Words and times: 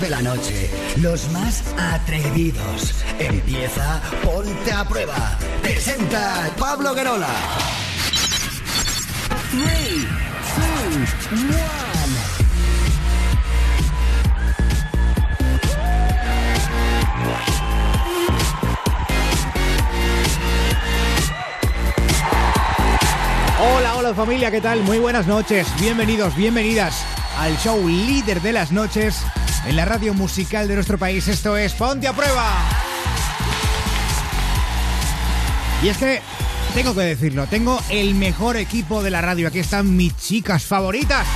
de 0.00 0.10
la 0.10 0.22
noche. 0.22 0.70
Los 1.00 1.30
más 1.32 1.62
atrevidos. 1.76 2.94
Empieza 3.18 4.00
Ponte 4.22 4.72
a 4.72 4.84
Prueba. 4.88 5.38
Presenta 5.60 6.50
Pablo 6.58 6.94
Guerola. 6.94 7.28
3, 9.50 9.60
2, 11.32 11.42
1. 11.42 11.56
Hola, 23.60 23.96
hola 23.96 24.14
familia, 24.14 24.50
¿qué 24.50 24.60
tal? 24.60 24.82
Muy 24.82 24.98
buenas 24.98 25.26
noches, 25.26 25.68
bienvenidos, 25.80 26.34
bienvenidas 26.34 27.04
al 27.38 27.56
show 27.58 27.86
líder 27.88 28.40
de 28.42 28.52
las 28.52 28.72
noches 28.72 29.24
en 29.66 29.76
la 29.76 29.84
radio 29.84 30.14
musical 30.14 30.68
de 30.68 30.74
nuestro 30.74 30.98
país. 30.98 31.28
Esto 31.28 31.56
es 31.56 31.72
Ponte 31.74 32.08
a 32.08 32.12
Prueba. 32.12 32.54
Y 35.82 35.88
es 35.88 35.98
que 35.98 36.20
tengo 36.74 36.94
que 36.94 37.02
decirlo, 37.02 37.46
tengo 37.46 37.80
el 37.88 38.14
mejor 38.14 38.56
equipo 38.56 39.02
de 39.02 39.10
la 39.10 39.20
radio. 39.20 39.48
Aquí 39.48 39.58
están 39.58 39.96
mis 39.96 40.16
chicas 40.16 40.64
favoritas. 40.64 41.26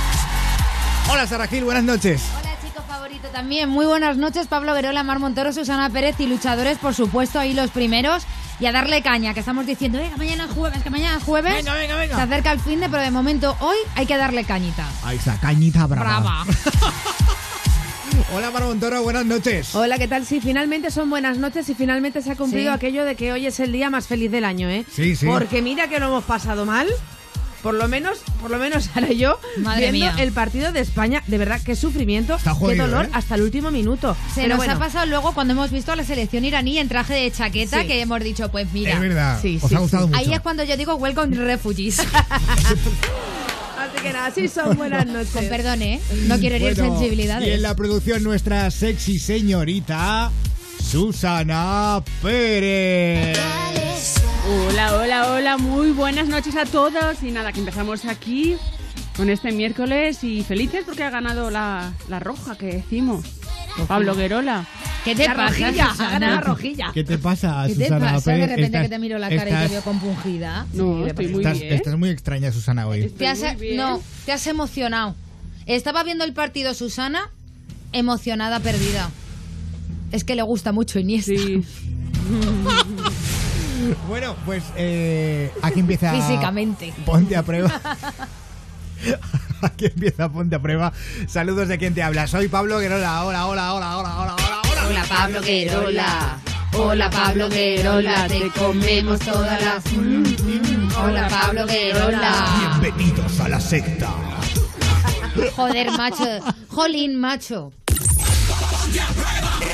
Hola 1.11 1.27
Sara 1.27 1.47
Gil, 1.47 1.63
buenas 1.63 1.83
noches. 1.83 2.21
Hola 2.39 2.49
chico 2.61 2.81
favorito 2.87 3.27
también, 3.29 3.69
muy 3.69 3.85
buenas 3.85 4.17
noches 4.17 4.47
Pablo 4.47 4.73
Verola, 4.73 5.03
Mar 5.03 5.19
Montoro, 5.19 5.53
Susana 5.53 5.89
Pérez 5.89 6.19
y 6.19 6.27
luchadores 6.27 6.77
por 6.77 6.93
supuesto 6.93 7.39
ahí 7.39 7.53
los 7.53 7.71
primeros 7.71 8.23
y 8.59 8.65
a 8.65 8.71
darle 8.71 9.03
caña, 9.03 9.33
que 9.33 9.41
estamos 9.41 9.67
diciendo, 9.67 9.99
venga, 9.99 10.17
mañana 10.17 10.45
es 10.45 10.51
jueves, 10.51 10.81
que 10.81 10.89
mañana 10.89 11.17
es 11.17 11.23
jueves. 11.23 11.53
Venga, 11.53 11.75
venga, 11.75 11.95
venga. 11.95 12.15
Se 12.15 12.21
acerca 12.21 12.51
el 12.51 12.59
fin 12.59 12.79
de, 12.79 12.89
pero 12.89 13.03
de 13.03 13.11
momento 13.11 13.55
hoy 13.59 13.77
hay 13.95 14.07
que 14.07 14.17
darle 14.17 14.43
cañita. 14.45 14.87
Ahí 15.03 15.17
está, 15.17 15.37
cañita 15.39 15.85
brava. 15.85 16.19
Brava. 16.19 16.45
Hola 18.33 18.51
Mar 18.51 18.63
Montoro, 18.63 19.01
buenas 19.03 19.25
noches. 19.25 19.73
Hola, 19.73 19.97
¿qué 19.97 20.07
tal? 20.07 20.25
Sí, 20.25 20.41
finalmente 20.41 20.91
son 20.91 21.09
buenas 21.09 21.37
noches 21.37 21.69
y 21.69 21.75
finalmente 21.75 22.21
se 22.21 22.31
ha 22.31 22.35
cumplido 22.35 22.71
Sí. 22.71 22.75
aquello 22.75 23.05
de 23.05 23.15
que 23.15 23.31
hoy 23.31 23.45
es 23.47 23.59
el 23.61 23.71
día 23.71 23.89
más 23.89 24.07
feliz 24.07 24.29
del 24.31 24.43
año, 24.43 24.69
¿eh? 24.69 24.85
Sí, 24.93 25.15
sí. 25.15 25.25
Porque 25.25 25.61
mira 25.61 25.87
que 25.87 25.99
lo 25.99 26.07
hemos 26.07 26.23
pasado 26.25 26.65
mal. 26.65 26.87
Por 27.63 27.73
lo 27.73 27.87
menos, 27.87 28.19
por 28.39 28.51
lo 28.51 28.59
menos 28.59 28.89
ahora 28.95 29.11
yo 29.13 29.39
Madre 29.57 29.91
viendo 29.91 30.13
mía. 30.13 30.23
el 30.23 30.31
partido 30.31 30.71
de 30.71 30.81
España, 30.81 31.23
de 31.25 31.37
verdad 31.37 31.59
qué 31.65 31.75
sufrimiento, 31.75 32.35
Está 32.35 32.51
qué 32.51 32.57
jodido, 32.59 32.85
dolor 32.87 33.05
¿eh? 33.05 33.09
hasta 33.13 33.35
el 33.35 33.41
último 33.41 33.71
minuto. 33.71 34.15
Se 34.33 34.41
Pero 34.41 34.49
nos 34.49 34.57
bueno, 34.57 34.73
ha 34.73 34.79
pasado 34.79 35.05
luego 35.07 35.33
cuando 35.33 35.53
hemos 35.53 35.71
visto 35.71 35.91
a 35.91 35.95
la 35.95 36.03
selección 36.03 36.45
iraní 36.45 36.77
en 36.77 36.87
traje 36.87 37.13
de 37.15 37.31
chaqueta 37.31 37.81
Sí. 37.81 37.87
que 37.87 38.01
hemos 38.01 38.19
dicho, 38.21 38.49
pues 38.51 38.71
mira. 38.73 38.93
es 38.93 38.99
verdad, 38.99 39.39
Sí, 39.41 39.57
os 39.61 39.69
sí, 39.69 39.75
ha 39.75 39.79
gustado 39.79 40.03
sí. 40.03 40.09
mucho. 40.13 40.19
Ahí 40.19 40.33
es 40.33 40.41
cuando 40.41 40.63
yo 40.63 40.77
digo 40.77 40.95
welcome 40.95 41.35
refugees. 41.35 41.97
Así 43.91 44.01
que 44.03 44.13
nada, 44.13 44.31
sí 44.31 44.47
son 44.47 44.77
buenas 44.77 45.05
noches. 45.07 45.31
Con 45.31 45.47
perdón, 45.47 45.81
¿eh? 45.81 46.01
No 46.27 46.37
quiero 46.39 46.55
herir 46.55 46.75
Bueno, 46.75 46.97
sensibilidades. 46.97 47.47
Y 47.47 47.51
en 47.51 47.61
la 47.61 47.75
producción 47.75 48.23
nuestra 48.23 48.69
sexy 48.71 49.19
señorita 49.19 50.31
Susana 50.83 52.03
Pérez. 52.21 53.37
Hola, 54.69 54.95
hola, 54.95 55.31
hola, 55.31 55.57
muy 55.57 55.91
buenas 55.91 56.27
noches 56.27 56.55
a 56.55 56.65
todos. 56.65 57.21
Y 57.23 57.31
nada, 57.31 57.51
que 57.51 57.59
empezamos 57.59 58.05
aquí 58.05 58.55
con 59.15 59.29
este 59.29 59.51
miércoles 59.51 60.23
y 60.23 60.43
felices 60.43 60.83
porque 60.85 61.03
ha 61.03 61.09
ganado 61.09 61.49
la, 61.49 61.91
la 62.07 62.19
roja 62.19 62.55
que 62.57 62.67
decimos. 62.67 63.25
Pablo 63.85 64.15
Guerola. 64.15 64.65
¿Qué 65.03 65.15
te 65.15 65.27
La 65.27 65.35
pasa, 65.35 65.47
rojilla, 65.65 65.89
Susana? 65.91 66.09
ganado 66.11 66.35
la 66.35 66.41
rojilla. 66.41 66.91
¿Qué 66.93 67.03
te 67.03 67.17
pasa, 67.17 67.63
¿Qué 67.67 67.75
te 67.75 67.83
Susana 67.85 68.13
pasa 68.13 68.31
de 68.31 68.47
repente 68.47 68.81
que 68.81 68.89
te 68.89 68.99
miro 68.99 69.17
la 69.19 69.29
cara 69.29 69.49
y 69.63 69.67
te 69.67 69.73
veo 69.73 69.81
compungida? 69.81 70.65
No, 70.73 71.07
estoy 71.07 71.27
muy 71.27 71.43
estás, 71.43 71.59
bien. 71.59 71.73
estás 71.73 71.97
muy 71.97 72.09
extraña, 72.09 72.51
Susana, 72.51 72.87
hoy. 72.87 73.01
Estoy 73.03 73.17
Te 73.17 73.27
has, 73.27 73.39
muy 73.39 73.55
bien. 73.55 73.77
no, 73.77 74.01
te 74.25 74.31
has 74.33 74.45
emocionado. 74.47 75.15
Estaba 75.65 76.03
viendo 76.03 76.23
el 76.25 76.33
partido 76.33 76.73
Susana, 76.73 77.29
emocionada, 77.93 78.59
perdida. 78.59 79.09
Es 80.11 80.23
que 80.23 80.35
le 80.35 80.41
gusta 80.41 80.71
mucho 80.71 80.99
Iniesta. 80.99 81.31
Sí. 81.35 81.63
Bueno, 84.09 84.35
pues 84.45 84.63
eh, 84.75 85.51
aquí 85.61 85.79
empieza. 85.79 86.11
Físicamente. 86.11 86.93
Ponte 87.05 87.35
a 87.35 87.43
prueba. 87.43 87.71
Aquí 89.61 89.85
empieza 89.85 90.29
Ponte 90.29 90.55
a 90.55 90.61
prueba. 90.61 90.93
Saludos 91.27 91.67
de 91.67 91.77
quien 91.77 91.93
te 91.93 92.03
habla. 92.03 92.27
Soy 92.27 92.47
Pablo 92.47 92.79
Guerola. 92.79 93.23
Hola, 93.23 93.47
hola, 93.47 93.73
hola, 93.73 93.97
hola, 93.97 94.17
hola, 94.17 94.35
hola, 94.35 94.61
hola. 94.63 94.87
Hola 94.87 95.05
Pablo 95.09 95.41
Guerola. 95.41 96.39
Hola 96.73 97.09
Pablo 97.09 97.49
Guerola, 97.49 98.27
te 98.27 98.51
comemos 98.51 99.19
todas 99.19 99.61
las. 99.61 99.85
Mm, 99.93 100.21
mm. 100.21 100.91
Hola 100.95 101.27
Pablo 101.27 101.65
Guerola. 101.65 102.79
Bienvenidos 102.81 103.39
a 103.39 103.49
la 103.49 103.59
secta. 103.59 104.13
Joder, 105.55 105.91
macho. 105.91 106.39
Jolín, 106.69 107.15
macho. 107.19 107.71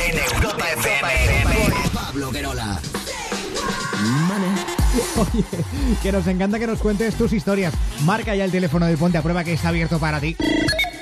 En 0.07 0.35
Europa 0.35 0.65
FM. 0.71 1.89
Pablo 1.93 2.31
Guerola. 2.31 2.79
Oye, 5.17 5.43
que 6.01 6.11
nos 6.11 6.27
encanta 6.27 6.59
que 6.59 6.67
nos 6.67 6.79
cuentes 6.79 7.15
tus 7.15 7.33
historias. 7.33 7.73
Marca 8.03 8.35
ya 8.35 8.45
el 8.45 8.51
teléfono 8.51 8.85
de 8.85 8.97
Ponte 8.97 9.17
a 9.17 9.21
prueba 9.21 9.43
que 9.43 9.53
está 9.53 9.69
abierto 9.69 9.99
para 9.99 10.19
ti. 10.19 10.35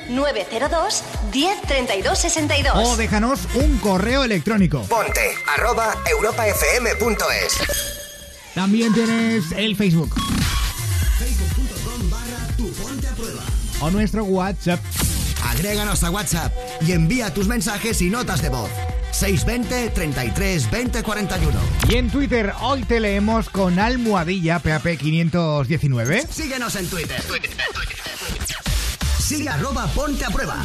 902 0.10 1.04
10 1.32 1.62
32 1.62 2.20
62. 2.20 2.88
O 2.88 2.98
déjanos 2.98 3.42
un 3.56 3.78
correo 3.78 4.24
electrónico. 4.24 4.82
Ponte 4.84 5.36
arroba 5.58 5.96
europafm.es. 6.10 7.58
También 8.54 8.94
tienes 8.94 9.52
el 9.54 9.76
Facebook. 9.76 10.14
Facebook.com 11.18 12.10
barra 12.10 12.48
tu 12.58 12.70
ponte 12.74 13.08
a 13.08 13.12
prueba. 13.12 13.44
O 13.82 13.90
nuestro 13.90 14.24
WhatsApp. 14.26 14.80
Agréganos 15.52 16.02
a 16.06 16.12
WhatsApp 16.12 16.54
y 16.80 16.94
envía 16.94 17.34
tus 17.34 17.48
mensajes 17.48 18.02
y 18.02 18.10
notas 18.10 18.42
de 18.42 18.48
voz. 18.48 18.70
620 19.12 19.90
33 19.90 20.72
20 20.72 21.04
41. 21.04 21.60
Y 21.90 21.96
en 21.96 22.10
Twitter 22.10 22.54
hoy 22.62 22.84
te 22.84 23.02
leemos 23.02 23.50
con 23.50 23.78
almohadilla 23.78 24.60
PAP 24.60 24.98
519. 24.98 26.26
Síguenos 26.32 26.76
en 26.78 26.88
Twitter. 26.88 27.22
Sigue 29.32 29.48
arroba 29.48 29.88
ponte 29.96 30.26
a 30.26 30.30
prueba. 30.30 30.62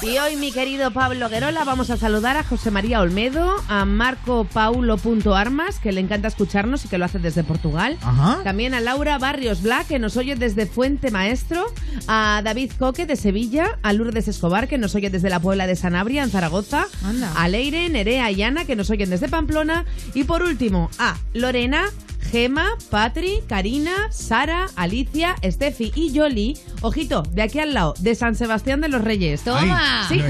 Y 0.00 0.16
hoy, 0.16 0.36
mi 0.36 0.50
querido 0.50 0.90
Pablo 0.92 1.28
Guerola, 1.28 1.62
vamos 1.64 1.90
a 1.90 1.98
saludar 1.98 2.38
a 2.38 2.42
José 2.42 2.70
María 2.70 3.02
Olmedo, 3.02 3.56
a 3.68 3.84
Marco 3.84 4.44
Paulo.armas, 4.44 5.78
que 5.78 5.92
le 5.92 6.00
encanta 6.00 6.26
escucharnos 6.28 6.86
y 6.86 6.88
que 6.88 6.96
lo 6.96 7.04
hace 7.04 7.18
desde 7.18 7.44
Portugal. 7.44 7.98
Ajá. 8.00 8.40
También 8.44 8.72
a 8.72 8.80
Laura 8.80 9.18
Barrios 9.18 9.60
Black, 9.60 9.88
que 9.88 9.98
nos 9.98 10.16
oye 10.16 10.36
desde 10.36 10.64
Fuente 10.64 11.10
Maestro. 11.10 11.66
A 12.06 12.40
David 12.42 12.72
Coque, 12.78 13.04
de 13.04 13.16
Sevilla. 13.16 13.78
A 13.82 13.92
Lourdes 13.92 14.26
Escobar, 14.26 14.68
que 14.68 14.78
nos 14.78 14.94
oye 14.94 15.10
desde 15.10 15.28
la 15.28 15.38
Puebla 15.38 15.66
de 15.66 15.76
Sanabria, 15.76 16.22
en 16.22 16.30
Zaragoza. 16.30 16.86
Anda. 17.04 17.30
A 17.36 17.46
Leire, 17.48 17.90
Nerea 17.90 18.30
y 18.30 18.42
Ana, 18.42 18.64
que 18.64 18.74
nos 18.74 18.88
oyen 18.88 19.10
desde 19.10 19.28
Pamplona. 19.28 19.84
Y 20.14 20.24
por 20.24 20.42
último, 20.42 20.88
a 20.98 21.18
Lorena. 21.34 21.90
Gema, 22.30 22.66
Patri, 22.90 23.40
Karina, 23.48 23.92
Sara, 24.10 24.66
Alicia, 24.76 25.34
Steffi 25.42 25.92
y 25.94 26.12
Yoli, 26.12 26.58
ojito, 26.82 27.22
de 27.22 27.42
aquí 27.42 27.58
al 27.58 27.72
lado, 27.72 27.94
de 28.00 28.14
San 28.14 28.34
Sebastián 28.34 28.80
de 28.82 28.88
los 28.88 29.02
Reyes. 29.02 29.42
Toma. 29.42 30.06
Ay, 30.10 30.20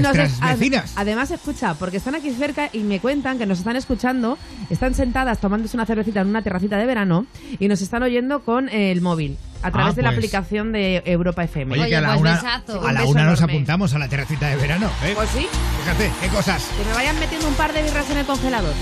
ad- 0.41 0.57
vecinas. 0.57 0.93
Además, 0.95 1.31
escucha, 1.31 1.73
porque 1.73 1.97
están 1.97 2.15
aquí 2.15 2.31
cerca 2.31 2.69
y 2.71 2.79
me 2.79 2.99
cuentan 2.99 3.37
que 3.37 3.45
nos 3.45 3.59
están 3.59 3.75
escuchando, 3.75 4.37
están 4.69 4.93
sentadas 4.95 5.39
tomándose 5.39 5.75
una 5.75 5.85
cervecita 5.85 6.21
en 6.21 6.27
una 6.27 6.41
terracita 6.41 6.77
de 6.77 6.85
verano 6.85 7.25
y 7.59 7.67
nos 7.67 7.81
están 7.81 8.01
oyendo 8.03 8.43
con 8.43 8.69
eh, 8.69 8.91
el 8.91 9.01
móvil 9.01 9.37
a 9.61 9.71
través 9.71 9.93
Ah, 9.93 9.95
de 9.95 10.01
la 10.03 10.09
pues. 10.09 10.17
aplicación 10.19 10.71
de 10.71 11.01
Europa 11.05 11.43
FM. 11.43 11.73
Oye, 11.73 11.81
Oye, 11.81 11.89
que 11.89 11.95
a 11.97 12.01
la 12.01 12.07
pues 12.09 12.21
una, 12.21 12.35
besazo. 12.35 12.73
a 12.81 12.85
Un 12.87 12.93
la 12.93 12.99
beso 13.01 13.11
una 13.11 13.23
nos 13.25 13.39
enorme. 13.39 13.53
apuntamos 13.53 13.93
a 13.93 13.99
la 13.99 14.07
terracita 14.07 14.47
de 14.47 14.55
verano. 14.55 14.89
¿eh? 15.03 15.11
Pues 15.15 15.29
sí, 15.31 15.47
Fíjate, 15.81 16.11
qué 16.21 16.27
cosas. 16.29 16.63
que 16.77 16.85
me 16.85 16.93
vayan 16.93 17.19
metiendo 17.19 17.47
un 17.47 17.53
par 17.55 17.73
de 17.73 17.83
birras 17.83 18.09
en 18.09 18.17
el 18.17 18.25
congelador. 18.25 18.73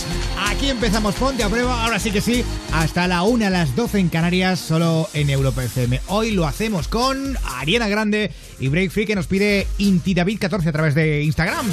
Aquí 0.48 0.70
empezamos 0.70 1.16
Ponte 1.16 1.44
a 1.44 1.50
prueba, 1.50 1.84
ahora 1.84 2.00
sí 2.00 2.12
que 2.12 2.22
sí, 2.22 2.44
hasta 2.74 3.08
la 3.08 3.24
1 3.24 3.46
a 3.48 3.50
las 3.50 3.76
12 3.76 4.00
en 4.00 4.10
Canarias, 4.10 4.60
solo 4.60 5.10
en 5.14 5.30
Europa 5.30 5.64
FM. 5.64 6.02
Hoy 6.08 6.32
lo 6.32 6.46
hacemos 6.46 6.88
con 6.88 7.38
Ariana 7.58 7.88
Grande 7.88 8.32
y 8.60 8.68
Break 8.68 8.92
Free 8.92 9.06
que 9.06 9.16
nos 9.16 9.28
pide 9.28 9.66
Inti 9.80 10.14
David 10.14 10.38
14 10.40 10.70
a 10.70 10.72
través 10.72 10.94
de 10.96 11.24
Instagram. 11.24 11.66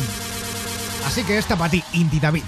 Así 1.07 1.23
que 1.25 1.37
esta 1.37 1.57
para 1.57 1.71
ti, 1.71 1.83
Inti 1.93 2.19
David. 2.21 2.43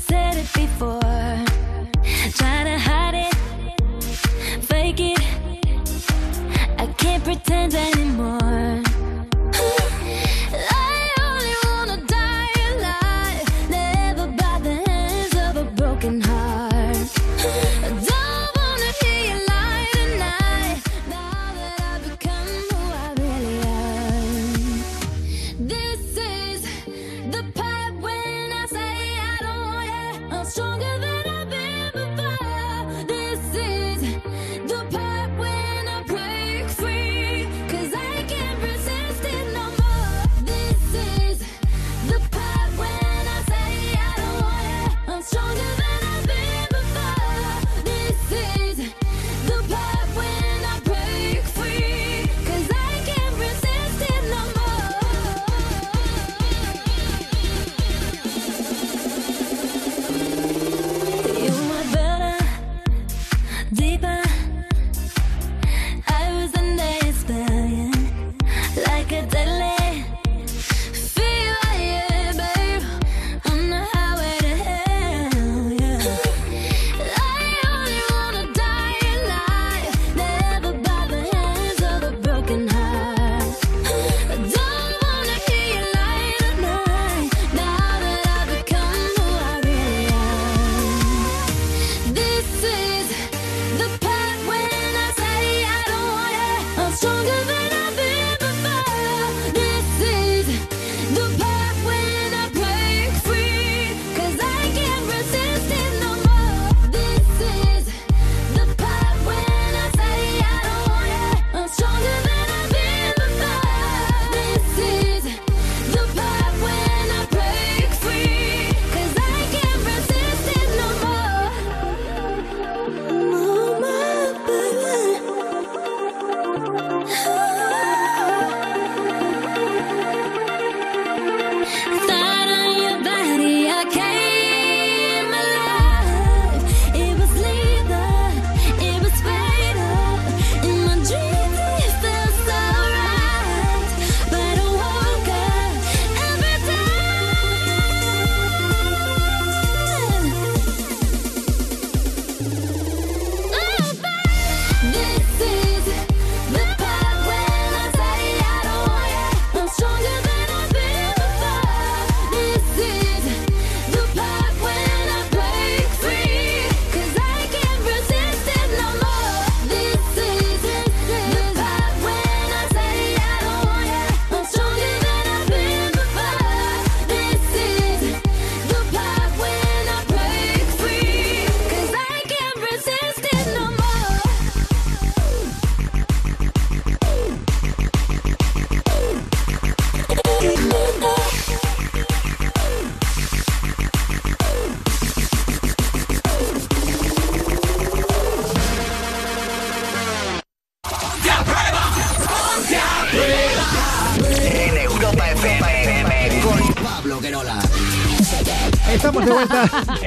Said 0.00 0.36
it 0.36 0.52
before. 0.54 1.00
Try 2.32 2.64
to 2.64 2.78
hide 2.78 3.14
it, 3.26 3.34
fake 4.64 5.00
it. 5.00 5.20
I 6.78 6.86
can't 6.96 7.22
pretend 7.22 7.74
anymore. 7.74 8.89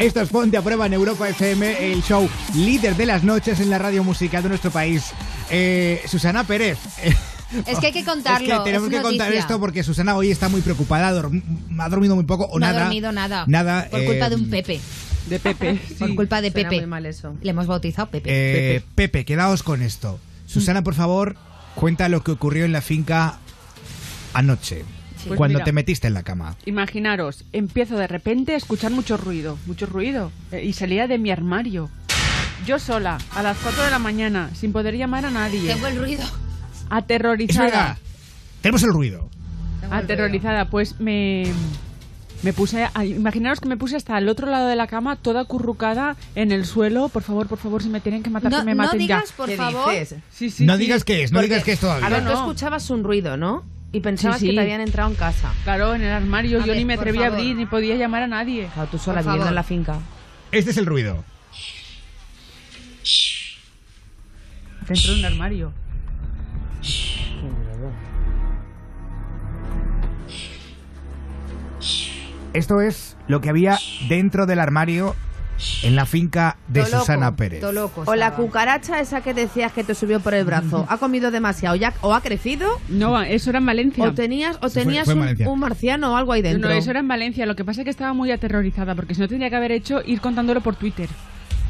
Esto 0.04 0.20
es 0.22 0.30
Ponte 0.30 0.58
a 0.58 0.62
Prueba 0.62 0.86
en 0.86 0.94
Europa 0.94 1.30
FM, 1.30 1.92
el 1.94 2.04
show 2.04 2.30
líder 2.56 2.96
de 2.98 3.06
las 3.06 3.24
noches 3.24 3.60
en 3.62 3.70
la 3.70 3.78
radio 3.80 4.04
musical 4.04 4.44
de 4.44 4.50
nuestro 4.50 4.70
país. 4.70 5.12
Eh, 5.50 6.02
Susana 6.08 6.44
Pérez. 6.44 6.78
Es 7.66 7.80
que 7.80 7.88
hay 7.88 7.94
que 7.94 8.04
contarlo, 8.06 8.46
Es 8.54 8.60
que 8.60 8.64
tenemos 8.66 8.90
es 8.90 8.96
que 8.98 9.02
contar 9.02 9.32
esto 9.32 9.60
porque 9.62 9.82
Susana 9.82 10.16
hoy 10.18 10.30
está 10.30 10.50
muy 10.50 10.60
preocupada, 10.62 11.14
dorm- 11.14 11.42
ha 11.80 11.88
dormido 11.90 12.16
muy 12.16 12.26
poco 12.26 12.46
o 12.46 12.60
no 12.60 12.66
nada. 12.66 12.82
ha 12.82 12.84
dormido 12.86 13.12
nada. 13.14 13.46
Nada. 13.48 13.88
Por 13.90 14.04
culpa 14.04 14.30
de 14.30 14.36
un 14.36 14.50
Pepe. 14.50 14.82
De 15.30 15.40
Pepe. 15.40 15.80
Por 16.00 16.14
culpa 16.16 16.42
de 16.42 16.52
Suena 16.52 16.70
Pepe. 16.70 16.82
muy 16.82 16.90
mal 16.90 17.06
eso. 17.06 17.36
Le 17.42 17.52
hemos 17.52 17.66
bautizado 17.68 18.10
Pepe. 18.10 18.30
eh, 18.30 18.82
Pepe, 18.96 19.24
quedaos 19.24 19.64
con 19.64 19.82
esto. 19.82 20.20
Susana, 20.48 20.84
por 20.84 20.96
favor, 20.96 21.38
cuenta 21.76 22.10
lo 22.10 22.24
que 22.26 22.32
ocurrió 22.32 22.66
en 22.66 22.74
la 22.74 22.82
finca 22.82 23.40
anoche, 24.34 24.84
Pues 25.28 25.38
cuando 25.38 25.58
mira. 25.60 25.66
te 25.66 25.72
metiste 25.72 26.08
en 26.08 26.14
la 26.14 26.24
cama. 26.24 26.56
Imaginaros, 26.66 27.44
empiezo 27.54 27.98
de 27.98 28.08
repente 28.08 28.54
a 28.54 28.58
escuchar 28.58 28.92
mucho 28.92 29.18
ruido, 29.18 29.58
mucho 29.66 29.86
ruido, 29.86 30.32
eh, 30.52 30.64
y 30.64 30.74
salía 30.74 31.08
de 31.08 31.18
mi 31.18 31.32
armario. 31.32 31.90
Yo 32.66 32.80
sola, 32.80 33.18
a 33.36 33.44
las 33.44 33.58
4 33.58 33.84
de 33.84 33.92
la 33.92 34.00
mañana, 34.00 34.50
sin 34.56 34.72
poder 34.72 34.96
llamar 34.98 35.26
a 35.26 35.32
nadie. 35.32 35.74
Tengo 35.74 35.88
el 35.88 35.98
ruido. 35.98 36.24
Es 36.24 36.32
Aterrorizada. 36.90 37.66
verdad. 37.66 37.98
Tenemos 38.62 38.84
el 38.84 38.90
ruido. 38.94 39.30
Aterrorizada, 39.92 40.70
pues 40.70 41.00
me. 41.00 41.46
Me 42.42 42.52
puse. 42.52 42.84
a- 42.94 43.06
imaginaros 43.06 43.62
que 43.62 43.70
me 43.70 43.78
puse 43.78 43.96
hasta 43.96 44.18
el 44.18 44.28
otro 44.28 44.48
lado 44.50 44.68
de 44.68 44.76
la 44.76 44.88
cama, 44.88 45.16
toda 45.16 45.42
acurrucada 45.42 46.18
en 46.36 46.52
el 46.52 46.66
suelo. 46.66 47.08
Por 47.08 47.24
favor, 47.24 47.48
por 47.48 47.58
favor, 47.58 47.82
si 47.82 47.88
me 47.90 48.02
tienen 48.02 48.22
que 48.22 48.30
matar, 48.30 48.52
No, 48.52 48.60
que 48.60 48.66
me 48.66 48.76
no 48.76 48.84
maten 48.84 49.00
digas, 49.00 49.30
ya. 49.30 49.36
por 49.38 49.48
¿Qué 49.48 49.56
favor. 49.56 49.92
dices? 49.92 50.20
Sí, 50.32 50.50
sí, 50.50 50.66
no 50.66 50.74
sí. 50.74 50.80
digas 50.80 51.04
qué 51.06 51.24
es, 51.24 51.32
no 51.32 51.38
Porque- 51.38 51.50
digas 51.50 51.64
qué 51.64 51.72
es 51.74 51.80
todavía. 51.80 52.06
A 52.06 52.10
ver, 52.10 52.24
No, 52.24 52.32
tú 52.32 52.36
no. 52.36 52.42
escuchabas 52.42 52.90
un 52.90 53.04
ruido, 53.06 53.38
¿no? 53.38 53.64
Y 53.94 54.00
pensabas 54.02 54.40
Sí, 54.40 54.48
sí. 54.48 54.50
que 54.52 54.56
te 54.58 54.62
habían 54.64 54.82
entrado 54.82 55.10
en 55.10 55.16
casa. 55.16 55.54
Claro, 55.64 55.94
en 55.94 56.02
el 56.02 56.12
armario. 56.12 56.58
A 56.58 56.62
yo 56.62 56.68
ver, 56.68 56.78
ni 56.78 56.84
me 56.86 56.96
atreví 56.96 57.22
a 57.24 57.28
abrir, 57.28 57.56
ni 57.56 57.66
podía 57.68 57.96
llamar 57.96 58.24
a 58.24 58.28
nadie. 58.28 58.68
Claro, 58.74 58.90
tú 58.90 58.98
sola 58.98 59.20
Por 59.22 59.24
viviendo 59.34 59.46
favor. 59.46 59.52
en 59.52 59.56
la 59.56 59.64
finca. 59.64 60.00
Este 60.52 60.72
es 60.72 60.78
el 60.78 60.86
ruido. 60.88 61.24
Dentro 64.88 65.14
de 65.14 65.20
un 65.20 65.26
armario. 65.26 65.74
Esto 72.54 72.82
es 72.82 73.18
lo 73.28 73.42
que 73.42 73.50
había 73.50 73.78
dentro 74.08 74.46
del 74.46 74.60
armario 74.60 75.16
en 75.84 75.96
la 75.96 76.06
finca 76.06 76.58
de 76.68 76.86
Susana 76.86 77.36
Pérez. 77.36 77.64
O 78.06 78.16
la 78.16 78.36
cucaracha 78.36 79.00
esa 79.00 79.22
que 79.22 79.34
decías 79.34 79.72
que 79.72 79.84
te 79.84 79.96
subió 79.96 80.20
por 80.20 80.34
el 80.34 80.46
brazo. 80.46 80.86
¿Ha 80.90 80.98
comido 80.98 81.32
demasiado? 81.32 81.76
Ya, 81.76 81.94
¿O 82.02 82.14
ha 82.14 82.22
crecido? 82.22 82.68
No, 82.90 83.22
eso 83.22 83.50
era 83.50 83.60
en 83.60 83.66
Valencia. 83.66 84.04
¿O 84.04 84.14
tenías, 84.14 84.58
o 84.58 84.70
fue- 84.70 84.84
tenías 84.84 85.06
fue 85.06 85.14
un, 85.14 85.48
un 85.48 85.60
marciano 85.60 86.14
o 86.14 86.16
algo 86.18 86.34
ahí 86.34 86.42
No, 86.42 86.50
dentro? 86.50 86.70
no, 86.70 86.76
eso 86.76 86.90
era 86.92 87.00
en 87.00 87.08
Valencia. 87.08 87.46
Lo 87.46 87.56
que 87.56 87.64
pasa 87.64 87.82
es 87.82 87.86
que 87.86 87.92
estaba 87.92 88.14
muy 88.14 88.32
aterrorizada, 88.32 88.96
porque 88.96 89.16
si 89.16 89.22
no 89.22 89.28
tendría 89.28 89.50
que 89.50 89.56
haber 89.56 89.72
hecho 89.72 90.02
ir 90.06 90.22
contándolo 90.22 90.62
por 90.62 90.76
Twitter. 90.76 91.10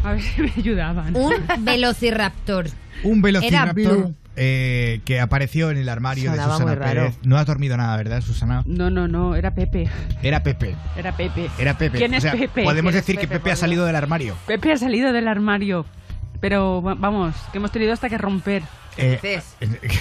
A 0.03 0.11
ver 0.13 0.21
si 0.21 0.41
me 0.41 0.51
ayudaban. 0.57 1.15
Un 1.15 1.33
velociraptor. 1.59 2.67
Un 3.03 3.21
velociraptor 3.21 4.11
eh, 4.35 5.01
que 5.05 5.19
apareció 5.19 5.69
en 5.71 5.77
el 5.77 5.89
armario 5.89 6.31
Sonaba 6.31 6.53
de 6.57 6.63
Susana. 6.63 6.85
Pérez. 6.85 7.15
No 7.23 7.37
has 7.37 7.45
dormido 7.45 7.77
nada, 7.77 7.95
¿verdad, 7.97 8.21
Susana? 8.21 8.63
No, 8.65 8.89
no, 8.89 9.07
no, 9.07 9.35
era 9.35 9.53
Pepe. 9.53 9.89
Era 10.21 10.41
Pepe. 10.43 10.75
Era 10.97 11.15
Pepe. 11.15 11.49
Era 11.59 11.77
Pepe. 11.77 11.97
¿Quién 11.97 12.13
O 12.13 12.17
es 12.17 12.25
Pepe? 12.25 12.63
Podemos 12.63 12.91
¿Quién 12.91 12.99
es 12.99 13.05
decir 13.05 13.19
que 13.19 13.27
Pepe, 13.27 13.51
ha 13.51 13.55
salido 13.55 13.85
del 13.85 13.95
armario. 13.95 14.35
Pepe 14.47 14.71
ha 14.71 14.77
salido 14.77 15.11
del 15.13 15.27
armario. 15.27 15.85
Pero 16.39 16.81
va- 16.81 16.95
vamos, 16.95 17.35
que 17.51 17.57
hemos 17.59 17.71
tenido 17.71 17.93
hasta 17.93 18.09
que 18.09 18.17
romper. 18.17 18.63
Eh, 18.97 19.17
dices? 19.21 19.55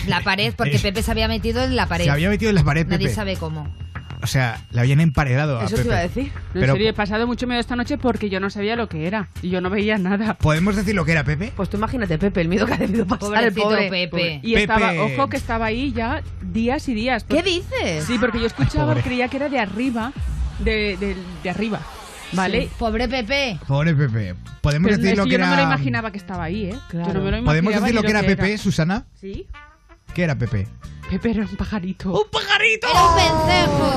La 0.09 0.21
pared, 0.23 0.53
porque 0.57 0.79
Pepe 0.83 1.03
se 1.03 1.11
había 1.11 1.29
metido 1.29 1.63
en 1.63 1.77
la 1.77 1.87
pared. 1.87 2.05
Se 2.05 2.11
había 2.11 2.29
metido 2.29 2.49
en 2.51 2.57
la 2.57 2.65
pared, 2.65 2.87
Nadie 2.87 3.07
Pepe. 3.07 3.15
sabe 3.15 3.37
cómo. 3.37 3.73
O 4.23 4.27
sea, 4.29 4.65
le 4.71 4.81
habían 4.81 5.01
emparedado 5.01 5.59
a 5.59 5.65
Eso 5.65 5.71
Pepe. 5.77 5.83
te 5.83 5.89
iba 5.89 5.99
a 5.99 6.03
decir. 6.03 6.33
No, 6.35 6.39
en 6.55 6.61
Pero- 6.61 6.73
serio, 6.75 6.91
he 6.91 6.93
pasado 6.93 7.27
mucho 7.27 7.47
miedo 7.49 7.61
esta 7.61 7.75
noche 7.75 7.99
porque 7.99 8.31
yo 8.31 8.39
no 8.39 8.51
sabía 8.51 8.77
lo 8.77 8.89
que 8.89 9.07
era. 9.09 9.29
Y 9.43 9.51
yo 9.51 9.61
no 9.61 9.69
veía 9.69 9.99
nada. 9.99 10.35
¿Podemos 10.35 10.77
decir 10.77 10.95
lo 10.95 11.05
que 11.05 11.13
era 11.13 11.25
Pepe? 11.25 11.53
Pues 11.57 11.69
tú 11.69 11.77
imagínate, 11.77 12.19
Pepe, 12.19 12.41
el 12.41 12.49
miedo 12.49 12.65
que 12.67 12.75
ha 12.75 12.77
debido 12.79 13.05
pasar 13.07 13.45
el 13.45 13.53
Pobrecito 13.53 13.63
pobre. 13.65 13.91
Pepe. 13.91 14.41
Y 14.45 14.55
Pepe. 14.55 14.61
estaba, 14.63 14.93
ojo 15.03 15.29
que 15.29 15.37
estaba 15.37 15.67
ahí 15.67 15.93
ya 15.93 16.23
días 16.41 16.89
y 16.89 16.95
días. 16.95 17.25
¿Qué 17.25 17.43
dices? 17.43 18.05
Sí, 18.07 18.17
porque 18.21 18.39
yo 18.41 18.47
escuchaba, 18.47 18.91
pobre. 18.93 19.03
creía 19.03 19.27
que 19.29 19.39
era 19.39 19.49
de 19.49 19.59
arriba, 19.59 20.13
de, 20.61 20.97
de, 20.99 21.17
de 21.43 21.51
arriba. 21.51 21.81
¿Vale? 22.35 22.71
Pobre 22.79 23.09
Pepe. 23.09 23.59
Pobre 23.67 23.93
Pepe. 23.95 24.35
¿Podemos 24.63 24.87
Pero 24.89 24.97
decir 24.99 25.13
es 25.13 25.19
lo 25.19 25.25
que 25.25 25.31
que 25.31 25.33
yo 25.37 25.45
no 25.45 25.51
me 25.51 25.57
lo 25.57 25.63
imaginaba 25.65 26.13
que 26.13 26.19
estaba 26.19 26.45
ahí, 26.45 26.67
¿eh? 26.71 26.77
Claro. 26.89 27.09
Yo 27.09 27.15
no 27.15 27.25
me 27.25 27.31
lo 27.33 27.45
¿Podemos 27.45 27.75
decir 27.75 27.95
lo 27.95 28.03
que 28.03 28.11
era 28.11 28.23
Pepe, 28.23 28.57
Susana? 28.57 29.05
Sí. 29.21 29.47
¿Qué 30.15 30.25
era 30.25 30.37
Pepe? 30.37 30.67
Pepe 31.11 31.31
era 31.31 31.43
un 31.43 31.57
pajarito. 31.57 32.13
¡Un 32.13 32.31
pajarito! 32.31 32.87
Era 32.91 33.09
un 33.09 33.17
vencejo. 33.17 33.93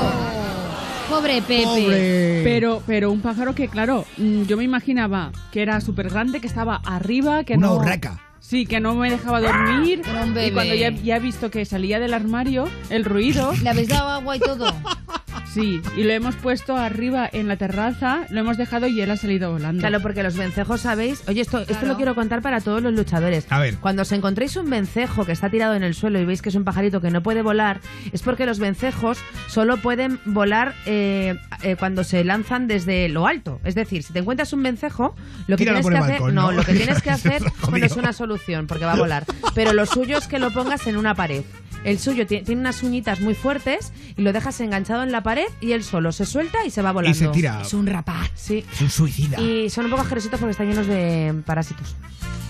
Pobre 1.10 1.42
Pepe. 1.42 1.64
Pobre. 1.64 2.40
Pero, 2.42 2.82
pero 2.86 3.10
un 3.12 3.20
pájaro 3.20 3.54
que, 3.54 3.68
claro, 3.68 4.04
mm, 4.16 4.42
yo 4.44 4.56
me 4.56 4.64
imaginaba 4.64 5.30
que 5.52 5.62
era 5.62 5.80
súper 5.80 6.08
grande, 6.10 6.40
que 6.40 6.46
estaba 6.46 6.76
arriba, 6.84 7.44
que 7.44 7.54
Una 7.54 7.66
no... 7.68 7.76
urraca. 7.76 8.20
Sí, 8.46 8.64
que 8.64 8.78
no 8.78 8.94
me 8.94 9.10
dejaba 9.10 9.40
dormir. 9.40 10.02
Era 10.08 10.22
un 10.22 10.38
Y 10.38 10.52
cuando 10.52 10.72
ya, 10.76 10.90
ya 10.90 11.16
he 11.16 11.20
visto 11.20 11.50
que 11.50 11.64
salía 11.64 11.98
del 11.98 12.14
armario, 12.14 12.68
el 12.90 13.04
ruido, 13.04 13.52
¿Le 13.60 13.70
habéis 13.70 13.88
dado 13.88 14.08
agua 14.08 14.36
y 14.36 14.38
todo? 14.38 14.72
sí. 15.52 15.82
Y 15.96 16.04
lo 16.04 16.12
hemos 16.12 16.36
puesto 16.36 16.76
arriba 16.76 17.28
en 17.32 17.48
la 17.48 17.56
terraza, 17.56 18.24
lo 18.30 18.38
hemos 18.38 18.56
dejado 18.56 18.86
y 18.86 19.00
él 19.00 19.10
ha 19.10 19.16
salido 19.16 19.50
volando. 19.50 19.80
Claro, 19.80 20.00
porque 20.00 20.22
los 20.22 20.36
vencejos, 20.36 20.82
¿sabéis? 20.82 21.24
Oye, 21.26 21.40
esto, 21.40 21.58
esto 21.58 21.86
lo 21.86 21.96
quiero 21.96 22.14
contar 22.14 22.40
para 22.40 22.60
todos 22.60 22.80
los 22.80 22.92
luchadores. 22.92 23.48
A 23.50 23.58
ver. 23.58 23.78
Cuando 23.78 24.02
os 24.02 24.12
encontréis 24.12 24.54
un 24.54 24.70
vencejo 24.70 25.24
que 25.24 25.32
está 25.32 25.50
tirado 25.50 25.74
en 25.74 25.82
el 25.82 25.94
suelo 25.94 26.20
y 26.20 26.24
veis 26.24 26.40
que 26.40 26.50
es 26.50 26.54
un 26.54 26.62
pajarito 26.62 27.00
que 27.00 27.10
no 27.10 27.24
puede 27.24 27.42
volar, 27.42 27.80
es 28.12 28.22
porque 28.22 28.46
los 28.46 28.60
vencejos 28.60 29.18
solo 29.48 29.78
pueden 29.78 30.20
volar 30.24 30.76
eh, 30.86 31.34
eh, 31.62 31.74
cuando 31.76 32.04
se 32.04 32.22
lanzan 32.22 32.68
desde 32.68 33.08
lo 33.08 33.26
alto. 33.26 33.60
Es 33.64 33.74
decir, 33.74 34.04
si 34.04 34.12
te 34.12 34.20
encuentras 34.20 34.52
un 34.52 34.62
vencejo, 34.62 35.16
lo 35.48 35.56
que 35.56 35.64
Tíralo 35.64 35.80
tienes 35.80 35.98
que 35.98 36.04
hacer, 36.04 36.20
balcón, 36.20 36.34
no, 36.36 36.42
¿no? 36.42 36.52
lo 36.52 36.62
que 36.62 36.74
tienes 36.74 37.02
que 37.02 37.10
hacer, 37.10 37.42
bueno, 37.68 37.86
es 37.86 37.96
una 37.96 38.12
solución 38.12 38.35
porque 38.66 38.84
va 38.84 38.92
a 38.92 38.96
volar. 38.96 39.24
Pero 39.54 39.72
lo 39.72 39.86
suyo 39.86 40.18
es 40.18 40.26
que 40.26 40.38
lo 40.38 40.50
pongas 40.52 40.86
en 40.86 40.96
una 40.96 41.14
pared. 41.14 41.42
El 41.84 41.98
suyo 42.00 42.26
ti- 42.26 42.42
tiene 42.42 42.60
unas 42.62 42.82
uñitas 42.82 43.20
muy 43.20 43.34
fuertes 43.34 43.92
y 44.16 44.22
lo 44.22 44.32
dejas 44.32 44.58
enganchado 44.60 45.02
en 45.04 45.12
la 45.12 45.22
pared 45.22 45.46
y 45.60 45.72
él 45.72 45.84
solo 45.84 46.10
se 46.10 46.26
suelta 46.26 46.64
y 46.66 46.70
se 46.70 46.82
va 46.82 46.90
volando. 46.92 47.16
Y 47.16 47.18
se 47.18 47.28
tira. 47.28 47.60
Es 47.62 47.72
un 47.74 47.86
rapaz. 47.86 48.28
Sí. 48.34 48.64
Es 48.72 48.80
un 48.80 48.90
suicida. 48.90 49.40
Y 49.40 49.70
son 49.70 49.84
un 49.84 49.90
poco 49.92 50.02
asquerositos 50.02 50.40
porque 50.40 50.50
están 50.52 50.68
llenos 50.68 50.86
de 50.88 51.34
parásitos. 51.46 51.94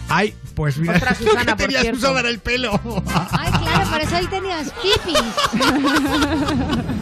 Ay, 0.08 0.32
pues 0.54 0.78
mira, 0.78 0.94
Ostras, 0.94 1.20
lo 1.20 1.26
Susana, 1.30 1.56
que 1.56 1.64
por 1.64 1.74
tenías 1.74 1.96
usado 1.98 2.18
era 2.18 2.28
el 2.30 2.38
pelo. 2.38 2.80
Ay, 3.32 3.50
claro, 3.60 3.90
por 3.90 4.00
eso 4.00 4.16
ahí 4.16 4.26
tenías 4.28 4.72
pipis. 4.72 5.18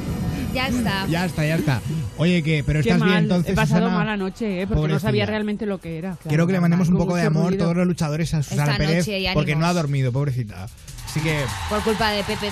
ya 0.55 0.69
está. 0.69 1.07
ya 1.09 1.25
está, 1.25 1.47
ya 1.47 1.57
está. 1.57 1.81
Oye, 2.17 2.43
¿qué? 2.43 2.63
¿Pero 2.65 2.81
Qué 2.83 2.89
estás 2.91 3.01
mal, 3.01 3.09
bien 3.09 3.23
entonces, 3.25 3.53
he 3.53 3.57
pasado 3.57 3.81
Susana? 3.83 3.99
mala 3.99 4.17
noche, 4.17 4.63
¿eh? 4.63 4.67
Porque 4.67 4.93
no 4.93 4.99
sabía 5.01 5.27
realmente 5.27 5.67
lo 5.67 5.79
que 5.79 5.99
era. 5.99 6.17
Quiero 6.29 6.47
que 6.47 6.53
le 6.53 6.61
mandemos 6.61 6.89
un 6.89 6.97
poco 6.97 7.17
de 7.17 7.23
amor 7.23 7.49
ruido. 7.49 7.65
todos 7.65 7.77
los 7.77 7.87
luchadores 7.87 8.33
a 8.35 8.43
Susana 8.43 8.73
Esta 8.73 8.77
Pérez 8.79 8.99
noche 8.99 9.21
y 9.21 9.27
porque 9.35 9.57
no 9.57 9.67
ha 9.67 9.73
dormido, 9.73 10.13
pobrecita. 10.13 10.69
Así 11.15 11.21
que 11.23 11.45
Por 11.69 11.81
culpa 11.85 12.11
de 12.11 12.25
Pepe. 12.25 12.51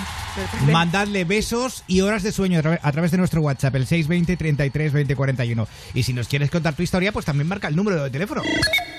mandadle 0.71 1.25
besos 1.25 1.83
y 1.85 1.99
horas 1.99 2.23
de 2.23 2.31
sueño 2.31 2.59
a, 2.59 2.63
tra- 2.63 2.79
a 2.81 2.91
través 2.93 3.11
de 3.11 3.17
nuestro 3.17 3.41
WhatsApp, 3.41 3.75
el 3.75 3.85
620 3.85 4.37
33 4.37 4.93
20 4.93 5.15
41. 5.17 5.67
Y 5.93 6.03
si 6.03 6.13
nos 6.13 6.29
quieres 6.29 6.49
contar 6.49 6.73
tu 6.73 6.81
historia, 6.81 7.11
pues 7.11 7.25
también 7.25 7.49
marca 7.49 7.67
el 7.67 7.75
número 7.75 8.01
de 8.01 8.09
teléfono. 8.09 8.41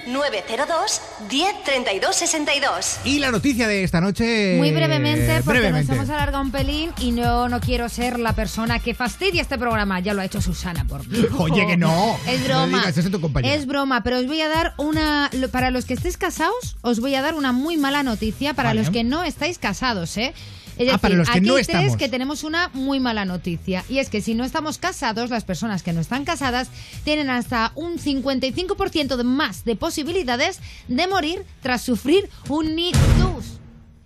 902 0.07 1.01
10 1.31 1.65
32 1.65 2.15
62. 2.15 2.97
Y 3.05 3.21
la 3.21 3.31
noticia 3.31 3.67
de 3.67 3.85
esta 3.85 4.03
noche. 4.03 4.57
Muy 4.59 4.71
brevemente, 4.71 5.41
porque 5.43 5.61
brevemente. 5.61 5.93
nos 5.93 5.97
hemos 6.05 6.11
alargado 6.11 6.43
un 6.45 6.51
pelín 6.51 6.91
y 7.01 7.11
no, 7.13 7.49
no 7.49 7.59
quiero 7.61 7.89
ser 7.89 8.19
la 8.21 8.35
persona 8.35 8.81
que 8.81 8.93
fastidia 8.95 9.41
este 9.41 9.57
programa. 9.57 10.01
Ya 10.01 10.13
lo 10.13 10.21
ha 10.21 10.27
hecho 10.27 10.43
Susana 10.43 10.85
por 10.85 11.09
mí. 11.09 11.25
Oye, 11.39 11.67
que 11.67 11.79
no. 11.79 12.19
Es 12.27 12.41
No 12.41 12.45
broma. 12.47 12.87
digas 12.91 13.11
tu. 13.11 13.31
Es 13.45 13.67
broma, 13.67 14.03
pero 14.03 14.19
os 14.19 14.27
voy 14.27 14.43
a 14.43 14.49
dar 14.51 14.75
una. 14.77 15.31
Para 15.51 15.71
los 15.71 15.87
que 15.87 15.95
estéis 15.95 16.19
casados, 16.19 16.77
os 16.83 17.01
voy 17.01 17.15
a 17.15 17.23
dar 17.23 17.33
una 17.35 17.53
muy 17.53 17.79
mala 17.79 18.03
noticia. 18.03 18.53
Para 18.53 18.69
Vale. 18.71 18.81
los 18.83 18.91
que 18.91 19.05
no 19.05 19.25
estáis 19.25 19.54
casados, 19.59 20.17
¿eh? 20.17 20.33
Es 20.77 20.89
Ah, 20.89 20.93
decir, 20.93 20.99
para 21.01 21.15
los 21.15 21.29
que 21.31 21.39
aquí 21.39 21.47
no 21.47 21.57
estamos. 21.57 21.85
tres 21.85 21.97
que 21.97 22.09
tenemos 22.09 22.43
una 22.43 22.69
muy 22.75 22.99
mala 22.99 23.25
noticia. 23.25 23.85
Y 23.89 23.99
es 23.99 24.11
que 24.11 24.21
si 24.21 24.35
no 24.35 24.43
estamos 24.45 24.79
casados, 24.79 25.31
las 25.31 25.45
personas 25.45 25.85
que 25.85 25.93
no 25.93 26.01
están 26.01 26.25
casadas 26.25 26.69
tienen 27.05 27.31
hasta 27.31 27.71
un 27.77 27.99
55% 27.99 29.17
de 29.17 29.23
más 29.25 29.65
de 29.65 29.77
posibilidades 29.77 30.59
de 30.89 31.07
morir 31.07 31.45
tras 31.63 31.83
sufrir 31.83 32.29
un 32.49 32.77
ictus. 32.79 33.61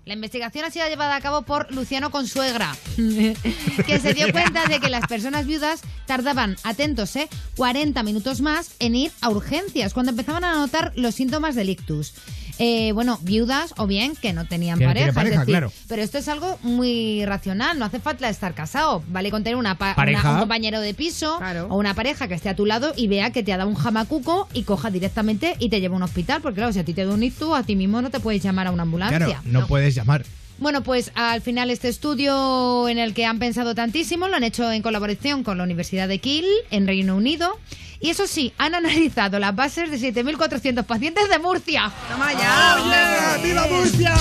La 0.05 0.15
investigación 0.15 0.65
ha 0.65 0.71
sido 0.71 0.89
llevada 0.89 1.17
a 1.17 1.21
cabo 1.21 1.43
por 1.43 1.71
Luciano 1.71 2.11
Consuegra, 2.11 2.75
que 3.87 4.01
se 4.01 4.15
dio 4.15 4.27
cuenta 4.33 4.67
de 4.67 4.81
que 4.81 4.89
las 4.89 5.07
personas 5.07 5.47
viudas 5.47 5.81
tardaban, 6.07 6.57
atentos, 6.65 7.15
¿eh? 7.17 7.29
40 7.57 8.03
minutos 8.03 8.41
más 8.41 8.71
en 8.79 8.95
ir 8.97 9.13
a 9.21 9.29
urgencias 9.31 9.93
cuando 9.95 10.11
empezaban 10.11 10.45
a 10.45 10.55
notar 10.55 10.93
los 10.97 11.15
síntomas 11.15 11.55
del 11.55 11.69
ictus. 11.71 12.15
Eh, 12.59 12.93
bueno, 12.93 13.19
viudas 13.23 13.73
o 13.77 13.87
bien 13.87 14.17
que 14.17 14.33
no 14.33 14.45
tenían 14.47 14.79
Que 14.79 14.85
pareja, 14.87 15.05
tiene 15.07 15.13
pareja, 15.15 15.35
es 15.35 15.41
decir, 15.41 15.53
claro. 15.53 15.73
pero 15.89 16.03
esto 16.03 16.19
es 16.19 16.29
algo 16.29 16.59
muy 16.63 17.25
racional, 17.25 17.79
no 17.79 17.85
hace 17.85 18.01
falta 18.01 18.29
estar 18.29 18.55
casado, 18.55 19.03
vale 19.09 19.31
con 19.31 19.45
tener 19.45 19.57
una, 19.57 19.77
pa- 19.77 19.95
Pareja. 19.95 20.23
una- 20.23 20.33
un 20.35 20.39
compañero 20.41 20.81
de 20.81 20.93
piso 20.95 21.39
Claro. 21.39 21.69
o 21.71 21.77
una 21.77 21.95
pareja 21.95 22.27
que 22.29 22.35
esté 22.35 22.49
a 22.49 22.57
tu 22.57 22.67
lado 22.67 22.93
y 22.97 23.07
vea 23.09 23.31
que 23.31 23.43
te 23.43 23.53
ha 23.53 23.57
dado 23.57 23.69
un 23.71 23.77
jamacuco 23.77 24.49
y 24.53 24.65
coja 24.65 24.91
directamente 24.91 25.55
y 25.59 25.69
te 25.69 25.81
lleva 25.81 25.95
a 25.95 25.99
un 25.99 26.03
hospital, 26.03 26.41
porque 26.43 26.57
claro, 26.57 26.73
si 26.73 26.79
a 26.81 26.85
ti 26.85 26.95
te 26.95 27.05
da 27.07 27.15
un 27.15 27.23
ictus, 27.23 27.55
a 27.57 27.63
ti 27.63 27.77
mismo 27.77 28.03
no 28.03 28.11
te 28.11 28.19
puedes 28.21 28.43
llamar 28.43 28.67
a 28.67 28.71
una 28.73 28.83
ambulancia. 28.83 29.19
Claro, 29.19 29.41
no 29.45 29.67
puedes 29.67 29.95
llamar. 29.95 30.25
Bueno, 30.59 30.83
pues 30.83 31.13
al 31.15 31.41
final 31.41 31.71
este 31.71 31.89
estudio 31.89 32.89
en 32.89 32.99
el 32.99 33.15
que 33.15 33.25
han 33.25 33.39
pensado 33.39 33.77
tantísimo 33.77 34.27
lo 34.27 34.37
han 34.37 34.43
hecho 34.43 34.71
en 34.73 34.83
colaboración 34.83 35.45
con 35.45 35.57
la 35.57 35.65
Universidad 35.65 36.09
de 36.09 36.19
Kiel 36.19 36.47
en 36.71 36.87
Reino 36.87 37.15
Unido. 37.15 37.59
Y 38.01 38.11
eso 38.11 38.27
sí, 38.27 38.53
han 38.59 38.75
analizado 38.75 39.39
las 39.39 39.55
bases 39.55 39.91
de 39.91 40.13
7.400 40.13 40.85
pacientes 40.85 41.29
de 41.29 41.39
Murcia. 41.39 41.93
¡Toma 42.11 42.33
ya! 42.33 43.39
¡Viva 43.43 43.67
Murcia! 43.69 44.15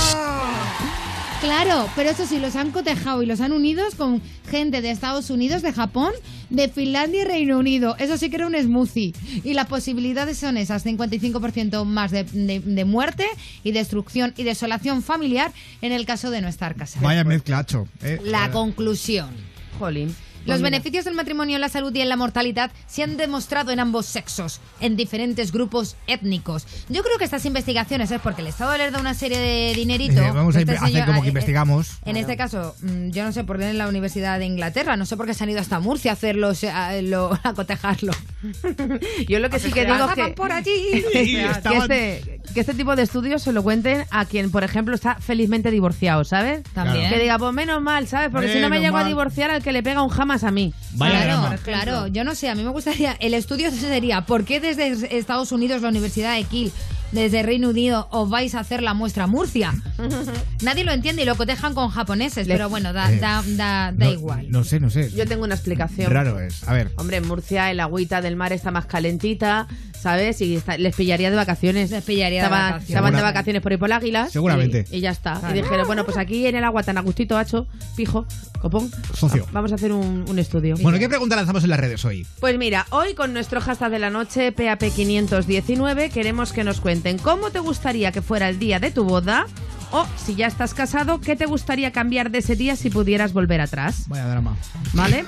Claro, 1.42 1.88
pero 1.96 2.10
eso 2.10 2.26
sí, 2.26 2.40
los 2.40 2.56
han 2.56 2.72
cotejado 2.72 3.22
y 3.22 3.28
los 3.28 3.42
han 3.42 3.52
unidos 3.52 3.94
con 3.96 4.22
gente 4.50 4.82
de 4.82 4.90
Estados 4.90 5.30
Unidos, 5.30 5.62
de 5.62 5.72
Japón, 5.72 6.12
de 6.50 6.68
Finlandia 6.68 7.22
y 7.22 7.26
Reino 7.26 7.60
Unido. 7.60 7.96
Eso 8.00 8.18
sí 8.18 8.30
que 8.32 8.38
era 8.38 8.48
un 8.48 8.56
smoothie. 8.56 9.14
Y 9.44 9.54
las 9.54 9.68
posibilidades 9.68 10.38
son 10.40 10.58
esas, 10.58 10.84
55% 10.84 11.86
más 11.86 12.10
de, 12.12 12.24
de- 12.24 12.60
de 12.60 12.86
muerte 12.86 13.26
y 13.64 13.72
destrucción 13.72 14.34
y 14.36 14.44
desolación 14.44 15.04
familiar 15.04 15.52
en 15.82 15.92
el 15.92 16.08
caso 16.08 16.32
de 16.32 16.42
no 16.42 16.48
estar 16.48 16.76
casado. 16.76 17.06
Vaya 17.06 17.24
mezclacho. 17.24 17.88
¿eh? 18.02 18.20
La 18.24 18.50
conclusión. 18.52 19.30
Jolín. 19.78 20.16
Los 20.48 20.56
Pues 20.56 20.62
mira. 20.62 20.70
beneficios 20.72 21.06
del 21.06 21.14
matrimonio 21.14 21.56
en 21.56 21.62
la 21.62 21.70
salud 21.70 21.94
y 21.94 22.02
en 22.02 22.10
la 22.10 22.16
mortalidad 22.16 22.72
se 22.88 23.04
han 23.04 23.18
demostrado 23.18 23.72
en 23.72 23.80
ambos 23.80 24.06
sexos, 24.06 24.60
en 24.80 24.96
diferentes 24.96 25.52
grupos 25.52 25.96
étnicos. 26.08 26.66
Yo 26.90 27.04
creo 27.04 27.18
que 27.18 27.26
estas 27.26 27.46
investigaciones 27.46 28.10
es 28.12 28.22
porque 28.22 28.42
el 28.42 28.48
Estado 28.48 28.76
les 28.78 28.92
da 28.92 29.00
una 29.00 29.14
serie 29.14 29.38
de 29.40 29.74
dinerito. 29.76 30.22
Eh, 30.22 30.32
vamos 30.32 30.56
a 30.56 30.60
Este 30.62 30.72
hacer 30.74 30.88
señor- 30.90 31.06
como 31.06 31.22
que 31.22 31.28
eh, 31.28 31.32
investigamos. 31.32 31.98
En 32.06 32.18
este 32.18 32.38
caso, 32.38 32.76
mm, 32.82 33.10
yo 33.10 33.24
no 33.24 33.32
sé 33.32 33.44
por 33.44 33.58
qué 33.60 33.70
en 33.70 33.78
la 33.78 33.88
Universidad 33.88 34.40
de 34.40 34.46
Inglaterra, 34.46 34.96
no 34.98 35.06
sé 35.06 35.18
por 35.18 35.26
qué 35.26 35.34
se 35.34 35.44
han 35.44 35.50
ido 35.50 35.60
hasta 35.60 35.80
Murcia 35.80 36.12
a 36.12 36.14
hacerlo, 36.14 36.52
a, 36.74 36.94
lo- 37.02 37.38
a 37.44 37.54
cotejarlo. 37.54 38.14
Yo 39.28 39.40
lo 39.40 39.50
que 39.50 39.60
sí 39.60 39.72
que 39.72 39.86
digo 39.86 39.96
es 40.10 40.14
que, 40.16 40.28
por 40.34 40.52
allí. 40.52 40.72
Sí, 41.18 41.36
que, 41.36 41.78
este, 41.78 42.42
que 42.54 42.60
este 42.62 42.74
tipo 42.74 42.96
de 42.96 43.04
estudios 43.04 43.42
se 43.42 43.52
lo 43.52 43.64
cuenten 43.64 44.06
a 44.12 44.26
quien, 44.26 44.52
por 44.52 44.64
ejemplo, 44.64 44.94
está 44.96 45.16
felizmente 45.16 45.72
divorciado, 45.72 46.24
¿sabes? 46.24 46.64
También. 46.74 47.10
Que 47.10 47.20
diga, 47.20 47.38
pues 47.38 47.54
menos 47.54 47.82
mal, 47.82 48.08
¿sabes? 48.08 48.30
Porque 48.32 48.52
si 48.54 48.60
no 48.60 48.70
me 48.70 48.80
llego 48.80 48.98
a 48.98 49.04
divorciar, 49.04 49.52
al 49.52 49.64
que 49.64 49.72
le 49.72 49.84
pega 49.84 50.02
un 50.02 50.10
a 50.44 50.52
mí. 50.52 50.74
Vaya 50.94 51.24
claro, 51.24 51.42
drama. 51.42 51.58
claro, 51.58 52.08
yo 52.08 52.24
no 52.24 52.36
sé, 52.36 52.50
a 52.50 52.56
mí 52.56 52.64
me 52.64 52.70
gustaría, 52.72 53.14
el 53.20 53.34
estudio 53.34 53.72
sería, 53.72 54.22
¿por 54.26 54.44
qué 54.46 54.60
desde 54.60 55.18
Estados 55.18 55.52
Unidos, 55.52 55.82
la 55.82 55.90
Universidad 55.90 56.36
de 56.36 56.44
Kiel, 56.44 56.72
desde 57.12 57.42
Reino 57.44 57.70
Unido, 57.70 58.08
os 58.12 58.30
vais 58.30 58.54
a 58.56 58.60
hacer 58.60 58.84
la 58.84 58.94
muestra 58.94 59.26
a 59.26 59.28
Murcia? 59.28 59.74
Nadie 60.62 60.84
lo 60.84 60.92
entiende 60.92 61.22
y 61.22 61.26
lo 61.26 61.36
cotejan 61.36 61.74
con 61.74 61.90
japoneses, 61.90 62.48
Le- 62.48 62.54
pero 62.56 62.70
bueno, 62.70 62.94
da, 62.94 63.12
Eh, 63.12 63.20
da, 63.20 63.44
da, 63.46 63.92
da 63.92 64.06
No- 64.06 64.12
igual. 64.12 64.50
No 64.50 64.64
sé, 64.64 64.80
no 64.80 64.90
sé. 64.90 65.12
Yo 65.12 65.26
tengo 65.28 65.44
una 65.44 65.56
explicación. 65.56 66.12
Raro 66.12 66.40
es. 66.40 66.68
A 66.68 66.74
ver. 66.74 66.92
Hombre, 66.98 67.18
en 67.18 67.28
Murcia 67.28 67.72
el 67.72 67.80
agüita 67.80 68.22
del 68.22 68.36
mar 68.36 68.54
está 68.54 68.72
más 68.72 68.86
calentita, 68.86 69.68
¿sabes? 70.02 70.42
Y 70.42 70.56
está- 70.56 70.78
les 70.78 70.96
pillaría 70.96 71.30
de 71.30 71.36
vacaciones. 71.36 71.92
Les 71.92 72.04
pillaría 72.04 72.42
de 72.42 72.46
Estaban- 72.48 72.72
vacaciones. 72.72 72.90
Estaban 72.90 73.16
de 73.16 73.22
vacaciones 73.22 73.62
por 73.62 73.72
ahí 73.72 73.78
por 73.78 73.92
Águilas. 73.94 74.32
Seguramente. 74.32 74.86
Y, 74.92 74.98
y 74.98 75.00
ya 75.02 75.12
está. 75.12 75.42
Y 75.50 75.54
dijeron, 75.54 75.88
bueno, 75.88 76.06
pues 76.06 76.18
aquí 76.18 76.46
en 76.48 76.56
el 76.56 76.64
agua 76.64 76.84
tan 76.84 76.98
a 76.98 77.02
gustito, 77.02 77.38
hacho, 77.38 77.68
pijo, 77.96 78.26
copón. 78.62 78.90
Socio. 79.14 79.46
va- 79.46 79.52
Vamos 79.54 79.72
a 79.72 79.76
hacer 79.76 79.92
un, 79.92 80.26
un 80.28 80.40
estudio. 80.40 80.76
Bueno, 80.82 81.00
¿qué 81.00 81.10
pregunta 81.10 81.36
lanzamos 81.36 81.64
en 81.64 81.70
las 81.72 81.80
redes 81.80 82.04
hoy? 82.06 82.26
Pues 82.40 82.58
mira, 82.58 82.86
hoy 82.92 83.14
con 83.16 83.34
nuestro 83.34 83.60
hashtag 83.62 83.92
de 83.92 84.00
la 84.00 84.10
noche, 84.10 84.54
PAP519, 84.56 86.10
queremos 86.12 86.54
que 86.54 86.64
nos 86.64 86.80
cuenten 86.82 87.18
cómo 87.18 87.50
te 87.52 87.60
gustaría 87.60 88.12
que 88.12 88.22
fuera 88.22 88.50
el 88.50 88.60
día 88.60 88.80
de 88.80 88.92
tu 88.92 89.04
boda 89.04 89.46
o 89.92 90.06
si 90.18 90.36
ya 90.36 90.48
estás 90.48 90.74
casado, 90.74 91.22
qué 91.22 91.36
te 91.36 91.46
gustaría 91.46 91.92
cambiar 91.92 92.30
de 92.30 92.40
ese 92.40 92.56
día 92.56 92.76
si 92.76 92.90
pudieras 92.90 93.34
volver 93.34 93.62
atrás. 93.62 94.04
Vaya 94.08 94.28
drama. 94.28 94.58
¿Vale? 94.94 95.26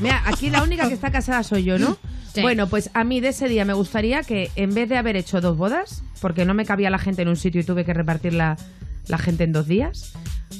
Mira, 0.00 0.22
aquí 0.26 0.50
la 0.50 0.62
única 0.62 0.86
que 0.88 0.94
está 0.94 1.10
casada 1.10 1.42
soy 1.42 1.64
yo, 1.64 1.78
¿no? 1.78 1.96
Sí. 2.36 2.42
Bueno, 2.42 2.68
pues 2.68 2.90
a 2.94 3.04
mí 3.04 3.20
de 3.20 3.28
ese 3.28 3.48
día 3.48 3.64
me 3.64 3.72
gustaría 3.72 4.22
que 4.22 4.50
en 4.56 4.72
vez 4.74 4.88
de 4.88 4.96
haber 4.96 5.16
hecho 5.16 5.40
dos 5.40 5.56
bodas, 5.56 6.02
porque 6.20 6.44
no 6.44 6.54
me 6.54 6.64
cabía 6.64 6.90
la 6.90 6.98
gente 6.98 7.22
en 7.22 7.28
un 7.28 7.36
sitio 7.36 7.60
y 7.60 7.64
tuve 7.64 7.84
que 7.84 7.92
repartir 7.94 8.32
la, 8.34 8.56
la 9.08 9.18
gente 9.18 9.44
en 9.44 9.52
dos 9.52 9.66
días, 9.66 10.12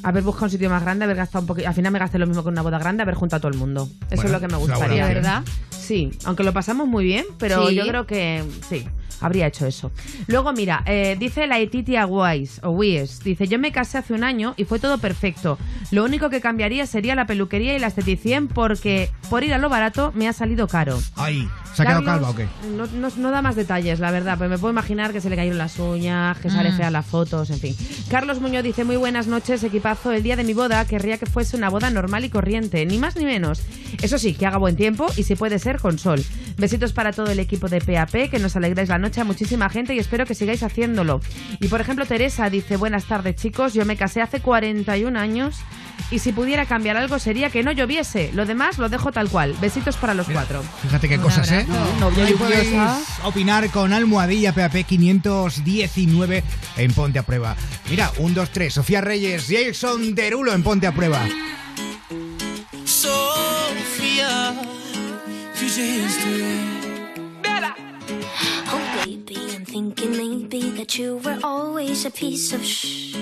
haber 0.02 0.22
buscado 0.22 0.46
un 0.46 0.50
sitio 0.50 0.68
más 0.70 0.82
grande, 0.82 1.04
haber 1.04 1.16
gastado 1.16 1.42
un 1.42 1.46
poquito. 1.46 1.68
Al 1.68 1.74
final 1.74 1.92
me 1.92 1.98
gasté 1.98 2.18
lo 2.18 2.26
mismo 2.26 2.42
que 2.42 2.48
una 2.48 2.62
boda 2.62 2.78
grande, 2.78 3.02
haber 3.02 3.14
juntado 3.14 3.38
a 3.38 3.40
todo 3.42 3.52
el 3.52 3.58
mundo. 3.58 3.88
Eso 4.10 4.16
Bueno, 4.22 4.24
es 4.24 4.32
lo 4.32 4.40
que 4.40 4.48
me 4.48 4.56
gustaría. 4.58 5.06
¿verdad? 5.06 5.42
Sí, 5.70 6.10
aunque 6.24 6.42
lo 6.42 6.52
pasamos 6.52 6.88
muy 6.88 7.04
bien, 7.04 7.24
pero 7.38 7.68
Sí. 7.68 7.74
yo 7.76 7.86
creo 7.86 8.06
que 8.06 8.42
sí. 8.68 8.84
Habría 9.20 9.46
hecho 9.46 9.66
eso. 9.66 9.90
Luego, 10.26 10.52
mira, 10.52 10.82
eh, 10.86 11.16
dice 11.18 11.46
la 11.46 11.58
Etitia 11.58 12.06
Wise, 12.06 12.60
o 12.62 12.70
Wies, 12.70 13.20
dice, 13.24 13.48
yo 13.48 13.58
me 13.58 13.72
casé 13.72 13.98
hace 13.98 14.12
un 14.14 14.24
año 14.24 14.54
y 14.56 14.64
fue 14.64 14.78
todo 14.78 14.98
perfecto. 14.98 15.58
Lo 15.90 16.04
único 16.04 16.30
que 16.30 16.40
cambiaría 16.40 16.86
sería 16.86 17.14
la 17.14 17.26
peluquería 17.26 17.74
y 17.74 17.78
la 17.78 17.86
esteticien 17.88 18.48
porque 18.48 19.10
por 19.30 19.44
ir 19.44 19.54
a 19.54 19.58
lo 19.58 19.68
barato 19.68 20.12
me 20.14 20.28
ha 20.28 20.32
salido 20.32 20.68
caro. 20.68 20.98
Ay, 21.16 21.48
¿se 21.74 21.82
ha 21.82 21.86
quedado 21.86 22.04
calva 22.04 22.30
o 22.30 22.34
qué? 22.34 22.46
No, 22.76 22.86
no- 22.86 23.08
no 23.16 23.30
da 23.30 23.42
más 23.42 23.56
detalles, 23.56 24.00
la 24.00 24.10
verdad, 24.10 24.36
pero 24.38 24.50
me 24.50 24.58
puedo 24.58 24.72
imaginar 24.72 25.12
que 25.12 25.20
se 25.20 25.30
le 25.30 25.36
cayeron 25.36 25.58
las 25.58 25.78
uñas, 25.78 26.38
que 26.38 26.50
sale 26.50 26.72
Mm. 26.72 26.76
fea 26.76 26.90
las 26.90 27.06
fotos, 27.06 27.50
en 27.50 27.58
fin. 27.58 27.76
Carlos 28.10 28.40
Muñoz 28.40 28.62
dice, 28.64 28.84
muy 28.84 28.96
buenas 28.96 29.26
noches, 29.26 29.62
equipazo. 29.64 30.12
El 30.12 30.22
día 30.22 30.36
de 30.36 30.44
mi 30.44 30.52
boda 30.54 30.84
querría 30.84 31.18
que 31.18 31.26
fuese 31.26 31.56
una 31.56 31.68
boda 31.70 31.90
normal 31.90 32.24
y 32.24 32.28
corriente, 32.30 32.84
ni 32.86 32.98
más 32.98 33.16
ni 33.16 33.24
menos. 33.24 33.62
Eso 34.02 34.18
sí, 34.18 34.34
que 34.34 34.46
haga 34.46 34.58
buen 34.58 34.76
tiempo 34.76 35.06
y 35.16 35.22
si 35.22 35.36
puede 35.36 35.58
ser 35.58 35.78
con 35.80 35.98
sol. 35.98 36.22
Besitos 36.58 36.92
para 36.92 37.12
todo 37.12 37.26
el 37.30 37.38
equipo 37.38 37.68
de 37.68 37.80
PAP, 37.80 38.30
que 38.30 38.38
nos 38.38 38.56
alegráis 38.56 38.88
la 38.88 38.98
noche 38.98 39.05
a 39.06 39.24
muchísima 39.24 39.68
gente 39.68 39.94
y 39.94 39.98
espero 39.98 40.26
que 40.26 40.34
sigáis 40.34 40.62
haciéndolo. 40.62 41.20
Y 41.60 41.68
por 41.68 41.80
ejemplo, 41.80 42.06
Teresa 42.06 42.50
dice, 42.50 42.76
buenas 42.76 43.04
tardes 43.04 43.36
chicos, 43.36 43.72
yo 43.72 43.84
me 43.84 43.96
casé 43.96 44.20
hace 44.20 44.40
41 44.40 45.18
años 45.18 45.56
y 46.10 46.18
si 46.20 46.32
pudiera 46.32 46.66
cambiar 46.66 46.96
algo 46.96 47.18
sería 47.18 47.50
que 47.50 47.62
no 47.62 47.72
lloviese. 47.72 48.30
Lo 48.32 48.46
demás 48.46 48.78
lo 48.78 48.88
dejo 48.88 49.12
tal 49.12 49.28
cual. 49.28 49.54
Besitos 49.60 49.96
para 49.96 50.14
los 50.14 50.28
cuatro. 50.28 50.62
Fíjate 50.82 51.08
qué 51.08 51.16
Un 51.16 51.24
cosas, 51.24 51.50
¿eh? 51.50 51.66
Novia 52.00 52.24
Ahí 52.24 52.34
podéis 52.34 52.72
opinar 53.24 53.68
con 53.70 53.92
Almohadilla 53.92 54.52
PAP 54.52 54.84
519 54.86 56.44
en 56.76 56.92
Ponte 56.92 57.18
a 57.18 57.22
Prueba. 57.22 57.56
Mira, 57.90 58.10
1, 58.18 58.34
2, 58.34 58.50
3. 58.50 58.74
Sofía 58.74 59.00
Reyes, 59.00 59.46
Jason 59.48 60.14
Derulo 60.14 60.52
en 60.52 60.62
Ponte 60.62 60.86
a 60.86 60.92
Prueba. 60.92 61.26
Sophia, 62.84 64.54
future 65.54 65.86
history. 65.86 66.76
Oh, 67.48 67.95
baby, 69.06 69.36
I'm 69.54 69.64
thinking 69.64 70.10
maybe 70.10 70.70
that 70.78 70.98
you 70.98 71.18
were 71.18 71.38
always 71.44 72.04
a 72.04 72.10
piece 72.10 72.52
of 72.52 72.64
shh. 72.64 73.14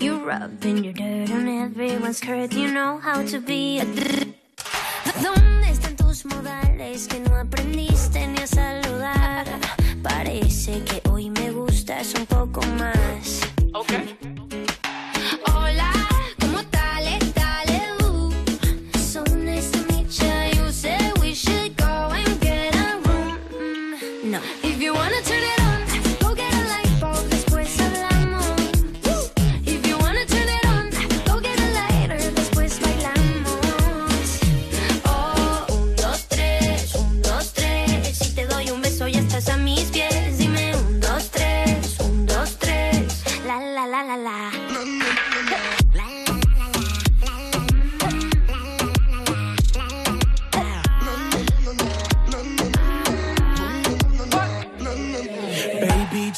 You're 0.00 0.24
rubbing 0.24 0.84
your 0.84 0.94
dirt 0.94 1.30
on 1.30 1.48
everyone's 1.48 2.18
skirt. 2.18 2.52
You 2.54 2.72
know 2.72 2.98
how 2.98 3.22
to 3.24 3.38
be 3.40 3.80
a. 3.80 3.84
¿Dónde 5.22 5.68
están 5.68 5.96
tus 5.96 6.24
modales 6.24 7.08
que 7.08 7.20
no 7.20 7.36
aprendiste 7.36 8.26
ni 8.26 8.38
a 8.38 8.46
saludar? 8.46 9.46
Parece 10.02 10.82
que 10.84 11.02
hoy 11.10 11.30
me 11.30 11.50
gustas 11.50 12.14
un 12.14 12.24
poco 12.26 12.60
más. 12.78 13.42
Hola, 13.74 14.47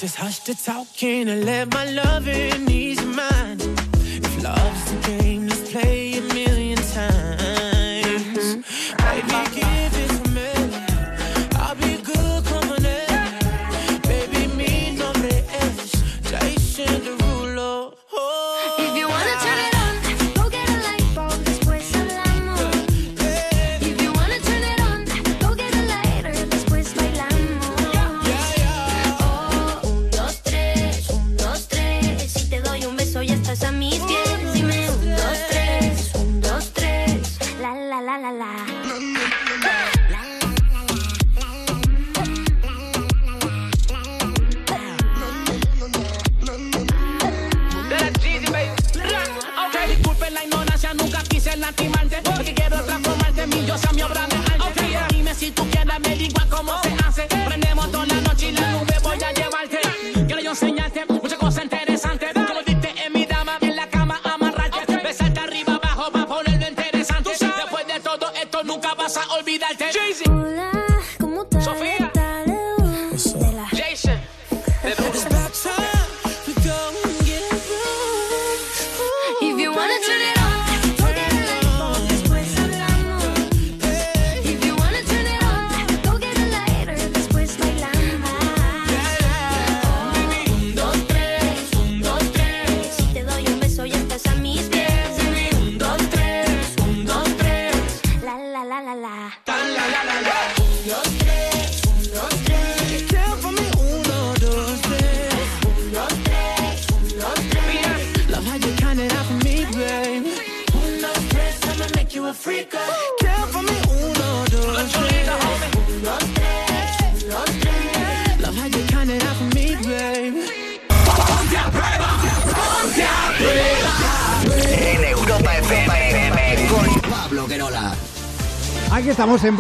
just 0.01 0.17
hush 0.17 0.39
the 0.39 0.55
talking 0.55 1.29
and 1.29 1.45
let 1.45 1.71
my 1.75 1.85
loving 1.85 2.71
ease 2.71 3.10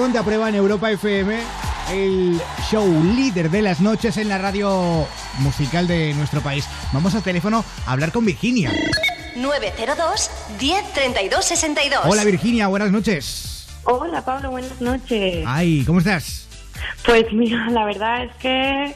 Aquí 0.00 0.06
estamos 0.06 0.08
en 0.08 0.12
Ponte 0.12 0.18
a 0.18 0.22
Prueba 0.22 0.48
en 0.48 0.54
Europa 0.54 0.90
FM, 0.90 1.38
el 1.92 2.40
show 2.70 3.04
líder 3.14 3.50
de 3.50 3.60
las 3.60 3.80
noches 3.80 4.16
en 4.16 4.28
la 4.30 4.38
radio 4.38 5.06
musical 5.40 5.86
de 5.86 6.14
nuestro 6.14 6.40
país. 6.40 6.66
Vamos 6.92 7.14
al 7.14 7.22
teléfono 7.22 7.62
a 7.86 7.92
hablar 7.92 8.10
con 8.10 8.24
Virginia. 8.24 8.72
902 9.36 10.30
10 10.58 10.92
32 10.94 11.44
62. 11.44 12.00
Hola 12.06 12.24
Virginia, 12.24 12.68
buenas 12.68 12.90
noches. 12.92 13.68
Hola 13.84 14.24
Pablo, 14.24 14.50
buenas 14.50 14.80
noches. 14.80 15.44
Ay, 15.46 15.84
¿cómo 15.84 15.98
estás? 15.98 16.48
Pues 17.04 17.26
mira, 17.32 17.68
la 17.70 17.84
verdad 17.84 18.24
es 18.24 18.32
que 18.36 18.94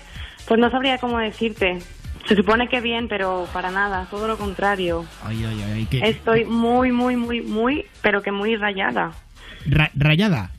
pues 0.48 0.58
no 0.58 0.70
sabría 0.70 0.96
cómo 0.98 1.18
decirte. 1.18 1.80
Se 2.26 2.34
supone 2.34 2.68
que 2.68 2.80
bien, 2.80 3.08
pero 3.08 3.46
para 3.52 3.70
nada, 3.70 4.06
todo 4.10 4.26
lo 4.26 4.38
contrario. 4.38 5.04
Ay, 5.22 5.44
ay, 5.44 5.62
ay, 5.74 5.86
¿qué? 5.90 5.98
Estoy 6.08 6.46
muy, 6.46 6.92
muy, 6.92 7.16
muy, 7.16 7.42
muy, 7.42 7.84
pero 8.00 8.22
que 8.22 8.32
muy 8.32 8.56
rayada. 8.56 9.12
Ra- 9.66 9.90
rayada. 9.94 10.50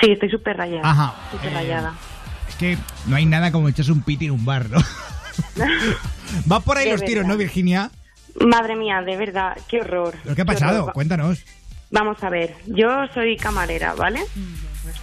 Sí, 0.00 0.12
estoy 0.12 0.30
súper 0.30 0.56
rayada. 0.56 0.88
Ajá. 0.90 1.14
Súper 1.30 1.50
Eh, 1.50 1.54
rayada. 1.54 1.94
Es 2.48 2.54
que 2.56 2.78
no 3.06 3.16
hay 3.16 3.26
nada 3.26 3.50
como 3.52 3.68
echarse 3.68 3.92
un 3.92 4.02
piti 4.02 4.26
en 4.26 4.32
un 4.32 4.44
bar, 4.44 4.68
¿no? 4.70 4.78
Va 6.50 6.60
por 6.60 6.76
ahí 6.76 6.86
De 6.86 6.92
los 6.92 7.04
tiros. 7.04 7.26
¿no, 7.26 7.36
Virginia? 7.36 7.90
Madre 8.40 8.76
mía, 8.76 9.02
de 9.02 9.16
verdad, 9.16 9.56
qué 9.68 9.80
horror. 9.80 10.14
¿Pero 10.22 10.34
qué 10.34 10.42
ha 10.42 10.46
pasado? 10.46 10.92
Cuéntanos. 10.92 11.44
Vamos 11.90 12.22
a 12.24 12.30
ver, 12.30 12.54
yo 12.66 12.88
soy 13.12 13.36
camarera, 13.36 13.94
¿vale? 13.94 14.20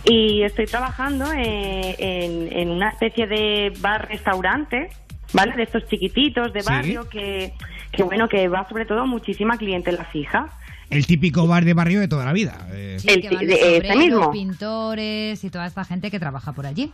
Y 0.04 0.41
estoy 0.41 0.65
trabajando 0.65 1.32
eh, 1.34 1.95
en, 1.99 2.52
en 2.52 2.69
una 2.71 2.89
especie 2.89 3.28
de 3.28 3.71
bar-restaurante, 3.80 4.89
¿vale? 5.34 5.56
De 5.56 5.63
estos 5.63 5.88
chiquititos 5.88 6.52
de 6.52 6.62
Sí. 6.62 6.67
barrio 6.67 7.08
que, 7.08 7.54
que, 7.91 8.02
bueno, 8.04 8.28
que 8.28 8.47
va 8.47 8.67
sobre 8.67 8.86
todo 8.86 9.06
muchísima 9.06 9.58
clientela 9.58 10.04
fija. 10.06 10.47
El 10.89 11.06
típico 11.06 11.45
bar 11.47 11.65
de 11.65 11.73
barrio 11.73 11.99
de 11.99 12.08
toda 12.08 12.25
la 12.25 12.34
vida. 12.34 12.67
eh. 12.71 12.97
Sí, 12.99 13.08
El 13.10 13.21
que 13.21 13.30
van 13.36 13.47
los 13.47 13.60
obreros, 13.62 13.97
mismo. 13.97 14.32
pintores 14.32 15.43
y 15.43 15.49
toda 15.49 15.65
esta 15.67 15.86
gente 15.86 16.10
que 16.10 16.19
trabaja 16.19 16.52
por 16.54 16.65
allí. 16.65 16.91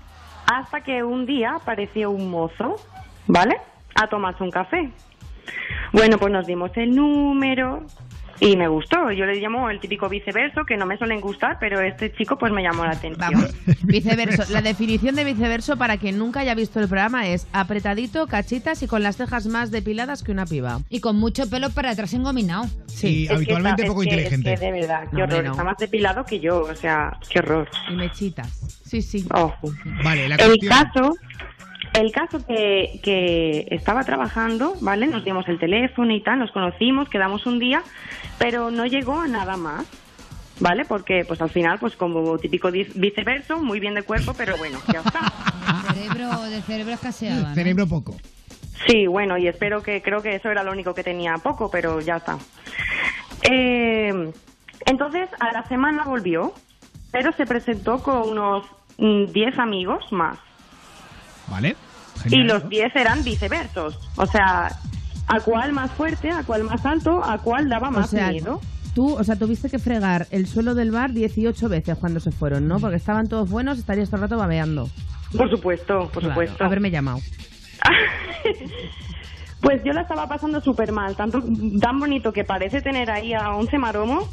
Hasta 0.47 0.81
que 0.81 1.03
un 1.03 1.25
día 1.25 1.55
apareció 1.55 2.11
un 2.11 2.29
mozo, 2.29 2.75
¿vale? 3.27 3.55
A 3.95 4.07
tomarse 4.07 4.43
un 4.43 4.51
café. 4.51 4.89
Bueno, 5.93 6.17
pues 6.17 6.31
nos 6.33 6.45
dimos 6.45 6.71
el 6.75 6.93
número 6.95 7.83
y 8.39 8.55
me 8.57 8.67
gustó. 8.67 9.11
Yo 9.11 9.25
le 9.25 9.35
llamo 9.35 9.69
el 9.69 9.79
típico 9.79 10.09
viceverso, 10.09 10.65
que 10.65 10.77
no 10.77 10.85
me 10.85 10.97
suelen 10.97 11.21
gustar, 11.21 11.57
pero 11.59 11.79
este 11.81 12.11
chico 12.13 12.37
pues 12.37 12.51
me 12.51 12.61
llamó 12.63 12.83
la 12.85 12.91
atención. 12.91 13.31
Vamos, 13.31 13.53
viceverso. 13.83 14.43
La 14.51 14.61
definición 14.61 15.15
de 15.15 15.23
viceverso 15.23 15.77
para 15.77 15.97
quien 15.97 16.17
nunca 16.17 16.41
haya 16.41 16.55
visto 16.55 16.79
el 16.79 16.87
programa 16.87 17.27
es 17.27 17.47
apretadito, 17.53 18.27
cachitas 18.27 18.81
y 18.83 18.87
con 18.87 19.03
las 19.03 19.17
cejas 19.17 19.47
más 19.47 19.71
depiladas 19.71 20.23
que 20.23 20.31
una 20.31 20.45
piba. 20.45 20.79
Y 20.89 20.99
con 20.99 21.15
mucho 21.17 21.49
pelo 21.49 21.69
para 21.69 21.91
atrás 21.91 22.13
engominado. 22.13 22.65
Y 23.01 23.23
Es 23.23 23.29
que 23.29 23.35
habitualmente 23.35 23.81
está- 23.83 23.91
poco 23.93 24.03
es 24.03 24.07
que- 24.09 24.13
inteligente. 24.15 24.53
Es 24.53 24.59
que 24.59 24.65
de 24.65 24.71
verdad, 24.71 25.03
qué 25.09 25.17
No, 25.17 25.23
horror. 25.23 25.43
no. 25.43 25.51
Está 25.51 25.63
más 25.63 25.77
depilado 25.77 26.25
que 26.25 26.39
yo, 26.39 26.61
o 26.61 26.75
sea, 26.75 27.17
qué 27.29 27.39
horror. 27.39 27.67
Y 27.91 27.95
mechitas. 27.95 28.47
Sí, 28.85 29.01
sí. 29.01 29.25
Ojo. 29.33 29.71
Vale, 30.03 30.27
la 30.29 30.35
El 30.35 30.47
cuestión... 30.47 30.71
caso, 30.73 31.15
el 31.95 32.11
caso 32.11 32.45
que, 32.45 32.99
que 33.03 33.67
estaba 33.71 34.03
trabajando, 34.03 34.75
¿vale? 34.81 35.07
Nos 35.07 35.23
dimos 35.23 35.47
el 35.47 35.59
teléfono 35.59 36.13
y 36.13 36.21
tal, 36.21 36.39
nos 36.39 36.51
conocimos, 36.51 37.09
quedamos 37.09 37.45
un 37.45 37.59
día, 37.59 37.83
pero 38.37 38.69
no 38.71 38.85
llegó 38.85 39.19
a 39.19 39.27
nada 39.27 39.57
más. 39.57 39.85
¿Vale? 40.57 40.85
Porque, 40.85 41.25
pues 41.27 41.41
al 41.41 41.49
final, 41.49 41.79
pues 41.79 41.97
como 41.97 42.37
típico 42.37 42.71
viceverso, 42.71 43.59
muy 43.59 43.81
bien 43.81 43.93
de 43.93 44.03
cuerpo, 44.03 44.33
pero 44.37 44.55
bueno, 44.55 44.79
ya 44.91 45.01
está. 45.01 45.33
El 45.89 45.95
cerebro, 45.95 46.41
del 46.43 46.63
cerebro 46.63 46.93
escaseaba. 46.93 47.49
¿no? 47.49 47.55
Cerebro 47.55 47.87
poco. 47.87 48.15
Sí, 48.87 49.05
bueno, 49.05 49.37
y 49.37 49.47
espero 49.47 49.83
que, 49.83 50.01
creo 50.01 50.21
que 50.21 50.35
eso 50.35 50.49
era 50.49 50.63
lo 50.63 50.71
único 50.71 50.93
que 50.93 51.03
tenía 51.03 51.35
poco, 51.39 51.69
pero 51.69 51.99
ya 51.99 52.17
está. 52.17 52.37
Eh, 53.49 54.31
entonces, 54.85 55.29
a 55.39 55.51
la 55.51 55.67
semana 55.67 56.05
volvió, 56.05 56.53
pero 57.11 57.33
se 57.33 57.45
presentó 57.45 58.01
con 58.01 58.29
unos 58.29 58.65
mm, 58.97 59.25
10 59.33 59.59
amigos 59.59 60.09
más. 60.11 60.37
¿Vale? 61.47 61.75
Y 62.29 62.43
los 62.43 62.63
¿no? 62.63 62.69
10 62.69 62.95
eran 62.95 63.23
viceversos. 63.23 63.99
O 64.15 64.25
sea, 64.25 64.77
a 65.27 65.39
cuál 65.41 65.73
más 65.73 65.91
fuerte, 65.91 66.29
a 66.31 66.43
cuál 66.43 66.63
más 66.63 66.85
alto, 66.85 67.23
a 67.23 67.37
cuál 67.39 67.67
daba 67.69 67.89
O 67.89 67.91
más 67.91 68.09
sea, 68.09 68.29
miedo. 68.31 68.61
tú, 68.93 69.13
o 69.15 69.23
sea, 69.23 69.35
tuviste 69.35 69.69
que 69.69 69.79
fregar 69.79 70.27
el 70.31 70.47
suelo 70.47 70.75
del 70.75 70.91
bar 70.91 71.11
18 71.13 71.67
veces 71.69 71.97
cuando 71.97 72.19
se 72.19 72.31
fueron, 72.31 72.67
¿no? 72.67 72.79
Porque 72.79 72.97
estaban 72.97 73.27
todos 73.27 73.49
buenos, 73.49 73.77
estarías 73.79 74.09
todo 74.09 74.17
el 74.17 74.21
rato 74.23 74.37
babeando. 74.37 74.89
Por 75.35 75.49
supuesto, 75.49 76.09
por 76.13 76.21
Claro, 76.23 76.29
supuesto. 76.29 76.63
Haberme 76.63 76.91
llamado. 76.91 77.19
Pues 79.61 79.81
yo 79.83 79.93
la 79.93 80.01
estaba 80.01 80.27
pasando 80.27 80.61
súper 80.61 80.91
mal, 80.91 81.15
tanto 81.15 81.41
tan 81.81 81.99
bonito 81.99 82.31
que 82.31 82.43
parece 82.43 82.81
tener 82.81 83.09
ahí 83.09 83.33
a 83.33 83.49
11 83.55 83.77
maromos, 83.79 84.25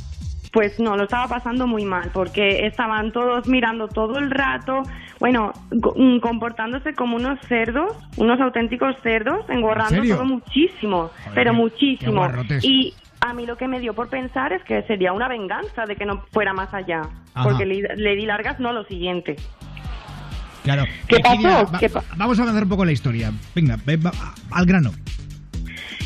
pues 0.52 0.78
no, 0.78 0.96
lo 0.96 1.04
estaba 1.04 1.28
pasando 1.28 1.66
muy 1.66 1.84
mal, 1.84 2.10
porque 2.12 2.66
estaban 2.66 3.10
todos 3.10 3.48
mirando 3.48 3.88
todo 3.88 4.18
el 4.18 4.30
rato, 4.30 4.82
bueno, 5.18 5.52
mm, 5.96 6.18
comportándose 6.18 6.94
como 6.94 7.16
unos 7.16 7.38
cerdos, 7.48 7.96
unos 8.18 8.38
auténticos 8.40 8.94
cerdos, 9.02 9.48
engorrando 9.48 10.02
todo 10.02 10.24
muchísimo, 10.26 11.10
Joder, 11.24 11.34
pero 11.34 11.54
muchísimo. 11.54 12.28
Y 12.60 12.92
a 13.20 13.32
mí 13.32 13.46
lo 13.46 13.56
que 13.56 13.66
me 13.66 13.80
dio 13.80 13.94
por 13.94 14.08
pensar 14.08 14.52
es 14.52 14.62
que 14.64 14.82
sería 14.82 15.12
una 15.12 15.26
venganza 15.28 15.86
de 15.86 15.96
que 15.96 16.04
no 16.04 16.22
fuera 16.32 16.52
más 16.52 16.72
allá, 16.74 17.00
Ajá. 17.34 17.48
porque 17.48 17.64
le, 17.64 17.96
le 17.96 18.14
di 18.16 18.26
largas, 18.26 18.60
no 18.60 18.72
lo 18.74 18.84
siguiente. 18.84 19.36
Claro. 20.64 20.84
¿Qué 21.08 21.16
Virginia, 21.16 21.60
pasó? 21.62 21.72
va- 21.72 21.78
¿Qué 21.78 21.88
pa- 21.88 22.04
vamos 22.16 22.38
a 22.38 22.42
avanzar 22.42 22.62
un 22.64 22.68
poco 22.68 22.84
la 22.84 22.92
historia. 22.92 23.32
Venga, 23.54 23.78
ve- 23.84 23.96
va- 23.96 24.12
al 24.50 24.66
grano. 24.66 24.90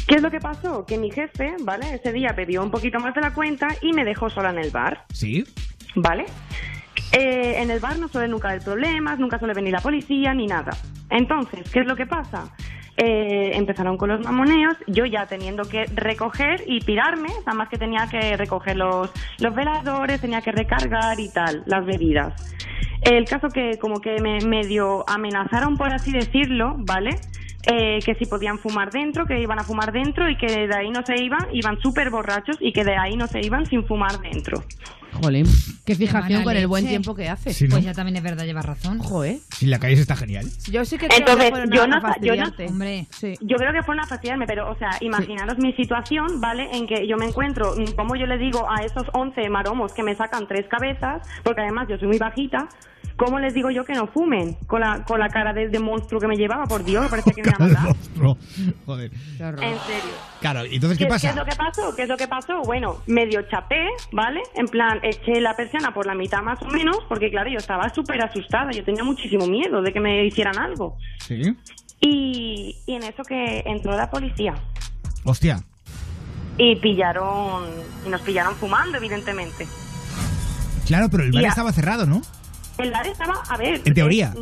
¿Qué 0.07 0.15
es 0.15 0.23
lo 0.23 0.31
que 0.31 0.39
pasó? 0.39 0.87
Que 0.87 0.99
mi 0.99 1.11
jefe, 1.11 1.57
¿vale? 1.63 1.95
Ese 1.95 2.13
día 2.13 2.33
bebió 2.33 2.63
un 2.63 2.71
poquito 2.71 3.01
más 3.01 3.15
de 3.15 3.21
la 3.21 3.35
cuenta 3.35 3.69
y 3.83 3.93
me 3.93 4.05
dejó 4.05 4.31
sola 4.31 4.51
en 4.51 4.59
el 4.59 4.71
bar, 4.71 5.05
¿Sí? 5.13 5.45
¿vale? 5.97 6.27
Eh, 7.13 7.61
en 7.61 7.71
el 7.71 7.81
bar 7.81 7.99
no 7.99 8.09
suele 8.09 8.29
nunca 8.29 8.49
haber 8.49 8.63
problemas, 8.63 9.19
nunca 9.19 9.39
suele 9.39 9.55
venir 9.55 9.73
la 9.73 9.81
policía 9.81 10.33
ni 10.33 10.47
nada. 10.47 10.77
Entonces, 11.11 11.69
¿qué 11.71 11.81
es 11.81 11.87
lo 11.87 11.97
que 11.97 12.07
pasa? 12.07 12.53
Eh, 12.97 13.51
empezaron 13.55 13.97
con 13.97 14.09
los 14.09 14.25
mamoneos, 14.25 14.77
yo 14.87 15.05
ya 15.07 15.27
teniendo 15.27 15.65
que 15.65 15.87
recoger 15.87 16.63
y 16.67 16.81
pirarme, 16.81 17.29
nada 17.41 17.55
más 17.55 17.69
que 17.69 17.77
tenía 17.77 18.07
que 18.07 18.37
recoger 18.37 18.77
los, 18.77 19.11
los 19.39 19.55
veladores, 19.55 20.21
tenía 20.21 20.41
que 20.41 20.53
recargar 20.53 21.19
y 21.19 21.29
tal, 21.31 21.63
las 21.67 21.85
bebidas. 21.85 22.55
El 23.03 23.25
caso 23.25 23.49
que 23.49 23.79
como 23.79 24.01
que 24.01 24.21
me 24.21 24.41
medio 24.47 25.05
amenazaron, 25.09 25.77
por 25.77 25.93
así 25.93 26.13
decirlo, 26.13 26.77
¿vale? 26.79 27.11
Eh, 27.67 27.99
que 28.05 28.15
si 28.15 28.27
podían 28.27 28.59
fumar 28.59 28.91
dentro, 28.93 29.27
que 29.27 29.41
iban 29.41 29.59
a 29.59 29.65
fumar 29.65 29.91
dentro 29.93 30.29
y 30.31 30.37
que 30.37 30.47
de 30.69 30.75
ahí 30.75 30.91
no 30.91 31.05
se 31.05 31.21
iban, 31.23 31.49
iban 31.53 31.81
súper 31.81 32.11
borrachos 32.11 32.57
y 32.61 32.73
que 32.73 32.85
de 32.85 32.97
ahí 32.97 33.17
no 33.17 33.27
se 33.27 33.41
iban 33.45 33.67
sin 33.67 33.85
fumar 33.85 34.21
dentro. 34.21 34.63
Jolín, 35.23 35.47
qué 35.87 35.95
fijación 35.95 36.45
con 36.45 36.55
el 36.57 36.67
buen 36.67 36.87
tiempo 36.87 37.15
que 37.15 37.29
hace. 37.29 37.53
Sí, 37.55 37.65
¿no? 37.65 37.77
Pues 37.77 37.85
ya 37.85 37.95
también 37.95 38.17
es 38.17 38.23
verdad, 38.23 38.45
llevas 38.45 38.67
razón. 38.67 38.99
Joder. 38.99 39.39
Si 39.51 39.67
la 39.67 39.79
calle 39.79 39.95
está 39.95 40.15
genial. 40.15 40.45
Yo 40.71 40.85
sí 40.85 40.99
que 40.99 41.07
creo 41.09 41.19
Entonces, 41.19 41.45
que 41.47 41.51
fueron 41.51 41.71
yo 41.71 41.83
a- 41.85 41.87
no 41.87 41.97
a 41.97 42.17
yo 42.21 42.37
no-. 42.37 42.53
Hombre, 42.69 43.07
Sí. 43.11 43.35
Yo 43.41 43.57
creo 43.57 43.73
que 43.73 43.83
fueron 43.83 44.05
a 44.05 44.07
fastidiarme, 44.07 44.47
pero, 44.47 44.71
o 44.71 44.77
sea, 44.77 44.91
imaginaros 45.01 45.57
mi 45.59 45.73
situación, 45.73 46.41
¿vale? 46.41 46.69
En 46.73 46.87
que 46.87 47.07
yo 47.09 47.17
me 47.17 47.25
encuentro, 47.27 47.75
mm, 47.77 47.95
como 47.97 48.15
yo 48.15 48.27
le 48.27 48.37
digo 48.37 48.67
a 48.71 48.85
esos 48.85 49.05
11 49.15 49.49
maromos 49.49 49.93
que 49.95 50.03
me 50.03 50.15
sacan 50.15 50.47
tres 50.47 50.67
cabezas, 50.69 51.27
porque 51.43 51.63
además 51.63 51.89
yo 51.89 51.97
soy 51.99 52.09
muy 52.09 52.19
bajita, 52.19 52.69
¿cómo 53.17 53.39
les 53.39 53.55
digo 53.55 53.71
yo 53.71 53.85
que 53.85 53.95
no 53.95 54.07
fumen? 54.07 54.55
Con 54.67 54.81
la, 54.81 55.05
con 55.05 55.19
la 55.19 55.29
cara 55.29 55.53
de, 55.53 55.69
de 55.69 55.79
monstruo 55.79 56.21
que 56.21 56.27
me 56.29 56.37
llevaba, 56.37 56.67
por 56.67 56.85
Dios, 56.85 57.03
me 57.05 57.09
parece 57.09 57.33
que 57.33 57.43
me 57.43 57.49
iba 57.49 57.57
a 57.57 57.69
matar. 57.69 57.85
Monstruo. 57.85 58.39
Joder. 58.87 59.11
En 59.39 59.59
serio. 59.59 60.15
Claro, 60.41 60.61
entonces, 60.65 60.99
¿qué 60.99 61.05
¿Qué, 61.05 61.11
pasa? 61.11 61.27
qué 61.27 61.31
es 61.31 61.37
lo 61.37 61.45
que 61.45 61.57
pasó? 61.57 61.97
¿Qué 61.97 62.03
es 62.03 62.09
lo 62.09 62.17
que 62.17 62.29
pasó? 62.29 62.61
Bueno, 62.63 63.03
medio 63.07 63.43
chapé, 63.51 63.89
¿vale? 64.13 64.43
En 64.55 64.67
plan, 64.67 65.01
eché 65.03 65.41
la 65.41 65.55
persiana 65.57 65.93
por 65.93 66.07
la 66.07 66.15
mitad 66.15 66.43
más 66.43 66.61
o 66.63 66.67
menos, 66.69 66.99
porque 67.09 67.31
claro, 67.31 67.49
yo 67.51 67.59
estaba 67.59 67.89
súper 67.95 68.23
asustada, 68.23 68.71
yo 68.73 68.85
tenía 68.85 69.03
muchísimo 69.05 69.47
miedo 69.47 69.83
de 69.83 69.93
que 69.93 70.01
me 70.01 70.25
hicieran 70.25 70.59
algo. 70.59 70.97
Sí. 71.19 71.41
Y, 72.01 72.77
y 72.87 72.93
en 72.95 73.03
eso 73.03 73.23
que 73.25 73.63
entró 73.67 73.97
la 73.97 74.11
policía. 74.11 74.55
Hostia. 75.25 75.61
y 76.59 76.77
pillaron 76.77 77.65
y 78.07 78.09
nos 78.09 78.21
pillaron 78.23 78.55
fumando 78.55 78.97
evidentemente 78.97 79.67
Claro, 80.87 81.09
pero 81.11 81.25
el 81.25 81.33
bar 81.33 81.45
estaba 81.45 81.73
cerrado, 81.73 82.07
¿no? 82.07 82.23
El 82.79 82.91
bar 82.91 83.07
estaba 83.07 83.43
a 83.49 83.57
ver 83.57 83.81
En 83.85 83.95
teoría. 83.95 84.35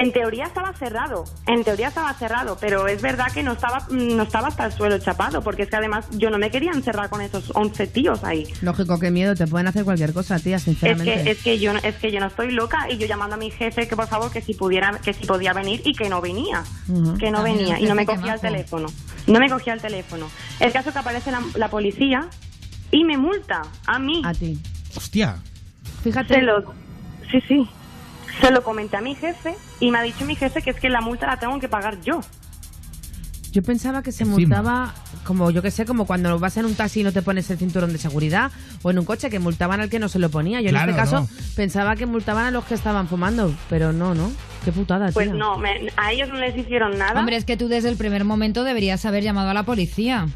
en 0.00 0.12
teoría 0.12 0.44
estaba 0.44 0.72
cerrado 0.74 1.24
en 1.46 1.64
teoría 1.64 1.88
estaba 1.88 2.12
cerrado 2.14 2.56
pero 2.60 2.86
es 2.88 3.00
verdad 3.02 3.26
que 3.32 3.42
no 3.42 3.52
estaba 3.52 3.80
mm, 3.90 4.16
no 4.16 4.22
estaba 4.24 4.48
hasta 4.48 4.66
el 4.66 4.72
suelo 4.72 4.98
chapado 4.98 5.42
porque 5.42 5.62
es 5.62 5.70
que 5.70 5.76
además 5.76 6.06
yo 6.12 6.30
no 6.30 6.38
me 6.38 6.50
quería 6.50 6.72
encerrar 6.72 7.08
con 7.10 7.20
esos 7.20 7.50
11 7.54 7.86
tíos 7.88 8.22
ahí 8.24 8.46
Lógico, 8.62 8.98
qué 8.98 9.10
miedo, 9.10 9.34
te 9.34 9.46
pueden 9.46 9.66
hacer 9.68 9.84
cualquier 9.84 10.12
cosa, 10.12 10.38
tía, 10.38 10.56
es 10.56 10.62
sinceramente. 10.62 11.22
que, 11.24 11.30
es 11.30 11.42
que 11.42 11.58
yo 11.58 11.72
no- 11.72 11.80
es 11.82 11.94
que 11.96 12.10
yo 12.12 12.20
no 12.20 12.26
estoy 12.26 12.50
loca 12.52 12.86
y 12.90 12.96
yo 12.98 13.06
llamando 13.06 13.34
a 13.34 13.38
mi 13.38 13.50
jefe 13.50 13.86
que 13.88 13.96
por 13.96 14.06
favor 14.06 14.30
que 14.30 14.40
si 14.40 14.54
pudiera 14.54 14.98
que 15.02 15.12
si 15.12 15.26
podía 15.26 15.52
venir 15.52 15.80
y 15.84 15.94
que 15.94 16.08
no 16.08 16.20
venía 16.20 16.62
que 17.18 17.30
no 17.30 17.38
Ah, 17.38 17.42
venía 17.42 17.78
y 17.80 17.84
no 17.86 17.94
me 17.94 18.06
cogía 18.06 18.34
el 18.34 18.40
teléfono 18.40 18.86
no 19.26 19.38
me 19.40 19.48
cogía 19.48 19.72
el 19.74 19.80
teléfono 19.80 20.28
el 20.60 20.72
caso 20.72 20.92
que 20.92 20.98
aparece 20.98 21.30
la, 21.30 21.42
la 21.56 21.68
policía 21.68 22.28
y 22.90 23.04
me 23.04 23.16
multa 23.16 23.62
a 23.86 23.98
mí 23.98 24.22
A 24.24 24.32
ti. 24.32 24.58
Hostia. 24.96 25.36
Fíjate, 26.02 26.34
Se 26.34 26.42
lo, 26.42 26.62
sí, 27.40 27.46
sí. 27.48 27.68
Se 28.40 28.50
lo 28.50 28.62
comenté 28.64 28.96
a 28.96 29.00
mi 29.00 29.14
jefe 29.14 29.54
y 29.80 29.90
me 29.90 29.98
ha 29.98 30.02
dicho 30.02 30.24
mi 30.24 30.34
jefe 30.34 30.60
que 30.62 30.70
es 30.70 30.80
que 30.80 30.88
la 30.90 31.00
multa 31.00 31.26
la 31.26 31.38
tengo 31.38 31.58
que 31.60 31.68
pagar 31.68 32.00
yo. 32.02 32.20
yo 33.52 33.62
pensaba 33.62 34.02
que 34.02 34.10
se 34.10 34.24
Encima. 34.24 34.38
multaba, 34.56 34.94
como 35.24 35.52
yo 35.52 35.62
que 35.62 35.70
sé, 35.70 35.84
como 35.86 36.06
cuando 36.06 36.36
vas 36.40 36.56
en 36.56 36.64
un 36.64 36.74
taxi 36.74 37.00
y 37.00 37.04
no 37.04 37.12
te 37.12 37.22
pones 37.22 37.48
el 37.50 37.58
cinturón 37.58 37.92
de 37.92 37.98
seguridad, 37.98 38.50
o 38.82 38.90
en 38.90 38.98
un 38.98 39.04
coche 39.04 39.30
que 39.30 39.38
multaban 39.38 39.80
al 39.80 39.88
que 39.88 40.00
no 40.00 40.08
se 40.08 40.18
lo 40.18 40.28
ponía. 40.30 40.60
Yo 40.60 40.70
Claro, 40.70 40.90
en 40.92 40.98
este 40.98 41.00
caso 41.00 41.20
no. 41.20 41.28
pensaba 41.54 41.94
que 41.94 42.06
multaban 42.06 42.46
a 42.46 42.50
los 42.50 42.64
que 42.64 42.74
estaban 42.74 43.06
fumando, 43.06 43.54
pero 43.70 43.92
no, 43.92 44.12
¿no? 44.16 44.32
Qué 44.64 44.72
putada, 44.72 45.12
Pues 45.12 45.28
tía. 45.28 45.34
no, 45.38 45.56
me- 45.58 45.92
a 45.96 46.10
ellos 46.10 46.28
no 46.30 46.36
les 46.36 46.56
hicieron 46.56 46.98
nada. 46.98 47.20
hombre, 47.20 47.36
es 47.36 47.44
que 47.44 47.56
tú 47.56 47.68
desde 47.68 47.88
el 47.90 47.96
primer 47.96 48.24
momento 48.24 48.64
deberías 48.64 49.04
haber 49.04 49.22
llamado 49.22 49.50
a 49.50 49.54
la 49.54 49.62
policía. 49.62 50.26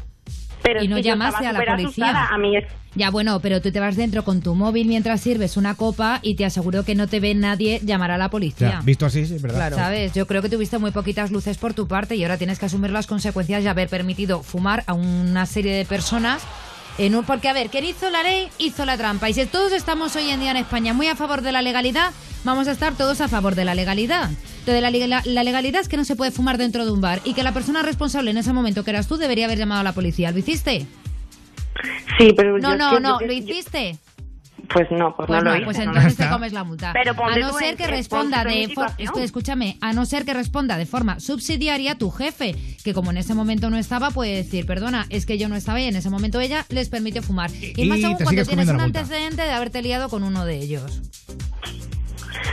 Pero 0.61 0.83
y 0.83 0.87
no 0.87 0.97
llamaste 0.99 1.45
a 1.45 1.53
la 1.53 1.65
policía. 1.65 2.27
A 2.31 2.37
mí 2.37 2.57
es- 2.57 2.65
Ya 2.95 3.11
bueno, 3.11 3.39
pero 3.39 3.61
tú 3.61 3.71
te 3.71 3.79
vas 3.79 3.95
dentro 3.95 4.23
con 4.23 4.41
tu 4.41 4.55
móvil 4.55 4.87
mientras 4.87 5.21
sirves 5.21 5.57
una 5.57 5.75
copa 5.75 6.19
y 6.23 6.35
te 6.35 6.43
aseguro 6.45 6.83
que 6.83 6.95
no 6.95 7.07
te 7.07 7.19
ve 7.19 7.35
nadie 7.35 7.79
llamar 7.83 8.09
a 8.11 8.17
la 8.17 8.29
policía. 8.29 8.69
Ya, 8.71 8.81
visto 8.81 9.05
así, 9.05 9.25
sí, 9.27 9.35
verdad. 9.39 9.57
Claro. 9.57 9.75
¿Sabes? 9.77 10.13
Yo 10.13 10.25
creo 10.25 10.41
que 10.41 10.49
tuviste 10.49 10.79
muy 10.79 10.89
poquitas 10.91 11.29
luces 11.29 11.57
por 11.59 11.73
tu 11.75 11.87
parte 11.87 12.15
y 12.15 12.23
ahora 12.23 12.37
tienes 12.37 12.57
que 12.57 12.65
asumir 12.65 12.89
las 12.89 13.05
consecuencias 13.05 13.63
de 13.63 13.69
haber 13.69 13.89
permitido 13.89 14.41
fumar 14.41 14.83
a 14.87 14.93
una 14.93 15.45
serie 15.45 15.73
de 15.75 15.85
personas. 15.85 16.41
En 16.99 17.15
un, 17.15 17.23
porque, 17.23 17.47
a 17.47 17.53
ver, 17.53 17.69
quien 17.69 17.85
hizo 17.85 18.09
la 18.09 18.21
ley 18.23 18.49
hizo 18.57 18.85
la 18.85 18.97
trampa. 18.97 19.29
Y 19.29 19.33
si 19.33 19.45
todos 19.45 19.71
estamos 19.71 20.15
hoy 20.17 20.29
en 20.29 20.41
día 20.41 20.51
en 20.51 20.57
España 20.57 20.93
muy 20.93 21.07
a 21.07 21.15
favor 21.15 21.41
de 21.41 21.51
la 21.53 21.61
legalidad, 21.61 22.11
vamos 22.43 22.67
a 22.67 22.71
estar 22.73 22.93
todos 22.95 23.21
a 23.21 23.27
favor 23.29 23.55
de 23.55 23.63
la 23.65 23.73
legalidad. 23.73 24.29
Entonces, 24.59 24.81
la, 24.81 24.91
leg- 24.91 25.23
la 25.25 25.43
legalidad 25.43 25.81
es 25.81 25.87
que 25.87 25.95
no 25.97 26.03
se 26.03 26.17
puede 26.17 26.31
fumar 26.31 26.57
dentro 26.57 26.85
de 26.85 26.91
un 26.91 26.99
bar 26.99 27.21
y 27.23 27.33
que 27.33 27.41
la 27.43 27.53
persona 27.53 27.81
responsable 27.83 28.31
en 28.31 28.37
ese 28.37 28.51
momento, 28.53 28.83
que 28.83 28.91
eras 28.91 29.07
tú, 29.07 29.15
debería 29.17 29.45
haber 29.45 29.57
llamado 29.57 29.79
a 29.81 29.83
la 29.85 29.93
policía. 29.93 30.31
¿Lo 30.31 30.39
hiciste? 30.39 30.85
Sí, 32.17 32.33
pero 32.35 32.57
No, 32.59 32.71
yo 32.71 32.77
no, 32.77 32.91
que- 32.91 32.99
no, 32.99 33.19
¿lo 33.21 33.25
yo- 33.27 33.31
hiciste? 33.31 33.97
Pues 34.71 34.87
no, 34.91 35.15
pues, 35.15 35.27
Pues 35.27 35.43
no, 35.43 35.45
no, 35.45 35.51
lo 35.51 35.55
hice. 35.57 35.65
pues 35.65 35.79
entonces 35.79 36.15
te 36.17 36.29
comes 36.29 36.53
la 36.53 36.63
multa. 36.63 36.93
Pero 36.93 37.13
a 37.23 37.35
no 37.37 37.53
ser 37.53 37.75
que 37.75 37.87
responda 37.87 38.43
de 38.43 38.63
esto, 38.63 39.19
escúchame, 39.19 39.77
a 39.81 39.93
no 39.93 40.05
ser 40.05 40.25
que 40.25 40.33
responda 40.33 40.77
de 40.77 40.85
forma 40.85 41.19
subsidiaria 41.19 41.95
tu 41.95 42.11
jefe, 42.11 42.55
que 42.83 42.93
como 42.93 43.11
en 43.11 43.17
ese 43.17 43.33
momento 43.33 43.69
no 43.69 43.77
estaba, 43.77 44.11
puede 44.11 44.35
decir, 44.35 44.65
perdona, 44.65 45.05
es 45.09 45.25
que 45.25 45.37
yo 45.37 45.49
no 45.49 45.55
estaba 45.55 45.79
y 45.79 45.85
en 45.85 45.95
ese 45.95 46.09
momento 46.09 46.39
ella 46.39 46.65
les 46.69 46.89
permite 46.89 47.21
fumar. 47.21 47.49
Y, 47.51 47.73
Y 47.75 47.85
más 47.87 48.03
aún 48.03 48.17
cuando 48.21 48.43
tienes 48.45 48.69
un 48.69 48.79
antecedente 48.81 49.41
de 49.41 49.51
haberte 49.51 49.81
liado 49.81 50.09
con 50.09 50.23
uno 50.23 50.45
de 50.45 50.57
ellos. 50.57 51.01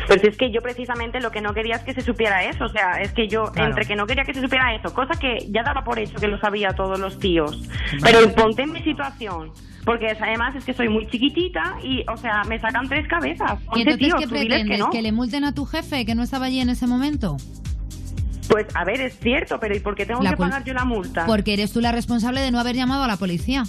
Pues 0.06 0.22
es 0.24 0.36
que 0.36 0.50
yo 0.50 0.60
precisamente 0.62 1.20
lo 1.20 1.30
que 1.30 1.40
no 1.40 1.52
quería 1.54 1.76
es 1.76 1.82
que 1.82 1.94
se 1.94 2.00
supiera 2.02 2.44
eso. 2.44 2.64
O 2.64 2.68
sea, 2.68 3.00
es 3.00 3.12
que 3.12 3.28
yo, 3.28 3.52
Claro. 3.52 3.70
entre 3.70 3.86
que 3.86 3.96
no 3.96 4.06
quería 4.06 4.24
que 4.24 4.34
se 4.34 4.40
supiera 4.40 4.74
eso, 4.74 4.92
cosa 4.94 5.18
que 5.18 5.46
ya 5.50 5.62
daba 5.62 5.84
por 5.84 5.98
hecho 5.98 6.16
que 6.16 6.28
lo 6.28 6.38
sabía 6.38 6.70
todos 6.70 6.98
los 6.98 7.18
tíos. 7.18 7.68
Pero 8.02 8.32
ponte 8.34 8.62
en 8.62 8.72
mi 8.72 8.82
situación. 8.82 9.50
Porque 9.84 10.08
además 10.20 10.56
es 10.56 10.64
que 10.64 10.74
soy 10.74 10.88
muy 10.88 11.06
chiquitita 11.06 11.76
y, 11.82 12.04
o 12.12 12.16
sea, 12.16 12.42
me 12.44 12.58
sacan 12.58 12.88
tres 12.88 13.06
cabezas. 13.06 13.60
¿Y 13.76 13.82
entonces 13.82 14.08
tío, 14.08 14.16
qué 14.18 14.26
tú 14.26 14.34
diles 14.34 14.48
pretendes? 14.48 14.76
que 14.78 14.82
no. 14.82 14.90
¿Que 14.90 15.00
le 15.02 15.12
multen 15.12 15.44
a 15.44 15.54
tu 15.54 15.64
jefe 15.64 16.04
que 16.04 16.14
no 16.16 16.24
estaba 16.24 16.46
allí 16.46 16.60
en 16.60 16.70
ese 16.70 16.88
momento? 16.88 17.36
Pues 18.48 18.66
a 18.74 18.84
ver, 18.84 19.00
es 19.00 19.18
cierto, 19.18 19.58
pero 19.60 19.76
¿y 19.76 19.80
por 19.80 19.94
qué 19.94 20.06
tengo 20.06 20.22
La 20.22 20.30
que 20.30 20.36
pagar 20.36 20.64
yo 20.64 20.74
la 20.74 20.84
multa? 20.84 21.26
Porque 21.26 21.52
eres 21.52 21.72
tú 21.72 21.80
la 21.80 21.92
responsable 21.92 22.40
de 22.40 22.50
no 22.50 22.58
haber 22.60 22.74
llamado 22.76 23.04
a 23.04 23.06
la 23.06 23.16
policía 23.16 23.64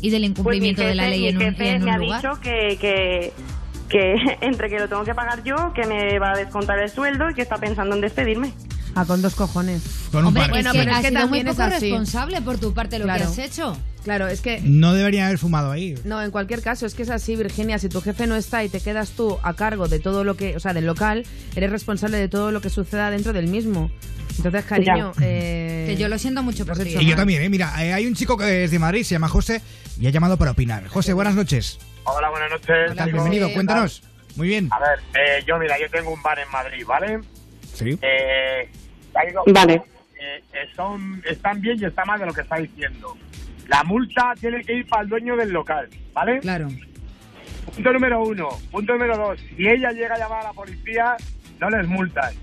y 0.00 0.10
del 0.10 0.20
Pues 0.20 0.20
mi 0.20 0.26
incumplimiento 0.26 0.82
de 0.82 0.94
la 0.94 1.08
ley 1.08 1.20
mi 1.22 1.28
en 1.28 1.36
un, 1.36 1.42
en 1.42 1.78
un 1.82 1.84
me 1.84 1.90
ha 1.92 1.98
dicho 1.98 2.40
que, 2.40 2.78
que, 2.80 3.32
que 3.88 4.14
entre 4.40 4.68
que 4.68 4.78
lo 4.78 4.88
tengo 4.88 5.04
que 5.04 5.14
pagar 5.14 5.42
yo, 5.44 5.72
que 5.74 5.86
me 5.86 6.18
va 6.18 6.32
a 6.32 6.36
descontar 6.36 6.78
el 6.78 6.90
sueldo 6.90 7.30
y 7.30 7.34
que 7.34 7.42
está 7.42 7.56
pensando 7.58 7.94
en 7.94 8.00
despedirme. 8.02 8.52
Ah, 8.98 9.04
con 9.04 9.20
dos 9.20 9.34
cojones. 9.34 9.82
Con 10.10 10.20
un 10.22 10.28
Hombre, 10.28 10.44
par. 10.44 10.50
Bueno, 10.50 10.70
es 10.70 10.72
que 10.72 10.78
pero 10.78 10.90
es 10.92 10.96
que 11.02 11.08
sido 11.08 11.20
muy 11.20 11.22
también 11.40 11.48
es 11.48 11.54
poco 11.56 11.62
así. 11.68 11.80
responsable 11.90 12.40
por 12.40 12.56
tu 12.58 12.72
parte 12.72 12.98
lo 12.98 13.04
Claro. 13.04 13.20
que 13.20 13.26
has 13.26 13.38
hecho. 13.38 13.76
Claro, 14.04 14.26
es 14.28 14.40
que 14.40 14.60
No 14.62 14.94
debería 14.94 15.26
haber 15.26 15.36
fumado 15.36 15.70
ahí. 15.70 15.96
No, 16.04 16.22
en 16.22 16.30
cualquier 16.30 16.62
caso, 16.62 16.86
es 16.86 16.94
que 16.94 17.02
es 17.02 17.10
así, 17.10 17.36
Virginia. 17.36 17.78
Si 17.78 17.90
tu 17.90 18.00
jefe 18.00 18.26
no 18.26 18.36
está 18.36 18.64
y 18.64 18.70
te 18.70 18.80
quedas 18.80 19.10
tú 19.10 19.36
a 19.42 19.52
cargo 19.52 19.86
de 19.88 19.98
todo 19.98 20.24
lo 20.24 20.36
que, 20.36 20.56
o 20.56 20.60
sea, 20.60 20.72
del 20.72 20.86
local, 20.86 21.24
eres 21.56 21.70
responsable 21.70 22.16
de 22.16 22.28
todo 22.28 22.52
lo 22.52 22.62
que 22.62 22.70
suceda 22.70 23.10
dentro 23.10 23.34
del 23.34 23.48
mismo. 23.48 23.90
Entonces, 24.38 24.64
cariño, 24.64 25.12
eh, 25.20 25.84
Que 25.88 25.96
yo 25.96 26.08
lo 26.08 26.18
siento 26.18 26.42
mucho 26.42 26.64
por 26.64 26.78
ti. 26.78 26.88
hecho 26.90 27.00
Y 27.00 27.04
yo 27.04 27.08
mal. 27.10 27.16
también, 27.16 27.42
¿eh? 27.42 27.50
Mira, 27.50 27.74
eh, 27.84 27.92
hay 27.92 28.06
un 28.06 28.14
chico 28.14 28.38
que 28.38 28.64
es 28.64 28.70
de 28.70 28.78
Madrid, 28.78 29.02
se 29.02 29.14
llama 29.14 29.28
José, 29.28 29.60
y 30.00 30.06
ha 30.06 30.10
llamado 30.10 30.38
para 30.38 30.52
opinar. 30.52 30.86
José, 30.88 31.12
buenas 31.12 31.34
noches. 31.34 31.78
Hola, 32.08 32.30
buenas 32.30 32.50
noches. 32.50 33.04
Bienvenido, 33.04 33.52
cuéntanos. 33.52 34.02
Muy 34.36 34.48
bien. 34.48 34.68
A 34.70 34.78
ver, 34.78 34.98
eh, 35.14 35.42
yo 35.46 35.58
mira, 35.58 35.76
yo 35.78 35.88
tengo 35.90 36.12
un 36.12 36.22
bar 36.22 36.38
en 36.38 36.48
Madrid, 36.50 36.84
¿vale? 36.86 37.20
Sí. 37.74 37.98
Eh, 38.00 38.70
Vale. 39.52 39.74
eh, 40.20 40.42
eh, 40.52 40.68
son, 40.74 41.22
están 41.28 41.60
bien 41.60 41.78
y 41.80 41.84
está 41.84 42.04
mal 42.04 42.20
de 42.20 42.26
lo 42.26 42.32
que 42.32 42.42
está 42.42 42.56
diciendo. 42.56 43.16
La 43.66 43.82
multa 43.82 44.34
tiene 44.40 44.62
que 44.62 44.74
ir 44.74 44.88
para 44.88 45.02
el 45.02 45.08
dueño 45.08 45.36
del 45.36 45.50
local, 45.50 45.88
¿vale? 46.12 46.38
Claro. 46.40 46.68
Punto 47.74 47.92
número 47.92 48.22
uno. 48.22 48.48
Punto 48.70 48.92
número 48.92 49.16
dos. 49.16 49.40
Si 49.56 49.66
ella 49.66 49.90
llega 49.90 50.14
a 50.14 50.18
llamar 50.18 50.40
a 50.40 50.44
la 50.44 50.52
policía, 50.52 51.16
no 51.58 51.70
les 51.70 51.88
multan. 51.88 52.34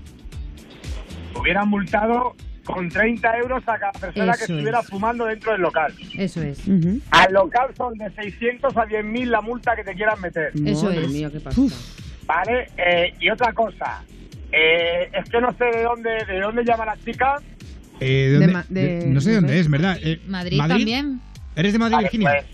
Hubieran 1.34 1.68
multado 1.68 2.36
con 2.64 2.88
30 2.88 3.38
euros 3.38 3.62
a 3.68 3.78
cada 3.78 3.92
persona 3.92 4.32
que 4.34 4.44
estuviera 4.44 4.80
es. 4.80 4.86
fumando 4.88 5.26
dentro 5.26 5.52
del 5.52 5.60
local. 5.60 5.94
Eso 6.18 6.42
es. 6.42 6.60
Al 7.10 7.32
local 7.32 7.70
son 7.76 7.94
de 7.98 8.10
600 8.10 8.76
a 8.76 8.86
10.000 8.86 9.26
la 9.26 9.40
multa 9.40 9.76
que 9.76 9.84
te 9.84 9.94
quieran 9.94 10.20
meter. 10.20 10.52
Eso 10.64 10.84
Madre 10.86 11.04
es. 11.04 11.10
mía, 11.10 11.30
qué 11.30 11.40
pasa. 11.40 11.60
¿Vale? 12.26 12.68
Eh, 12.76 13.14
y 13.20 13.30
otra 13.30 13.52
cosa. 13.52 14.02
Eh, 14.50 15.10
es 15.12 15.28
que 15.28 15.40
no 15.40 15.52
sé 15.58 15.64
de 15.64 15.82
dónde, 15.82 16.10
de 16.26 16.40
dónde 16.40 16.64
llama 16.64 16.86
la 16.86 16.96
chica. 17.04 17.36
Eh, 18.00 18.06
¿de 18.06 18.30
De 18.30 18.38
dónde- 18.38 18.52
Ma- 18.52 18.64
de- 18.68 18.98
de- 19.00 19.06
no 19.06 19.20
sé 19.20 19.30
de 19.30 19.36
dónde 19.36 19.58
es, 19.60 19.68
¿verdad? 19.70 19.98
Eh, 20.02 20.20
Madrid, 20.26 20.58
también. 20.66 21.20
¿Eres 21.56 21.72
de 21.72 21.78
Madrid, 21.78 21.94
Vale, 21.96 22.04
Virginia? 22.04 22.30
pues, 22.32 22.46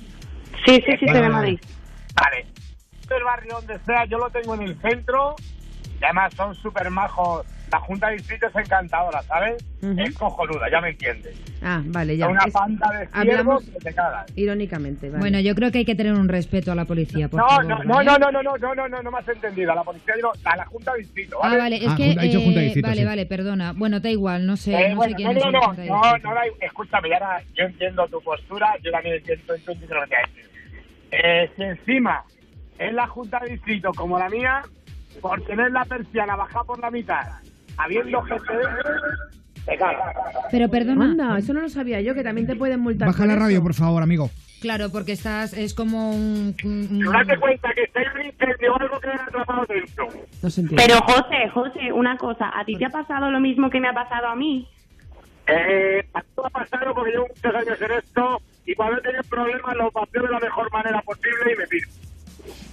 Sí, 0.66 0.75
sí, 0.87 0.92
sí, 0.99 1.07
Vale, 1.07 1.18
soy 1.18 1.23
de 1.23 1.29
Madrid. 1.33 1.59
Vale. 2.14 2.46
El 3.16 3.25
barrio 3.25 3.55
donde 3.55 3.79
sea, 3.87 4.05
yo 4.05 4.18
lo 4.18 4.31
tengo 4.31 4.55
en 4.55 4.62
el 4.62 4.81
centro. 4.81 5.35
Y 6.01 6.05
además 6.05 6.33
son 6.37 6.55
súper 6.55 6.90
majos. 6.90 7.44
La 7.70 7.78
Junta 7.78 8.09
de 8.09 8.16
Distrito 8.16 8.48
es 8.48 8.56
encantadora, 8.56 9.22
¿sabes? 9.22 9.62
Ujú. 9.80 9.94
Es 10.00 10.16
cojonuda, 10.18 10.68
ya 10.70 10.80
me 10.80 10.90
entiendes. 10.90 11.37
Ah, 11.62 11.80
vale, 11.87 12.16
ya. 12.16 12.26
Es 12.26 12.30
una 12.33 12.44
Es- 12.46 12.52
panda 12.52 12.88
de 12.90 13.06
ciervos 13.06 13.12
hablamos 13.30 13.64
que 13.64 13.78
te 13.78 13.94
cagas. 13.94 14.26
irónicamente, 14.37 15.09
vale. 15.09 15.20
Bueno, 15.20 15.38
yo 15.40 15.54
creo 15.54 15.70
que 15.70 15.78
hay 15.78 15.85
que 15.85 15.94
tener 15.94 16.14
un 16.14 16.28
respeto 16.28 16.72
a 16.72 16.74
la 16.74 16.85
policía, 16.85 17.28
por 17.28 17.40
No, 17.40 17.48
favor. 17.48 17.64
no, 17.66 17.85
no, 17.85 17.94
¿vale? 17.94 18.04
no, 18.11 18.18
no, 18.18 18.33
no, 18.33 18.42
no, 18.42 18.56
no, 18.59 18.74
no, 18.74 18.88
no, 18.88 19.02
no 19.02 19.11
me 19.12 19.18
has 19.18 19.28
entendido. 19.28 19.70
A 19.70 19.74
la 19.76 19.85
policía, 19.85 20.14
digo, 20.16 20.33
a 20.44 20.56
la 20.56 20.64
Junta 20.66 20.92
de 20.94 20.98
Distrito, 20.98 21.38
Ah, 21.42 21.46
¿vale? 21.48 21.59
vale, 21.59 21.76
es 21.76 21.88
Ah, 21.88 21.94
que. 21.96 22.06
junta- 22.06 22.22
dicho 22.22 22.40
junta 22.40 22.59
de 22.59 22.61
eh, 22.61 22.64
distrito, 22.64 22.88
vale, 22.88 23.00
sí. 23.00 23.06
vale, 23.06 23.26
perdona. 23.26 23.72
Bueno, 23.76 24.00
da 24.00 24.11
igual, 24.11 24.46
no 24.46 24.56
sé, 24.56 24.72
Eh, 24.74 24.88
no 24.90 24.96
bueno, 24.96 25.11
sé 25.11 25.16
quién 25.16 25.28
no, 25.33 25.38
es 25.38 25.44
no, 25.44 25.50
no, 25.52 25.61
no, 25.61 26.18
no, 26.18 26.35
da- 26.35 26.40
escúchame, 26.61 27.09
y 27.09 27.12
ahora 27.12 27.42
yo 27.54 27.64
entiendo 27.66 28.09
tu 28.09 28.20
postura, 28.20 28.74
yo 28.83 28.90
también 28.90 29.14
entiendo, 29.16 29.54
entiendo 29.54 29.94
lo 29.94 30.06
que 30.06 30.16
decir. 30.16 30.50
Eh, 31.12 31.50
si 31.56 31.62
encima 31.62 32.24
es 32.78 32.92
la 32.92 33.06
Junta 33.06 33.38
de 33.40 33.50
Distrito 33.52 33.92
como 33.92 34.18
la 34.18 34.28
mía, 34.28 34.62
por 35.20 35.42
tener 35.44 35.70
la 35.72 35.85
persiana 35.85 36.35
bajada 36.37 36.64
por 36.64 36.78
la 36.78 36.90
mitad, 36.90 37.26
habiendo 37.85 38.23
gente 38.23 38.53
te 39.66 39.77
cagas. 39.77 40.16
Pero 40.51 40.69
perdona. 40.69 41.05
Anda, 41.05 41.38
eso 41.38 41.53
no 41.53 41.61
lo 41.61 41.69
sabía 41.69 42.01
yo, 42.01 42.14
que 42.14 42.23
también 42.23 42.47
te 42.47 42.57
pueden 42.57 42.81
multar. 42.81 43.07
Baja 43.09 43.19
por 43.19 43.27
la 43.29 43.37
radio, 43.37 43.62
por 43.62 43.75
favor, 43.75 44.03
amigo. 44.03 44.31
Claro, 44.61 44.90
porque 44.90 45.12
estás. 45.12 45.53
Es 45.55 45.73
como 45.75 46.11
un. 46.11 46.55
un- 46.64 46.99
Pero 46.99 47.12
date 47.12 47.38
cuenta 47.38 47.73
que 47.75 47.83
estáis 47.85 48.09
en 48.14 48.21
un 48.21 48.27
incendio 48.27 48.77
algo 48.79 49.01
que 49.01 49.09
han 49.09 49.21
atrapado 49.21 49.64
dentro. 49.66 50.09
No 50.43 50.51
se 50.51 50.61
entiende. 50.61 50.85
Pero 50.87 51.01
José, 51.03 51.49
José, 51.53 51.93
una 51.93 52.16
cosa, 52.19 52.51
¿a 52.55 52.64
ti 52.64 52.77
te 52.77 52.85
ha 52.85 52.90
pasado 52.90 53.31
lo 53.31 53.40
mismo 53.40 53.71
que 53.71 53.81
me 53.81 53.88
ha 53.88 53.95
pasado 53.95 54.27
a 54.29 54.37
mí? 54.37 54.69
Eh, 55.47 56.05
a 56.14 56.23
todo 56.35 56.47
ha 56.47 56.51
pasado 56.51 56.95
porque 56.95 57.11
llevo 57.12 57.27
muchos 57.29 57.55
años 57.55 57.81
en 57.83 57.90
esto 57.93 58.40
y 58.66 58.75
cuando 58.75 58.99
he 58.99 59.03
tenido 59.03 59.23
problemas 59.25 59.77
lo 59.77 59.90
pasé 59.90 60.21
de 60.21 60.29
la 60.29 60.38
mejor 60.38 60.71
manera 60.73 61.01
posible 61.03 61.53
y 61.55 61.57
me 61.59 61.66
pido. 61.66 61.88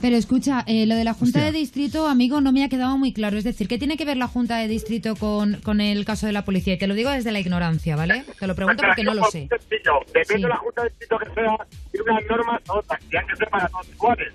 Pero 0.02 0.16
escucha, 0.16 0.64
eh, 0.68 0.86
lo 0.86 0.96
de 0.96 1.04
la 1.04 1.14
Junta 1.14 1.40
Hostia. 1.40 1.52
de 1.52 1.58
Distrito, 1.58 2.08
amigo, 2.08 2.40
no 2.42 2.52
me 2.52 2.64
ha 2.64 2.70
quedado 2.70 2.98
muy 2.98 3.14
claro. 3.14 3.38
Es 3.38 3.44
decir, 3.44 3.68
¿qué 3.68 3.78
tiene 3.78 3.98
que 3.98 4.06
ver 4.06 4.18
la 4.18 4.28
Junta 4.28 4.58
de 4.58 4.68
Distrito 4.68 5.16
con, 5.16 5.56
con 5.64 5.82
el 5.82 6.06
caso 6.06 6.26
de 6.28 6.34
la 6.34 6.46
policía? 6.46 6.74
Y 6.76 6.78
te 6.78 6.88
lo 6.88 6.94
digo 6.94 7.10
desde 7.10 7.32
la 7.32 7.40
ignorancia, 7.40 7.96
¿vale? 7.96 8.24
Te 8.40 8.48
lo 8.48 8.56
pregunto 8.56 8.84
porque 8.86 9.04
no 9.04 9.14
lo 9.14 9.24
sé. 9.26 9.48
Sencillo. 9.50 10.00
Depende 10.08 10.36
Sí. 10.36 10.42
de 10.44 10.48
la 10.50 10.58
Junta 10.58 10.84
de 10.84 10.90
Distrito 10.90 11.18
que 11.20 11.26
sea, 11.34 11.58
tiene 11.92 12.12
unas 12.12 12.24
normas 12.30 12.62
otras, 12.70 13.00
que 13.10 13.18
han 13.18 13.28
que 13.28 13.36
ser 13.36 13.50
para 13.50 13.68
todos 13.70 13.88
iguales. 13.90 14.34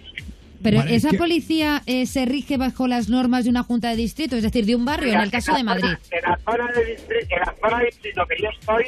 Pero 0.63 0.79
Vale, 0.79 0.91
es 0.95 0.99
esa 1.05 1.11
que- 1.11 1.19
policía 1.19 1.83
eh, 1.87 2.07
se 2.07 2.25
rige 2.25 2.57
bajo 2.57 2.87
las 2.87 3.09
normas 3.09 3.45
de 3.45 3.51
una 3.51 3.65
Junta 3.65 3.91
de 3.91 3.97
Distrito, 3.97 4.37
es 4.37 4.43
decir, 4.45 4.65
de 4.65 4.77
un 4.77 4.85
barrio, 4.85 5.13
en 5.13 5.21
el 5.21 5.31
caso 5.31 5.53
de 5.55 5.65
Madrid. 5.65 5.89
En 6.11 6.23
la 6.23 6.39
zona 6.45 6.71
de 6.73 6.85
distrito, 6.85 7.27
en 7.35 7.41
la 7.41 7.55
zona 7.61 7.79
de 7.81 7.87
distrito 7.87 8.23
que 8.29 8.43
yo 8.43 8.49
estoy, 8.49 8.85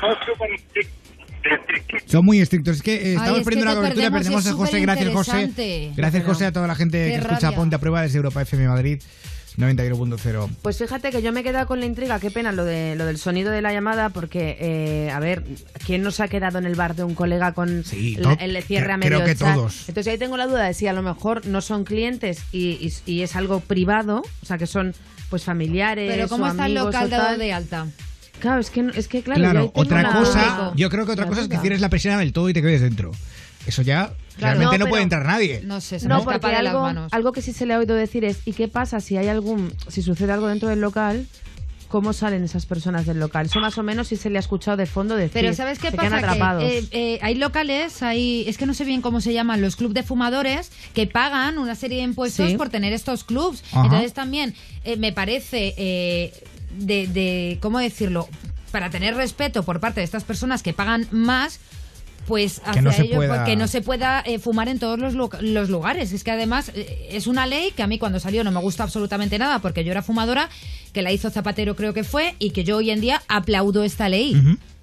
son 0.00 0.14
súper 0.24 0.52
estrictos. 0.52 0.94
Estrictos. 1.52 2.02
Son 2.10 2.24
muy 2.24 2.40
estrictos. 2.40 2.76
Es 2.76 2.82
que 2.82 2.94
eh, 2.94 3.08
estamos 3.14 3.30
Ay, 3.30 3.38
es 3.40 3.44
perdiendo 3.44 3.70
que 3.70 3.74
la 3.74 3.80
cobertura, 3.80 4.10
perdemos, 4.10 4.46
a 4.46 4.52
José. 4.52 4.80
Gracias, 4.80 5.12
José. 5.12 5.92
Gracias, 5.96 6.24
José, 6.24 6.46
a 6.46 6.52
toda 6.52 6.66
la 6.66 6.74
gente 6.74 6.98
que 6.98 7.14
escucha 7.16 7.38
rabia. 7.40 7.56
Ponte 7.56 7.76
a 7.76 7.78
Prueba 7.78 8.02
desde 8.02 8.16
Europa 8.18 8.42
FM 8.42 8.68
Madrid 8.68 9.00
91.0. 9.56 10.48
Pues 10.62 10.78
fíjate 10.78 11.10
que 11.10 11.22
yo 11.22 11.32
me 11.32 11.40
he 11.40 11.42
quedado 11.44 11.66
con 11.68 11.78
la 11.78 11.86
intriga, 11.86 12.18
qué 12.18 12.30
pena 12.30 12.50
lo 12.50 12.64
de 12.64 12.96
lo 12.96 13.06
del 13.06 13.18
sonido 13.18 13.52
de 13.52 13.62
la 13.62 13.72
llamada, 13.72 14.08
porque, 14.10 14.56
eh, 14.60 15.10
a 15.12 15.20
ver, 15.20 15.44
¿quién 15.86 16.02
no 16.02 16.10
se 16.10 16.24
ha 16.24 16.28
quedado 16.28 16.58
en 16.58 16.66
el 16.66 16.74
bar 16.74 16.96
de 16.96 17.04
un 17.04 17.14
colega 17.14 17.52
con 17.52 17.84
Sí, 17.84 18.16
la- 18.16 18.32
el 18.34 18.60
cierre 18.64 18.92
a 18.92 18.98
creo 18.98 19.18
medio 19.20 19.24
que 19.24 19.30
echar? 19.32 19.54
todos. 19.54 19.88
Entonces 19.88 20.12
ahí 20.12 20.18
tengo 20.18 20.36
la 20.36 20.46
duda 20.48 20.64
de 20.64 20.74
si 20.74 20.88
a 20.88 20.92
lo 20.92 21.02
mejor 21.02 21.46
no 21.46 21.60
son 21.60 21.84
clientes 21.84 22.42
y, 22.50 22.70
y- 22.84 22.92
y 23.06 23.22
es 23.22 23.36
algo 23.36 23.60
privado, 23.60 24.22
o 24.42 24.46
sea, 24.46 24.58
que 24.58 24.66
son 24.66 24.92
pues 25.30 25.44
familiares 25.44 26.10
Pero 26.12 26.28
¿cómo 26.28 26.44
o 26.44 26.48
está 26.48 26.66
el 26.66 26.74
local 26.74 27.10
dado 27.10 27.38
de 27.38 27.52
alta? 27.52 27.86
Claro, 28.40 28.60
es 28.60 28.70
que, 28.70 28.82
no- 28.82 28.92
es 28.92 29.08
que 29.08 29.22
claro, 29.22 29.40
yo 29.42 29.50
Claro, 29.50 29.70
otra 29.74 30.02
la- 30.02 30.12
cosa, 30.12 30.72
yo 30.76 30.90
creo 30.90 31.06
que 31.06 31.12
otra 31.12 31.24
la 31.24 31.28
cosa 31.30 31.42
es 31.42 31.48
que 31.48 31.58
cierres 31.58 31.80
la 31.80 31.88
persiana 31.88 32.18
del 32.18 32.32
todo 32.32 32.48
y 32.48 32.52
te 32.52 32.60
quedes 32.62 32.80
dentro. 32.82 33.10
Eso 33.66 33.80
ya 33.82 34.12
Claro. 34.36 34.58
realmente 34.58 34.78
No, 34.78 34.84
no, 34.84 34.90
puede 34.90 35.02
entrar 35.02 35.24
nadie. 35.24 35.62
No 35.64 35.80
sé, 35.80 35.98
se 35.98 36.06
me 36.06 36.10
No, 36.14 36.18
escapa 36.20 36.40
porque 36.40 36.56
de 36.56 36.62
las 36.62 36.70
algo, 36.72 36.82
manos. 36.82 37.12
algo 37.12 37.32
que 37.32 37.40
sí 37.40 37.52
se 37.52 37.64
le 37.64 37.72
ha 37.74 37.78
oído 37.78 37.94
decir 37.94 38.24
es, 38.24 38.40
¿y 38.44 38.52
qué 38.52 38.68
pasa 38.68 39.00
si 39.00 39.16
hay 39.16 39.28
algún, 39.28 39.72
si 39.88 40.02
sucede 40.02 40.32
algo 40.32 40.48
dentro 40.48 40.68
del 40.68 40.80
local? 40.80 41.26
¿Cómo 41.88 42.12
salen 42.12 42.42
esas 42.42 42.66
personas 42.66 43.06
del 43.06 43.20
local? 43.20 43.46
Eso 43.46 43.60
más 43.60 43.78
o 43.78 43.84
menos 43.84 44.08
sí 44.08 44.16
se 44.16 44.28
le 44.28 44.38
ha 44.38 44.40
escuchado 44.40 44.76
de 44.76 44.86
fondo 44.86 45.14
decir. 45.14 45.30
Pero 45.34 45.54
¿sabes 45.54 45.78
qué 45.78 45.92
se 45.92 45.96
pasa? 45.96 46.58
Que, 46.58 46.78
eh, 46.78 46.88
eh, 46.90 47.18
hay 47.22 47.36
locales, 47.36 48.02
hay, 48.02 48.44
es 48.48 48.58
que 48.58 48.66
no 48.66 48.74
sé 48.74 48.84
bien 48.84 49.00
cómo 49.00 49.20
se 49.20 49.32
llaman, 49.32 49.62
los 49.62 49.76
clubs 49.76 49.94
de 49.94 50.02
fumadores, 50.02 50.72
que 50.92 51.06
pagan 51.06 51.56
una 51.56 51.76
serie 51.76 51.98
de 51.98 52.02
impuestos 52.04 52.50
Sí. 52.50 52.56
por 52.56 52.68
tener 52.68 52.92
estos 52.92 53.22
clubs. 53.22 53.62
Ajá. 53.70 53.84
Entonces 53.84 54.12
también 54.12 54.54
eh, 54.82 54.96
me 54.96 55.12
parece 55.12 55.72
eh, 55.78 56.32
de, 56.78 57.06
de, 57.06 57.58
¿cómo 57.60 57.78
decirlo? 57.78 58.28
Para 58.72 58.90
tener 58.90 59.14
respeto 59.16 59.62
por 59.62 59.80
parte 59.80 60.00
de 60.00 60.04
estas 60.04 60.24
personas 60.24 60.62
que 60.62 60.72
pagan 60.72 61.06
más, 61.12 61.60
pues 62.26 62.60
hacia 62.64 62.80
no 62.82 62.90
se 62.92 63.02
ellos, 63.02 63.16
pueda- 63.16 63.36
pues, 63.36 63.48
que 63.48 63.56
no 63.56 63.68
se 63.68 63.82
pueda 63.82 64.22
eh, 64.24 64.38
fumar 64.38 64.68
en 64.68 64.78
todos 64.78 64.98
los, 64.98 65.14
los 65.42 65.68
lugares. 65.68 66.12
Es 66.12 66.24
que 66.24 66.30
además 66.30 66.72
eh, 66.74 67.08
es 67.10 67.26
una 67.26 67.46
ley 67.46 67.70
que 67.76 67.82
a 67.82 67.86
mí 67.86 67.98
cuando 67.98 68.18
salió 68.18 68.42
no 68.44 68.50
me 68.50 68.60
gusta 68.60 68.82
absolutamente 68.82 69.38
nada 69.38 69.58
porque 69.60 69.84
yo 69.84 69.90
era 69.92 70.02
fumadora, 70.02 70.48
que 70.92 71.02
la 71.02 71.12
hizo 71.12 71.30
Zapatero 71.30 71.76
creo 71.76 71.92
que 71.92 72.02
fue, 72.04 72.34
y 72.38 72.50
que 72.50 72.64
yo 72.64 72.78
hoy 72.78 72.90
en 72.90 73.00
día 73.00 73.22
aplaudo 73.28 73.84
esta 73.84 74.08
ley. 74.08 74.34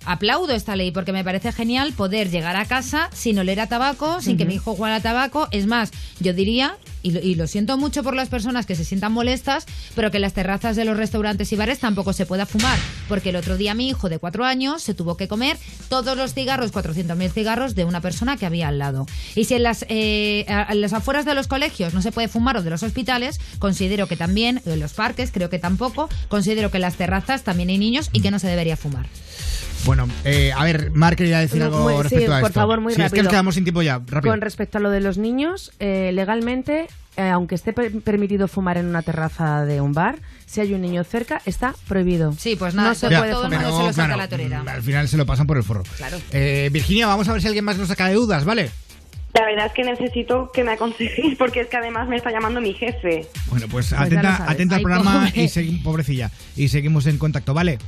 Aplaudo 0.06 0.54
esta 0.54 0.76
ley 0.76 0.92
porque 0.92 1.14
me 1.14 1.24
parece 1.24 1.52
genial 1.52 1.94
poder 1.94 2.30
llegar 2.30 2.56
a 2.56 2.66
casa 2.66 3.10
sin 3.14 3.38
oler 3.40 3.60
a 3.60 3.68
tabaco, 3.68 4.22
sin 4.22 4.38
que 4.38 4.46
mi 4.46 4.56
hijo 4.56 4.72
huela 4.74 4.96
a 4.96 5.02
tabaco. 5.02 5.48
Es 5.52 5.68
más, 5.68 5.92
yo 6.20 6.34
diría, 6.34 6.78
y 7.04 7.12
lo, 7.12 7.20
y 7.20 7.36
lo 7.36 7.48
siento 7.48 7.78
mucho 7.78 8.04
por 8.04 8.16
las 8.16 8.30
personas 8.30 8.66
que 8.66 8.76
se 8.76 8.86
sientan 8.86 9.12
molestas, 9.12 9.66
pero 9.96 10.12
que 10.12 10.18
en 10.18 10.22
las 10.22 10.34
terrazas 10.34 10.76
de 10.76 10.86
los 10.86 10.98
restaurantes 10.98 11.52
y 11.52 11.56
bares 11.56 11.80
tampoco 11.80 12.14
se 12.14 12.26
pueda 12.26 12.46
fumar. 12.46 12.78
Porque 13.08 13.30
el 13.30 13.36
otro 13.36 13.58
día 13.58 13.74
mi 13.74 13.90
hijo 13.90 14.10
de 14.10 14.20
cuatro 14.20 14.46
años 14.46 14.82
se 14.82 14.94
tuvo 14.94 15.18
que 15.18 15.28
comer 15.28 15.58
todos 15.90 16.18
los 16.18 16.34
cigarros, 16.34 16.72
400.000 16.74 17.32
cigarros 17.32 17.76
de 17.76 17.86
una 17.86 18.02
persona 18.02 18.38
que 18.38 18.46
había 18.46 18.68
al 18.68 18.80
lado. 18.80 19.06
Y 19.36 19.46
si 19.46 19.56
en 19.56 19.64
las, 19.64 19.86
eh, 19.90 20.46
en 20.48 20.82
las 20.82 20.94
afueras 20.94 21.26
de 21.26 21.36
los 21.36 21.48
colegios 21.48 21.94
no 21.94 22.02
se 22.02 22.12
puede 22.12 22.28
fumar 22.28 22.58
o 22.58 22.64
de 22.64 22.70
los 22.70 22.84
hospitales, 22.84 23.40
considero 23.60 24.08
que 24.08 24.18
también, 24.18 24.62
en 24.66 24.80
los 24.80 24.94
parques 24.94 25.32
creo 25.32 25.50
que 25.50 25.60
tampoco, 25.60 26.10
considero 26.28 26.72
que 26.72 26.78
en 26.78 26.82
las 26.82 26.96
terrazas 26.96 27.44
también 27.44 27.70
hay 27.70 27.78
niños 27.78 28.10
y 28.14 28.22
que 28.22 28.32
no 28.32 28.40
se 28.40 28.48
debería 28.48 28.78
fumar. 28.78 29.08
Bueno, 29.86 30.08
eh, 30.26 30.52
a 30.56 30.64
ver, 30.64 30.92
Mar 30.92 31.16
quería 31.16 31.40
decir 31.40 31.60
No, 31.60 31.66
algo 31.66 31.80
muy- 31.84 31.94
sí, 31.96 32.02
respecto 32.04 32.34
a 32.36 32.40
por 32.40 32.50
esto. 32.50 32.60
favor, 32.60 32.82
muy 32.82 32.94
sí, 32.94 33.02
es 33.02 33.06
que 33.06 33.10
rápido. 33.10 33.24
nos 33.24 33.32
quedamos 33.32 33.56
sin 33.56 33.64
tiempo 33.64 33.82
ya. 33.82 34.00
Rápido. 34.06 34.32
Con 34.32 34.42
respecto 34.42 34.78
a 34.78 34.82
lo 34.82 34.90
de 34.92 35.00
los 35.02 35.18
niños, 35.18 35.72
eh, 35.80 36.12
legalmente, 36.14 36.88
eh, 37.18 37.30
aunque 37.30 37.56
esté 37.56 37.74
per- 37.74 38.00
permitido 38.02 38.48
fumar 38.48 38.78
en 38.78 38.86
una 38.86 39.02
terraza 39.02 39.66
de 39.66 39.82
un 39.82 39.94
bar, 39.94 40.20
si 40.46 40.62
hay 40.62 40.74
un 40.74 40.82
niño 40.82 41.04
cerca, 41.04 41.42
está 41.46 41.74
prohibido. 41.88 42.34
Sí, 42.38 42.56
pues 42.56 42.76
nada, 42.76 42.90
no 42.90 42.96
se 42.96 43.10
Ya, 43.10 43.20
puede 43.20 43.32
todo 43.32 43.46
el 43.46 43.52
fumar. 43.52 43.66
mundo 43.66 43.78
se 43.82 43.88
lo 43.88 43.94
saca 43.94 44.14
a 44.14 44.18
la 44.18 44.28
torera. 44.28 44.64
mm, 44.64 44.68
Al 44.70 44.82
final 44.84 45.08
se 45.08 45.18
lo 45.18 45.26
pasan 45.26 45.48
por 45.48 45.58
el 45.58 45.64
forro. 45.64 45.84
Claro. 45.98 46.18
Eh, 46.32 46.70
Virginia, 46.72 47.08
vamos 47.08 47.28
a 47.28 47.34
ver 47.34 47.42
si 47.42 47.48
alguien 47.48 47.66
más 47.66 47.78
nos 47.78 47.88
saca 47.88 48.08
de 48.08 48.14
dudas, 48.14 48.46
¿vale? 48.46 48.70
La 49.34 49.46
verdad 49.46 49.66
es 49.68 49.72
que 49.72 49.84
necesito 49.84 50.52
que 50.54 50.64
me 50.64 50.74
aconsejéis 50.74 51.36
porque 51.40 51.62
es 51.62 51.68
que 51.68 51.78
además 51.78 52.08
me 52.08 52.18
está 52.18 52.32
llamando 52.32 52.62
mi 52.62 52.74
jefe. 52.74 53.26
Bueno, 53.48 53.66
pues, 53.72 53.92
lo 53.92 53.98
atenta, 54.00 54.46
atenta 54.48 54.76
al 54.76 54.80
Ay, 54.80 54.84
programa 54.84 55.26
pobre. 55.30 55.42
y 55.44 55.48
seguimos, 55.50 55.82
pobrecilla. 55.84 56.30
Y 56.56 56.68
seguimos 56.68 57.08
en 57.08 57.18
contacto, 57.18 57.54
¿vale? 57.54 57.80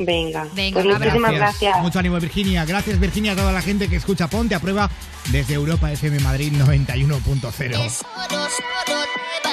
Venga. 0.00 0.48
Venga, 0.54 0.82
pues 0.82 0.98
muchísimas 0.98 1.32
gracias. 1.32 1.80
Mucho 1.82 1.98
ánimo, 1.98 2.18
Virginia. 2.18 2.64
Gracias, 2.64 2.98
Virginia, 2.98 3.32
a 3.32 3.36
toda 3.36 3.52
la 3.52 3.62
gente 3.62 3.88
que 3.88 3.96
escucha 3.96 4.28
Ponte 4.28 4.54
a 4.54 4.60
Prueba 4.60 4.90
desde 5.30 5.54
Europa 5.54 5.92
FM 5.92 6.20
Madrid 6.20 6.52
91.0. 6.52 7.84
Es 7.84 8.02
oro, 8.02 8.42
oro 8.42 9.00
de 9.04 9.50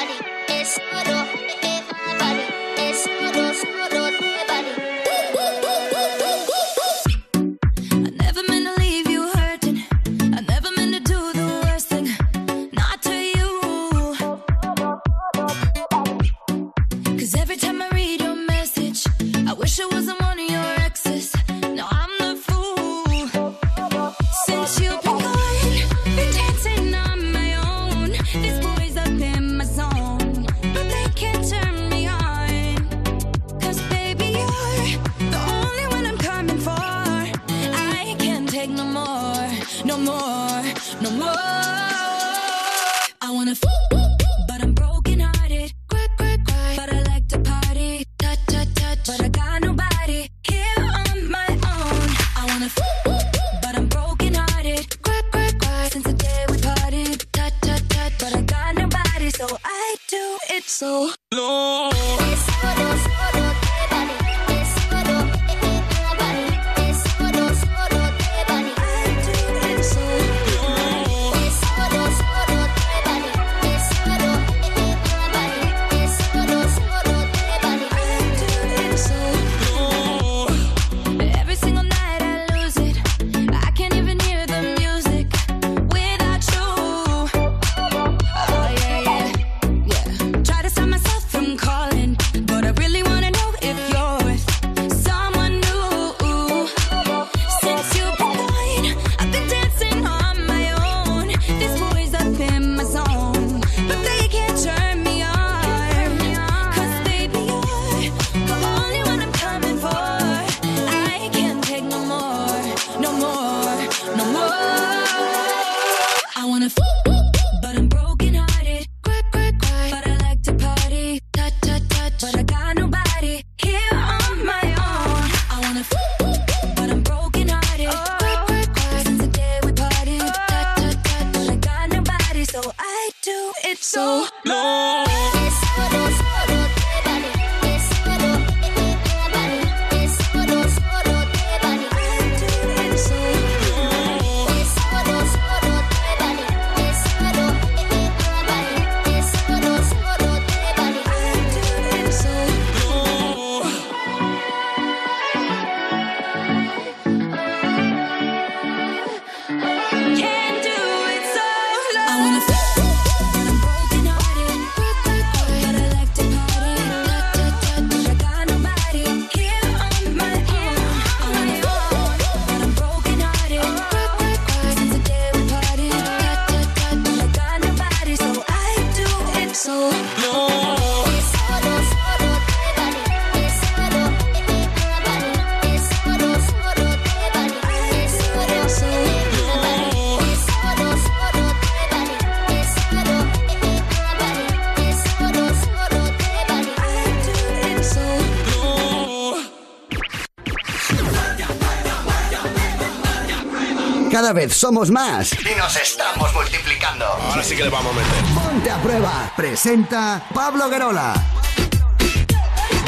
Cada 204.28 204.42
vez 204.42 204.58
somos 204.58 204.92
más 204.92 205.32
y 205.32 205.56
nos 205.56 205.74
estamos 205.78 206.34
multiplicando. 206.34 207.06
Ahora 207.06 207.42
sí 207.42 207.56
que 207.56 207.64
le 207.64 207.70
vamos 207.70 207.96
a 207.96 207.98
meter. 207.98 208.34
Ponte 208.34 208.70
a 208.70 208.82
prueba. 208.82 209.32
Presenta 209.38 210.22
Pablo 210.34 210.70
Guerola. 210.70 211.14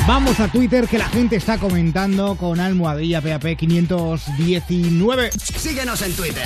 Vamos 0.05 0.37
a 0.41 0.49
Twitter 0.49 0.85
que 0.85 0.97
la 0.97 1.07
gente 1.07 1.37
está 1.37 1.57
comentando 1.57 2.35
con 2.35 2.59
almohadilla 2.59 3.21
PAP 3.21 3.55
519. 3.57 5.31
Síguenos 5.31 6.01
en 6.01 6.13
Twitter. 6.13 6.45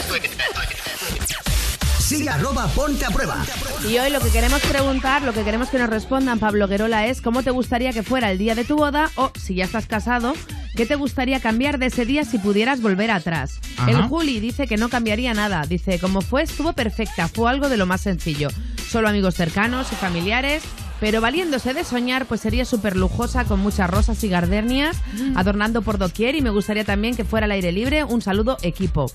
Sigue 1.98 2.30
arroba 2.30 2.68
Ponte 2.68 3.04
a 3.06 3.10
Prueba. 3.10 3.44
Y 3.90 3.98
hoy 3.98 4.12
lo 4.12 4.20
que 4.20 4.30
queremos 4.30 4.62
preguntar, 4.62 5.24
lo 5.24 5.34
que 5.34 5.44
queremos 5.44 5.70
que 5.70 5.80
nos 5.80 5.90
respondan 5.90 6.38
Pablo 6.38 6.68
Guerola 6.68 7.08
es 7.08 7.20
cómo 7.24 7.42
te 7.42 7.50
gustaría 7.50 7.94
que 7.94 8.04
fuera 8.04 8.30
el 8.30 8.38
día 8.38 8.54
de 8.54 8.64
tu 8.64 8.76
boda 8.76 9.10
o 9.16 9.32
si 9.44 9.56
ya 9.56 9.66
estás 9.66 9.88
casado, 9.88 10.36
¿Qué 10.76 10.86
te 10.86 10.96
gustaría 10.96 11.40
cambiar 11.40 11.78
de 11.78 11.86
ese 11.88 12.06
día 12.06 12.26
si 12.26 12.40
pudieras 12.40 12.82
volver 12.82 13.12
atrás? 13.12 13.60
Ajá. 13.78 13.92
El 13.92 14.02
Juli 14.04 14.40
dice 14.40 14.68
que 14.68 14.78
no 14.78 14.90
cambiaría 14.90 15.34
nada. 15.34 15.64
Dice, 15.68 16.00
como 16.00 16.22
fue, 16.22 16.42
estuvo 16.44 16.74
perfecta. 16.74 17.28
Fue 17.28 17.50
algo 17.50 17.70
de 17.70 17.78
lo 17.78 17.86
más 17.86 18.02
sencillo. 18.02 18.50
Solo 18.90 19.08
amigos 19.08 19.36
cercanos 19.36 19.92
y 19.92 19.96
familiares. 19.96 20.64
Pero 21.00 21.20
valiéndose 21.20 21.74
de 21.74 21.84
soñar, 21.84 22.26
pues 22.28 22.40
sería 22.40 22.64
súper 22.64 22.96
lujosa 22.96 23.44
con 23.44 23.60
muchas 23.60 23.90
rosas 23.90 24.24
y 24.24 24.30
gardenias, 24.30 24.96
adornando 25.36 25.82
por 25.82 25.98
doquier 25.98 26.34
y 26.36 26.42
me 26.42 26.50
gustaría 26.50 26.86
también 26.86 27.14
que 27.14 27.26
fuera 27.26 27.44
al 27.44 27.52
aire 27.52 27.74
libre. 27.74 28.06
Un 28.06 28.22
saludo, 28.22 28.58
equipo. 28.62 29.08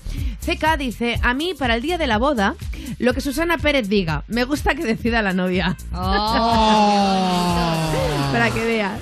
CK 0.45 0.77
dice, 0.77 1.19
a 1.23 1.33
mí 1.33 1.55
para 1.57 1.73
el 1.73 1.81
día 1.81 1.97
de 1.97 2.05
la 2.05 2.19
boda, 2.19 2.53
lo 2.99 3.15
que 3.15 3.21
Susana 3.21 3.57
Pérez 3.57 3.89
diga, 3.89 4.23
me 4.27 4.43
gusta 4.43 4.75
que 4.75 4.83
decida 4.83 5.23
la 5.23 5.33
novia. 5.33 5.77
para 8.31 8.51
que 8.51 8.63
veas. 8.63 8.99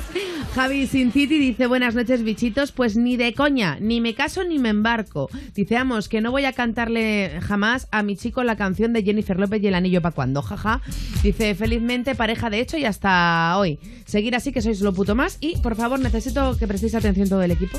Javi 0.57 0.87
Sin 0.87 1.11
City 1.11 1.37
dice, 1.37 1.67
buenas 1.67 1.93
noches 1.93 2.23
bichitos, 2.23 2.71
pues 2.71 2.97
ni 2.97 3.15
de 3.15 3.35
coña, 3.35 3.77
ni 3.79 4.01
me 4.01 4.15
caso 4.15 4.43
ni 4.43 4.57
me 4.57 4.69
embarco. 4.69 5.29
Dice, 5.53 5.75
vamos, 5.75 6.09
que 6.09 6.19
no 6.19 6.31
voy 6.31 6.45
a 6.45 6.53
cantarle 6.53 7.39
jamás 7.43 7.87
a 7.91 8.01
mi 8.01 8.17
chico 8.17 8.43
la 8.43 8.55
canción 8.55 8.91
de 8.91 9.03
Jennifer 9.03 9.39
López 9.39 9.61
y 9.61 9.67
el 9.67 9.75
anillo 9.75 10.01
para 10.01 10.15
cuando, 10.15 10.41
jaja. 10.41 10.81
Dice, 11.21 11.53
felizmente 11.53 12.15
pareja 12.15 12.49
de 12.49 12.59
hecho 12.59 12.75
y 12.75 12.85
hasta 12.85 13.55
hoy. 13.55 13.77
Seguir 14.07 14.35
así 14.35 14.51
que 14.51 14.63
sois 14.63 14.81
lo 14.81 14.93
puto 14.93 15.13
más 15.13 15.37
y 15.41 15.57
por 15.57 15.75
favor 15.75 15.99
necesito 15.99 16.57
que 16.57 16.65
prestéis 16.65 16.95
atención 16.95 17.29
todo 17.29 17.43
el 17.43 17.51
equipo. 17.51 17.77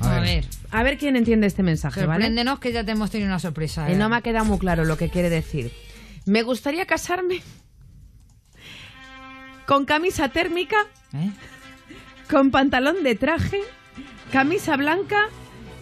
A 0.00 0.20
ver. 0.20 0.44
A 0.70 0.82
ver 0.82 0.98
quién 0.98 1.16
entiende 1.16 1.46
este 1.46 1.62
mensaje, 1.62 2.04
¿vale? 2.04 2.24
Sorpréndenos 2.24 2.58
que 2.58 2.70
ya 2.70 2.84
te 2.84 2.92
hemos 2.92 3.10
tenido 3.10 3.30
una 3.30 3.38
sorpresa. 3.38 3.88
Y 3.88 3.94
¿eh? 3.94 3.96
no 3.96 4.10
me 4.10 4.16
ha 4.16 4.20
quedado 4.20 4.44
muy 4.44 4.58
claro 4.58 4.84
lo 4.84 4.98
que 4.98 5.08
quiere 5.08 5.30
decir. 5.30 5.72
Me 6.26 6.42
gustaría 6.42 6.84
casarme 6.84 7.40
con 9.66 9.86
camisa 9.86 10.28
térmica, 10.28 10.76
¿Eh? 11.14 11.30
Con 12.30 12.50
pantalón 12.50 13.02
de 13.02 13.14
traje, 13.14 13.60
camisa 14.32 14.76
blanca 14.76 15.26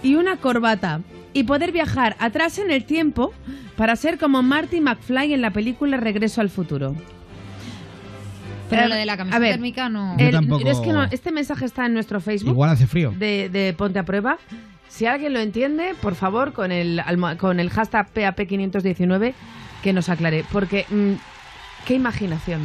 y 0.03 0.14
una 0.14 0.36
corbata. 0.36 1.01
Y 1.32 1.44
poder 1.44 1.70
viajar 1.70 2.16
atrás 2.18 2.59
en 2.59 2.70
el 2.70 2.84
tiempo 2.84 3.34
para 3.76 3.94
ser 3.97 4.18
como 4.18 4.42
Marty 4.42 4.80
McFly 4.80 5.34
en 5.34 5.42
la 5.42 5.51
película 5.51 5.99
Regreso 5.99 6.40
al 6.40 6.49
futuro. 6.49 6.94
Pero 8.70 8.88
lo 8.88 8.94
de 8.94 9.05
la 9.07 9.16
camisa 9.18 9.36
a 9.36 9.38
ver, 9.38 9.53
térmica 9.53 9.88
no. 9.90 10.16
Yo 10.18 10.26
el- 10.26 10.32
tampoco- 10.32 10.66
es 10.66 10.78
que 10.80 10.92
no, 10.92 11.05
este 11.05 11.30
mensaje 11.32 11.66
está 11.66 11.84
en 11.86 11.92
nuestro 11.94 12.20
Facebook 12.20 12.51
Igual 12.53 12.70
hace 12.70 12.86
frío. 12.86 13.12
de, 13.16 13.49
de 13.51 13.74
Ponte 13.76 13.99
a 13.99 14.05
Prueba. 14.05 14.38
Si 14.88 15.05
alguien 15.07 15.34
lo 15.34 15.40
entiende, 15.40 15.94
por 16.01 16.14
favor, 16.14 16.53
con 16.55 16.72
el, 16.72 17.03
con 17.38 17.61
el 17.61 17.68
hashtag 17.70 18.12
PAP519, 18.14 19.34
que 19.82 19.92
nos 19.92 20.09
aclare. 20.09 20.44
Porque, 20.51 20.86
mm, 20.88 21.12
qué 21.86 21.94
imaginación. 21.94 22.62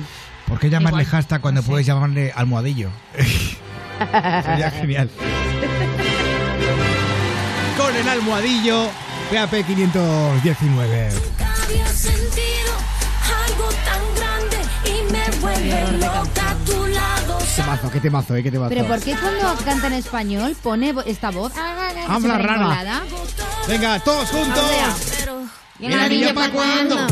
¿Por 0.48 0.60
qué 0.60 0.70
llamarle 0.70 1.02
Igual, 1.04 1.06
hashtag 1.12 1.42
cuando 1.42 1.60
no 1.60 1.66
sé. 1.66 1.72
puedes 1.72 1.86
llamarle 1.86 2.32
almohadillo? 2.34 2.90
Sería 4.46 4.72
genial. 4.72 5.10
Con 7.78 7.96
el 7.96 8.08
almohadillo 8.08 8.90
PAP 9.32 9.66
519. 9.66 11.10
Había 11.64 11.88
sentido 11.88 12.74
algo 13.48 13.70
tan 13.86 14.02
grande 14.16 14.58
y 14.86 15.12
me 15.12 15.40
vuelve 15.40 15.92
loca 15.98 16.52
a 16.52 16.56
tu 16.66 16.88
lado. 16.88 17.38
Qué 17.40 17.62
temazo, 17.62 17.92
qué 17.92 18.00
temazo, 18.00 18.36
eh, 18.36 18.44
qué 18.44 18.52
temazo. 18.52 18.70
Pero 18.70 18.86
¿por 18.88 19.00
qué 19.00 19.16
cuando 19.16 19.56
canta 19.64 19.88
en 19.88 19.94
español 19.94 20.56
pone 20.62 20.94
esta 21.06 21.30
voz? 21.32 21.54
Habla 21.56 22.16
súper 22.16 22.32
rara. 22.32 22.56
engolada? 22.56 23.02
Venga, 23.68 24.00
todos 24.00 24.30
juntos. 24.30 24.64
Pero 25.20 25.42
¿Y 25.80 25.84
¿Y 25.84 25.88
el 25.88 26.00
anillo 26.00 26.34
pa' 26.34 26.50
cuándo? 26.50 27.08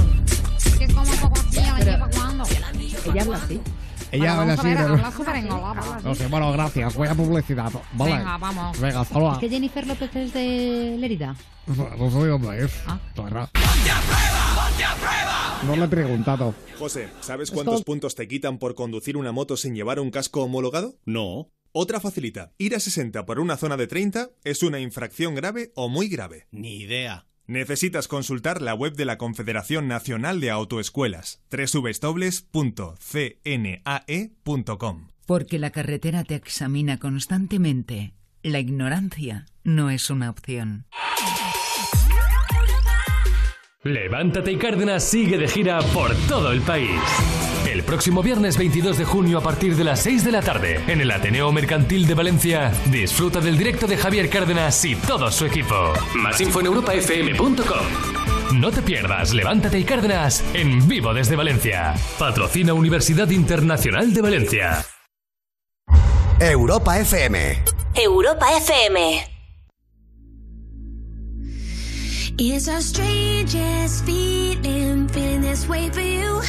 Que 0.77 0.85
es 0.85 0.93
como 0.93 1.09
un 1.09 1.17
poco 1.17 1.39
así, 1.39 1.57
¿el 1.59 1.65
anillo 1.65 1.99
pa' 1.99 2.09
cuándo? 2.09 2.43
Ella 3.05 3.21
habla 3.21 3.37
así. 3.37 3.61
Ella 4.11 4.35
Bueno, 4.35 4.41
habla 4.41 4.53
así. 4.53 4.67
ver, 4.67 6.03
¿no? 6.03 6.15
sé, 6.15 6.27
bueno, 6.27 6.51
gracias. 6.51 6.95
Voy 6.95 7.07
a 7.07 7.15
publicidad. 7.15 7.71
Vale. 7.93 8.17
Venga, 8.17 8.37
vamos. 8.37 8.79
Venga, 8.79 9.01
hasta 9.01 9.19
luego. 9.19 9.33
¿Es 9.33 9.39
que 9.39 9.49
Jennifer 9.49 9.85
López 9.85 10.15
es 10.15 10.33
de 10.33 10.97
Lérida? 10.99 11.35
No 11.67 12.09
sé 12.09 12.27
dónde 12.27 12.65
es. 12.65 12.73
Ah. 12.87 12.99
la 13.15 13.23
verdad. 13.23 13.49
No 15.65 15.75
le 15.75 15.85
he 15.85 15.87
preguntado. 15.87 16.55
José, 16.79 17.09
¿sabes 17.21 17.51
cuántos 17.51 17.83
puntos 17.83 18.15
te 18.15 18.27
quitan 18.27 18.57
por 18.57 18.75
conducir 18.75 19.17
una 19.17 19.31
moto 19.31 19.57
sin 19.57 19.75
llevar 19.75 19.99
un 19.99 20.09
casco 20.09 20.43
homologado? 20.43 20.95
No. 21.05 21.51
Otra 21.71 21.99
facilita. 21.99 22.53
Ir 22.57 22.75
a 22.75 22.79
60 22.79 23.25
por 23.25 23.39
una 23.39 23.57
zona 23.57 23.77
de 23.77 23.85
30 23.85 24.29
es 24.43 24.63
una 24.63 24.79
infracción 24.79 25.35
grave 25.35 25.71
o 25.75 25.87
muy 25.89 26.07
grave. 26.07 26.47
Ni 26.51 26.77
idea. 26.77 27.27
Necesitas 27.49 28.07
consultar 28.07 28.61
la 28.61 28.75
web 28.75 28.93
de 28.93 29.05
la 29.05 29.17
Confederación 29.17 29.87
Nacional 29.87 30.39
de 30.39 30.51
Autoescuelas, 30.51 31.41
www.cnae.com. 31.49 32.27
Porque 35.25 35.57
la 35.57 35.71
carretera 35.71 36.23
te 36.23 36.35
examina 36.35 36.99
constantemente. 36.99 38.13
La 38.43 38.59
ignorancia 38.59 39.47
no 39.63 39.89
es 39.89 40.11
una 40.11 40.29
opción. 40.29 40.85
Levántate 43.81 44.51
y 44.51 44.57
Cárdenas 44.57 45.03
sigue 45.03 45.39
de 45.39 45.47
gira 45.47 45.81
por 45.81 46.13
todo 46.27 46.51
el 46.51 46.61
país. 46.61 47.01
Próximo 47.89 48.21
viernes 48.21 48.55
22 48.55 48.99
de 48.99 49.03
junio 49.03 49.39
a 49.39 49.41
partir 49.41 49.75
de 49.75 49.83
las 49.83 50.01
6 50.01 50.23
de 50.23 50.31
la 50.31 50.43
tarde 50.43 50.79
en 50.85 51.01
el 51.01 51.09
Ateneo 51.09 51.51
Mercantil 51.51 52.05
de 52.05 52.13
Valencia, 52.13 52.71
disfruta 52.85 53.41
del 53.41 53.57
directo 53.57 53.87
de 53.87 53.97
Javier 53.97 54.29
Cárdenas 54.29 54.85
y 54.85 54.95
todo 54.95 55.31
su 55.31 55.47
equipo. 55.47 55.93
Más 56.13 56.39
info 56.39 56.59
en 56.59 56.67
europafm.com. 56.67 58.59
No 58.59 58.69
te 58.69 58.83
pierdas 58.83 59.33
Levántate 59.33 59.79
y 59.79 59.85
Cárdenas 59.85 60.43
en 60.53 60.87
vivo 60.87 61.15
desde 61.15 61.35
Valencia. 61.35 61.95
Patrocina 62.19 62.75
Universidad 62.75 63.27
Internacional 63.31 64.13
de 64.13 64.21
Valencia. 64.21 64.85
Europa 66.39 66.99
FM. 66.99 67.63
Europa 67.95 68.45
FM. 68.57 69.23
It's 72.37 72.67
our 72.67 72.83
strangest 72.83 74.05
feeling, 74.05 75.07
feeling 75.09 75.41
this 75.41 75.67
way 75.67 75.89
for 75.89 76.01
you. 76.01 76.39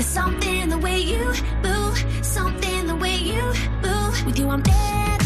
There's 0.00 0.08
something 0.08 0.70
the 0.70 0.78
way 0.78 0.98
you 0.98 1.26
move, 1.62 2.02
something 2.22 2.86
the 2.86 2.96
way 2.96 3.16
you 3.16 3.42
move. 3.82 4.24
With 4.24 4.38
you, 4.38 4.48
I'm 4.48 4.62
never 4.62 5.19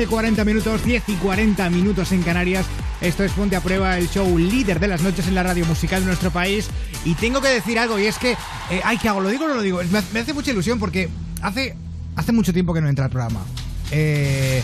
hola, 0.00 0.02
11 0.02 0.02
y 0.02 0.06
40 0.06 0.44
minutos, 0.44 0.84
10 0.84 1.08
y 1.08 1.14
40 1.16 1.70
minutos 1.70 2.12
en 2.12 2.22
Canarias. 2.22 2.64
Esto 3.00 3.24
es 3.24 3.32
Ponte 3.32 3.56
a 3.56 3.60
Prueba, 3.60 3.98
el 3.98 4.08
show 4.08 4.38
líder 4.38 4.80
de 4.80 4.88
las 4.88 5.02
noches 5.02 5.26
en 5.26 5.34
la 5.34 5.42
radio 5.42 5.66
musical 5.66 6.00
de 6.00 6.06
nuestro 6.06 6.30
país. 6.30 6.68
Y 7.04 7.14
tengo 7.14 7.40
que 7.40 7.48
decir 7.48 7.78
algo, 7.78 7.98
y 7.98 8.06
es 8.06 8.18
que, 8.18 8.32
eh, 8.32 8.80
ay, 8.84 8.98
¿qué 8.98 9.08
hago? 9.08 9.20
¿Lo 9.20 9.28
digo 9.28 9.44
o 9.44 9.48
no 9.48 9.54
lo 9.54 9.62
digo? 9.62 9.80
Me 10.12 10.20
hace 10.20 10.32
mucha 10.32 10.52
ilusión 10.52 10.78
porque 10.78 11.08
hace, 11.42 11.74
hace 12.16 12.32
mucho 12.32 12.52
tiempo 12.52 12.72
que 12.72 12.80
no 12.80 12.88
entra 12.88 13.06
al 13.06 13.10
programa. 13.10 13.40
Eh, 13.90 14.62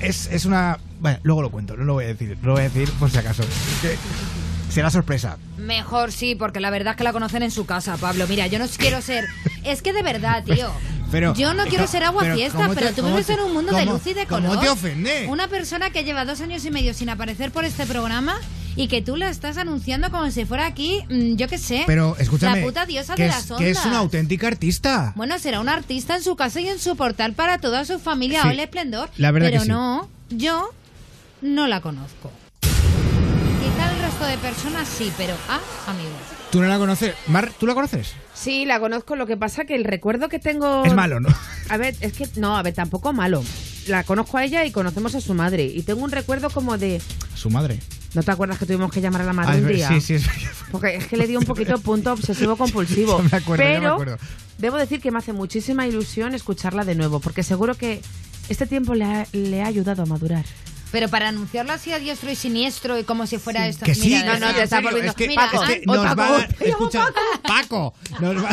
es, 0.00 0.28
es 0.32 0.44
una... 0.44 0.78
Bueno, 1.00 1.18
luego 1.22 1.42
lo 1.42 1.50
cuento, 1.50 1.76
no 1.76 1.84
lo 1.84 1.94
voy 1.94 2.04
a 2.04 2.08
decir, 2.08 2.36
no 2.40 2.48
lo 2.48 2.52
voy 2.54 2.62
a 2.62 2.68
decir 2.68 2.90
por 2.98 3.10
si 3.10 3.18
acaso. 3.18 3.44
Será 4.70 4.90
sorpresa. 4.90 5.38
Mejor 5.56 6.12
sí, 6.12 6.34
porque 6.34 6.60
la 6.60 6.70
verdad 6.70 6.92
es 6.92 6.96
que 6.98 7.04
la 7.04 7.12
conocen 7.12 7.42
en 7.42 7.50
su 7.50 7.66
casa, 7.66 7.96
Pablo. 7.96 8.26
Mira, 8.28 8.46
yo 8.46 8.58
no 8.58 8.66
quiero 8.76 9.00
ser. 9.02 9.26
Es 9.64 9.82
que 9.82 9.92
de 9.92 10.02
verdad, 10.02 10.44
tío. 10.44 10.70
Pero- 11.10 11.34
yo 11.34 11.54
no 11.54 11.64
quiero 11.64 11.86
ser 11.86 12.04
agua 12.04 12.20
pero 12.22 12.34
fiesta, 12.36 12.58
¿cómo 12.58 12.74
pero 12.74 12.88
tú 12.90 12.96
cómo 13.02 13.08
vives 13.14 13.30
en 13.30 13.40
un 13.40 13.54
mundo 13.54 13.72
de 13.74 13.80
cómo- 13.84 13.92
luz 13.94 14.06
y 14.06 14.12
de 14.14 14.26
cómo 14.26 14.46
color. 14.48 14.62
te 14.62 14.68
ofende? 14.68 15.26
Una 15.30 15.48
persona 15.48 15.88
que 15.90 16.04
lleva 16.04 16.26
dos 16.26 16.40
años 16.42 16.64
y 16.66 16.70
medio 16.70 16.92
sin 16.92 17.08
aparecer 17.08 17.50
por 17.50 17.64
este 17.64 17.86
programa 17.86 18.38
y 18.76 18.88
que 18.88 19.00
tú 19.00 19.16
la 19.16 19.30
estás 19.30 19.56
anunciando 19.56 20.10
como 20.10 20.30
si 20.30 20.44
fuera 20.44 20.66
aquí, 20.66 21.02
mm, 21.08 21.36
yo 21.36 21.48
qué 21.48 21.56
sé. 21.56 21.84
Pero 21.86 22.14
escúchame, 22.18 22.60
La 22.60 22.66
puta 22.66 22.84
diosa 22.84 23.14
que, 23.14 23.22
de 23.22 23.28
es, 23.30 23.34
las 23.34 23.50
ondas. 23.50 23.58
que 23.58 23.70
es 23.70 23.86
una 23.86 23.98
auténtica 23.98 24.48
artista. 24.48 25.12
Bueno, 25.16 25.38
será 25.38 25.60
un 25.60 25.70
artista 25.70 26.14
en 26.14 26.22
su 26.22 26.36
casa 26.36 26.60
y 26.60 26.68
en 26.68 26.78
su 26.78 26.94
portal 26.94 27.32
para 27.32 27.56
toda 27.58 27.86
su 27.86 27.98
familia. 27.98 28.42
Sí, 28.42 28.48
Ole 28.48 28.64
esplendor. 28.64 29.08
la 29.16 29.30
verdad 29.30 29.48
pero 29.48 29.60
que 29.60 29.64
sí. 29.64 29.70
no, 29.70 30.10
yo 30.28 30.70
no 31.40 31.66
la 31.68 31.80
conozco. 31.80 32.30
Resto 34.18 34.36
de 34.36 34.38
personas 34.38 34.88
sí, 34.88 35.12
pero 35.16 35.36
ah, 35.48 35.60
amigos. 35.86 36.10
¿Tú 36.50 36.60
no 36.60 36.66
la 36.66 36.76
conoces? 36.76 37.14
Mar, 37.28 37.52
¿tú 37.56 37.68
la 37.68 37.74
conoces? 37.74 38.14
Sí, 38.34 38.64
la 38.64 38.80
conozco. 38.80 39.14
Lo 39.14 39.26
que 39.28 39.36
pasa 39.36 39.64
que 39.64 39.76
el 39.76 39.84
recuerdo 39.84 40.28
que 40.28 40.40
tengo. 40.40 40.84
Es 40.84 40.92
malo, 40.92 41.20
¿no? 41.20 41.28
A 41.68 41.76
ver, 41.76 41.94
es 42.00 42.14
que. 42.14 42.26
No, 42.34 42.56
a 42.58 42.62
ver, 42.64 42.74
tampoco 42.74 43.12
malo. 43.12 43.44
La 43.86 44.02
conozco 44.02 44.36
a 44.38 44.44
ella 44.44 44.64
y 44.64 44.72
conocemos 44.72 45.14
a 45.14 45.20
su 45.20 45.34
madre. 45.34 45.66
Y 45.66 45.82
tengo 45.84 46.02
un 46.02 46.10
recuerdo 46.10 46.50
como 46.50 46.76
de. 46.78 47.00
Su 47.36 47.48
madre. 47.48 47.78
¿No 48.14 48.24
te 48.24 48.32
acuerdas 48.32 48.58
que 48.58 48.66
tuvimos 48.66 48.90
que 48.90 49.00
llamar 49.00 49.20
a 49.20 49.24
la 49.24 49.32
madre 49.32 49.52
Ah, 49.58 49.60
un 49.60 49.68
día? 49.68 49.88
sí, 49.88 50.00
sí, 50.00 50.14
es 50.14 50.24
Porque 50.72 50.96
es 50.96 51.06
que 51.06 51.16
le 51.16 51.28
dio 51.28 51.38
un 51.38 51.44
poquito 51.44 51.78
punto 51.78 52.12
obsesivo 52.12 52.56
compulsivo. 52.56 53.18
Me 53.30 53.36
acuerdo, 53.38 53.62
me 53.64 53.70
Pero 53.74 53.92
acuerdo. 53.92 54.18
debo 54.58 54.78
decir 54.78 55.00
que 55.00 55.12
me 55.12 55.18
hace 55.18 55.32
muchísima 55.32 55.86
ilusión 55.86 56.34
escucharla 56.34 56.84
de 56.84 56.96
nuevo, 56.96 57.20
porque 57.20 57.44
seguro 57.44 57.76
que 57.76 58.00
este 58.48 58.66
tiempo 58.66 58.94
le 58.96 59.04
ha, 59.04 59.26
le 59.32 59.62
ha 59.62 59.66
ayudado 59.66 60.02
a 60.02 60.06
madurar. 60.06 60.44
Pero 60.90 61.08
para 61.08 61.28
anunciarlo 61.28 61.72
así 61.72 61.92
a 61.92 61.98
diestro 61.98 62.30
y 62.30 62.34
siniestro 62.36 62.98
y 62.98 63.04
como 63.04 63.26
si 63.26 63.36
fuera 63.38 63.66
esto. 63.68 63.84
Que 63.84 63.94
sí, 63.94 64.08
Mira, 64.08 64.18
de 64.18 64.24
sí, 64.24 64.40
verdad. 64.40 64.60
en 64.62 64.68
serio, 64.68 64.96
es 65.02 65.14
que, 65.14 65.28
Mira, 65.28 65.44
es 65.44 65.50
que 65.60 65.74
ay, 65.74 65.82
nos 65.84 65.96
Paco, 65.98 66.16
va 66.32 66.48
Escucha, 66.60 67.04
Paco, 67.42 67.94
nos 68.20 68.42
va, 68.44 68.48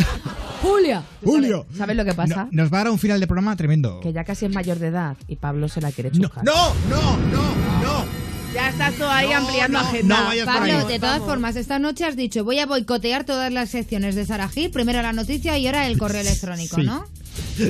Julia. 0.62 1.04
Julio. 1.24 1.66
¿Sabes 1.78 1.96
lo 1.96 2.04
que 2.04 2.14
pasa? 2.14 2.48
nos 2.52 2.72
va 2.74 2.80
a 2.80 2.84
dar 2.84 2.92
un 2.92 3.00
final 3.00 3.20
de 3.22 3.28
programa 3.28 3.56
tremendo. 3.56 4.00
Que 4.02 4.12
ya 4.12 4.24
casi 4.26 4.46
es 4.46 4.52
mayor 4.54 4.80
de 4.80 4.88
edad 4.88 5.16
y 5.28 5.38
Pablo 5.38 5.70
se 5.70 5.80
la 5.80 5.92
quiere 5.94 6.12
chujar. 6.12 6.44
No, 6.44 6.74
no, 6.90 7.18
no, 7.18 7.56
no. 7.82 8.06
Ya 8.54 8.70
estás 8.70 8.94
tú 8.96 9.04
ahí 9.06 9.32
ampliando 9.34 9.80
agenda. 9.80 10.30
Pablo, 10.46 10.86
de 10.88 11.00
todas 11.00 11.20
formas, 11.20 11.56
esta 11.56 11.78
noche 11.80 12.06
has 12.06 12.16
dicho 12.16 12.44
voy 12.44 12.60
a 12.60 12.66
boicotear 12.66 13.24
todas 13.26 13.52
las 13.52 13.70
secciones 13.70 14.16
de 14.16 14.26
Sara 14.26 14.48
Gil, 14.50 14.72
primero 14.72 15.02
la 15.02 15.14
noticia 15.14 15.58
y 15.58 15.68
ahora 15.68 15.88
el 15.88 15.98
correo 15.98 16.22
electrónico, 16.22 16.78
Sí. 16.78 16.84
¿no? 16.84 17.06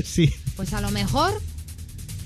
Sí. 0.03 0.33
Pues 0.55 0.73
a 0.73 0.81
lo 0.81 0.89
mejor 0.91 1.39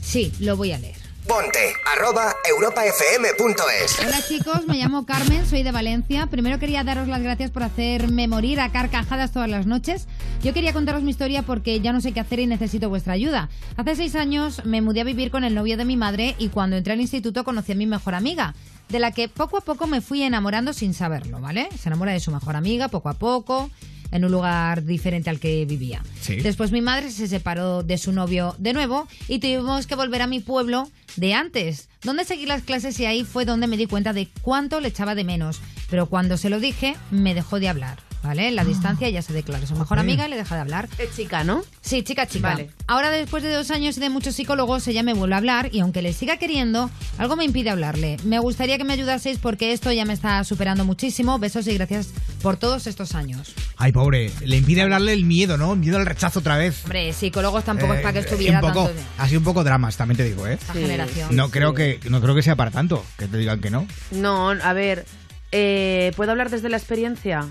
sí, 0.01 0.31
lo 0.39 0.55
voy 0.57 0.71
a 0.73 0.77
leer. 0.77 0.98
Ponte 1.29 1.75
arroba 1.95 2.35
europafm.es. 2.49 3.99
Hola 3.99 4.19
chicos, 4.27 4.67
me 4.67 4.77
llamo 4.77 5.05
Carmen, 5.05 5.45
soy 5.45 5.61
de 5.61 5.71
Valencia. 5.71 6.25
Primero 6.25 6.57
quería 6.57 6.83
daros 6.83 7.07
las 7.07 7.21
gracias 7.21 7.51
por 7.51 7.61
hacerme 7.61 8.27
morir 8.27 8.59
a 8.59 8.71
carcajadas 8.71 9.31
todas 9.31 9.47
las 9.47 9.67
noches. 9.67 10.07
Yo 10.41 10.55
quería 10.55 10.73
contaros 10.73 11.03
mi 11.03 11.11
historia 11.11 11.43
porque 11.43 11.81
ya 11.81 11.93
no 11.93 12.01
sé 12.01 12.13
qué 12.13 12.19
hacer 12.19 12.39
y 12.39 12.47
necesito 12.47 12.89
vuestra 12.89 13.13
ayuda. 13.13 13.47
Hace 13.77 13.95
seis 13.95 14.15
años 14.15 14.65
me 14.65 14.81
mudé 14.81 15.01
a 15.01 15.03
vivir 15.03 15.29
con 15.29 15.43
el 15.43 15.53
novio 15.53 15.77
de 15.77 15.85
mi 15.85 15.97
madre 15.97 16.33
y 16.39 16.49
cuando 16.49 16.77
entré 16.77 16.93
al 16.93 17.01
instituto 17.01 17.43
conocí 17.43 17.73
a 17.73 17.75
mi 17.75 17.85
mejor 17.85 18.15
amiga, 18.15 18.55
de 18.89 18.97
la 18.97 19.11
que 19.11 19.29
poco 19.29 19.59
a 19.59 19.61
poco 19.61 19.85
me 19.85 20.01
fui 20.01 20.23
enamorando 20.23 20.73
sin 20.73 20.95
saberlo, 20.95 21.39
¿vale? 21.39 21.69
Se 21.79 21.89
enamora 21.89 22.11
de 22.11 22.21
su 22.21 22.31
mejor 22.31 22.55
amiga 22.55 22.87
poco 22.87 23.07
a 23.07 23.13
poco 23.13 23.69
en 24.11 24.25
un 24.25 24.31
lugar 24.31 24.83
diferente 24.85 25.29
al 25.29 25.39
que 25.39 25.65
vivía. 25.65 26.01
Sí. 26.21 26.37
Después 26.37 26.71
mi 26.71 26.81
madre 26.81 27.11
se 27.11 27.27
separó 27.27 27.83
de 27.83 27.97
su 27.97 28.11
novio 28.11 28.55
de 28.57 28.73
nuevo 28.73 29.07
y 29.27 29.39
tuvimos 29.39 29.87
que 29.87 29.95
volver 29.95 30.21
a 30.21 30.27
mi 30.27 30.39
pueblo 30.39 30.89
de 31.15 31.33
antes, 31.33 31.89
donde 32.03 32.25
seguí 32.25 32.45
las 32.45 32.63
clases 32.63 32.99
y 32.99 33.05
ahí 33.05 33.23
fue 33.23 33.45
donde 33.45 33.67
me 33.67 33.77
di 33.77 33.85
cuenta 33.85 34.13
de 34.13 34.27
cuánto 34.41 34.79
le 34.79 34.89
echaba 34.89 35.15
de 35.15 35.23
menos. 35.23 35.61
Pero 35.89 36.07
cuando 36.07 36.37
se 36.37 36.49
lo 36.49 36.59
dije, 36.59 36.95
me 37.11 37.33
dejó 37.33 37.59
de 37.59 37.69
hablar. 37.69 38.08
¿Vale? 38.21 38.49
En 38.49 38.55
la 38.55 38.65
distancia 38.65 39.07
ella 39.07 39.21
se 39.21 39.31
declaró 39.33 39.65
su 39.65 39.75
mejor 39.75 39.97
amiga 39.97 40.27
y 40.27 40.29
le 40.29 40.35
deja 40.35 40.55
de 40.55 40.61
hablar. 40.61 40.89
Es 40.97 41.15
chica, 41.15 41.43
¿no? 41.43 41.63
Sí, 41.81 42.03
chica, 42.03 42.27
chica. 42.27 42.49
Vale. 42.49 42.69
Ahora, 42.85 43.11
después 43.11 43.43
de 43.43 43.51
dos 43.53 43.71
años 43.71 43.97
y 43.97 44.01
de 44.01 44.09
muchos 44.09 44.35
psicólogos, 44.35 44.87
ella 44.87 45.03
me 45.03 45.13
vuelve 45.13 45.35
a 45.35 45.37
hablar 45.37 45.69
y 45.73 45.79
aunque 45.79 46.01
le 46.01 46.11
siga 46.11 46.37
queriendo, 46.37 46.89
algo 47.17 47.35
me 47.37 47.45
impide 47.45 47.69
hablarle. 47.69 48.17
Me 48.25 48.39
gustaría 48.39 48.77
que 48.77 48.83
me 48.83 48.93
ayudaseis 48.93 49.37
porque 49.39 49.71
esto 49.71 49.91
ya 49.91 50.03
me 50.05 50.13
está 50.13 50.43
superando 50.43 50.83
muchísimo. 50.83 51.39
Besos 51.39 51.65
y 51.67 51.73
gracias 51.75 52.09
por 52.41 52.57
todos 52.57 52.87
estos 52.87 53.15
años. 53.15 53.53
Ay, 53.77 53.91
pobre, 53.93 54.31
le 54.43 54.57
impide 54.57 54.81
hablarle 54.81 55.13
el 55.13 55.23
miedo, 55.25 55.57
¿no? 55.57 55.73
El 55.73 55.79
miedo 55.79 55.97
al 55.97 56.05
rechazo 56.05 56.39
otra 56.39 56.57
vez. 56.57 56.83
Hombre, 56.83 57.13
psicólogos 57.13 57.63
tampoco 57.63 57.93
es 57.93 57.99
Eh, 57.99 58.03
para 58.03 58.13
que 58.13 58.19
estuviera 58.19 58.59
un 58.59 58.67
poco, 58.67 58.85
tanto 58.87 58.93
de 58.99 59.05
Ha 59.17 59.27
sido 59.27 59.39
un 59.39 59.45
poco 59.45 59.63
dramas, 59.63 59.95
también 59.95 60.17
te 60.17 60.23
digo, 60.25 60.45
¿eh? 60.45 60.53
esta 60.53 60.73
generación. 60.73 61.35
No 61.35 61.49
creo 61.49 61.73
que 61.73 61.99
no 62.09 62.21
creo 62.21 62.35
que 62.35 62.41
sea 62.43 62.55
para 62.55 62.71
tanto, 62.71 63.05
que 63.17 63.27
te 63.27 63.37
digan 63.37 63.61
que 63.61 63.69
no. 63.69 63.87
No, 64.11 64.49
a 64.49 64.73
ver, 64.73 65.05
eh, 65.51 66.11
¿puedo 66.15 66.31
hablar 66.31 66.49
desde 66.49 66.69
la 66.69 66.77
experiencia? 66.77 67.47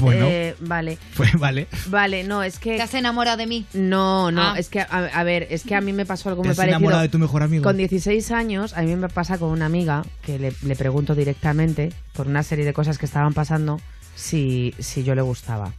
Bueno, 0.00 0.26
Eh, 0.28 0.54
vale. 0.60 0.98
pues 1.16 1.32
vale. 1.38 1.66
Vale, 1.86 2.24
no, 2.24 2.42
es 2.42 2.58
que... 2.58 2.76
¿Te 2.76 2.82
has 2.82 2.94
enamorado 2.94 3.36
de 3.36 3.46
mí? 3.46 3.66
No, 3.74 4.30
no, 4.30 4.42
Ah. 4.42 4.54
es 4.58 4.68
que, 4.68 4.80
a, 4.80 4.86
a 4.86 5.24
ver, 5.24 5.46
es 5.50 5.62
que 5.64 5.74
a 5.74 5.80
mí 5.80 5.92
me 5.92 6.06
pasó 6.06 6.28
algo 6.28 6.42
¿Te 6.42 6.48
muy 6.48 6.52
has 6.52 6.56
parecido. 6.56 6.78
enamorado 6.78 7.02
de 7.02 7.08
tu 7.08 7.18
mejor 7.18 7.42
amigo? 7.42 7.62
Con 7.64 7.76
16 7.76 8.30
años, 8.30 8.74
a 8.76 8.82
mí 8.82 8.94
me 8.96 9.08
pasa 9.08 9.38
con 9.38 9.50
una 9.50 9.66
amiga 9.66 10.04
que 10.22 10.38
le, 10.38 10.52
le 10.62 10.76
pregunto 10.76 11.14
directamente, 11.14 11.92
por 12.14 12.26
una 12.26 12.42
serie 12.42 12.64
de 12.64 12.72
cosas 12.72 12.98
que 12.98 13.06
estaban 13.06 13.34
pasando, 13.34 13.80
si, 14.14 14.74
si 14.78 15.04
yo 15.04 15.14
le 15.14 15.22
gustaba. 15.22 15.72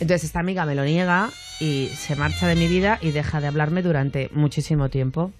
Entonces 0.00 0.24
esta 0.24 0.40
amiga 0.40 0.64
me 0.64 0.74
lo 0.74 0.84
niega 0.84 1.30
y 1.60 1.90
se 1.94 2.16
marcha 2.16 2.46
de 2.46 2.54
mi 2.56 2.68
vida 2.68 2.98
y 3.02 3.10
deja 3.10 3.40
de 3.40 3.46
hablarme 3.48 3.82
durante 3.82 4.30
muchísimo 4.32 4.88
tiempo. 4.88 5.30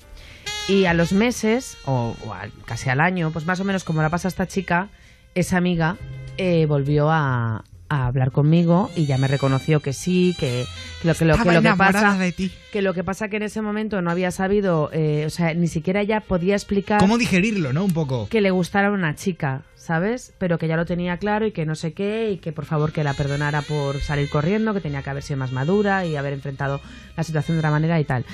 Y 0.69 0.85
a 0.85 0.95
los 0.95 1.13
meses, 1.13 1.79
o, 1.87 2.15
o 2.27 2.33
al- 2.35 2.53
casi 2.67 2.91
al 2.91 3.01
año, 3.01 3.31
pues 3.33 3.47
más 3.47 3.59
o 3.61 3.65
menos 3.65 3.85
como 3.85 4.03
la 4.03 4.11
pasa 4.11 4.29
esta 4.29 4.47
chica, 4.47 4.89
esa 5.35 5.57
amiga 5.57 5.97
eh, 6.37 6.67
volvió 6.67 7.11
a, 7.11 7.65
a 7.91 8.07
hablar 8.07 8.31
conmigo 8.31 8.89
y 8.95 9.05
ya 9.05 9.19
me 9.19 9.27
reconoció 9.27 9.81
que 9.81 9.93
sí, 9.93 10.37
que, 10.39 10.65
que 11.03 11.09
lo 11.09 11.15
que, 11.15 11.25
lo, 11.25 11.37
que, 11.37 11.53
lo 11.53 11.61
que 11.61 11.75
pasa 11.75 12.17
de 12.17 12.31
ti. 12.31 12.53
que 12.73 12.83
lo 12.83 12.95
que 12.95 13.03
pasa 13.03 13.29
que 13.29 13.37
en 13.37 13.43
ese 13.43 13.61
momento 13.61 14.01
no 14.01 14.13
había 14.13 14.31
sabido, 14.31 14.91
eh, 14.93 15.25
o 15.27 15.31
sea, 15.31 15.53
ni 15.55 15.67
siquiera 15.67 16.01
ella 16.01 16.21
podía 16.21 16.55
explicar 16.55 17.01
¿Cómo 17.01 17.19
digerirlo, 17.19 17.73
no? 17.73 17.85
Un 17.85 17.93
poco. 17.93 18.29
que 18.31 18.41
le 18.41 18.53
gustara 18.53 18.93
una 18.93 19.17
chica, 19.17 19.63
¿sabes? 19.75 20.33
Pero 20.39 20.57
que 20.57 20.69
ya 20.69 20.77
lo 20.77 20.87
tenía 20.87 21.17
claro 21.17 21.47
y 21.47 21.51
que 21.51 21.67
no 21.67 21.75
sé 21.75 21.93
qué, 21.93 22.31
y 22.31 22.37
que 22.37 22.53
por 22.53 22.65
favor 22.65 22.93
que 22.93 23.03
la 23.03 23.15
perdonara 23.15 23.63
por 23.63 24.01
salir 24.01 24.31
corriendo, 24.31 24.73
que 24.73 24.81
tenía 24.81 25.03
que 25.03 25.11
haber 25.11 25.25
sido 25.25 25.39
más 25.39 25.51
madura 25.51 26.07
y 26.07 26.15
haber 26.15 26.33
enfrentado 26.33 26.81
la 27.17 27.25
situación 27.25 27.57
de 27.57 27.59
otra 27.59 27.73
manera 27.73 27.99
y 27.99 28.05
tal. 28.05 28.25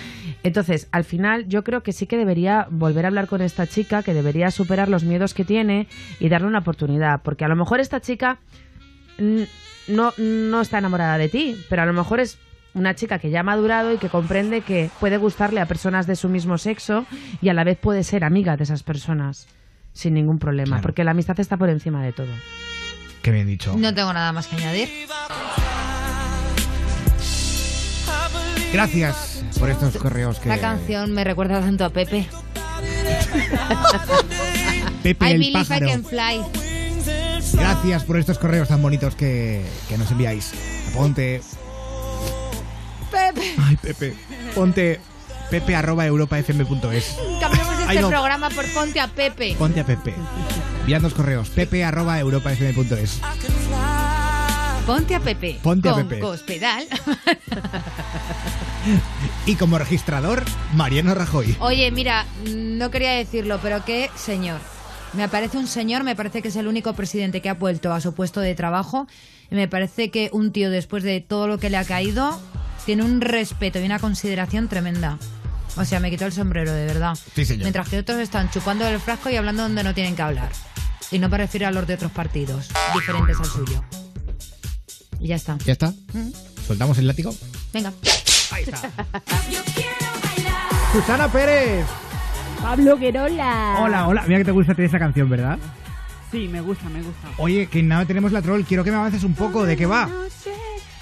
Entonces, 0.43 0.87
al 0.93 1.05
final 1.05 1.49
yo 1.49 1.65
creo 1.65 1.83
que 1.83 1.95
sí 1.95 2.07
que 2.07 2.19
debería 2.19 2.67
volver 2.71 3.07
a 3.07 3.09
hablar 3.09 3.27
con 3.27 3.41
esta 3.41 3.67
chica, 3.67 4.03
que 4.03 4.13
debería 4.13 4.51
superar 4.51 4.91
los 4.91 5.03
miedos 5.03 5.33
que 5.33 5.47
tiene 5.47 5.89
y 6.21 6.29
darle 6.29 6.47
una 6.47 6.59
oportunidad, 6.59 7.23
porque 7.23 7.47
a 7.47 7.49
lo 7.49 7.57
mejor 7.57 7.81
esta 7.81 8.03
chica 8.03 8.39
no, 9.19 10.13
no 10.17 10.61
está 10.61 10.79
enamorada 10.79 11.19
de 11.19 11.29
ti, 11.29 11.65
pero 11.69 11.83
a 11.83 11.87
lo 11.87 11.93
mejor 11.93 12.21
es 12.21 12.39
una 12.75 12.95
chica 12.95 13.19
que 13.19 13.31
ya 13.31 13.41
ha 13.41 13.43
madurado 13.43 13.93
y 13.95 13.99
que 13.99 14.09
comprende 14.09 14.61
que 14.61 14.91
puede 15.01 15.17
gustarle 15.17 15.61
a 15.61 15.67
personas 15.67 16.07
de 16.07 16.15
su 16.15 16.29
mismo 16.29 16.59
sexo 16.59 17.07
y 17.41 17.49
a 17.49 17.55
la 17.55 17.65
vez 17.65 17.79
puede 17.79 18.05
ser 18.05 18.23
amiga 18.23 18.57
de 18.57 18.65
esas 18.65 18.83
personas 18.83 19.47
sin 19.93 20.13
ningún 20.13 20.39
problema, 20.39 20.83
porque 20.83 21.05
la 21.05 21.13
amistad 21.13 21.41
está 21.41 21.57
por 21.57 21.71
encima 21.71 22.05
de 22.05 22.13
todo. 22.13 22.33
Qué 23.23 23.31
bien 23.31 23.47
dicho. 23.47 23.75
No 23.77 23.95
tengo 23.95 24.13
nada 24.13 24.31
más 24.33 24.47
que 24.47 24.57
añadir. 24.57 24.91
Gracias 28.73 29.43
por 29.59 29.71
estos 29.71 29.97
correos 29.97 30.39
que 30.39 30.51
La 30.51 30.59
canción 30.59 31.13
me 31.13 31.25
recuerda 31.25 31.61
tanto 31.61 31.87
a 31.87 31.91
Pepe. 31.91 32.29
Pepe 35.03 35.25
I 35.25 35.33
el 35.33 35.39
believe 35.39 35.77
I 35.77 35.81
can 35.81 36.05
fly. 36.05 36.76
Gracias 37.55 38.05
por 38.05 38.19
estos 38.19 38.39
correos 38.39 38.69
tan 38.69 38.83
bonitos 38.83 39.15
que, 39.15 39.65
que 39.89 39.99
nos 39.99 40.11
enviáis. 40.11 40.53
Ponte, 40.95 41.41
Pepe. 43.11 43.55
ay 43.63 43.77
Pepe, 43.77 44.15
ponte 44.55 45.01
pepe 45.51 45.77
arroba 45.77 46.05
europafm.es. 46.07 47.17
Cambiamos 47.41 47.79
este 47.79 47.85
Ay, 47.89 47.99
no. 48.01 48.09
programa 48.09 48.51
por 48.51 48.65
Ponte 48.73 49.01
a 49.01 49.09
Pepe. 49.09 49.55
Ponte 49.59 49.81
a 49.81 49.87
Pepe. 49.87 50.15
Enviadnos 50.81 51.15
correos, 51.15 51.51
pepe 51.51 51.85
arroba 51.85 52.19
europafm.es. 52.19 53.21
Ponte 54.87 55.15
a 55.17 55.21
Pepe. 55.21 55.59
Ponte 55.63 55.89
a 55.89 55.95
Pepe. 55.97 56.21
Cospedal. 56.21 56.87
Y 59.47 59.57
como 59.57 59.79
registrador, 59.79 60.45
Mariano 60.75 61.13
Rajoy. 61.15 61.57
Oye, 61.59 61.91
mira, 61.91 62.25
no 62.55 62.89
quería 62.91 63.13
decirlo, 63.13 63.59
pero 63.61 63.85
qué 63.85 64.11
señor. 64.17 64.61
Me 65.17 65.29
parece 65.29 65.57
un 65.57 65.67
señor, 65.67 66.05
me 66.05 66.15
parece 66.15 66.43
que 66.43 66.49
es 66.49 66.57
el 66.57 66.67
único 66.67 66.93
presidente 66.93 67.41
que 67.41 67.49
ha 67.49 67.55
vuelto 67.55 67.93
a 67.93 68.01
su 68.01 68.15
puesto 68.15 68.41
de 68.41 68.55
trabajo. 68.55 69.07
Y 69.51 69.55
me 69.55 69.67
parece 69.67 70.11
que 70.11 70.29
un 70.33 70.53
tío, 70.53 70.71
después 70.71 71.03
de 71.03 71.21
todo 71.21 71.49
lo 71.49 71.59
que 71.59 71.71
le 71.71 71.79
ha 71.79 71.85
caído, 71.85 72.39
tiene 72.85 73.03
un 73.03 73.21
respeto 73.21 73.81
y 73.81 73.85
una 73.85 73.99
consideración 73.99 74.69
tremenda. 74.69 75.19
O 75.77 75.85
sea, 75.85 76.01
me 76.01 76.11
quito 76.11 76.27
el 76.27 76.33
sombrero, 76.33 76.73
de 76.73 76.87
verdad. 76.87 77.19
Sí, 77.35 77.45
señor. 77.45 77.65
Mientras 77.65 77.89
que 77.89 77.99
otros 77.99 78.19
están 78.19 78.51
chupando 78.51 78.87
el 78.87 79.01
frasco 79.01 79.31
y 79.31 79.37
hablando 79.37 79.63
donde 79.63 79.83
no 79.83 79.95
tienen 79.95 80.17
que 80.17 80.23
hablar. 80.23 80.51
Y 81.11 81.19
no 81.19 81.29
me 81.29 81.39
refiero 81.39 81.67
a 81.67 81.71
los 81.71 81.87
de 81.87 81.95
otros 81.95 82.13
partidos, 82.13 82.69
diferentes 82.95 83.39
al 83.39 83.47
suyo. 83.47 83.85
Y 85.19 85.29
ya 85.29 85.37
está. 85.37 85.57
¿Ya 85.65 85.73
está? 85.73 85.93
Mm. 86.13 86.31
¿Soltamos 86.67 86.99
el 86.99 87.07
látigo? 87.07 87.35
Venga. 87.73 87.93
Ahí 88.51 88.65
está. 88.65 88.83
Susana 90.93 91.31
Pérez. 91.31 91.87
Pablo 92.63 92.97
Guerola. 92.99 93.79
Hola, 93.81 94.09
hola. 94.09 94.25
Mira 94.27 94.39
que 94.39 94.45
te 94.45 94.51
gusta 94.51 94.75
esa 94.79 94.99
canción, 94.99 95.29
¿verdad? 95.29 95.59
Sí, 96.31 96.49
me 96.49 96.61
gusta, 96.61 96.89
me 96.89 97.03
gusta. 97.03 97.29
Oye, 97.39 97.67
que 97.67 97.83
nada 97.83 98.05
tenemos 98.05 98.33
la 98.33 98.43
troll. 98.43 98.63
Quiero 98.63 98.83
que 98.85 98.91
me 98.91 98.97
avances 98.97 99.23
un 99.25 99.35
poco. 99.35 99.65
¿De 99.65 99.77
qué 99.77 99.87
va? 99.87 100.09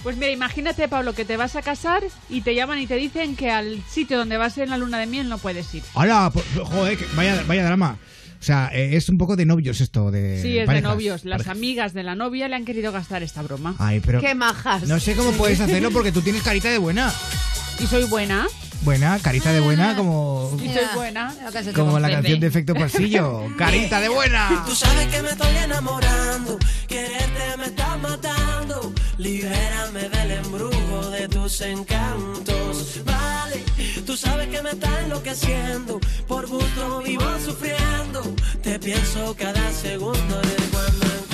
Pues 0.03 0.17
mira, 0.19 0.31
imagínate, 0.31 0.87
Pablo, 0.87 1.15
que 1.15 1.25
te 1.25 1.39
vas 1.39 1.57
a 1.57 1.63
casar 1.63 2.03
y 2.29 2.43
te 2.43 2.55
llaman 2.55 2.79
y 2.79 2.87
te 2.87 2.97
dicen 2.97 3.37
que 3.37 3.51
al 3.51 3.83
sitio 3.89 4.19
donde 4.19 4.37
vas 4.37 4.59
en 4.59 4.69
la 4.69 4.77
luna 4.77 4.99
de 4.99 5.07
miel 5.07 5.29
no 5.31 5.39
puedes 5.39 5.75
ir. 5.75 5.83
Hola, 5.95 6.31
po- 6.33 6.43
joder, 6.65 6.99
que- 6.99 7.07
vaya, 7.17 7.43
vaya 7.47 7.65
drama. 7.65 7.97
O 8.39 8.43
sea, 8.45 8.69
eh, 8.75 8.97
es 8.97 9.09
un 9.09 9.17
poco 9.17 9.35
de 9.37 9.47
novios 9.47 9.81
esto, 9.81 10.11
de 10.11 10.43
Sí, 10.43 10.59
es 10.59 10.67
parejas, 10.67 10.83
de 10.83 10.89
novios. 10.95 11.25
Las 11.25 11.39
parejas. 11.39 11.57
amigas 11.57 11.95
de 11.95 12.03
la 12.03 12.15
novia 12.15 12.47
le 12.49 12.57
han 12.57 12.67
querido 12.67 12.93
gastar 12.93 13.23
esta 13.23 13.41
broma. 13.41 13.75
Ay, 13.79 14.01
pero 14.05 14.21
Qué 14.21 14.35
majas. 14.35 14.83
no 14.87 15.01
sé 15.01 15.15
cómo 15.17 15.33
puedes 15.33 15.59
hacerlo 15.61 15.91
porque 15.91 16.13
tú 16.13 16.21
tienes 16.21 16.43
carita 16.43 16.69
de 16.69 16.77
buena. 16.77 17.11
Y 17.81 17.87
soy 17.87 18.05
buena. 18.05 18.47
Buena, 18.85 19.18
carita 19.18 19.51
de 19.51 19.61
buena 19.61 19.97
como... 19.97 20.55
Y 20.62 20.68
soy 20.68 20.85
buena. 20.95 21.35
Como 21.74 21.99
la 21.99 22.11
canción 22.11 22.39
de 22.39 22.47
efecto 22.47 22.74
pasillo. 22.78 23.47
Carita 23.57 23.99
de 23.99 24.11
buena. 24.11 24.62
Tú 24.66 24.74
sabes 24.74 25.07
que 25.07 25.22
me 25.22 25.30
estoy 25.30 25.57
enamorando, 25.57 26.59
quererte 26.87 27.57
me 27.57 27.64
está 27.64 27.97
matando. 27.97 28.93
Libérame 29.16 30.09
del 30.11 30.30
embrujo 30.32 31.11
de 31.11 31.28
tus 31.28 31.62
encantos. 31.62 33.01
Vale, 33.07 33.64
tú 34.05 34.18
sabes 34.18 34.49
que 34.49 34.62
me 34.62 34.70
está 34.70 35.01
enloqueciendo, 35.01 35.99
por 36.28 36.47
gusto 36.47 37.03
vivo 37.03 37.24
sufriendo. 37.43 38.22
Te 38.62 38.78
pienso 38.78 39.35
cada 39.35 39.72
segundo 39.72 40.41
de 40.43 40.57
cuando. 40.70 41.34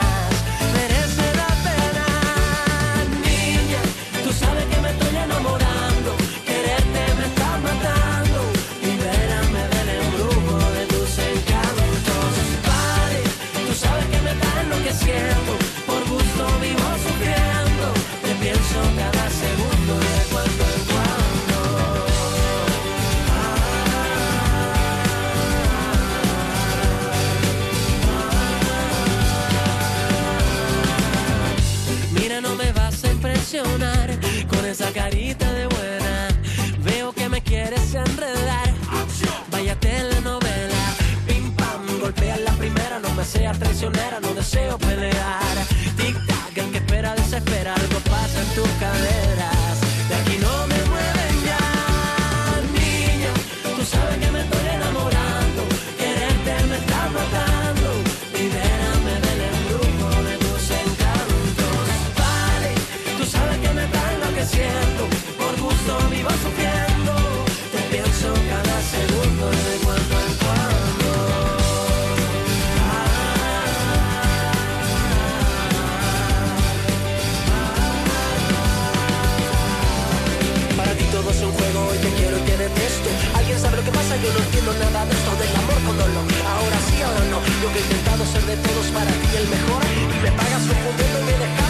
Carita 34.91 35.51
de 35.53 35.67
buena. 35.67 36.27
Veo 36.79 37.13
que 37.13 37.29
me 37.29 37.41
quieres 37.41 37.93
enredar. 37.93 38.73
Vaya 39.49 39.75
telenovela. 39.79 40.83
Pim 41.27 41.51
pam, 41.53 41.99
golpea 41.99 42.37
la 42.37 42.51
primera. 42.53 42.99
No 42.99 43.09
me 43.13 43.23
seas 43.23 43.57
traicionera, 43.59 44.19
no 44.19 44.33
deseo 44.33 44.77
pelear. 44.77 45.57
Tic 45.97 46.15
tac, 46.27 46.57
el 46.57 46.71
que 46.71 46.77
espera 46.77 47.15
desespera. 47.15 47.73
Algo 47.75 47.99
pasa 48.09 48.41
en 48.41 48.55
tus 48.55 48.69
caderas. 48.79 49.30
He 87.77 87.81
intentado 87.81 88.25
ser 88.25 88.43
de 88.45 88.57
todos 88.57 88.87
para 88.87 89.11
ti 89.11 89.29
el 89.37 89.47
mejor. 89.47 89.81
Y 89.95 90.23
me 90.23 90.31
pagas 90.31 90.63
confundiéndome 90.67 91.31
y 91.31 91.60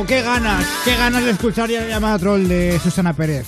¡Oh, 0.00 0.06
qué 0.06 0.22
ganas! 0.22 0.66
¡Qué 0.82 0.96
ganas 0.96 1.22
de 1.22 1.32
escuchar 1.32 1.68
ya 1.68 1.82
la 1.82 1.88
llamada 1.88 2.18
troll 2.18 2.48
de 2.48 2.78
Susana 2.78 3.12
Pérez! 3.12 3.46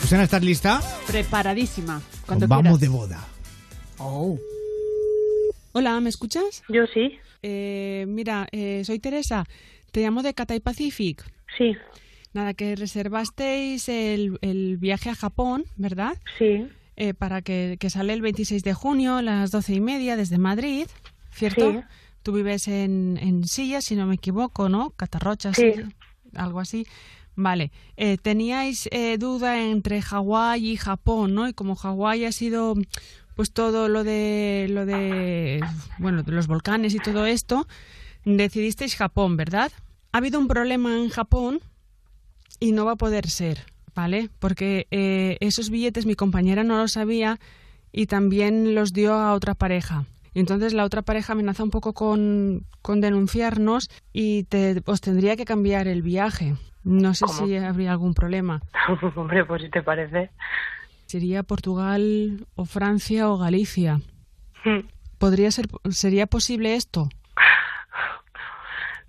Susana, 0.00 0.22
¿estás 0.22 0.42
lista? 0.42 0.80
Preparadísima. 1.06 2.00
Cuando 2.24 2.48
Vamos 2.48 2.78
quieras. 2.78 2.80
de 2.80 2.88
boda. 2.88 3.28
Oh. 3.98 4.38
Hola, 5.72 6.00
¿me 6.00 6.08
escuchas? 6.08 6.62
Yo 6.70 6.86
sí. 6.86 7.18
Eh, 7.42 8.06
mira, 8.08 8.48
eh, 8.50 8.82
soy 8.86 8.98
Teresa. 8.98 9.44
Te 9.92 10.00
llamo 10.00 10.22
de 10.22 10.32
Cathay 10.32 10.60
Pacific. 10.60 11.22
Sí. 11.58 11.76
Nada, 12.32 12.54
que 12.54 12.76
reservasteis 12.76 13.90
el, 13.90 14.38
el 14.40 14.78
viaje 14.78 15.10
a 15.10 15.14
Japón, 15.14 15.64
¿verdad? 15.76 16.16
Sí. 16.38 16.66
Eh, 16.96 17.12
para 17.12 17.42
que, 17.42 17.76
que 17.78 17.90
sale 17.90 18.14
el 18.14 18.22
26 18.22 18.64
de 18.64 18.72
junio 18.72 19.16
a 19.16 19.22
las 19.22 19.50
doce 19.50 19.74
y 19.74 19.80
media 19.82 20.16
desde 20.16 20.38
Madrid, 20.38 20.86
¿cierto? 21.30 21.72
Sí. 21.72 21.78
Tú 22.22 22.32
vives 22.32 22.68
en, 22.68 23.18
en 23.20 23.46
Silla, 23.46 23.80
si 23.80 23.96
no 23.96 24.06
me 24.06 24.14
equivoco, 24.16 24.68
¿no? 24.68 24.90
Catarrochas, 24.90 25.56
Sí. 25.56 25.72
algo 26.34 26.60
así. 26.60 26.86
Vale, 27.36 27.70
eh, 27.96 28.18
teníais 28.18 28.88
eh, 28.92 29.16
duda 29.18 29.62
entre 29.62 30.02
Hawái 30.02 30.70
y 30.72 30.76
Japón, 30.76 31.34
¿no? 31.34 31.48
Y 31.48 31.52
como 31.54 31.74
Hawái 31.76 32.24
ha 32.24 32.32
sido 32.32 32.74
pues 33.34 33.52
todo 33.52 33.88
lo 33.88 34.04
de 34.04 34.66
lo 34.68 34.84
de 34.84 35.64
bueno, 35.98 36.22
de 36.22 36.32
los 36.32 36.46
volcanes 36.46 36.92
y 36.94 37.00
todo 37.00 37.24
esto, 37.24 37.66
decidisteis 38.24 38.96
Japón, 38.96 39.36
¿verdad? 39.36 39.72
Ha 40.12 40.18
habido 40.18 40.38
un 40.38 40.48
problema 40.48 40.96
en 40.98 41.08
Japón 41.08 41.60
y 42.58 42.72
no 42.72 42.84
va 42.84 42.92
a 42.92 42.96
poder 42.96 43.30
ser, 43.30 43.64
¿vale? 43.94 44.28
Porque 44.38 44.86
eh, 44.90 45.38
esos 45.40 45.70
billetes 45.70 46.04
mi 46.04 46.16
compañera 46.16 46.64
no 46.64 46.76
los 46.76 46.92
sabía 46.92 47.38
y 47.92 48.06
también 48.06 48.74
los 48.74 48.92
dio 48.92 49.14
a 49.14 49.32
otra 49.34 49.54
pareja. 49.54 50.04
Entonces 50.34 50.74
la 50.74 50.84
otra 50.84 51.02
pareja 51.02 51.32
amenaza 51.32 51.62
un 51.64 51.70
poco 51.70 51.92
con, 51.92 52.66
con 52.82 53.00
denunciarnos 53.00 53.90
y 54.12 54.44
te, 54.44 54.82
os 54.86 55.00
tendría 55.00 55.36
que 55.36 55.44
cambiar 55.44 55.88
el 55.88 56.02
viaje. 56.02 56.54
No 56.84 57.14
sé 57.14 57.26
¿Cómo? 57.26 57.46
si 57.46 57.56
habría 57.56 57.92
algún 57.92 58.14
problema. 58.14 58.62
Hombre, 59.16 59.44
pues 59.44 59.62
si 59.62 59.70
te 59.70 59.82
parece. 59.82 60.30
Sería 61.06 61.42
Portugal 61.42 62.46
o 62.54 62.64
Francia 62.64 63.28
o 63.28 63.38
Galicia. 63.38 64.00
Hmm. 64.64 64.86
¿Podría 65.18 65.50
ser, 65.50 65.66
¿Sería 65.90 66.26
posible 66.26 66.74
esto? 66.76 67.08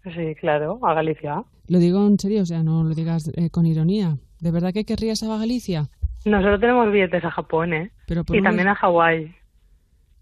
Sí, 0.04 0.36
claro, 0.40 0.80
a 0.84 0.94
Galicia. 0.94 1.44
Lo 1.68 1.78
digo 1.80 2.06
en 2.08 2.18
serio, 2.18 2.42
o 2.42 2.46
sea, 2.46 2.64
no 2.64 2.84
lo 2.84 2.96
digas 2.96 3.32
eh, 3.36 3.50
con 3.50 3.66
ironía. 3.66 4.18
¿De 4.40 4.52
verdad 4.52 4.74
que 4.74 4.84
querrías 4.84 5.22
a 5.22 5.38
Galicia? 5.38 5.90
Nosotros 6.26 6.60
tenemos 6.60 6.92
billetes 6.92 7.24
a 7.24 7.32
Japón, 7.32 7.74
¿eh? 7.74 7.92
Pero 8.08 8.24
Y 8.34 8.42
también 8.42 8.68
a 8.68 8.76
Hawái. 8.76 9.36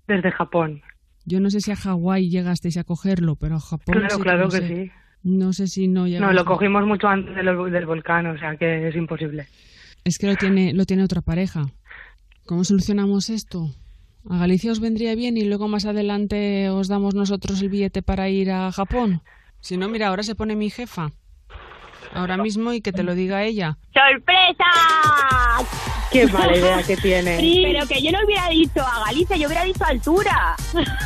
Desde 0.07 0.31
Japón. 0.31 0.81
Yo 1.29 1.39
no 1.39 1.51
sé 1.51 1.61
si 1.61 1.69
a 1.69 1.75
Hawái 1.75 2.27
llegasteis 2.31 2.77
a 2.77 2.83
cogerlo, 2.83 3.35
pero 3.35 3.55
a 3.57 3.59
Japón 3.59 3.99
Claro, 3.99 4.09
sí 4.09 4.17
que 4.17 4.23
claro 4.23 4.43
no 4.45 4.49
que 4.49 4.57
sé. 4.57 4.67
sí. 4.85 4.91
No 5.21 5.53
sé 5.53 5.67
si 5.67 5.87
no 5.87 6.07
No, 6.07 6.33
lo 6.33 6.43
cogimos 6.43 6.83
mucho 6.87 7.07
antes 7.07 7.35
del, 7.35 7.45
del 7.71 7.85
volcán, 7.85 8.25
o 8.25 8.39
sea 8.39 8.55
que 8.57 8.87
es 8.87 8.95
imposible. 8.95 9.45
Es 10.03 10.17
que 10.17 10.25
lo 10.25 10.35
tiene, 10.37 10.73
lo 10.73 10.85
tiene 10.85 11.03
otra 11.03 11.21
pareja. 11.21 11.67
¿Cómo 12.47 12.63
solucionamos 12.63 13.29
esto? 13.29 13.69
¿A 14.27 14.39
Galicia 14.39 14.71
os 14.71 14.79
vendría 14.79 15.13
bien 15.13 15.37
y 15.37 15.43
luego 15.45 15.67
más 15.67 15.85
adelante 15.85 16.69
os 16.69 16.87
damos 16.87 17.13
nosotros 17.13 17.61
el 17.61 17.69
billete 17.69 18.01
para 18.01 18.27
ir 18.29 18.49
a 18.49 18.71
Japón? 18.71 19.21
Si 19.59 19.77
no, 19.77 19.87
mira, 19.87 20.07
ahora 20.07 20.23
se 20.23 20.33
pone 20.33 20.55
mi 20.55 20.71
jefa. 20.71 21.11
Ahora 22.13 22.37
mismo 22.37 22.73
y 22.73 22.81
que 22.81 22.91
te 22.91 23.03
lo 23.03 23.15
diga 23.15 23.43
ella. 23.43 23.77
¡Sorpresa! 23.93 24.65
Qué 26.11 26.25
mala 26.27 26.57
idea 26.57 26.83
que 26.83 26.97
tiene. 26.97 27.37
Pero 27.63 27.87
que 27.87 28.01
yo 28.01 28.11
no 28.11 28.19
hubiera 28.25 28.49
dicho 28.49 28.81
a 28.81 29.05
Galicia, 29.05 29.35
yo 29.37 29.47
hubiera 29.47 29.63
dicho 29.63 29.85
altura. 29.85 30.55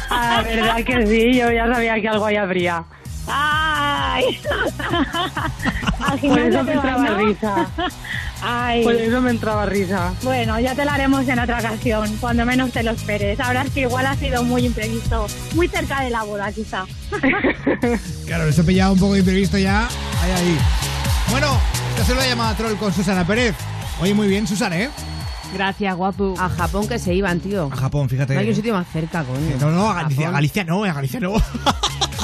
Ah, 0.10 0.42
verdad 0.46 0.84
que 0.84 1.06
sí, 1.06 1.38
yo 1.38 1.52
ya 1.52 1.72
sabía 1.72 2.00
que 2.00 2.08
algo 2.08 2.26
ahí 2.26 2.38
habría. 2.38 2.86
¡Ay! 3.28 4.40
Por 6.22 6.40
eso 6.40 6.64
me 6.64 6.74
entraba 6.74 7.04
¿no? 7.04 7.18
risa. 7.18 7.68
Ay. 8.42 8.84
Por 8.84 8.96
eso 8.96 9.22
me 9.22 9.30
entraba 9.32 9.66
risa. 9.66 10.14
Bueno, 10.22 10.60
ya 10.60 10.76
te 10.76 10.84
la 10.84 10.96
haremos 10.96 11.28
en 11.28 11.40
otra 11.40 11.60
ocasión, 11.60 12.18
cuando 12.20 12.46
menos 12.46 12.72
te 12.72 12.84
lo 12.84 12.92
esperes. 12.92 13.40
Ahora 13.40 13.62
es 13.64 13.72
que 13.72 13.82
igual 13.82 14.06
ha 14.06 14.16
sido 14.16 14.44
muy 14.44 14.66
imprevisto, 14.66 15.28
muy 15.56 15.70
cerca 15.70 16.02
de 16.02 16.10
la 16.10 16.24
boda 16.24 16.52
quizá. 16.52 16.86
Claro, 18.26 18.46
esto 18.48 18.66
pillaba 18.66 18.94
un 18.94 19.00
poco 19.00 19.14
de 19.14 19.20
imprevisto 19.20 19.58
ya. 19.58 19.88
Ahí, 20.22 20.32
ahí. 20.32 20.58
Bueno, 21.30 21.60
esta 21.92 22.06
se 22.06 22.16
lo 22.16 22.22
llamada 22.22 22.56
troll 22.56 22.76
con 22.78 22.92
Susana 22.94 23.26
Pérez. 23.28 23.56
Oye, 24.02 24.14
muy 24.14 24.28
bien, 24.28 24.48
Susana, 24.48 24.80
¿eh? 24.80 24.90
Gracias, 25.54 25.96
guapo. 25.96 26.34
A 26.40 26.50
Japón 26.50 26.88
que 26.88 26.98
se 26.98 27.14
iban, 27.14 27.40
tío. 27.40 27.70
A 27.72 27.76
Japón, 27.76 28.10
fíjate. 28.10 28.34
No 28.34 28.40
hay 28.40 28.50
un 28.50 28.56
sitio 28.56 28.74
más 28.74 28.88
cerca, 28.92 29.24
coño. 29.24 29.56
No, 29.60 29.72
no, 29.72 29.90
a 29.90 29.94
Galicia, 29.94 30.30
a. 30.30 30.32
Galicia 30.32 30.64
no, 30.64 30.84
a 30.84 30.94
Galicia 30.94 31.20
no. 31.20 31.34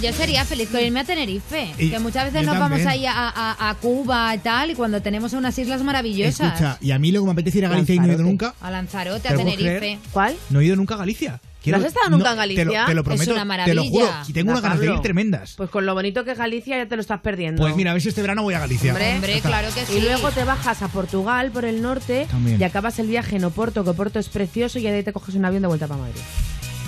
Yo 0.02 0.14
sería 0.14 0.45
feliz 0.45 0.70
con 0.70 0.80
irme 0.82 1.02
a 1.02 1.04
Tenerife, 1.04 1.72
Y- 1.78 1.89
que 1.89 2.00
muchas 2.00 2.26
veces 2.32 2.45
nos 2.45 2.58
vamos 2.58 2.86
ahí 2.86 3.06
a, 3.06 3.14
a- 3.14 3.70
a 3.70 3.76
Cuba 3.76 4.34
y 4.36 4.39
tal, 4.39 4.72
y 4.72 4.76
cuando 4.76 5.02
tenemos 5.02 5.34
unas 5.34 5.58
islas 5.58 5.84
maravillosas. 5.84 6.54
Escucha, 6.54 6.78
y 6.82 6.91
a 6.91 7.00
mí 7.00 7.12
lo 7.12 7.22
que 7.22 7.26
me 7.26 7.32
apetece 7.34 7.58
ir 7.60 7.66
a 7.66 7.70
Galicia 7.70 7.95
y 7.95 8.00
no 8.00 8.06
he 8.08 8.14
ido 8.14 8.24
nunca. 8.24 8.54
A 8.62 8.72
Lanzarote, 8.72 9.28
a 9.28 9.32
¿Te 9.32 9.38
lo 9.38 9.43
puedes 9.43 9.58
Tenerife. 9.58 10.00
¿Cuál? 10.12 10.36
No 10.50 10.60
he 10.62 10.66
ido 10.66 10.76
nunca 10.76 10.95
a 10.95 10.97
Galicia. 10.97 11.39
¿No 11.66 11.76
has 11.76 11.84
estado 11.84 12.10
nunca 12.10 12.30
en 12.32 12.36
te 12.56 12.64
lo- 12.66 12.72
Galicia? 12.72 12.86
Te 12.86 12.93
lo, 12.95 13.02
Es 13.02 13.06
prometo, 13.06 13.34
una 13.34 13.66
te 13.66 13.74
lo 13.76 13.84
juro. 13.84 14.06
maravilla. 14.06 14.24
Y 14.30 14.34
tengo 14.34 14.52
unas 14.52 14.64
ganas 14.64 14.80
de 14.80 14.86
ir 14.88 15.00
tremendas. 15.02 15.54
Pues 15.58 15.70
con 15.70 15.86
lo 15.86 15.93
bonito 15.93 16.24
que 16.24 16.32
es 16.32 16.38
Galicia 16.38 16.78
ya 16.78 16.88
te 16.88 16.95
lo 16.95 17.02
estás 17.02 17.20
perdiendo. 17.20 17.62
Pues 17.62 17.76
mira, 17.76 17.91
a 17.91 17.93
ver 17.93 18.02
si 18.02 18.10
este 18.10 18.22
verano 18.22 18.41
voy 18.43 18.54
a 18.54 18.60
Galicia. 18.60 18.93
Hombre, 18.93 19.20
Ya 19.28 19.36
está. 19.38 19.64
Y 19.93 20.00
luego 20.02 20.32
te 20.32 20.45
bajas 20.45 20.82
a 20.82 20.88
Portugal 20.88 21.52
por 21.52 21.66
el 21.66 21.82
norte 21.82 22.28
También. 22.32 22.60
y 22.60 22.64
acabas 22.64 22.97
el 23.00 23.08
viaje 23.08 23.36
en 23.36 23.43
Oporto, 23.43 23.84
que 23.84 23.89
Oporto 23.89 24.20
es 24.20 24.30
precioso, 24.30 24.80
y 24.80 24.84
de 24.84 24.89
ahí 24.89 25.04
te 25.04 25.12
coges 25.14 25.36
un 25.36 25.43
avión 25.45 25.62
de 25.62 25.68
vuelta 25.68 25.86
para 25.88 26.00
Madrid. 26.00 26.22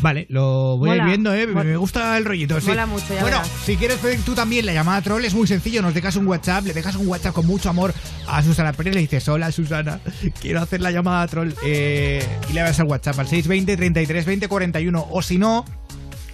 Vale, 0.01 0.25
lo 0.29 0.77
voy 0.77 0.89
a 0.89 0.95
ir 0.97 1.03
viendo, 1.03 1.33
¿eh? 1.33 1.45
Me- 1.47 1.77
gusta 1.77 2.17
el 2.17 2.25
rollito. 2.25 2.59
sí. 2.59 2.67
Mola 2.67 2.85
mucho, 2.87 3.05
ya 3.13 3.21
Bueno, 3.21 3.37
verás. 3.37 3.51
si 3.65 3.77
quieres 3.77 3.97
pedir 3.99 4.21
tú 4.25 4.33
también 4.33 4.65
la 4.65 4.73
llamada 4.73 5.01
troll, 5.01 5.23
es 5.23 5.33
muy 5.33 5.45
sencillo. 5.47 5.81
Nos 5.81 5.93
dejas 5.93 6.15
un 6.15 6.27
WhatsApp, 6.27 6.65
le 6.65 6.73
dejas 6.73 6.95
un 6.95 7.07
WhatsApp 7.07 7.33
con 7.33 7.45
mucho 7.45 7.69
amor 7.69 7.93
a 8.27 8.41
Susana 8.43 8.73
Pérez. 8.73 8.95
Le 8.95 9.01
dices, 9.01 9.27
hola 9.29 9.51
Susana, 9.51 9.99
quiero 10.41 10.61
hacer 10.61 10.81
la 10.81 10.91
llamada 10.91 11.27
troll. 11.27 11.53
Eh, 11.63 12.25
y 12.49 12.53
le 12.53 12.61
das 12.61 12.79
al 12.79 12.87
WhatsApp 12.87 13.19
al 13.19 13.27
620 13.27 13.77
33 13.77 14.25
20 14.25 14.47
41. 14.47 15.07
O 15.11 15.21
si 15.21 15.37
no, 15.37 15.65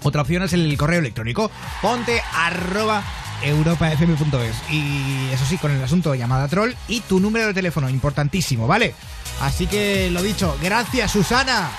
otra 0.04 0.22
opción 0.22 0.44
es 0.44 0.54
el 0.54 0.78
correo 0.78 1.00
electrónico. 1.00 1.52
Ponte 1.82 2.22
arroba 2.34 3.04
europafm.es. 3.44 4.72
Y 4.72 5.30
eso 5.34 5.46
sí, 5.46 5.58
con 5.58 5.72
el 5.72 5.84
asunto 5.84 6.12
de 6.12 6.18
llamada 6.18 6.48
troll 6.48 6.72
y 6.88 7.02
tu 7.02 7.20
número 7.20 7.48
de 7.48 7.54
teléfono, 7.54 7.90
importantísimo, 7.90 8.66
¿vale? 8.68 8.94
Así 9.42 9.68
que 9.68 10.10
lo 10.12 10.22
dicho, 10.24 10.58
gracias 10.64 11.12
Susana. 11.12 11.70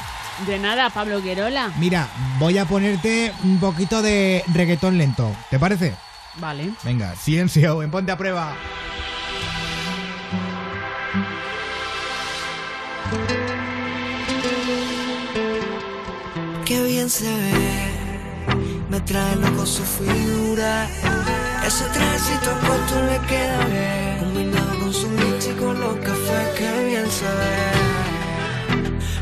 De 0.46 0.58
nada, 0.58 0.90
Pablo 0.90 1.20
Guerola. 1.20 1.72
Mira, 1.78 2.08
voy 2.38 2.58
a 2.58 2.64
ponerte 2.64 3.32
un 3.44 3.58
poquito 3.58 4.02
de 4.02 4.44
reggaetón 4.52 4.96
lento. 4.96 5.34
¿Te 5.50 5.58
parece? 5.58 5.94
Vale. 6.36 6.70
Venga, 6.84 7.14
Ciencio, 7.16 7.82
en 7.82 7.90
Ponte 7.90 8.12
a 8.12 8.16
Prueba. 8.16 8.54
Qué 16.64 16.82
bien 16.82 17.08
se 17.08 17.24
ve, 17.24 17.90
me 18.90 19.00
trae 19.00 19.36
loco 19.36 19.64
su 19.64 19.82
figura. 19.82 20.86
Ese 21.66 21.84
trajecito 21.84 22.50
corto 22.66 23.02
le 23.06 23.18
queda 23.26 23.64
bien, 23.66 24.18
combinado 24.18 24.78
con 24.78 24.92
su 24.92 25.10
leche 25.10 25.50
y 25.50 25.54
con 25.54 25.80
los 25.80 25.96
cafés, 25.96 26.48
qué 26.58 26.84
bien 26.84 27.10
se 27.10 27.24
ve. 27.24 27.87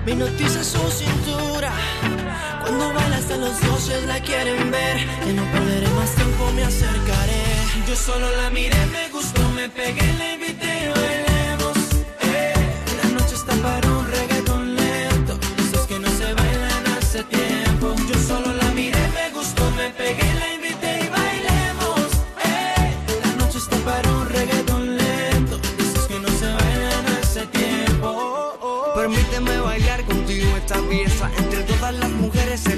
Me 0.07 0.15
noticia 0.15 0.63
su 0.63 0.79
cintura, 0.89 1.73
cuando 2.61 2.95
baila 2.95 3.17
hasta 3.17 3.37
los 3.39 3.61
dioses 3.61 4.05
la 4.05 4.21
quieren 4.21 4.71
ver. 4.71 4.99
Que 5.25 5.33
no 5.33 5.43
perderé 5.51 5.89
más 5.89 6.15
tiempo, 6.15 6.53
me 6.53 6.63
acercaré. 6.63 7.43
Yo 7.89 7.97
solo 7.97 8.31
la 8.37 8.49
miré, 8.51 8.87
me 8.87 9.09
gustó, 9.09 9.43
me 9.51 9.69
pegué, 9.69 10.07
la 10.17 10.35
invité 10.35 10.85
y 10.85 10.89
bailemos. 10.91 11.36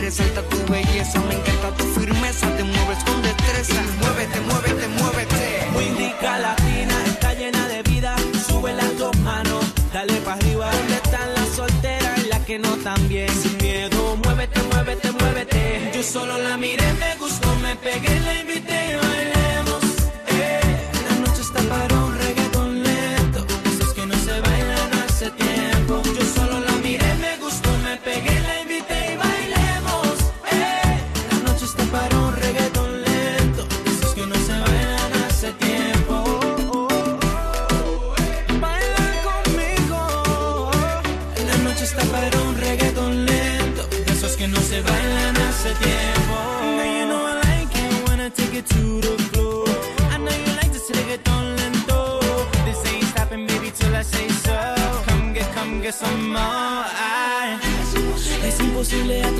Resalta 0.08 0.42
tu 0.48 0.58
belleza. 0.72 1.20
Me 1.28 1.34
encanta 1.34 1.68
tu 1.76 1.84
firmeza, 2.00 2.46
te 2.56 2.64
mueves 2.64 3.00
con 3.04 3.20
destreza. 3.20 3.80
Muévete, 4.00 4.40
muévete, 4.48 4.86
muévete. 5.00 5.42
Muy 5.74 5.86
rica 6.02 6.38
latina, 6.38 6.96
está 7.12 7.34
llena 7.34 7.68
de 7.68 7.82
vida. 7.82 8.16
Sube 8.46 8.72
las 8.72 8.92
dos 8.98 9.14
manos, 9.18 9.62
dale 9.92 10.14
para 10.26 10.36
arriba. 10.38 10.70
¿Dónde 10.72 10.94
están 10.94 11.28
las 11.34 11.48
solteras 11.60 12.18
y 12.24 12.28
las 12.32 12.42
que 12.46 12.58
no 12.58 12.72
tan 12.86 13.00
bien? 13.08 13.28
Sin 13.42 13.56
miedo, 13.58 14.16
muévete, 14.24 14.60
muévete, 14.72 15.12
muévete. 15.12 15.90
Yo 15.94 16.02
solo 16.02 16.38
la 16.38 16.56
miré, 16.56 16.88
me 17.04 17.12
gustó, 17.16 17.48
me 17.56 17.76
pegué, 17.76 18.20
la 18.20 18.34
invité 18.40 18.67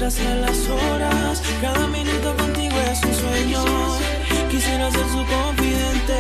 Imposible 0.09 0.33
atrasar 0.33 0.37
las 0.39 0.69
horas. 0.69 1.43
Cada 1.61 1.87
minuto 1.89 2.35
contigo 2.39 2.75
es 2.91 3.05
un 3.05 3.15
sueño. 3.15 3.65
Quisiera 4.51 4.91
ser 4.91 5.07
su 5.07 5.23
confidente. 5.27 6.19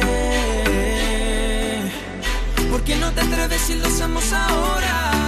¿Por 2.71 2.85
qué 2.85 2.97
no 2.97 3.11
te 3.13 3.23
atreves 3.23 3.63
si 3.63 3.77
lo 3.77 3.87
hacemos 3.87 4.31
ahora? 4.31 5.28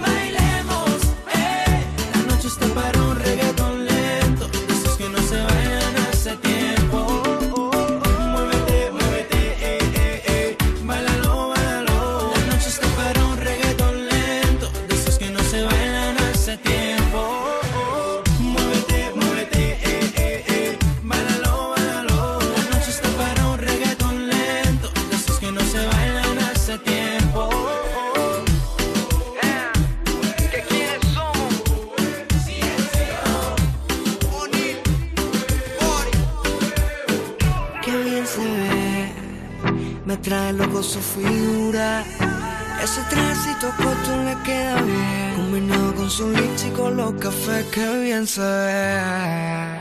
ve. 48.11 49.79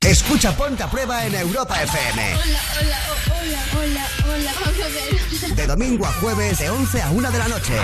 Escucha 0.00 0.56
Ponte 0.56 0.82
a 0.82 0.90
Prueba 0.90 1.24
en 1.26 1.34
Europa 1.34 1.82
FM. 1.82 2.34
Hola, 2.34 2.60
hola, 2.80 2.98
oh, 3.08 3.14
hola, 3.40 3.62
hola, 3.76 4.04
hola, 4.24 4.52
vamos 4.60 4.80
a 4.80 4.88
ver. 4.88 5.56
De 5.56 5.66
domingo 5.66 6.06
a 6.06 6.12
jueves, 6.14 6.58
de 6.58 6.70
11 6.70 7.02
a 7.02 7.10
1 7.10 7.30
de 7.30 7.38
la 7.38 7.48
noche. 7.48 7.74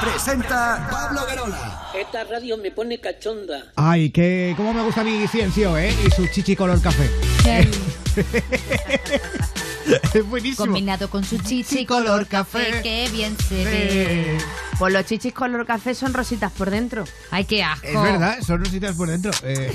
Presenta 0.00 0.88
Pablo 0.90 1.26
Guerola. 1.26 1.90
Esta 1.94 2.24
radio 2.24 2.56
me 2.58 2.70
pone 2.70 3.00
cachonda. 3.00 3.64
Ay, 3.76 4.10
que 4.10 4.54
cómo 4.56 4.72
me 4.72 4.82
gusta 4.82 5.02
mi 5.04 5.26
Ciencio, 5.28 5.76
¿eh? 5.78 5.94
Y 6.06 6.10
su 6.10 6.26
chichi 6.28 6.54
color 6.56 6.80
café. 6.80 7.10
es 10.14 10.26
buenísimo. 10.28 10.66
Combinado 10.66 11.08
con 11.08 11.24
su 11.24 11.38
chichi 11.38 11.86
color 11.86 12.26
café, 12.26 12.80
qué 12.82 13.08
bien 13.12 13.36
se 13.48 13.64
ve. 13.64 14.38
Pues 14.78 14.92
los 14.92 15.04
chichis 15.06 15.32
color 15.32 15.66
café 15.66 15.94
son 15.94 16.12
rositas 16.12 16.52
por 16.52 16.70
dentro. 16.70 17.04
Ay, 17.30 17.44
qué 17.44 17.62
asco. 17.62 17.86
Es 17.86 17.94
verdad, 17.94 18.38
son 18.46 18.64
rositas 18.64 18.94
por 18.96 19.08
dentro. 19.08 19.30
Eh, 19.42 19.74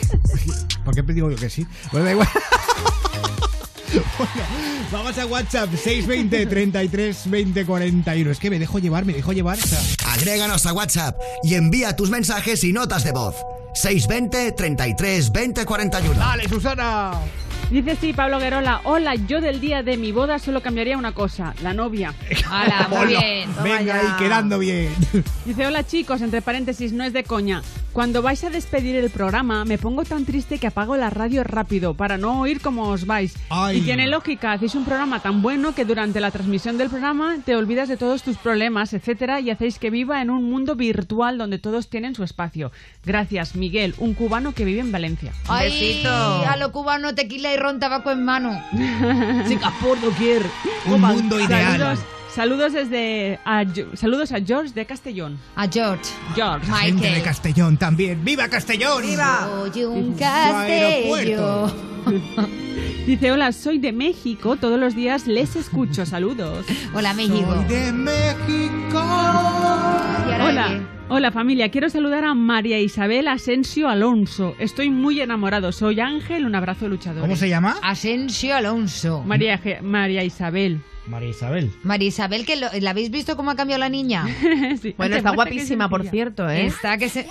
¿Por 0.83 0.95
qué 0.95 1.01
digo 1.01 1.29
yo 1.31 1.37
que 1.37 1.49
sí? 1.49 1.65
Bueno, 1.91 2.05
da 2.05 2.11
igual. 2.11 2.29
Bueno, 4.17 4.31
vamos 4.91 5.17
a 5.17 5.25
WhatsApp 5.25 5.69
620 5.71 6.45
33 6.45 7.29
20 7.29 7.65
41. 7.65 8.31
Es 8.31 8.39
que 8.39 8.49
me 8.49 8.59
dejo 8.59 8.79
llevar, 8.79 9.05
me 9.05 9.13
dejo 9.13 9.33
llevar. 9.33 9.57
o 9.57 9.67
sea, 9.67 9.79
Agréganos 10.13 10.65
a 10.65 10.73
WhatsApp 10.73 11.19
y 11.43 11.55
envía 11.55 11.95
tus 11.95 12.09
mensajes 12.09 12.63
y 12.63 12.73
notas 12.73 13.03
de 13.03 13.11
voz. 13.11 13.35
620 13.73 14.51
33 14.53 15.31
20 15.31 15.65
41. 15.65 16.19
Dale, 16.19 16.49
Susana. 16.49 17.13
Dice 17.71 17.95
sí, 17.95 18.11
Pablo 18.11 18.37
Guerola. 18.37 18.81
Hola, 18.83 19.15
yo 19.15 19.39
del 19.39 19.61
día 19.61 19.81
de 19.81 19.95
mi 19.95 20.11
boda 20.11 20.39
solo 20.39 20.61
cambiaría 20.61 20.97
una 20.97 21.13
cosa, 21.13 21.55
la 21.63 21.73
novia. 21.73 22.13
Hala, 22.51 22.89
muy 22.89 22.97
Hola. 22.97 23.19
bien. 23.21 23.49
Venga 23.63 23.95
ahí, 23.95 24.07
quedando 24.19 24.59
bien. 24.59 24.93
Dice, 25.45 25.65
hola 25.65 25.85
chicos, 25.85 26.21
entre 26.21 26.41
paréntesis, 26.41 26.91
no 26.91 27.05
es 27.05 27.13
de 27.13 27.23
coña. 27.23 27.61
Cuando 27.93 28.21
vais 28.21 28.41
a 28.45 28.49
despedir 28.49 28.95
el 28.95 29.09
programa, 29.09 29.65
me 29.65 29.77
pongo 29.77 30.03
tan 30.03 30.23
triste 30.25 30.59
que 30.59 30.67
apago 30.67 30.95
la 30.95 31.09
radio 31.09 31.43
rápido 31.43 31.93
para 31.93 32.17
no 32.17 32.39
oír 32.39 32.61
cómo 32.61 32.89
os 32.89 33.05
vais. 33.05 33.35
Ay. 33.49 33.79
Y 33.79 33.81
tiene 33.81 34.07
lógica, 34.07 34.53
hacéis 34.53 34.75
un 34.75 34.85
programa 34.85 35.21
tan 35.21 35.41
bueno 35.41 35.75
que 35.75 35.83
durante 35.83 36.21
la 36.21 36.31
transmisión 36.31 36.77
del 36.77 36.89
programa 36.89 37.37
te 37.45 37.55
olvidas 37.55 37.89
de 37.89 37.97
todos 37.97 38.23
tus 38.23 38.37
problemas, 38.37 38.93
etcétera, 38.93 39.41
y 39.41 39.49
hacéis 39.49 39.77
que 39.77 39.89
viva 39.89 40.21
en 40.21 40.29
un 40.29 40.49
mundo 40.49 40.75
virtual 40.75 41.37
donde 41.37 41.59
todos 41.59 41.89
tienen 41.89 42.15
su 42.15 42.23
espacio. 42.23 42.71
Gracias, 43.05 43.55
Miguel, 43.57 43.93
un 43.97 44.13
cubano 44.13 44.53
que 44.53 44.63
vive 44.63 44.79
en 44.79 44.93
Valencia. 44.93 45.33
Ay, 45.49 46.01
a 46.05 46.55
lo 46.55 46.71
cubano 46.71 47.13
tequila 47.13 47.53
y 47.53 47.57
ron 47.61 47.79
tabaco 47.79 48.11
en 48.11 48.25
mano. 48.25 48.61
Chicas 49.47 49.71
por 49.81 49.99
doquier. 50.01 50.45
Un 50.85 51.01
mundo 51.01 51.39
ideal. 51.39 51.79
Saludos, 51.79 51.99
saludos 52.33 52.73
desde 52.73 53.39
a, 53.45 53.63
saludos 53.93 54.31
a 54.31 54.39
George 54.41 54.73
de 54.73 54.85
Castellón. 54.85 55.39
A 55.55 55.67
George. 55.67 56.03
George. 56.35 56.65
Gente 56.71 57.11
de 57.11 57.21
Castellón 57.21 57.77
también. 57.77 58.23
¡Viva 58.23 58.47
Castellón! 58.47 59.03
Soy 59.73 59.83
un 59.83 60.13
castello. 60.15 61.71
Dice, 63.05 63.31
hola, 63.31 63.51
soy 63.51 63.79
de 63.79 63.91
México, 63.91 64.55
todos 64.55 64.79
los 64.79 64.95
días 64.95 65.27
les 65.27 65.55
escucho, 65.55 66.05
saludos. 66.05 66.65
Hola, 66.93 67.13
México. 67.13 67.53
Soy 67.55 67.65
de 67.65 67.91
México. 67.91 69.01
Hola, 70.43 70.81
hola 71.09 71.31
familia, 71.31 71.69
quiero 71.69 71.89
saludar 71.89 72.23
a 72.25 72.33
María 72.33 72.79
Isabel 72.79 73.27
Asensio 73.27 73.89
Alonso. 73.89 74.55
Estoy 74.59 74.89
muy 74.89 75.19
enamorado, 75.19 75.71
soy 75.71 75.99
Ángel, 75.99 76.45
un 76.45 76.55
abrazo 76.55 76.87
luchador. 76.87 77.21
¿Cómo 77.21 77.35
se 77.35 77.49
llama? 77.49 77.77
Asensio 77.81 78.55
Alonso. 78.55 79.23
María, 79.25 79.59
María 79.81 80.23
Isabel. 80.23 80.81
María 81.11 81.29
Isabel. 81.29 81.71
María 81.83 82.07
Isabel, 82.07 82.45
que 82.45 82.55
lo- 82.55 82.69
¿la 82.79 82.89
habéis 82.89 83.11
visto 83.11 83.35
cómo 83.35 83.51
ha 83.51 83.55
cambiado 83.55 83.79
la 83.81 83.89
niña? 83.89 84.25
Sí. 84.81 84.95
Bueno, 84.97 85.15
está 85.17 85.31
guapísima, 85.31 85.89
por 85.89 86.07
cierto, 86.07 86.49
¿eh? 86.49 86.65
Está 86.65 86.97
que 86.97 87.09
se... 87.09 87.27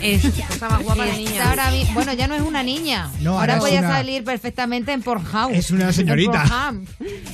es- 0.00 0.24
Está 0.24 0.68
más 0.70 0.82
guapa 0.82 1.04
la 1.04 1.14
niña. 1.16 1.48
ahora 1.50 1.70
bueno, 1.92 2.12
ya 2.14 2.26
no 2.28 2.34
es 2.36 2.42
una 2.42 2.62
niña. 2.62 3.10
No, 3.20 3.38
ahora 3.38 3.58
puede 3.58 3.78
una- 3.80 3.88
salir 3.90 4.22
perfectamente 4.24 4.92
en 4.92 5.02
Pornhub. 5.02 5.50
Es 5.52 5.70
una 5.70 5.92
señorita. 5.92 6.72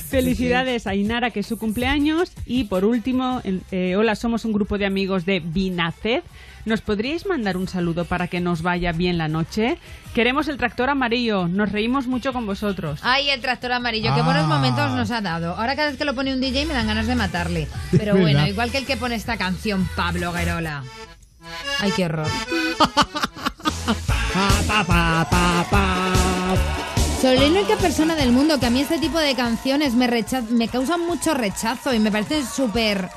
Felicidades 0.09 0.87
a 0.87 0.95
Inara, 0.95 1.29
que 1.31 1.41
es 1.41 1.45
su 1.47 1.57
cumpleaños. 1.57 2.31
Y 2.45 2.65
por 2.65 2.83
último, 2.85 3.41
eh, 3.71 3.95
hola, 3.95 4.15
somos 4.15 4.45
un 4.45 4.53
grupo 4.53 4.77
de 4.77 4.85
amigos 4.85 5.25
de 5.25 5.39
Binaced. 5.39 6.21
¿Nos 6.65 6.79
podríais 6.81 7.25
mandar 7.25 7.57
un 7.57 7.67
saludo 7.67 8.05
para 8.05 8.27
que 8.27 8.39
nos 8.39 8.61
vaya 8.61 8.93
bien 8.93 9.17
la 9.17 9.27
noche? 9.27 9.77
Queremos 10.13 10.47
el 10.47 10.57
tractor 10.57 10.89
amarillo, 10.89 11.47
nos 11.49 11.71
reímos 11.71 12.07
mucho 12.07 12.31
con 12.31 12.45
vosotros. 12.45 13.01
Ay, 13.03 13.29
el 13.31 13.41
tractor 13.41 13.73
amarillo, 13.73 14.13
qué 14.15 14.21
Ah. 14.21 14.23
buenos 14.23 14.47
momentos 14.47 14.91
nos 14.91 15.11
ha 15.11 15.19
dado. 15.19 15.55
Ahora 15.55 15.75
cada 15.75 15.89
vez 15.89 15.97
que 15.97 16.05
lo 16.05 16.15
pone 16.15 16.33
un 16.33 16.39
DJ 16.39 16.65
me 16.65 16.73
dan 16.73 16.87
ganas 16.87 17.05
de 17.07 17.15
matarle. 17.15 17.67
Pero 17.91 18.13
¿Verdad? 18.15 18.21
bueno, 18.21 18.47
igual 18.47 18.71
que 18.71 18.77
el 18.77 18.85
que 18.85 18.95
pone 18.95 19.15
esta 19.15 19.35
canción, 19.37 19.89
Pablo 19.95 20.31
Guerola. 20.31 20.83
Ay, 21.79 21.91
qué 21.95 22.05
horror. 22.05 22.27
Pa, 24.33 24.49
pa, 24.67 24.83
pa, 24.85 25.27
pa, 25.29 25.65
pa. 25.69 26.55
Soy 27.21 27.37
la 27.37 27.45
única 27.45 27.75
persona 27.75 28.15
del 28.15 28.31
mundo 28.31 28.59
que 28.59 28.65
a 28.65 28.69
mí 28.69 28.79
este 28.81 28.97
tipo 28.97 29.19
de 29.19 29.35
canciones 29.35 29.93
me, 29.93 30.07
me 30.49 30.67
causan 30.69 31.01
mucho 31.05 31.33
rechazo 31.33 31.93
y 31.93 31.99
me 31.99 32.09
parecen 32.11 32.43
súper 32.45 33.09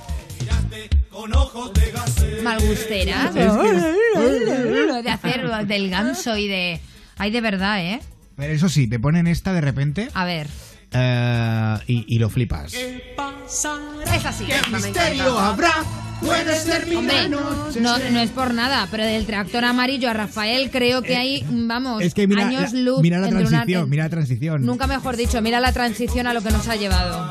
malgusteras. 2.43 3.35
de 3.35 5.11
hacer 5.11 5.67
del 5.67 5.91
ganso 5.91 6.37
y 6.37 6.49
de... 6.49 6.81
Ay, 7.19 7.31
de 7.31 7.41
verdad, 7.41 7.81
¿eh? 7.81 8.01
Pero 8.37 8.53
eso 8.53 8.69
sí, 8.69 8.87
te 8.89 8.99
ponen 9.01 9.27
esta 9.27 9.53
de 9.55 9.61
repente 9.63 10.09
A 10.13 10.25
ver. 10.27 10.47
eh, 10.93 11.77
y, 11.87 12.05
y 12.15 12.19
lo 12.19 12.29
flipas. 12.29 12.75
Es 12.75 14.25
así. 14.25 14.47
misterio 14.71 15.39
habrá? 15.39 15.73
Puede 16.21 16.57
ser 16.59 16.87
mi 16.87 16.97
Hombre, 16.97 17.29
noche. 17.29 17.81
no, 17.81 17.99
no 17.99 18.21
es 18.21 18.31
por 18.31 18.55
nada, 18.55 18.89
pero 18.91 19.05
del 19.05 19.27
tractor 19.27 19.65
amarillo 19.67 20.09
a 20.09 20.15
Rafael 20.15 20.71
creo 20.71 21.03
que 21.03 21.15
hay, 21.17 21.45
vamos, 21.51 22.03
Es 22.03 22.15
que 22.15 22.27
mira, 22.27 22.47
años 22.49 22.73
la, 22.73 22.81
luz 22.81 23.01
mira 23.03 23.19
la 23.19 23.29
una- 23.29 23.39
transición, 23.41 23.91
mira 23.91 24.05
la 24.05 24.11
transición. 24.11 24.65
Nunca 24.65 24.87
mejor 24.87 25.17
dicho, 25.17 25.43
mira 25.43 25.61
la 25.61 25.73
transición 25.73 26.27
a 26.27 26.33
lo 26.33 26.41
que 26.43 26.51
nos 26.51 26.67
ha 26.69 26.77
llevado. 26.77 27.31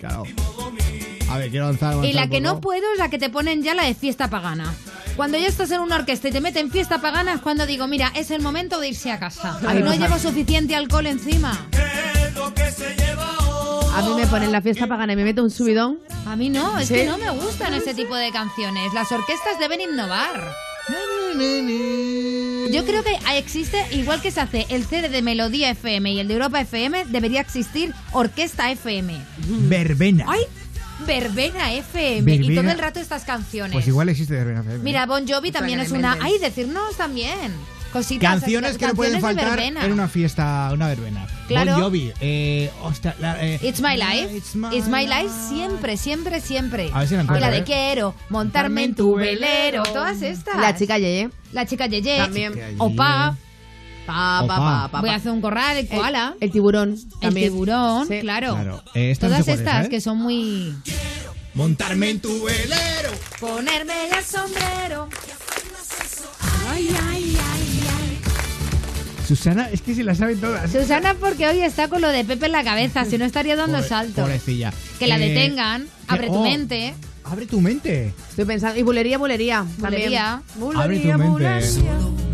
Claro. 0.00 0.22
A 1.30 1.38
ver, 1.38 1.50
quiero 1.50 1.66
avanzar. 1.66 1.92
Y 1.92 1.96
avanzar 1.96 2.14
la 2.14 2.22
un 2.24 2.30
que 2.30 2.40
no 2.40 2.60
puedo 2.60 2.82
es 2.92 2.98
la 2.98 3.08
que 3.10 3.18
te 3.18 3.28
ponen 3.30 3.62
ya 3.62 3.74
la 3.74 3.84
de 3.84 3.94
fiesta 3.94 4.28
pagana. 4.30 4.72
Cuando 5.16 5.36
ya 5.36 5.46
estás 5.48 5.70
en 5.72 5.80
una 5.80 5.96
orquesta 5.96 6.28
y 6.28 6.32
te 6.32 6.40
meten 6.40 6.70
fiesta 6.70 7.00
pagana 7.00 7.34
es 7.34 7.40
cuando 7.40 7.66
digo, 7.66 7.86
mira, 7.88 8.12
es 8.14 8.30
el 8.30 8.40
momento 8.40 8.78
de 8.80 8.88
irse 8.88 9.10
a 9.10 9.18
casa. 9.18 9.58
Ay, 9.66 9.80
no 9.80 9.86
no. 9.86 9.94
llevo 9.96 10.18
suficiente 10.18 10.76
alcohol 10.76 11.06
encima. 11.06 11.50
A 13.94 13.98
A 13.98 14.02
mí 14.02 14.14
me 14.14 14.26
ponen 14.28 14.52
la 14.52 14.62
fiesta 14.62 14.86
pagana 14.86 15.14
y 15.14 15.16
me 15.16 15.24
meto 15.24 15.42
un 15.42 15.50
subidón. 15.50 15.98
A 16.24 16.36
mí 16.36 16.50
no, 16.50 16.78
es 16.78 16.86
Sí. 16.88 16.94
que 16.94 17.04
no 17.06 17.18
me 17.18 17.30
gustan 17.30 17.74
ese 17.74 17.94
tipo 17.94 18.14
de 18.14 18.30
canciones. 18.30 18.94
Las 18.94 19.10
orquestas 19.10 19.58
deben 19.58 19.80
innovar. 19.80 20.52
Yo 22.70 22.84
creo 22.84 23.02
que 23.02 23.16
existe, 23.36 23.84
igual 23.92 24.20
que 24.22 24.30
se 24.30 24.40
hace 24.40 24.66
el 24.70 24.84
CD 24.84 25.08
de 25.08 25.20
Melodía 25.22 25.70
FM 25.70 26.12
y 26.12 26.20
el 26.20 26.28
de 26.28 26.34
Europa 26.34 26.60
FM, 26.60 27.06
debería 27.06 27.40
existir 27.40 27.92
Orquesta 28.12 28.70
FM. 28.70 29.18
Verbena. 29.68 30.26
¡Ay! 30.28 30.40
Verbena 31.06 31.72
FM. 31.72 32.18
Y 32.18 32.38
Verbena. 32.38 32.62
todo 32.62 32.70
el 32.70 32.78
rato 32.78 33.00
estas 33.00 33.24
canciones. 33.24 33.72
Pues 33.72 33.86
igual 33.88 34.08
existe 34.08 34.34
Verbena. 34.34 34.60
FM. 34.60 34.78
Mira, 34.78 35.06
Bon 35.06 35.26
Jovi 35.26 35.52
también 35.52 35.80
es 35.80 35.90
una... 35.90 36.18
¡Ay, 36.20 36.38
decirnos 36.38 36.96
también! 36.96 37.52
Cositas. 37.92 38.40
Canciones 38.40 38.76
que 38.76 38.86
no 38.86 38.94
pueden 38.94 39.20
faltar 39.20 39.58
en 39.58 39.92
una 39.92 40.08
fiesta, 40.08 40.70
una 40.72 40.88
verbena. 40.88 41.26
Claro. 41.46 41.72
Bon 41.72 41.82
Jovi. 41.84 42.12
Eh, 42.20 42.70
hostia, 42.82 43.14
la, 43.18 43.42
eh, 43.42 43.58
It's 43.62 43.80
My 43.80 43.96
Life. 43.96 44.36
It's 44.36 44.54
my 44.54 44.76
It's 44.76 44.88
My 44.88 45.06
Life 45.06 45.30
siempre, 45.48 45.96
siempre, 45.96 46.40
siempre. 46.40 46.90
A 46.92 46.98
ver 46.98 47.08
si 47.08 47.14
la 47.14 47.22
y 47.22 47.24
encuentro, 47.24 47.46
la 47.48 47.50
de 47.50 47.58
¿eh? 47.58 47.64
quiero 47.64 48.14
montarme 48.28 48.84
en 48.84 48.94
tu 48.94 49.14
velero. 49.16 49.84
Todas 49.84 50.20
estas. 50.20 50.56
La 50.58 50.76
chica 50.76 50.98
Yeye. 50.98 51.30
La 51.52 51.64
chica 51.64 51.86
Yeye. 51.86 52.18
También. 52.18 52.52
Opa. 52.76 53.36
Pa, 54.08 54.14
pa, 54.14 54.40
Opa. 54.44 54.56
pa, 54.56 54.88
pa, 54.90 55.00
Voy 55.02 55.10
a 55.10 55.16
hacer 55.16 55.30
un 55.32 55.42
corral, 55.42 55.76
el 55.76 55.86
koala. 55.86 56.34
El 56.40 56.50
tiburón. 56.50 56.96
El 57.20 57.34
tiburón, 57.34 58.08
Sí. 58.08 58.20
claro. 58.20 58.54
Claro. 58.54 58.82
Eh, 58.94 59.10
esta 59.10 59.28
no 59.28 59.32
Todas 59.34 59.44
sé 59.44 59.50
cuál 59.52 59.60
es, 59.60 59.66
estas 59.66 59.86
¿eh? 59.86 59.88
que 59.90 60.00
son 60.00 60.16
muy... 60.16 60.74
Montarme 61.52 62.08
en 62.10 62.20
tu 62.20 62.42
velero. 62.44 63.10
Ponerme 63.38 64.08
el 64.08 64.24
sombrero. 64.24 65.08
Susana, 69.26 69.68
es 69.70 69.82
que 69.82 69.94
se 69.94 70.02
la 70.04 70.14
saben 70.14 70.40
todas. 70.40 70.70
Susana 70.72 71.14
porque 71.20 71.46
hoy 71.46 71.60
está 71.60 71.88
con 71.88 72.00
lo 72.00 72.08
de 72.08 72.24
Pepe 72.24 72.46
en 72.46 72.52
la 72.52 72.64
cabeza, 72.64 73.04
si 73.04 73.18
no 73.18 73.26
estaría 73.26 73.56
dando 73.56 73.76
Pobre- 73.78 73.88
saltos. 73.88 74.24
Pobrecilla. 74.24 74.72
Que 74.98 75.06
la 75.06 75.16
Eh, 75.16 75.28
detengan, 75.28 75.86
abre 76.06 76.28
tu 76.28 76.34
oh, 76.36 76.42
mente. 76.44 76.94
Abre 77.24 77.44
tu 77.46 77.60
mente. 77.60 78.14
Estoy 78.30 78.46
pensando. 78.46 78.78
Y 78.80 78.82
bulería, 78.82 79.18
bulería. 79.18 79.66
Bulería. 79.76 80.40
También. 80.54 80.76
Abre 80.80 80.96
tu 80.96 81.08
Bulería, 81.12 81.18
mente. 81.18 81.30
bulería. 81.30 82.27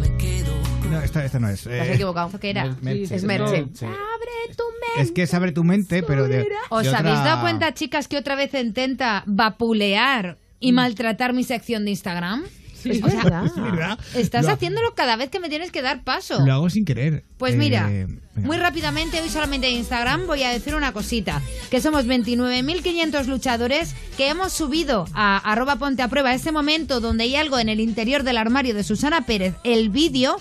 No, 0.95 1.03
esta, 1.03 1.25
esta 1.25 1.39
no 1.41 1.49
es. 1.49 1.63
Te 1.63 1.81
has 1.81 1.89
eh, 1.89 1.95
equivocado. 1.95 2.39
¿Qué 2.41 2.51
era? 2.51 2.77
Merche. 2.81 3.15
Es 3.15 3.25
Merche. 3.25 3.67
Sí. 3.75 3.85
Abre 3.85 4.55
tu 4.57 4.65
mente. 4.65 5.03
Es 5.03 5.11
que 5.13 5.23
es 5.23 5.35
abre 5.35 5.53
tu 5.53 5.65
mente, 5.65 6.03
pero 6.03 6.27
de. 6.29 6.47
¿Os 6.71 6.83
de 6.85 6.89
otra- 6.89 6.99
habéis 7.01 7.25
dado 7.25 7.41
cuenta, 7.43 7.75
chicas, 7.75 8.09
que 8.09 8.17
otra 8.17 8.35
vez 8.37 8.53
intenta 8.55 9.23
vapulear 9.27 10.39
y 10.61 10.73
maltratar 10.73 11.33
mi 11.33 11.45
sección 11.45 11.85
de 11.85 11.91
Instagram? 11.93 12.45
Sí, 12.75 13.01
O 13.03 13.09
sea, 13.09 13.45
es 13.47 13.55
verdad. 13.57 13.99
Estás 14.15 14.45
Lo- 14.45 14.53
haciéndolo 14.53 14.95
cada 14.95 15.17
vez 15.17 15.31
que 15.31 15.41
me 15.41 15.49
tienes 15.49 15.71
que 15.71 15.81
dar 15.81 16.05
paso. 16.05 16.45
Lo 16.45 16.53
hago 16.53 16.69
sin 16.69 16.85
querer. 16.85 17.25
Pues 17.39 17.55
Eh, 17.55 17.57
mira, 17.57 17.87
venga. 17.89 18.21
muy 18.37 18.59
rápidamente, 18.59 19.23
hoy 19.23 19.31
solamente 19.31 19.69
en 19.69 19.77
Instagram 19.77 20.27
voy 20.27 20.43
a 20.43 20.51
decir 20.51 20.75
una 20.75 20.93
cosita, 20.93 21.41
que 21.71 21.81
somos 21.81 22.07
29.500 22.07 23.25
luchadores 23.27 23.95
que 24.19 24.29
hemos 24.29 24.53
subido 24.53 25.07
a 25.15 25.39
arroba 25.51 25.77
ponte 25.77 26.03
a 26.03 26.09
prueba 26.09 26.35
ese 26.35 26.53
momento 26.53 27.01
donde 27.01 27.25
hay 27.25 27.37
algo 27.37 27.59
en 27.59 27.71
el 27.71 27.81
interior 27.81 28.23
del 28.23 28.37
armario 28.37 28.75
de 28.75 28.85
Susana 28.85 29.25
Pérez, 29.25 29.55
el 29.65 29.89
vídeo 29.89 30.37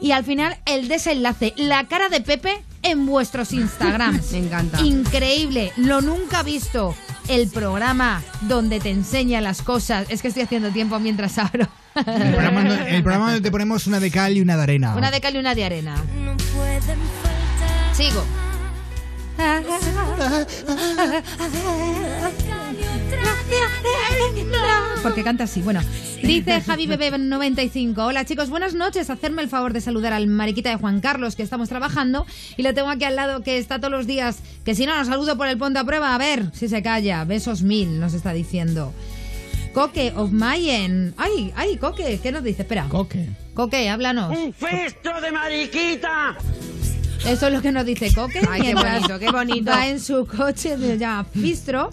y 0.00 0.12
al 0.12 0.24
final 0.24 0.56
el 0.66 0.88
desenlace, 0.88 1.52
la 1.56 1.86
cara 1.86 2.08
de 2.08 2.20
Pepe 2.20 2.62
en 2.82 3.06
vuestros 3.06 3.52
Instagrams. 3.52 4.30
Me 4.32 4.38
encanta. 4.38 4.80
Increíble, 4.82 5.72
lo 5.76 6.00
nunca 6.00 6.42
visto. 6.42 6.94
El 7.28 7.48
programa 7.48 8.22
donde 8.42 8.80
te 8.80 8.90
enseña 8.90 9.40
las 9.40 9.62
cosas. 9.62 10.06
Es 10.10 10.20
que 10.20 10.28
estoy 10.28 10.42
haciendo 10.42 10.70
tiempo 10.70 10.98
mientras 10.98 11.38
abro. 11.38 11.68
El 11.94 12.04
programa, 12.32 12.64
donde- 12.64 12.96
el 12.96 13.02
programa 13.02 13.26
donde 13.32 13.40
te 13.40 13.50
ponemos 13.52 13.86
una 13.86 14.00
de 14.00 14.10
cal 14.10 14.36
y 14.36 14.40
una 14.40 14.56
de 14.56 14.62
arena. 14.64 14.96
Una 14.96 15.10
de 15.12 15.20
cal 15.20 15.36
y 15.36 15.38
una 15.38 15.54
de 15.54 15.64
arena. 15.64 15.94
Sigo. 17.92 18.24
Porque 25.02 25.24
canta 25.24 25.44
así. 25.44 25.62
Bueno, 25.62 25.80
dice 26.22 26.60
Javi 26.60 26.86
Bebé 26.86 27.16
95. 27.18 28.04
Hola 28.04 28.24
chicos, 28.24 28.50
buenas 28.50 28.74
noches. 28.74 29.08
Hacerme 29.08 29.42
el 29.42 29.48
favor 29.48 29.72
de 29.72 29.80
saludar 29.80 30.12
al 30.12 30.26
mariquita 30.26 30.70
de 30.70 30.76
Juan 30.76 31.00
Carlos 31.00 31.36
que 31.36 31.42
estamos 31.42 31.68
trabajando 31.68 32.26
y 32.56 32.62
lo 32.62 32.74
tengo 32.74 32.90
aquí 32.90 33.04
al 33.04 33.16
lado 33.16 33.42
que 33.42 33.58
está 33.58 33.78
todos 33.78 33.90
los 33.90 34.06
días. 34.06 34.40
Que 34.64 34.74
si 34.74 34.86
no, 34.86 34.96
nos 34.96 35.06
saludo 35.06 35.36
por 35.36 35.48
el 35.48 35.58
ponte 35.58 35.78
a 35.78 35.84
prueba. 35.84 36.14
A 36.14 36.18
ver 36.18 36.50
si 36.52 36.68
se 36.68 36.82
calla. 36.82 37.24
Besos 37.24 37.62
mil, 37.62 37.98
nos 37.98 38.14
está 38.14 38.32
diciendo. 38.32 38.92
Coque 39.72 40.12
of 40.16 40.32
Mayen. 40.32 41.14
Ay, 41.16 41.52
ay, 41.56 41.76
Coque, 41.76 42.18
¿qué 42.22 42.32
nos 42.32 42.42
dice? 42.42 42.62
Espera. 42.62 42.86
Coque. 42.88 43.28
Coque, 43.54 43.88
háblanos. 43.88 44.36
¡Un 44.36 44.52
festo 44.52 45.20
de 45.20 45.32
mariquita! 45.32 46.36
Eso 47.26 47.46
es 47.46 47.52
lo 47.52 47.60
que 47.62 47.70
nos 47.70 47.84
dice 47.84 48.12
Coque. 48.14 48.40
Ay, 48.48 48.62
qué 48.62 48.74
bonito, 48.74 49.18
qué 49.18 49.30
bonito. 49.30 49.70
Va 49.70 49.88
en 49.88 50.00
su 50.00 50.26
coche 50.26 50.76
de 50.76 50.98
ya 50.98 51.26
Bistro. 51.34 51.90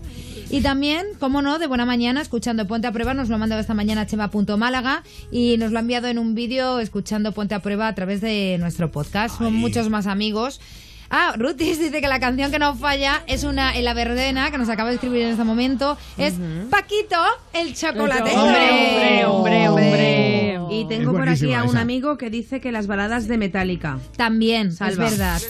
Y 0.49 0.61
también, 0.61 1.05
como 1.19 1.41
no, 1.41 1.59
de 1.59 1.67
buena 1.67 1.86
mañana, 1.86 2.21
escuchando 2.21 2.65
Ponte 2.65 2.88
a 2.88 2.93
Prueba, 2.93 3.13
nos 3.13 3.28
lo 3.28 3.36
ha 3.36 3.38
mandado 3.38 3.59
esta 3.59 3.73
mañana 3.73 4.07
Chema.málaga 4.07 5.03
y 5.30 5.57
nos 5.57 5.71
lo 5.71 5.78
ha 5.78 5.82
enviado 5.82 6.07
en 6.07 6.17
un 6.17 6.36
vídeo 6.36 6.80
escuchando 6.80 7.34
Ponte 7.34 7.53
a 7.53 7.61
Prueba 7.61 7.89
a 7.89 7.95
través 7.95 8.21
de 8.21 8.55
nuestro 8.59 8.89
podcast. 8.89 9.38
Son 9.38 9.53
muchos 9.53 9.89
más 9.89 10.07
amigos. 10.07 10.61
Ah, 11.10 11.36
Rutis 11.38 11.80
dice 11.80 12.01
que 12.01 12.08
la 12.08 12.20
canción 12.20 12.51
que 12.51 12.60
no 12.60 12.76
falla 12.76 13.24
es 13.28 13.43
una 13.43 13.76
en 13.76 13.86
la 13.86 13.93
verdena 13.93 14.51
que 14.51 14.58
nos 14.58 14.70
acaba 14.70 14.89
de 14.89 14.95
escribir 14.95 15.22
en 15.24 15.30
este 15.30 15.43
momento. 15.43 15.97
Es 16.18 16.36
Paquito, 16.70 17.16
el 17.53 17.74
chocolatero. 17.76 18.41
Hombre, 18.43 19.26
hombre, 19.26 19.68
hombre, 19.68 19.70
hombre. 19.70 20.60
Y 20.70 20.86
tengo 20.88 21.14
por 21.14 21.30
aquí 21.30 21.53
a 21.53 21.64
un 21.64 21.70
esa. 21.70 21.82
amigo 21.82 22.18
que 22.18 22.30
dice 22.30 22.60
que 22.60 22.72
las 22.72 22.88
baladas 22.88 23.28
de 23.28 23.38
Metallica. 23.38 23.99
También, 24.18 24.72
Salva. 24.74 25.05
es 25.08 25.18
verdad. 25.18 25.41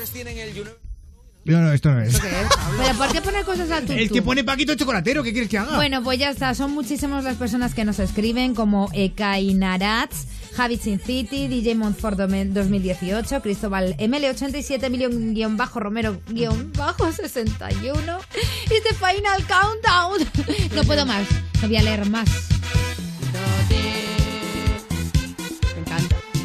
No, 1.48 1.62
no, 1.62 1.72
esto 1.72 1.92
no 1.92 2.02
es. 2.02 2.20
Pero 2.20 2.98
¿por 2.98 3.12
qué 3.12 3.22
poner 3.22 3.46
cosas 3.46 3.72
al 3.72 3.84
Es 3.90 4.08
tutú? 4.08 4.14
que 4.16 4.22
pone 4.22 4.44
Paquito 4.44 4.76
Chocolatero, 4.76 5.24
¿qué 5.24 5.32
quieres 5.32 5.50
que 5.50 5.58
haga? 5.58 5.76
Bueno, 5.78 6.04
pues 6.04 6.20
ya 6.20 6.30
está. 6.30 6.54
Son 6.54 6.72
muchísimas 6.72 7.24
las 7.24 7.38
personas 7.38 7.74
que 7.74 7.86
nos 7.86 8.00
escriben, 8.00 8.54
como 8.54 8.90
Ekainarats, 8.94 10.26
Javi 10.56 10.78
Sin 10.78 11.00
City, 11.00 11.48
DJ 11.48 11.76
Montfort 11.76 12.18
2018, 12.18 13.42
Cristóbal 13.42 13.96
ML87, 13.98 14.90
Million 14.90 15.34
guion 15.34 15.56
bajo 15.56 15.80
Romero 15.80 16.20
guion 16.28 16.72
bajo 16.74 17.12
61 17.12 18.20
y 18.66 18.70
The 18.82 18.96
Final 18.96 19.46
Countdown. 19.48 20.28
No 20.76 20.84
puedo 20.84 21.06
más, 21.06 21.26
no 21.62 21.68
voy 21.68 21.78
a 21.78 21.84
leer 21.84 22.10
más. 22.10 22.28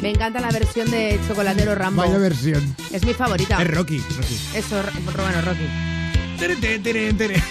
Me 0.03 0.09
encanta. 0.09 0.23
Encanta 0.23 0.41
la 0.41 0.51
versión 0.51 0.89
de 0.89 1.19
Chocolatero 1.27 1.75
Rambo. 1.75 2.01
Vaya 2.01 2.17
versión. 2.17 2.75
Es 2.93 3.05
mi 3.05 3.13
favorita. 3.13 3.61
Es 3.61 3.67
Rocky. 3.69 3.99
Rocky. 3.99 4.39
Eso, 4.53 4.81
bueno, 5.05 5.41
Rocky. 5.41 5.67
Tere, 6.39 6.55
tere, 6.55 6.79
tere, 6.79 7.13
tere. 7.13 7.43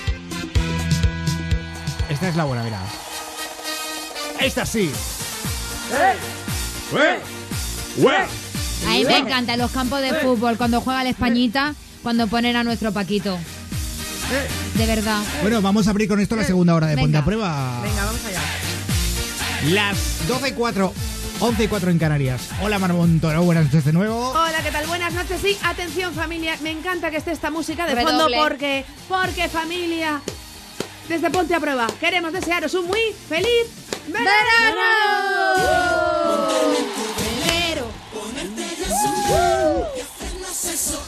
Esta 2.09 2.29
es 2.29 2.37
la 2.37 2.45
buena, 2.45 2.63
mira. 2.63 2.81
Esta 4.41 4.65
sí. 4.65 4.91
A 8.87 8.91
mí 8.91 9.05
me 9.05 9.19
encantan 9.19 9.59
los 9.59 9.71
campos 9.71 10.01
de 10.01 10.15
fútbol, 10.15 10.57
cuando 10.57 10.81
juega 10.81 11.05
la 11.05 11.11
Españita, 11.11 11.75
cuando 12.03 12.27
ponen 12.27 12.57
a 12.57 12.65
nuestro 12.65 12.91
Paquito. 12.91 13.39
De 14.77 14.87
verdad. 14.87 15.23
Bueno, 15.43 15.61
vamos 15.61 15.87
a 15.89 15.91
abrir 15.91 16.09
con 16.09 16.21
esto 16.21 16.37
la 16.37 16.45
segunda 16.45 16.75
hora 16.75 16.87
de 16.87 16.97
Ponte 16.97 17.19
a 17.19 17.25
Prueba. 17.25 17.81
Venga, 17.83 18.05
vamos 18.07 18.25
allá. 18.25 18.41
Las 19.75 20.27
12 20.27 20.49
y 20.49 20.53
4, 20.53 20.95
11 21.43 21.65
y 21.65 21.67
4 21.67 21.91
en 21.91 21.99
Canarias. 21.99 22.51
Hola, 22.63 22.79
Mar 22.79 22.93
Montoro, 22.93 23.43
buenas 23.43 23.65
noches 23.65 23.85
de 23.85 23.93
nuevo. 23.93 24.31
Hola, 24.31 24.63
¿qué 24.63 24.71
tal? 24.71 24.87
Buenas 24.87 25.13
noches. 25.13 25.41
Sí, 25.43 25.59
atención 25.65 26.15
familia. 26.15 26.57
Me 26.63 26.71
encanta 26.71 27.11
que 27.11 27.17
esté 27.17 27.33
esta 27.33 27.51
música 27.51 27.85
de 27.85 27.97
Redoble. 27.97 28.37
fondo 28.37 28.49
porque, 28.49 28.85
porque 29.09 29.49
familia, 29.49 30.21
desde 31.09 31.31
Ponte 31.31 31.53
a 31.57 31.59
Prueba, 31.59 31.89
queremos 31.99 32.33
desearos 32.33 32.73
un 32.75 32.87
muy 32.87 33.01
feliz 33.29 33.67
verano. 34.07 34.31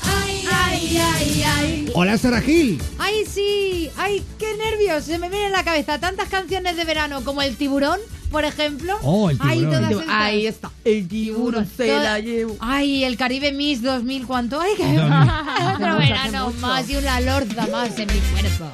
Ay, 0.03 0.49
ay, 0.51 0.99
ay, 1.01 1.45
ay. 1.47 1.93
Hola, 1.95 2.18
Sara 2.18 2.41
Gil. 2.41 2.82
¡Ay, 2.99 3.24
sí! 3.24 3.89
¡Ay, 3.97 4.24
qué 4.41 4.57
nervios! 4.57 5.05
Se 5.05 5.18
me 5.18 5.28
viene 5.28 5.47
en 5.47 5.53
la 5.53 5.62
cabeza 5.62 6.01
tantas 6.01 6.28
canciones 6.28 6.76
de 6.76 6.85
verano 6.85 7.22
como 7.22 7.41
El 7.41 7.57
Tiburón, 7.57 8.01
por 8.35 8.45
ejemplo. 8.45 8.99
Oh, 9.03 9.30
El 9.30 9.39
Tiburón. 9.39 9.70
todas 9.70 9.91
estas. 9.93 10.09
Ahí 10.09 10.47
está. 10.49 10.70
El 10.85 11.07
tiburón 11.07 11.70
se 11.76 11.87
la 11.87 12.18
llevo. 12.18 12.57
Ay, 12.59 13.05
el 13.05 13.16
Caribe 13.16 13.53
Miss 13.53 13.80
2000, 13.80 14.26
¿cuánto? 14.26 14.61
¡Ay, 14.61 14.72
qué 14.76 14.82
Dos 14.82 15.09
mil. 15.09 15.30
Otro 15.72 15.87
mucho, 15.87 15.99
verano 15.99 16.53
más 16.61 16.91
y 16.91 16.97
una 16.97 17.20
lorza 17.20 17.68
más 17.68 17.97
en 17.97 18.09
mi 18.12 18.18
cuerpo. 18.18 18.64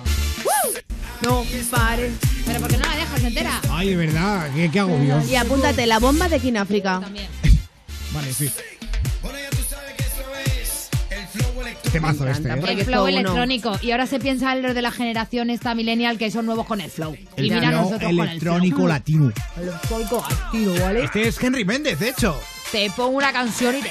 No 1.23 1.45
pare. 1.71 2.11
Pero 2.47 2.61
¿por 2.61 2.71
qué 2.71 2.79
no 2.79 2.87
la 2.87 2.97
dejas 2.97 3.23
entera? 3.23 3.61
Ay, 3.71 3.91
de 3.91 3.97
verdad, 3.97 4.49
qué, 4.55 4.71
qué 4.71 4.81
agobio. 4.81 5.23
Y 5.31 5.35
apúntate 5.35 5.87
la 5.87 5.99
bomba 5.99 6.31
de 6.31 6.41
Kináfrica. 6.41 7.01
También. 7.01 7.29
Vale, 8.15 8.33
sí. 8.33 8.51
Temazo 11.91 12.27
este, 12.29 12.49
¿eh? 12.49 12.61
El 12.69 12.85
flow 12.85 13.07
electrónico. 13.07 13.79
Y 13.83 13.91
ahora 13.91 14.07
se 14.07 14.19
piensa 14.19 14.53
en 14.53 14.63
los 14.63 14.75
de 14.75 14.83
la 14.83 14.91
generación 14.91 15.51
esta 15.51 15.75
millennial 15.75 16.19
que 16.19 16.31
son 16.31 16.47
nuevos 16.47 16.67
con 16.67 16.81
el 16.81 16.91
flow. 16.91 17.17
El 17.37 17.47
y 17.47 17.51
mira 17.51 17.69
flow 17.69 17.83
nosotros 17.83 18.03
con 18.03 18.11
el 18.11 18.29
electrónico 18.29 18.77
flow. 18.77 18.89
latino. 18.89 19.33
Electrónico 19.57 20.25
latino, 20.29 20.73
¿vale? 20.81 21.05
Este 21.05 21.29
es 21.29 21.43
Henry 21.43 21.65
Méndez, 21.65 21.99
de 21.99 22.09
hecho. 22.11 22.39
Te 22.73 22.91
pongo 22.91 23.17
una 23.19 23.33
canción 23.33 23.77
y 23.77 23.83
te. 23.83 23.91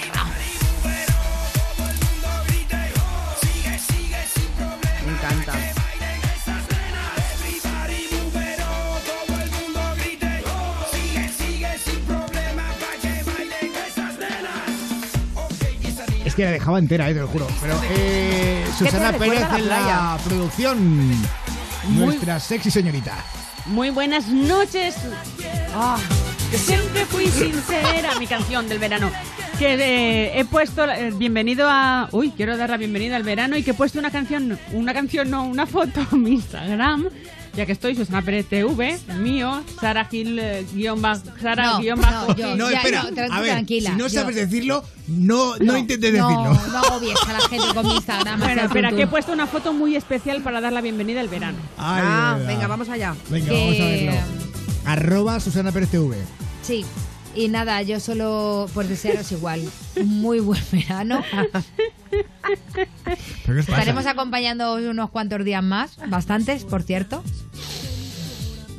Que 16.39 16.45
la 16.45 16.51
dejaba 16.51 16.79
entera, 16.79 17.09
eh, 17.09 17.13
te 17.13 17.19
lo 17.19 17.27
juro. 17.27 17.47
Pero 17.61 17.77
eh, 17.91 18.63
¿Qué 18.77 18.85
te 18.85 18.91
Susana 18.91 19.11
Pérez 19.17 19.41
la 19.41 19.57
en 19.57 19.67
la 19.67 20.17
producción. 20.23 21.09
Muy- 21.89 22.05
Nuestra 22.05 22.39
sexy 22.39 22.71
señorita. 22.71 23.17
Muy 23.65 23.89
buenas 23.89 24.27
noches. 24.29 24.95
Ah, 25.75 25.97
siempre 26.55 27.05
fui 27.05 27.27
sincera, 27.27 28.15
mi 28.17 28.25
canción 28.25 28.69
del 28.69 28.79
verano. 28.79 29.11
Que 29.59 29.73
eh, 29.73 30.39
he 30.39 30.45
puesto 30.45 30.89
eh, 30.89 31.11
bienvenido 31.13 31.67
a. 31.69 32.07
Uy, 32.13 32.31
quiero 32.31 32.55
dar 32.55 32.69
la 32.69 32.77
bienvenida 32.77 33.17
al 33.17 33.23
verano 33.23 33.57
y 33.57 33.63
que 33.63 33.71
he 33.71 33.73
puesto 33.73 33.99
una 33.99 34.09
canción, 34.09 34.57
una 34.71 34.93
canción, 34.93 35.29
no, 35.29 35.43
una 35.43 35.65
foto 35.65 35.99
en 36.13 36.23
mi 36.23 36.31
Instagram. 36.35 37.09
Ya 37.59 37.65
que 37.65 37.73
estoy, 37.73 37.93
Susana 37.93 38.21
Pérez 38.21 38.45
TV, 38.45 38.97
mío, 39.19 39.61
Sara 39.81 40.05
Gil, 40.05 40.39
eh, 40.39 40.65
guion 40.73 41.01
bajo, 41.01 41.23
Sara 41.41 41.65
No, 41.73 41.79
guion 41.81 41.99
bajo. 41.99 42.27
no, 42.29 42.35
yo- 42.37 42.55
No, 42.55 42.71
ya, 42.71 42.77
espera. 42.77 43.03
no, 43.03 43.09
tra- 43.09 43.27
a 43.29 43.41
ver, 43.41 43.51
tranquila, 43.51 43.89
si 43.91 43.95
no 43.97 44.07
yo- 44.07 44.21
sabes 44.21 44.35
decirlo, 44.37 44.85
no, 45.09 45.57
no, 45.57 45.75
intentes 45.75 46.13
no, 46.13 46.25
decirlo. 46.29 46.53
No 46.71 46.77
agobies 46.77 47.17
a 47.27 47.33
la 47.33 47.41
gente 47.49 47.67
con 47.73 47.85
mi 47.85 47.95
Instagram. 47.95 48.39
Bueno, 48.39 48.61
espera, 48.61 48.91
que 48.93 49.01
he 49.01 49.07
puesto 49.07 49.33
una 49.33 49.45
foto 49.45 49.73
muy 49.73 49.97
especial 49.97 50.41
para 50.41 50.61
dar 50.61 50.71
la 50.71 50.79
bienvenida 50.79 51.19
al 51.19 51.27
verano. 51.27 51.57
Ay, 51.77 52.01
ah, 52.05 52.35
verdad. 52.37 52.47
venga, 52.47 52.67
vamos 52.67 52.87
allá. 52.87 53.13
Venga, 53.29 53.49
Que- 53.49 53.51
vamos 53.59 53.75
a 53.81 53.83
verlo. 53.83 54.21
Arroba 54.85 55.39
Susana 55.41 55.73
Pérez 55.73 55.89
TV. 55.89 56.15
Sí. 56.61 56.85
Y 57.35 57.47
nada, 57.47 57.81
yo 57.81 57.99
solo 57.99 58.67
pues 58.73 58.89
desearos 58.89 59.31
igual 59.31 59.61
muy 60.03 60.39
buen 60.39 60.61
verano. 60.71 61.23
Estaremos 63.47 64.05
acompañando 64.05 64.75
unos 64.75 65.09
cuantos 65.09 65.43
días 65.43 65.63
más, 65.63 65.97
bastantes, 66.09 66.65
por 66.65 66.83
cierto. 66.83 67.23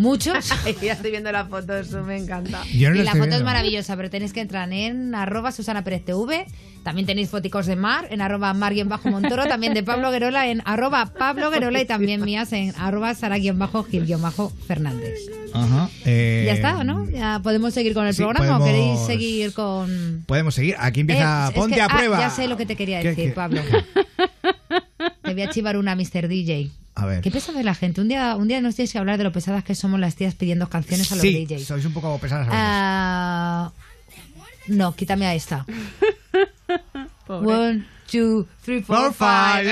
Muchos. 0.01 0.49
ya 0.83 0.93
estoy 0.95 1.11
viendo 1.11 1.31
la 1.31 1.45
foto, 1.45 1.77
eso 1.77 2.03
me 2.03 2.17
encanta. 2.17 2.63
Yo 2.75 2.91
no 2.91 2.97
y 2.97 3.03
la 3.03 3.13
foto 3.13 3.25
es 3.25 3.29
viendo. 3.31 3.45
maravillosa, 3.45 3.97
pero 3.97 4.09
tenéis 4.11 4.33
que 4.33 4.41
entrar 4.41 4.73
en 4.73 5.15
arroba 5.15 5.53
Susana 5.53 5.85
Pérez 5.85 6.05
TV. 6.05 6.47
También 6.83 7.07
tenéis 7.07 7.29
foticos 7.29 7.67
de 7.67 7.77
Mar, 7.77 8.09
en 8.11 8.23
arroba 8.23 8.55
Mar-Bajo 8.55 9.11
Montoro, 9.11 9.47
también 9.47 9.75
de 9.75 9.83
Pablo 9.83 10.11
Guerola 10.11 10.49
en 10.49 10.63
arroba 10.65 11.05
Pablo 11.19 11.51
Guerola 11.51 11.83
y 11.83 11.85
también 11.85 12.23
mías 12.23 12.51
en 12.55 12.73
arroba 12.79 13.15
Sara-Gil-Bajo 13.15 14.51
Fernández. 14.67 15.19
Ajá. 15.53 15.91
eh, 16.07 16.45
ya 16.47 16.53
está, 16.55 16.83
¿no? 16.85 17.09
Ya 17.11 17.41
podemos 17.43 17.75
seguir 17.75 17.93
con 17.93 18.07
el 18.07 18.15
sí, 18.15 18.23
programa 18.23 18.57
o 18.57 18.61
podemos- 18.61 18.67
queréis 18.67 19.01
seguir 19.07 19.53
con... 19.53 20.25
Podemos 20.27 20.55
seguir. 20.55 20.77
Aquí 20.79 21.01
empieza 21.01 21.49
Eh, 21.49 21.51
es 21.51 21.55
Ponte 21.55 21.75
que- 21.75 21.83
a 21.83 21.87
ah, 21.87 21.95
prueba. 21.95 22.19
ya 22.19 22.31
sé 22.31 22.49
lo 22.49 22.57
que 22.57 22.65
te 22.65 22.77
quería 22.77 23.03
¿Qué- 23.03 23.09
decir, 23.11 23.25
qué? 23.27 23.31
Pablo. 23.33 23.61
Te 25.31 25.35
voy 25.35 25.43
a 25.45 25.51
chivar 25.51 25.77
una 25.77 25.95
Mr. 25.95 26.29
DJ. 26.29 26.71
A 26.97 27.07
ver. 27.07 27.21
Qué 27.23 27.31
pesada 27.31 27.61
es 27.61 27.65
la 27.65 27.75
gente. 27.75 28.01
Un 28.01 28.09
día, 28.09 28.35
un 28.37 28.49
día 28.49 28.61
nos 28.61 28.75
tienes 28.75 28.93
que 28.93 28.99
hablar 28.99 29.17
de 29.17 29.25
lo 29.25 29.33
pesadas 29.33 29.63
que 29.65 29.75
somos 29.75 29.99
las 30.01 30.17
tías 30.17 30.35
pidiendo 30.35 30.69
canciones 30.69 31.11
a 31.13 31.15
los 31.15 31.23
Sí, 31.23 31.47
DJs. 31.47 31.65
sois 31.67 31.85
un 31.85 31.93
poco 31.93 32.19
pesadas 32.19 32.49
a 32.49 32.51
veces. 32.51 32.61
Ah, 32.63 33.73
no, 34.69 34.95
quítame 34.97 35.27
a 35.27 35.35
esta. 35.35 35.65
Pobre. 37.27 37.49
One, 37.55 37.85
two, 38.11 38.47
three, 38.65 38.83
four, 38.83 38.97
Four, 38.97 39.15
five. 39.15 39.71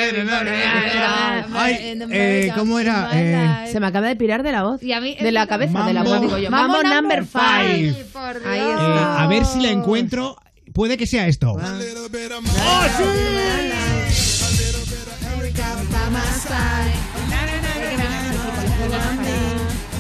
Ay, 1.55 1.97
eh, 2.11 2.53
¿cómo 2.55 2.79
era? 2.79 3.11
Eh, 3.13 3.69
Se 3.73 3.81
me 3.81 3.87
acaba 3.89 4.07
de 4.07 4.17
pirar 4.17 4.43
de 4.45 4.53
la 4.53 4.63
voz. 4.63 4.83
Y 4.83 4.93
a 4.93 5.01
mí- 5.01 5.17
de 5.21 5.33
la 5.33 5.47
cabeza, 5.49 5.85
de 5.87 5.93
la 5.93 6.05
Mambo- 6.05 6.11
voz, 6.11 6.21
digo 6.23 6.39
yo. 6.39 6.51
Mambo 6.51 6.75
Mambo, 6.83 6.95
number 6.95 7.25
five. 7.27 7.93
five. 7.95 8.05
Por 8.13 8.47
Ahí 8.49 8.61
Dios. 8.61 8.81
eh, 8.81 9.05
a 9.19 9.27
ver 9.29 9.45
si 9.45 9.61
la 9.61 9.71
encuentro. 9.71 10.37
Puede 10.73 10.97
que 10.97 11.07
sea 11.07 11.27
esto. 11.27 11.57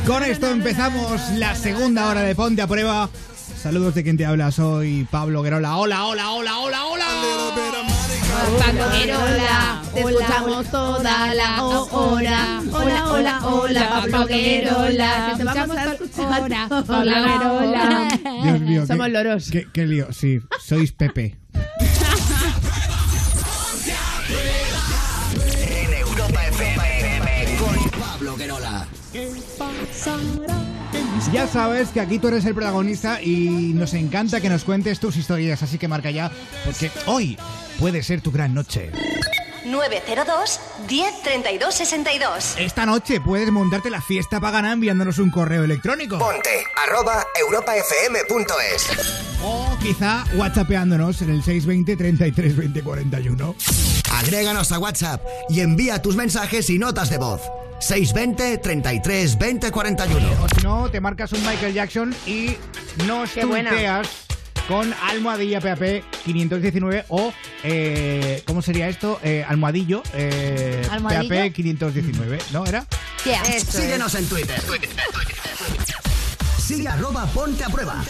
Con 0.06 0.24
esto 0.24 0.48
empezamos 0.48 1.20
la 1.36 1.54
segunda 1.54 2.09
hora 2.09 2.22
de 2.22 2.34
Ponte 2.34 2.62
a 2.62 2.66
Prueba. 2.66 3.11
Saludos 3.61 3.94
de 3.94 4.02
quien 4.04 4.16
te 4.16 4.24
habla, 4.24 4.50
soy 4.50 5.06
Pablo 5.11 5.42
Guerola. 5.42 5.76
Hola, 5.76 6.06
hola, 6.06 6.30
hola, 6.30 6.59
hola, 6.59 6.84
hola. 6.86 7.06
Pablo 8.59 8.90
Guerola, 8.90 9.82
Te 9.92 10.00
escuchamos 10.00 10.66
toda 10.70 11.34
la 11.34 11.64
hora. 11.64 12.62
Hola, 12.72 13.09
hola, 13.11 13.40
hola, 13.46 13.88
Pablo 13.90 14.26
Guerola. 14.26 15.26
Que 15.28 15.36
te 15.36 15.42
escuchamos 15.42 15.76
escuchar 15.76 16.32
ahora, 16.32 16.66
toda 16.68 16.84
Pablo 16.84 17.11
la 17.11 17.20
Guerola. 17.20 18.09
Dios 18.44 18.61
mío. 18.61 18.86
Somos 18.86 19.11
loros. 19.11 19.50
Qué, 19.50 19.66
qué 19.72 19.86
lío, 19.86 20.12
sí. 20.12 20.40
Sois 20.64 20.92
Pepe. 20.92 21.36
Ya 31.32 31.46
sabes 31.46 31.90
que 31.90 32.00
aquí 32.00 32.18
tú 32.18 32.28
eres 32.28 32.44
el 32.46 32.54
protagonista 32.54 33.20
y 33.20 33.72
nos 33.74 33.92
encanta 33.92 34.40
que 34.40 34.48
nos 34.48 34.64
cuentes 34.64 34.98
tus 34.98 35.16
historias, 35.16 35.62
así 35.62 35.76
que 35.76 35.86
marca 35.86 36.10
ya, 36.10 36.30
porque 36.64 36.90
hoy 37.06 37.38
puede 37.78 38.02
ser 38.02 38.22
tu 38.22 38.32
gran 38.32 38.54
noche. 38.54 38.90
902 39.66 40.60
10 40.88 41.22
32 41.22 41.74
62. 41.74 42.54
Esta 42.58 42.86
noche 42.86 43.20
puedes 43.20 43.50
montarte 43.50 43.90
la 43.90 44.00
fiesta 44.00 44.40
pagana 44.40 44.72
enviándonos 44.72 45.18
un 45.18 45.30
correo 45.30 45.64
electrónico. 45.64 46.18
Ponte 46.18 46.64
arroba 46.86 47.26
europafm.es. 47.38 48.88
quizá 49.80 50.24
whatsappeándonos 50.34 51.22
en 51.22 51.30
el 51.30 51.42
620 51.42 51.96
33 51.96 52.56
20 52.56 52.82
41. 52.82 53.54
Agréganos 54.12 54.72
a 54.72 54.78
WhatsApp 54.78 55.22
y 55.48 55.60
envía 55.60 56.02
tus 56.02 56.16
mensajes 56.16 56.68
y 56.70 56.78
notas 56.78 57.10
de 57.10 57.18
voz. 57.18 57.40
620 57.80 58.58
33 58.58 59.38
20 59.38 59.70
41. 59.70 60.28
O 60.42 60.48
si 60.48 60.62
no, 60.62 60.90
te 60.90 61.00
marcas 61.00 61.32
un 61.32 61.40
Michael 61.46 61.74
Jackson 61.74 62.14
y 62.26 62.56
nos 63.06 63.32
tuiteas 63.32 64.09
con 64.66 64.92
almohadilla 65.02 65.60
PAP 65.60 66.05
519 66.24 67.06
o, 67.09 67.32
eh, 67.64 68.42
¿cómo 68.46 68.60
sería 68.60 68.88
esto? 68.88 69.18
Eh, 69.22 69.44
almohadillo, 69.48 70.02
eh, 70.12 70.86
¿Almohadillo? 70.90 71.34
PAP 71.34 71.52
519, 71.52 72.38
¿no 72.52 72.66
era? 72.66 72.84
Yeah. 73.24 73.42
Síguenos 73.44 74.14
en 74.14 74.26
Twitter. 74.26 74.60
Sigue 76.59 76.88
arroba 76.88 77.24
ponte 77.26 77.64
a 77.64 77.68
prueba. 77.68 78.05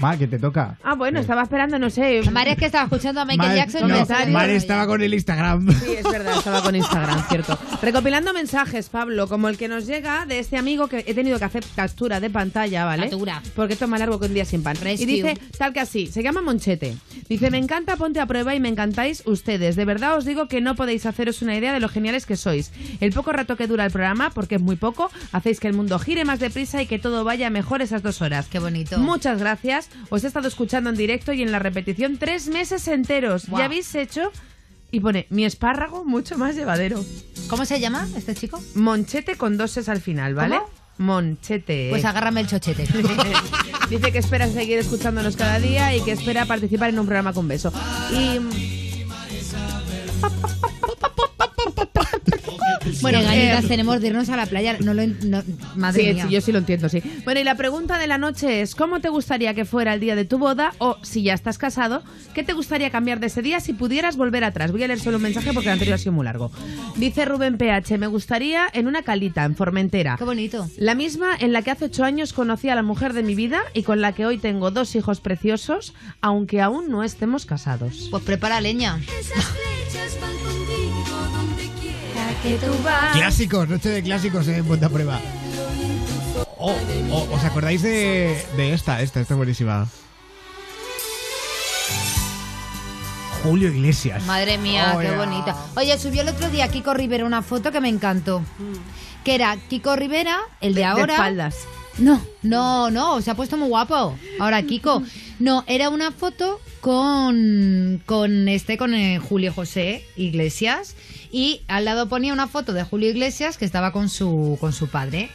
Ma, 0.00 0.16
que 0.16 0.26
te 0.26 0.38
toca. 0.38 0.76
Ah, 0.82 0.94
bueno, 0.94 1.20
estaba 1.20 1.42
esperando, 1.42 1.78
no 1.78 1.90
sé. 1.90 2.22
María 2.30 2.54
es 2.54 2.58
que 2.58 2.66
estaba 2.66 2.84
escuchando 2.84 3.20
a 3.20 3.24
Michael 3.24 3.48
Mar- 3.48 3.56
Jackson. 3.56 3.82
no, 3.82 3.88
Mar 3.88 4.06
viendo 4.26 4.42
estaba 4.56 4.86
con 4.86 5.02
el 5.02 5.12
Instagram. 5.14 5.70
Sí, 5.72 5.92
es 5.98 6.04
verdad, 6.04 6.38
estaba 6.38 6.62
con 6.62 6.74
Instagram, 6.74 7.22
cierto. 7.28 7.58
Recopilando 7.82 8.32
mensajes, 8.32 8.88
Pablo, 8.88 9.28
como 9.28 9.48
el 9.48 9.56
que 9.58 9.68
nos 9.68 9.86
llega 9.86 10.26
de 10.26 10.38
este 10.38 10.56
amigo 10.56 10.88
que 10.88 11.04
he 11.06 11.14
tenido 11.14 11.38
que 11.38 11.44
hacer 11.44 11.64
captura 11.76 12.20
de 12.20 12.30
pantalla, 12.30 12.84
¿vale? 12.84 13.08
Captura. 13.10 13.42
Porque 13.54 13.74
esto 13.74 13.84
es 13.84 13.90
más 13.90 14.00
largo 14.00 14.18
que 14.18 14.26
un 14.26 14.34
día 14.34 14.44
sin 14.44 14.62
pan. 14.62 14.76
Rescue. 14.76 15.02
Y 15.02 15.06
dice, 15.06 15.38
tal 15.58 15.72
que 15.72 15.80
así, 15.80 16.06
se 16.06 16.22
llama 16.22 16.40
Monchete. 16.40 16.96
Dice, 17.28 17.50
me 17.50 17.58
encanta 17.58 17.96
Ponte 17.96 18.20
a 18.20 18.26
Prueba 18.26 18.54
y 18.54 18.60
me 18.60 18.68
encantáis 18.68 19.22
ustedes. 19.26 19.76
De 19.76 19.84
verdad 19.84 20.16
os 20.16 20.24
digo 20.24 20.48
que 20.48 20.60
no 20.60 20.74
podéis 20.76 21.06
haceros 21.06 21.42
una 21.42 21.54
idea 21.56 21.72
de 21.72 21.80
lo 21.80 21.88
geniales 21.88 22.26
que 22.26 22.36
sois. 22.36 22.72
El 23.00 23.12
poco 23.12 23.32
rato 23.32 23.56
que 23.56 23.66
dura 23.66 23.84
el 23.84 23.90
programa, 23.92 24.30
porque 24.30 24.54
es 24.56 24.60
muy 24.62 24.76
poco, 24.76 25.10
hacéis 25.32 25.60
que 25.60 25.68
el 25.68 25.74
mundo 25.74 25.98
gire 25.98 26.24
más 26.24 26.40
deprisa 26.40 26.80
y 26.82 26.86
que 26.86 26.98
todo 26.98 27.24
vaya 27.24 27.50
mejor 27.50 27.82
esas 27.82 28.02
dos 28.02 28.22
horas. 28.22 28.46
Qué 28.50 28.58
bonito. 28.58 28.98
Muchas 28.98 29.38
gracias. 29.38 29.89
Os 30.08 30.24
he 30.24 30.26
estado 30.26 30.48
escuchando 30.48 30.90
en 30.90 30.96
directo 30.96 31.32
y 31.32 31.42
en 31.42 31.52
la 31.52 31.58
repetición 31.58 32.18
tres 32.18 32.48
meses 32.48 32.86
enteros. 32.88 33.46
Ya 33.46 33.64
habéis 33.64 33.94
hecho... 33.94 34.30
Y 34.92 34.98
pone, 34.98 35.26
mi 35.30 35.44
espárrago 35.44 36.04
mucho 36.04 36.36
más 36.36 36.56
llevadero. 36.56 37.04
¿Cómo 37.48 37.64
se 37.64 37.78
llama 37.78 38.08
este 38.16 38.34
chico? 38.34 38.60
Monchete 38.74 39.36
con 39.36 39.56
dos 39.56 39.76
es 39.76 39.88
al 39.88 40.00
final, 40.00 40.34
¿vale? 40.34 40.58
¿Cómo? 40.58 40.70
Monchete. 40.98 41.88
Pues 41.90 42.04
agárrame 42.04 42.40
el 42.42 42.48
chochete. 42.48 42.86
Dice 43.90 44.12
que 44.12 44.18
espera 44.18 44.48
seguir 44.48 44.78
escuchándonos 44.78 45.36
cada 45.36 45.58
día 45.58 45.94
y 45.96 46.02
que 46.02 46.12
espera 46.12 46.44
participar 46.44 46.90
en 46.90 46.98
un 46.98 47.06
programa 47.06 47.32
con 47.32 47.48
beso. 47.48 47.72
Y... 48.12 48.40
Bueno, 53.02 53.20
ganitas 53.22 53.66
tenemos 53.68 54.00
de 54.00 54.08
irnos 54.08 54.28
a 54.30 54.36
la 54.36 54.46
playa. 54.46 54.76
No 54.80 54.94
lo, 54.94 55.06
no- 55.06 55.42
madre 55.76 56.02
Sí, 56.08 56.14
mía. 56.14 56.26
sí, 56.26 56.32
yo 56.34 56.40
sí 56.40 56.52
lo 56.52 56.58
entiendo, 56.58 56.88
sí. 56.88 57.02
Bueno, 57.24 57.40
y 57.40 57.44
la 57.44 57.54
pregunta 57.54 57.98
de 57.98 58.06
la 58.06 58.18
noche 58.18 58.62
es, 58.62 58.74
¿cómo 58.74 59.00
te 59.00 59.08
gustaría 59.08 59.54
que 59.54 59.64
fuera 59.64 59.94
el 59.94 60.00
día 60.00 60.16
de 60.16 60.24
tu 60.24 60.38
boda? 60.38 60.72
O, 60.78 60.96
si 61.02 61.22
ya 61.22 61.34
estás 61.34 61.58
casado, 61.58 62.02
¿qué 62.34 62.42
te 62.42 62.52
gustaría 62.52 62.90
cambiar 62.90 63.20
de 63.20 63.26
ese 63.28 63.42
día 63.42 63.60
si 63.60 63.72
pudieras 63.72 64.16
volver 64.16 64.44
atrás? 64.44 64.72
Voy 64.72 64.82
a 64.82 64.86
leer 64.88 65.00
solo 65.00 65.16
un 65.18 65.22
mensaje 65.22 65.52
porque 65.52 65.68
el 65.68 65.74
anterior 65.74 65.94
ha 65.94 65.98
sido 65.98 66.12
muy 66.12 66.24
largo. 66.24 66.50
Dice 66.96 67.24
Rubén 67.24 67.58
PH, 67.58 67.98
me 67.98 68.06
gustaría 68.06 68.66
en 68.72 68.86
una 68.86 69.02
calita, 69.02 69.44
en 69.44 69.56
Formentera. 69.56 70.16
Qué 70.18 70.24
bonito. 70.24 70.68
La 70.76 70.94
misma 70.94 71.36
en 71.38 71.52
la 71.52 71.62
que 71.62 71.70
hace 71.70 71.86
ocho 71.86 72.04
años 72.04 72.32
conocí 72.32 72.68
a 72.68 72.74
la 72.74 72.82
mujer 72.82 73.12
de 73.12 73.22
mi 73.22 73.34
vida 73.34 73.60
y 73.74 73.82
con 73.82 74.00
la 74.00 74.12
que 74.12 74.26
hoy 74.26 74.38
tengo 74.38 74.70
dos 74.70 74.94
hijos 74.96 75.20
preciosos, 75.20 75.94
aunque 76.20 76.60
aún 76.60 76.90
no 76.90 77.04
estemos 77.04 77.46
casados. 77.46 78.08
Pues 78.10 78.22
prepara 78.24 78.60
leña. 78.60 78.98
Clásicos, 83.12 83.68
noche 83.68 83.90
de 83.90 84.02
clásicos 84.02 84.48
en 84.48 84.64
Ponte 84.64 84.86
a 84.86 84.88
Prueba. 84.88 85.20
Oh, 86.56 86.74
oh, 87.10 87.28
¿Os 87.34 87.44
acordáis 87.44 87.82
de, 87.82 88.42
de 88.56 88.72
esta? 88.72 89.02
Esta, 89.02 89.20
esta 89.20 89.34
es 89.34 89.36
buenísima. 89.36 89.86
Julio 93.42 93.68
Iglesias. 93.68 94.24
Madre 94.24 94.56
mía, 94.58 94.92
Oh, 94.94 94.98
qué 94.98 95.06
yeah. 95.08 95.16
bonita. 95.16 95.56
Oye, 95.76 95.98
subió 95.98 96.22
el 96.22 96.28
otro 96.28 96.48
día 96.50 96.68
Kiko 96.68 96.94
Rivera 96.94 97.24
una 97.26 97.42
foto 97.42 97.72
que 97.72 97.80
me 97.80 97.88
encantó. 97.90 98.42
Que 99.24 99.34
era 99.34 99.56
Kiko 99.68 99.96
Rivera, 99.96 100.38
el 100.62 100.74
de, 100.74 100.80
De 100.80 100.86
ahora. 100.86 101.14
espaldas. 101.14 101.56
No, 101.98 102.22
no, 102.42 102.90
no, 102.90 103.20
se 103.20 103.30
ha 103.30 103.34
puesto 103.34 103.56
muy 103.58 103.68
guapo. 103.68 104.16
Ahora 104.38 104.62
Kiko. 104.62 105.02
No, 105.40 105.64
era 105.66 105.88
una 105.88 106.12
foto 106.12 106.60
con, 106.82 108.02
con 108.04 108.46
este, 108.46 108.76
con 108.76 108.92
eh, 108.92 109.18
Julio 109.18 109.54
José 109.54 110.04
Iglesias. 110.14 110.94
Y 111.32 111.62
al 111.68 111.84
lado 111.84 112.08
ponía 112.08 112.32
una 112.32 112.48
foto 112.48 112.72
de 112.72 112.82
Julio 112.82 113.08
Iglesias 113.10 113.56
que 113.56 113.64
estaba 113.64 113.92
con 113.92 114.08
su, 114.08 114.56
con 114.60 114.72
su 114.72 114.88
padre. 114.88 115.30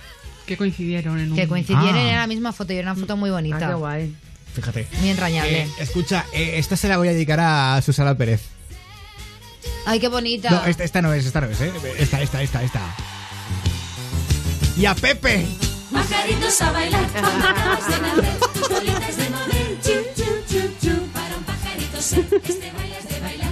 Que 0.46 0.58
coincidieron 0.58 1.20
en 1.20 1.32
un... 1.32 1.36
Que 1.38 1.48
coincidieron 1.48 1.96
Ah. 1.98 2.10
en 2.12 2.16
la 2.18 2.28
misma 2.28 2.52
foto 2.54 2.74
y 2.74 2.78
era 2.78 2.92
una 2.92 3.00
foto 3.00 3.16
muy 3.18 3.30
bonita. 3.30 3.58
Ah, 3.58 3.68
qué 3.70 3.74
guay. 3.76 4.16
Fíjate. 4.54 4.88
Muy 5.00 5.10
entrañable. 5.10 5.64
Eh, 5.64 5.70
escucha, 5.80 6.26
eh, 6.34 6.54
esta 6.58 6.76
se 6.78 6.88
la 6.88 6.98
voy 6.98 7.08
a 7.08 7.12
dedicar 7.14 7.40
a 7.40 7.82
Susana 7.82 8.16
Pérez. 8.16 8.42
Ay, 9.86 10.00
qué 10.00 10.08
bonita. 10.08 10.50
No, 10.52 10.66
esta, 10.66 10.84
esta 10.84 11.02
no 11.02 11.14
es, 11.14 11.26
esta 11.26 11.42
no 11.42 11.48
es, 11.48 11.60
¿eh? 11.62 11.72
Esta, 11.98 12.22
esta, 12.22 12.42
esta, 12.42 12.64
esta. 12.64 12.82
Y 14.78 14.86
a 14.86 14.94
Pepe. 14.96 15.46
Pajaritos 15.92 16.62
a 16.62 16.72
bailar, 16.72 17.12
de 17.12 17.22
bolitas 17.22 19.18
de 19.18 19.30
mover, 19.30 19.80
chu, 19.82 19.92
chu, 20.16 20.26
chu, 20.50 20.62
chu. 20.82 21.02
Para 21.14 21.38
un 21.38 21.44
pajarito 21.44 22.02
ser, 22.02 22.20
este 22.44 22.72
baile 22.72 22.98
es 23.00 23.08
de 23.10 23.20
bailar 23.22 23.45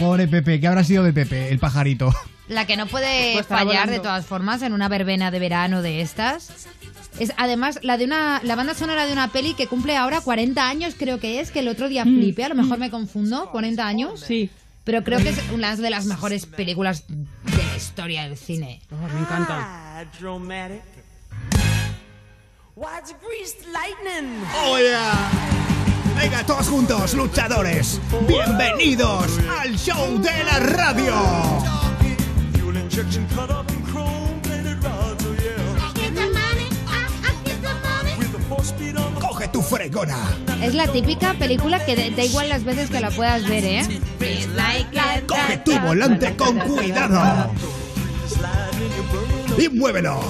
Pobre 0.00 0.26
Pepe, 0.26 0.58
¿qué 0.60 0.66
habrá 0.66 0.82
sido 0.82 1.04
de 1.04 1.12
Pepe, 1.12 1.50
el 1.50 1.58
pajarito? 1.58 2.10
La 2.48 2.66
que 2.66 2.78
no 2.78 2.86
puede 2.86 3.34
Pues 3.34 3.46
fallar 3.46 3.66
volando. 3.66 3.92
de 3.92 3.98
todas 4.00 4.24
formas 4.24 4.62
en 4.62 4.72
una 4.72 4.88
verbena 4.88 5.30
de 5.30 5.38
verano 5.38 5.82
de 5.82 6.00
estas. 6.00 6.66
Es 7.18 7.34
además 7.36 7.78
la 7.82 7.98
de 7.98 8.06
una 8.06 8.40
la 8.42 8.56
banda 8.56 8.72
sonora 8.72 9.04
de 9.04 9.12
una 9.12 9.28
peli 9.28 9.52
que 9.52 9.66
cumple 9.66 9.98
ahora 9.98 10.22
40 10.22 10.66
años, 10.66 10.94
creo 10.98 11.20
que 11.20 11.40
es, 11.40 11.50
que 11.50 11.60
el 11.60 11.68
otro 11.68 11.90
día 11.90 12.04
flipé, 12.04 12.44
a 12.44 12.48
lo 12.48 12.54
mejor 12.54 12.78
me 12.78 12.90
confundo, 12.90 13.50
40 13.50 13.86
años. 13.86 14.20
Sí. 14.20 14.48
Pero 14.84 15.04
creo 15.04 15.18
que 15.18 15.28
es 15.28 15.38
una 15.52 15.76
de 15.76 15.90
las 15.90 16.06
mejores 16.06 16.46
películas 16.46 17.04
de 17.06 17.62
la 17.62 17.76
historia 17.76 18.22
del 18.22 18.38
cine. 18.38 18.80
me 18.90 19.20
encanta. 19.20 20.06
Lightning? 23.70 24.42
¡Oh, 24.64 24.78
yeah! 24.78 25.79
Venga, 26.20 26.44
todos 26.44 26.68
juntos, 26.68 27.14
luchadores. 27.14 27.98
Bienvenidos 28.28 29.38
al 29.58 29.74
show 29.74 30.18
de 30.18 30.44
la 30.44 30.58
radio. 30.58 31.14
Coge 39.18 39.48
tu 39.48 39.62
fregona. 39.62 40.18
Es 40.62 40.74
la 40.74 40.88
típica 40.88 41.32
película 41.32 41.82
que 41.86 41.96
da 41.96 42.14
da 42.14 42.22
igual 42.22 42.50
las 42.50 42.64
veces 42.64 42.90
que 42.90 43.00
la 43.00 43.10
puedas 43.10 43.48
ver, 43.48 43.64
¿eh? 43.64 44.00
Coge 45.26 45.56
tu 45.64 45.78
volante 45.80 46.36
con 46.36 46.58
cuidado. 46.58 47.50
Y 49.56 49.70
muévelo. 49.70 50.20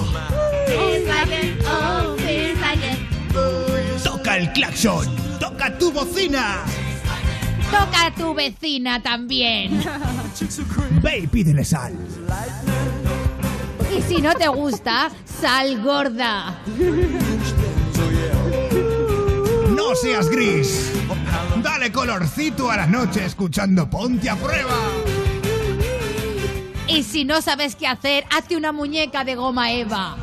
Toca 4.31 4.43
el 4.43 4.53
claxon. 4.53 5.15
Toca 5.41 5.77
tu 5.77 5.91
bocina. 5.91 6.63
Toca 7.69 8.05
a 8.05 8.15
tu 8.15 8.33
vecina 8.33 9.03
también. 9.03 9.83
Ve 11.03 11.19
y 11.19 11.27
pídele 11.27 11.65
sal. 11.65 11.93
Y 13.93 14.01
si 14.03 14.21
no 14.21 14.33
te 14.33 14.47
gusta, 14.47 15.11
sal 15.25 15.83
gorda. 15.83 16.61
No 19.75 19.95
seas 19.95 20.29
gris. 20.29 20.93
Dale 21.61 21.91
colorcito 21.91 22.71
a 22.71 22.77
la 22.77 22.87
noche 22.87 23.25
escuchando 23.25 23.89
Ponte 23.89 24.29
a 24.29 24.37
prueba. 24.37 24.77
Y 26.87 27.03
si 27.03 27.25
no 27.25 27.41
sabes 27.41 27.75
qué 27.75 27.85
hacer, 27.85 28.23
hazte 28.29 28.55
una 28.55 28.71
muñeca 28.71 29.25
de 29.25 29.35
goma 29.35 29.73
Eva. 29.73 30.15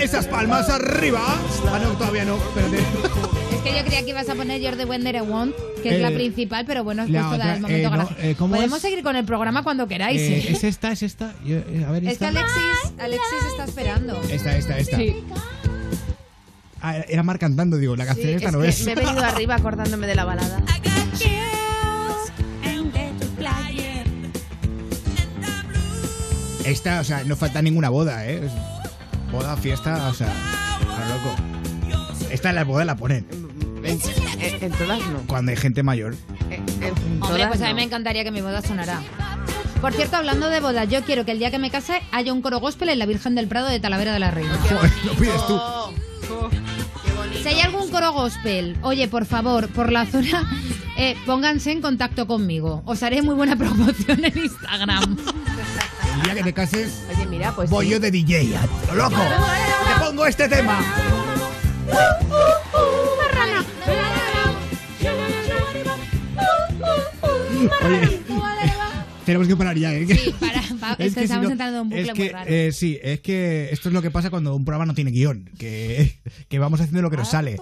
Esas 0.00 0.26
palmas 0.26 0.68
arriba. 0.70 1.20
Ah, 1.66 1.78
no, 1.82 1.90
todavía 1.92 2.24
no. 2.24 2.36
Espérate. 2.36 2.76
Es 2.78 3.62
que 3.62 3.76
yo 3.78 3.84
creía 3.84 4.04
que 4.04 4.10
ibas 4.10 4.28
a 4.28 4.34
poner 4.34 4.60
You're 4.60 4.76
the 4.76 4.84
Wonder 4.84 5.14
I 5.16 5.20
Want, 5.20 5.54
que 5.82 5.96
es 5.96 6.00
la 6.00 6.08
Eh, 6.10 6.14
principal, 6.14 6.64
pero 6.66 6.84
bueno, 6.84 7.02
es 7.02 7.10
la 7.10 7.20
puesto 7.20 7.34
otra, 7.36 7.54
el 7.56 7.60
momento 7.60 7.78
eh, 7.88 7.90
no, 7.90 7.96
gráfico. 7.96 8.20
eh, 8.22 8.34
¿cómo 8.38 8.54
Podemos 8.54 8.76
es? 8.76 8.82
seguir 8.82 9.02
con 9.02 9.16
el 9.16 9.24
programa 9.24 9.62
cuando 9.64 9.88
queráis. 9.88 10.20
Eh, 10.20 10.38
¿eh? 10.38 10.52
¿Es 10.52 10.64
esta? 10.64 10.92
¿Es 10.92 11.02
esta? 11.02 11.34
Yo, 11.44 11.56
eh, 11.56 11.84
a 11.86 11.90
ver, 11.90 12.04
Es 12.04 12.18
que 12.18 12.26
esta. 12.26 12.28
Alexis, 12.28 12.92
Alexis 12.98 13.48
está 13.50 13.64
esperando. 13.64 14.20
Esta, 14.30 14.56
esta, 14.56 14.78
esta. 14.78 14.96
Sí. 14.96 15.16
Ah, 16.80 16.96
era 17.08 17.22
Mar 17.24 17.38
cantando, 17.40 17.76
digo, 17.76 17.96
la 17.96 18.06
canción 18.06 18.28
Sí, 18.28 18.34
esta 18.34 18.48
es 18.48 18.52
no 18.54 18.60
que 18.60 18.68
es. 18.68 18.84
me 18.86 18.92
he 18.92 18.94
venido 18.94 19.24
arriba 19.24 19.56
acordándome 19.56 20.06
de 20.06 20.14
la 20.14 20.24
balada. 20.24 20.62
Esta, 26.64 27.00
o 27.00 27.04
sea, 27.04 27.24
no 27.24 27.34
falta 27.36 27.62
ninguna 27.62 27.88
boda, 27.88 28.26
¿eh? 28.28 28.42
Es 29.28 29.32
Boda, 29.32 29.56
fiesta, 29.56 30.08
o 30.08 30.14
sea, 30.14 30.28
a 30.30 31.08
lo 31.08 31.14
loco. 31.14 32.28
Esta 32.30 32.48
en 32.50 32.54
la 32.56 32.64
boda 32.64 32.84
la 32.84 32.96
ponen. 32.96 33.26
En, 33.84 33.98
en- 34.40 34.64
en 34.64 34.72
todas 34.72 34.98
no. 35.06 35.18
Cuando 35.26 35.50
hay 35.50 35.56
gente 35.56 35.82
mayor. 35.82 36.14
En, 36.50 36.64
en 36.82 37.22
Hombre, 37.22 37.46
pues 37.46 37.60
a 37.60 37.64
mí 37.66 37.70
no. 37.70 37.76
me 37.76 37.82
encantaría 37.84 38.24
que 38.24 38.30
mi 38.30 38.40
boda 38.40 38.62
sonara. 38.62 39.00
Por 39.80 39.92
cierto, 39.92 40.16
hablando 40.16 40.48
de 40.48 40.60
bodas, 40.60 40.88
yo 40.88 41.02
quiero 41.04 41.24
que 41.24 41.32
el 41.32 41.38
día 41.38 41.50
que 41.50 41.58
me 41.58 41.70
case 41.70 42.00
haya 42.10 42.32
un 42.32 42.42
coro 42.42 42.58
gospel 42.58 42.88
en 42.88 42.98
la 42.98 43.06
Virgen 43.06 43.34
del 43.34 43.46
Prado 43.48 43.68
de 43.68 43.78
Talavera 43.80 44.12
de 44.12 44.18
la 44.18 44.30
Reina. 44.30 44.58
Lo 45.04 45.12
pides 45.12 45.46
tú. 45.46 45.60
Si 47.42 47.48
hay 47.48 47.60
algún 47.60 47.88
coro 47.90 48.12
gospel, 48.12 48.76
oye, 48.82 49.06
por 49.08 49.24
favor, 49.24 49.68
por 49.68 49.92
la 49.92 50.04
zona, 50.06 50.50
eh, 50.96 51.16
pónganse 51.26 51.70
en 51.70 51.80
contacto 51.80 52.26
conmigo. 52.26 52.82
Os 52.86 53.02
haré 53.02 53.22
muy 53.22 53.34
buena 53.36 53.54
promoción 53.58 54.24
en 54.24 54.36
Instagram. 54.38 55.16
El 56.18 56.22
día 56.24 56.34
que 56.34 56.42
te 56.42 56.52
cases, 56.52 57.02
Oye, 57.14 57.26
mira, 57.26 57.52
pues. 57.54 57.70
voy 57.70 57.86
sí. 57.86 57.92
yo 57.92 58.00
de 58.00 58.10
DJ. 58.10 58.56
a 58.56 58.66
lo 58.92 58.94
loco. 58.94 59.16
Te 59.16 60.04
pongo 60.04 60.26
este 60.26 60.48
tema. 60.48 60.78
Oye, 67.84 68.20
tenemos 69.24 69.48
que 69.48 69.56
parar 69.56 69.76
ya, 69.76 69.94
¿eh? 69.94 70.06
Sí, 70.06 70.34
para, 70.38 70.62
pa- 70.80 70.96
es 70.98 71.14
que 71.14 71.20
si 71.20 71.24
estamos 71.24 71.44
no- 71.46 71.50
entrando 71.52 71.76
en 71.78 71.82
un 71.82 71.88
bucle 71.90 72.02
es 72.08 72.12
que, 72.12 72.22
muy 72.22 72.28
raro. 72.30 72.50
eh, 72.50 72.72
sí, 72.72 72.98
es 73.02 73.20
que 73.20 73.68
esto 73.72 73.88
es 73.88 73.92
lo 73.94 74.02
que 74.02 74.10
pasa 74.10 74.30
cuando 74.30 74.54
un 74.54 74.64
programa 74.64 74.86
no 74.86 74.94
tiene 74.94 75.10
guion. 75.10 75.50
Que, 75.58 76.18
que 76.48 76.58
vamos 76.58 76.80
haciendo 76.80 77.02
lo 77.02 77.10
que 77.10 77.16
nos 77.16 77.28
sale. 77.30 77.56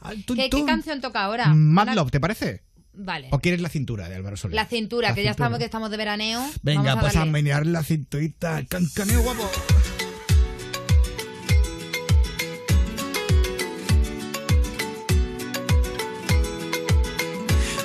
Ah, 0.00 0.12
tun, 0.26 0.36
¿Qué, 0.36 0.44
qué 0.44 0.48
tun. 0.50 0.66
canción 0.66 1.00
toca 1.00 1.22
ahora? 1.24 1.48
Mad 1.54 1.84
Una- 1.84 1.94
Love, 1.94 2.10
¿te 2.10 2.20
parece? 2.20 2.62
Vale. 2.94 3.28
¿O 3.30 3.38
quieres 3.38 3.60
la 3.60 3.68
cintura 3.68 4.08
de 4.08 4.16
Álvaro 4.16 4.36
Soler? 4.36 4.54
La 4.54 4.66
cintura, 4.66 5.08
La 5.08 5.14
que 5.14 5.24
ya 5.24 5.30
estamos, 5.30 5.58
que 5.58 5.64
estamos 5.64 5.90
de 5.90 5.96
veraneo. 5.96 6.44
Venga, 6.62 6.94
Vamos 6.94 6.98
a 6.98 7.00
pues 7.00 7.16
a 7.16 7.24
menear 7.24 7.66
la 7.66 7.82
cinturita. 7.82 8.62
Cancaneo 8.68 9.22
guapo. 9.22 9.50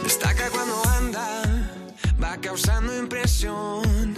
Destaca 0.04 0.50
cuando 0.50 0.86
anda, 0.90 1.72
va 2.22 2.38
causando 2.42 2.98
impresión. 2.98 4.16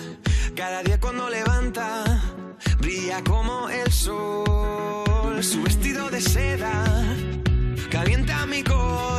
Cada 0.55 0.81
día 0.83 0.99
cuando 0.99 1.29
levanta, 1.29 2.21
brilla 2.79 3.23
como 3.23 3.69
el 3.69 3.91
sol. 3.91 5.43
Su 5.43 5.61
vestido 5.61 6.09
de 6.09 6.19
seda 6.19 6.83
calienta 7.91 8.45
mi 8.47 8.63
corazón 8.63 9.18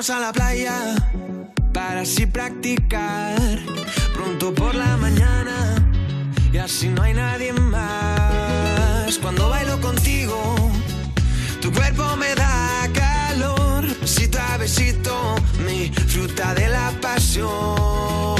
¿Por 0.00 0.06
qué 0.06 0.12
no 0.12 0.16
bajamos 0.16 0.16
a 0.16 0.20
la 0.20 0.32
playa 0.32 0.94
para 1.74 2.00
así 2.00 2.24
practicar? 2.24 3.38
pronto 4.14 4.54
por 4.54 4.74
la 4.74 4.96
mañana 4.96 5.74
y 6.50 6.56
así 6.56 6.88
no 6.88 7.02
hay 7.02 7.12
nadie 7.12 7.52
más. 7.52 9.18
Cuando 9.18 9.50
bailo 9.50 9.78
contigo, 9.80 10.72
tu 11.60 11.70
cuerpo 11.70 12.16
me 12.16 12.34
da 12.34 12.88
calor. 12.94 13.84
Besito 14.00 14.38
a 14.40 14.56
besito, 14.56 15.34
mi 15.66 15.92
fruta 16.08 16.54
de 16.54 16.68
la 16.68 16.92
pasión. 17.02 18.39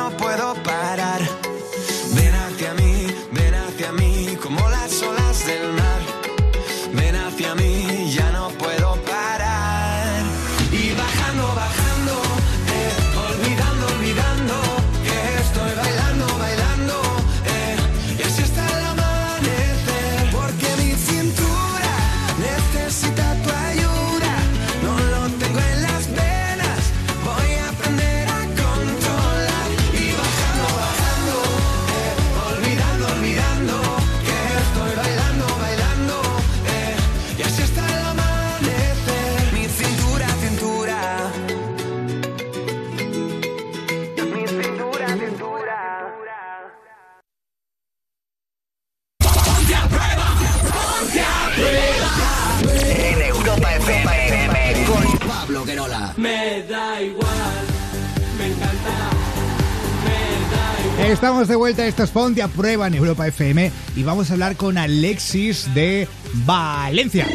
Estamos 61.41 61.49
de 61.49 61.55
vuelta, 61.55 61.87
esto 61.87 62.03
es 62.03 62.11
Ponte 62.11 62.43
a 62.43 62.47
Prueba 62.47 62.85
en 62.85 62.93
Europa 62.93 63.27
FM 63.27 63.71
y 63.95 64.03
vamos 64.03 64.29
a 64.29 64.33
hablar 64.33 64.55
con 64.57 64.77
Alexis 64.77 65.73
de 65.73 66.07
Valencia. 66.45 67.27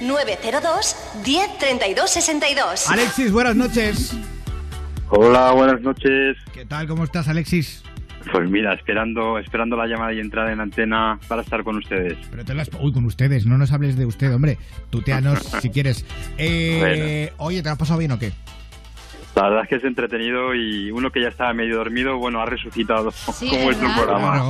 902 0.00 0.96
10 1.22 1.58
32 1.58 2.10
62. 2.10 2.88
Alexis, 2.88 3.30
buenas 3.30 3.54
noches. 3.54 4.16
Hola, 5.10 5.52
buenas 5.52 5.82
noches. 5.82 6.38
¿Qué 6.54 6.64
tal? 6.64 6.88
¿Cómo 6.88 7.04
estás, 7.04 7.28
Alexis? 7.28 7.82
Pues 8.32 8.48
mira, 8.48 8.72
esperando, 8.72 9.38
esperando 9.38 9.76
la 9.76 9.86
llamada 9.86 10.14
y 10.14 10.20
entrada 10.20 10.50
en 10.50 10.60
antena 10.60 11.20
para 11.28 11.42
estar 11.42 11.62
con 11.62 11.76
ustedes. 11.76 12.16
Pero 12.30 12.46
te 12.46 12.54
las... 12.54 12.70
Uy, 12.80 12.90
con 12.90 13.04
ustedes, 13.04 13.44
no 13.44 13.58
nos 13.58 13.70
hables 13.72 13.96
de 13.96 14.06
usted, 14.06 14.34
hombre. 14.34 14.56
Tuteanos 14.88 15.40
si 15.60 15.68
quieres. 15.68 16.06
Eh, 16.38 17.34
Oye, 17.36 17.58
¿te 17.58 17.68
lo 17.68 17.72
has 17.72 17.78
pasado 17.78 17.98
bien 17.98 18.12
o 18.12 18.18
qué? 18.18 18.32
La 19.34 19.44
verdad 19.44 19.62
es 19.62 19.68
que 19.68 19.76
es 19.76 19.84
entretenido 19.84 20.54
y 20.54 20.90
uno 20.90 21.10
que 21.10 21.22
ya 21.22 21.28
estaba 21.28 21.52
medio 21.54 21.76
dormido, 21.76 22.18
bueno, 22.18 22.40
ha 22.40 22.46
resucitado 22.46 23.10
Sí, 23.10 23.48
como 23.50 23.70
es 23.70 23.80
¿verdad? 23.80 23.96
programa. 23.96 24.42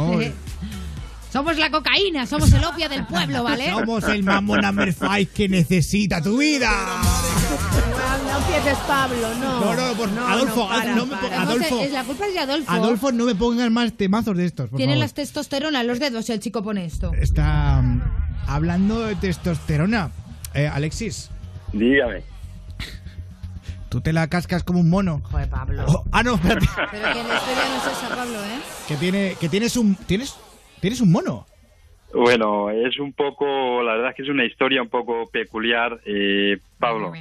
Somos 1.30 1.56
la 1.56 1.70
cocaína, 1.70 2.26
somos 2.26 2.52
el 2.52 2.62
opio 2.64 2.88
del 2.90 3.06
pueblo, 3.06 3.42
¿vale? 3.44 3.70
Somos 3.70 4.04
el 4.08 4.22
mambo 4.22 4.56
number 4.58 4.92
five 4.92 5.26
que 5.26 5.48
necesita 5.48 6.20
tu 6.20 6.38
vida. 6.38 6.70
No 8.30 8.38
empieces, 8.38 8.76
Pablo, 8.86 9.28
no. 9.40 9.60
No, 9.60 9.74
no, 9.74 9.94
por- 9.94 10.08
Adolfo, 10.28 10.68
para, 10.68 10.94
no 10.94 11.06
me 11.06 11.16
para. 11.16 11.42
Adolfo. 11.42 11.80
Es- 11.80 11.92
la 11.92 12.04
culpa 12.04 12.26
es 12.26 12.34
de 12.34 12.40
Adolfo. 12.40 12.70
Adolfo, 12.70 13.12
no 13.12 13.24
me 13.24 13.34
pongas 13.34 13.70
más 13.70 13.92
temazos 13.94 14.36
de 14.36 14.44
estos, 14.44 14.68
por 14.68 14.76
Tiene 14.76 14.92
favor. 14.92 15.04
las 15.04 15.14
testosterona 15.14 15.80
en 15.80 15.86
los 15.86 15.98
dedos 16.00 16.26
si 16.26 16.32
el 16.32 16.40
chico 16.40 16.62
pone 16.62 16.84
esto. 16.84 17.12
Está 17.18 17.80
mm, 17.80 18.02
hablando 18.48 19.00
de 19.00 19.14
testosterona. 19.14 20.10
Eh, 20.54 20.66
Alexis, 20.66 21.30
Dígame. 21.72 22.24
Tú 23.92 24.00
te 24.00 24.14
la 24.14 24.26
cascas 24.28 24.64
como 24.64 24.80
un 24.80 24.88
mono. 24.88 25.20
Joder, 25.24 25.50
Pablo. 25.50 25.84
Oh, 25.86 26.04
ah, 26.12 26.22
no, 26.22 26.36
espérate. 26.36 26.66
Pero 26.90 27.12
que 27.12 27.22
la 27.22 27.34
historia 27.34 27.64
no 27.68 27.76
es 27.76 27.98
esa, 27.98 28.08
Pablo, 28.08 28.38
¿eh? 28.38 28.58
Que, 28.88 28.96
tiene, 28.96 29.34
que 29.38 29.48
tienes 29.50 29.76
un... 29.76 29.94
¿Tienes, 29.94 30.34
tienes 30.80 31.02
un 31.02 31.12
mono. 31.12 31.46
Bueno, 32.14 32.70
es 32.70 32.98
un 32.98 33.12
poco, 33.12 33.82
la 33.82 33.92
verdad 33.92 34.10
es 34.10 34.16
que 34.16 34.22
es 34.22 34.30
una 34.30 34.46
historia 34.46 34.80
un 34.80 34.88
poco 34.88 35.26
peculiar, 35.30 36.00
eh, 36.06 36.58
Pablo. 36.78 37.12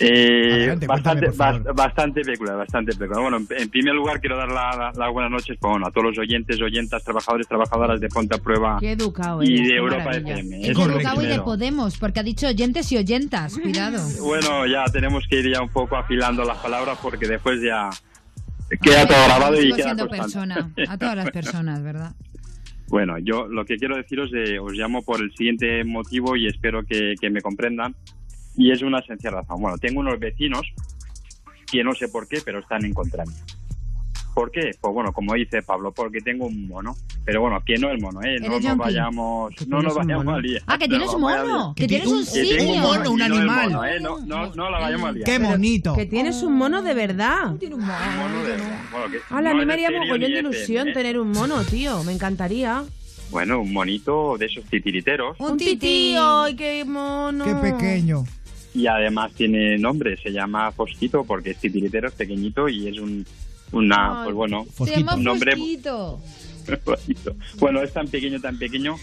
Eh, 0.00 0.52
Adelante, 0.52 0.86
bastante, 0.86 1.28
bastante 1.74 2.20
peculiar, 2.22 2.56
bastante 2.56 2.92
peculiar. 2.96 3.20
Bueno, 3.22 3.36
en, 3.50 3.68
primer 3.68 3.94
lugar 3.94 4.18
quiero 4.20 4.36
dar 4.38 4.48
la- 4.48 4.74
la- 4.76 4.92
las 4.96 5.12
buenas 5.12 5.30
noches 5.30 5.58
pues, 5.60 5.70
bueno, 5.70 5.86
a 5.86 5.90
todos 5.90 6.06
los 6.08 6.18
oyentes, 6.18 6.60
oyentas, 6.62 7.04
trabajadores, 7.04 7.46
trabajadoras 7.46 8.00
de 8.00 8.08
Ponte 8.08 8.34
a 8.34 8.38
Prueba 8.38 8.78
Qué 8.80 8.92
educado 8.92 9.42
y 9.42 9.46
eres, 9.54 9.60
de 9.62 9.68
qué 9.68 9.76
Europa. 9.76 10.10
FM. 10.10 10.58
Lo 10.58 10.64
Educado 10.84 11.22
y 11.22 11.26
de. 11.26 11.40
Podemos, 11.40 11.98
porque 11.98 12.20
ha 12.20 12.22
dicho 12.22 12.46
oyentes 12.48 12.90
y 12.92 12.96
oyentas, 12.96 13.58
cuidado. 13.58 13.98
Bueno, 14.22 14.66
ya 14.66 14.84
tenemos 14.92 15.24
que 15.28 15.40
ir 15.40 15.52
ya 15.52 15.60
un 15.62 15.68
poco 15.68 15.96
afilando 15.96 16.44
las 16.44 16.58
palabras 16.58 16.98
porque 17.02 17.26
después 17.28 17.60
ya 17.62 17.90
queda 18.82 19.06
todo 19.06 19.24
grabado 19.26 19.60
y 19.60 19.72
queda 19.72 19.94
persona, 20.08 20.70
a 20.88 20.96
todas 20.98 21.16
las 21.16 21.30
personas, 21.30 21.82
¿verdad? 21.82 22.12
Bueno, 22.88 23.18
yo 23.20 23.46
lo 23.46 23.64
que 23.64 23.76
quiero 23.76 23.96
deciros, 23.96 24.30
eh, 24.34 24.58
os 24.58 24.72
llamo 24.72 25.02
por 25.02 25.20
el 25.22 25.30
siguiente 25.36 25.84
motivo 25.84 26.34
y 26.34 26.48
espero 26.48 26.82
que, 26.84 27.14
que 27.20 27.30
me 27.30 27.40
comprendan. 27.40 27.94
Y 28.56 28.70
es 28.72 28.82
una 28.82 29.00
sencilla 29.02 29.30
razón. 29.30 29.60
Bueno, 29.60 29.78
tengo 29.78 30.00
unos 30.00 30.18
vecinos 30.18 30.62
que 31.70 31.84
no 31.84 31.94
sé 31.94 32.08
por 32.08 32.26
qué, 32.28 32.40
pero 32.44 32.58
están 32.60 32.84
en 32.84 32.92
contra 32.92 33.24
mía. 33.24 33.36
¿Por 34.34 34.50
qué? 34.52 34.70
Pues 34.80 34.94
bueno, 34.94 35.12
como 35.12 35.34
dice 35.34 35.60
Pablo, 35.62 35.92
porque 35.92 36.20
tengo 36.20 36.46
un 36.46 36.68
mono. 36.68 36.94
Pero 37.24 37.42
bueno, 37.42 37.60
que 37.66 37.74
no 37.76 37.90
el 37.90 38.00
mono, 38.00 38.20
¿eh? 38.22 38.38
No 38.40 38.58
nos 38.60 38.76
vayamos, 38.76 39.52
no 39.68 39.82
nos 39.82 39.94
vayamos 39.94 40.24
mono? 40.24 40.36
a 40.36 40.40
liar. 40.40 40.62
Ah, 40.66 40.78
que 40.78 40.88
tienes 40.88 41.12
un 41.12 41.20
mono, 41.20 41.74
que 41.76 41.86
tienes 41.86 42.06
un 42.08 42.24
simio. 42.24 42.74
un 42.74 42.80
mono, 42.80 43.10
un 43.12 43.22
animal. 43.22 43.72
No, 43.72 43.84
¿eh? 43.84 44.00
no, 44.00 44.18
no, 44.20 44.54
no 44.54 44.70
la 44.70 44.78
vayamos 44.80 45.08
a 45.08 45.12
liar. 45.12 45.24
¡Qué 45.26 45.38
bonito! 45.38 45.94
Que 45.94 46.06
tienes 46.06 46.42
un 46.42 46.54
mono 46.54 46.80
de 46.82 46.94
verdad. 46.94 47.48
Un 47.52 47.58
mono 47.80 48.42
de- 48.44 48.56
bueno, 48.90 49.10
que 49.10 49.18
Hala, 49.34 49.50
a 49.50 49.52
no 49.52 49.56
mí 49.56 49.60
es 49.62 49.66
me 49.66 49.72
haría 49.74 49.90
mogollón 49.90 50.30
de 50.32 50.38
ilusión 50.38 50.88
¿eh? 50.88 50.92
tener 50.92 51.18
un 51.18 51.30
mono, 51.32 51.62
tío. 51.64 52.02
Me 52.04 52.12
encantaría. 52.12 52.84
Bueno, 53.30 53.60
un 53.60 53.72
monito 53.72 54.36
de 54.38 54.46
esos 54.46 54.64
titiriteros. 54.64 55.38
Un 55.38 55.56
titío, 55.58 56.42
ay, 56.44 56.56
qué 56.56 56.84
mono. 56.84 57.44
¡Qué 57.44 57.54
pequeño! 57.54 58.24
Y 58.74 58.86
además 58.86 59.32
tiene 59.32 59.78
nombre, 59.78 60.16
se 60.16 60.30
llama 60.30 60.70
Fosquito 60.72 61.24
porque 61.24 61.50
es 61.50 61.58
titiritero, 61.58 62.08
es 62.08 62.14
pequeñito 62.14 62.68
y 62.68 62.88
es 62.88 62.98
un, 62.98 63.26
una, 63.72 64.20
Ay, 64.20 64.24
pues 64.24 64.36
bueno, 64.36 64.66
Se 64.84 64.96
llama 64.96 65.14
un 65.16 65.24
nombre 65.24 65.52
Fosquito. 65.52 66.20
Bueno, 67.58 67.82
es 67.82 67.92
tan 67.92 68.06
pequeño, 68.06 68.40
tan 68.40 68.58
pequeño 68.58 68.94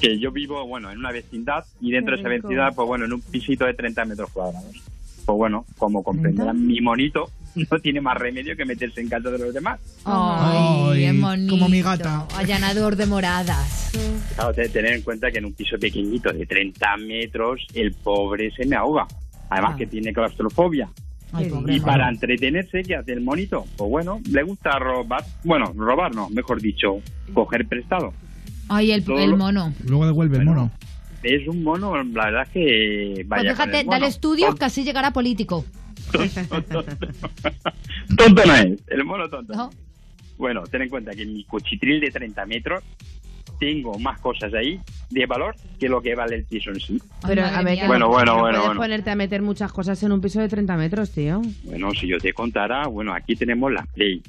que 0.00 0.18
yo 0.18 0.30
vivo, 0.30 0.64
bueno, 0.66 0.90
en 0.90 0.98
una 0.98 1.10
vecindad 1.10 1.64
y 1.80 1.90
dentro 1.90 2.14
de 2.14 2.20
esa 2.20 2.28
vecindad, 2.28 2.74
pues 2.74 2.86
bueno, 2.86 3.06
en 3.06 3.14
un 3.14 3.20
pisito 3.20 3.64
de 3.64 3.74
30 3.74 4.04
metros 4.04 4.30
cuadrados. 4.30 4.76
Pues 5.24 5.36
bueno, 5.36 5.64
como 5.78 6.04
comprenderán, 6.04 6.64
mi 6.64 6.80
monito 6.80 7.30
no 7.70 7.78
tiene 7.80 8.00
más 8.00 8.16
remedio 8.18 8.56
que 8.56 8.64
meterse 8.64 9.00
en 9.00 9.08
casa 9.08 9.30
de 9.30 9.38
los 9.38 9.52
demás. 9.54 9.80
Ay, 10.04 10.58
Ay, 10.92 11.00
qué 11.12 11.20
bonito. 11.20 11.50
como 11.54 11.68
mi 11.68 11.82
gata. 11.82 12.26
Allanador 12.36 12.96
de 12.96 13.06
moradas. 13.06 13.90
Claro, 14.34 14.52
te- 14.52 14.68
tener 14.68 14.92
en 14.92 15.02
cuenta 15.02 15.30
que 15.30 15.38
en 15.38 15.46
un 15.46 15.54
piso 15.54 15.76
pequeñito 15.78 16.32
de 16.32 16.46
30 16.46 16.96
metros, 16.98 17.66
el 17.74 17.92
pobre 17.94 18.50
se 18.52 18.66
me 18.66 18.76
ahoga. 18.76 19.06
Además 19.50 19.72
Ah. 19.74 19.76
que 19.78 19.86
tiene 19.86 20.12
claustrofobia. 20.12 20.88
Ay, 21.32 21.48
pobre 21.50 21.74
Y 21.74 21.80
para 21.80 22.08
entretenerse, 22.08 22.82
¿qué 22.82 22.94
hace 22.96 23.12
el 23.12 23.20
monito? 23.20 23.64
Pues 23.76 23.90
bueno, 23.90 24.20
le 24.30 24.42
gusta 24.42 24.78
robar. 24.78 25.24
Bueno, 25.44 25.72
robar 25.76 26.14
no, 26.14 26.28
mejor 26.30 26.60
dicho, 26.60 27.00
coger 27.34 27.66
prestado. 27.66 28.12
Ay, 28.68 28.92
el, 28.92 29.04
Todo 29.04 29.18
el 29.18 29.30
lo- 29.30 29.36
mono. 29.36 29.72
Luego 29.84 30.06
devuelve 30.06 30.38
el 30.38 30.44
mono. 30.44 30.70
Es 31.22 31.46
un 31.48 31.62
mono, 31.64 31.96
la 32.04 32.24
verdad 32.26 32.42
es 32.42 32.48
que 32.50 33.12
Pues 33.16 33.28
vaya. 33.28 33.48
con 33.54 33.56
fíjate, 33.56 33.80
el 33.80 33.86
mono. 33.86 33.96
dale 33.98 34.06
estudios 34.08 34.54
así 34.60 34.84
llegará 34.84 35.12
político. 35.12 35.64
tonto 38.16 38.44
no 38.46 38.54
es, 38.54 38.78
el 38.88 39.04
mono 39.04 39.28
tonto. 39.28 39.54
No. 39.54 39.70
Bueno, 40.38 40.62
ten 40.64 40.82
en 40.82 40.88
cuenta 40.88 41.12
que 41.12 41.22
en 41.22 41.32
mi 41.32 41.44
cuchitril 41.44 42.00
de 42.00 42.10
30 42.10 42.44
metros 42.46 42.82
tengo 43.58 43.98
más 43.98 44.20
cosas 44.20 44.52
ahí 44.52 44.78
de 45.08 45.24
valor 45.24 45.54
que 45.80 45.88
lo 45.88 46.02
que 46.02 46.14
vale 46.14 46.36
el 46.36 46.44
piso 46.44 46.70
en 46.70 46.80
sí. 46.80 47.00
Pero 47.26 47.42
a 47.44 47.62
ver, 47.62 47.78
que 47.78 47.86
Bueno, 47.86 48.06
no- 48.06 48.12
bueno, 48.12 48.34
no 48.34 48.40
bueno, 48.40 48.58
puedes 48.58 48.66
bueno. 48.66 48.80
ponerte 48.80 49.10
a 49.10 49.16
meter 49.16 49.40
muchas 49.40 49.72
cosas 49.72 50.02
en 50.02 50.12
un 50.12 50.20
piso 50.20 50.40
de 50.40 50.48
30 50.48 50.76
metros, 50.76 51.10
tío. 51.10 51.40
Bueno, 51.64 51.92
si 51.94 52.06
yo 52.06 52.18
te 52.18 52.34
contara, 52.34 52.86
bueno, 52.86 53.14
aquí 53.14 53.34
tenemos 53.34 53.72
la 53.72 53.82
Play, 53.94 54.22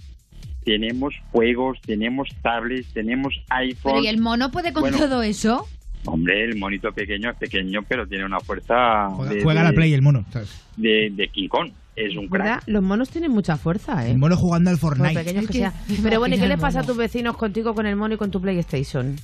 tenemos 0.63 1.13
juegos, 1.31 1.77
tenemos 1.81 2.29
tablets, 2.41 2.93
tenemos 2.93 3.33
iPhone. 3.49 3.93
Pero 3.95 4.03
¿y 4.03 4.07
el 4.07 4.19
mono 4.21 4.49
puede 4.49 4.71
con 4.71 4.81
Bueno, 4.81 4.97
todo 4.97 5.21
eso? 5.23 5.67
Hombre, 6.07 6.43
el 6.43 6.55
monito 6.57 6.91
pequeño 6.91 7.29
es 7.31 7.37
pequeño, 7.37 7.81
pero 7.87 8.07
tiene 8.07 8.25
una 8.25 8.39
fuerza 8.39 9.09
Juega, 9.11 9.33
de, 9.33 9.43
juega 9.43 9.61
a 9.61 9.63
de- 9.65 9.69
la 9.69 9.75
Play 9.75 9.93
el 9.93 10.01
mono. 10.01 10.25
¿sabes? 10.31 10.49
de, 10.77 11.11
de 11.13 11.27
King 11.29 11.47
Kong. 11.47 11.69
Es 11.95 12.15
un 12.15 12.27
crack. 12.27 12.43
¿Verdad? 12.43 12.63
Los 12.67 12.83
monos 12.83 13.09
tienen 13.09 13.31
mucha 13.31 13.57
fuerza, 13.57 14.05
¿eh? 14.07 14.11
El 14.11 14.19
mono 14.19 14.37
jugando 14.37 14.69
al 14.69 14.77
Por 14.77 14.97
Fortnite. 14.97 15.19
pequeños 15.19 15.47
que, 15.47 15.53
que- 15.53 15.57
sea. 15.59 15.73
Pero 16.03 16.19
bueno, 16.19 16.35
¿y 16.35 16.39
qué 16.39 16.47
le 16.47 16.57
pasa 16.57 16.81
a 16.81 16.83
tus 16.83 16.95
vecinos 16.95 17.35
contigo 17.37 17.73
con 17.73 17.87
el 17.87 17.95
mono 17.95 18.13
y 18.13 18.17
con 18.17 18.29
tu 18.29 18.39
PlayStation? 18.39 19.15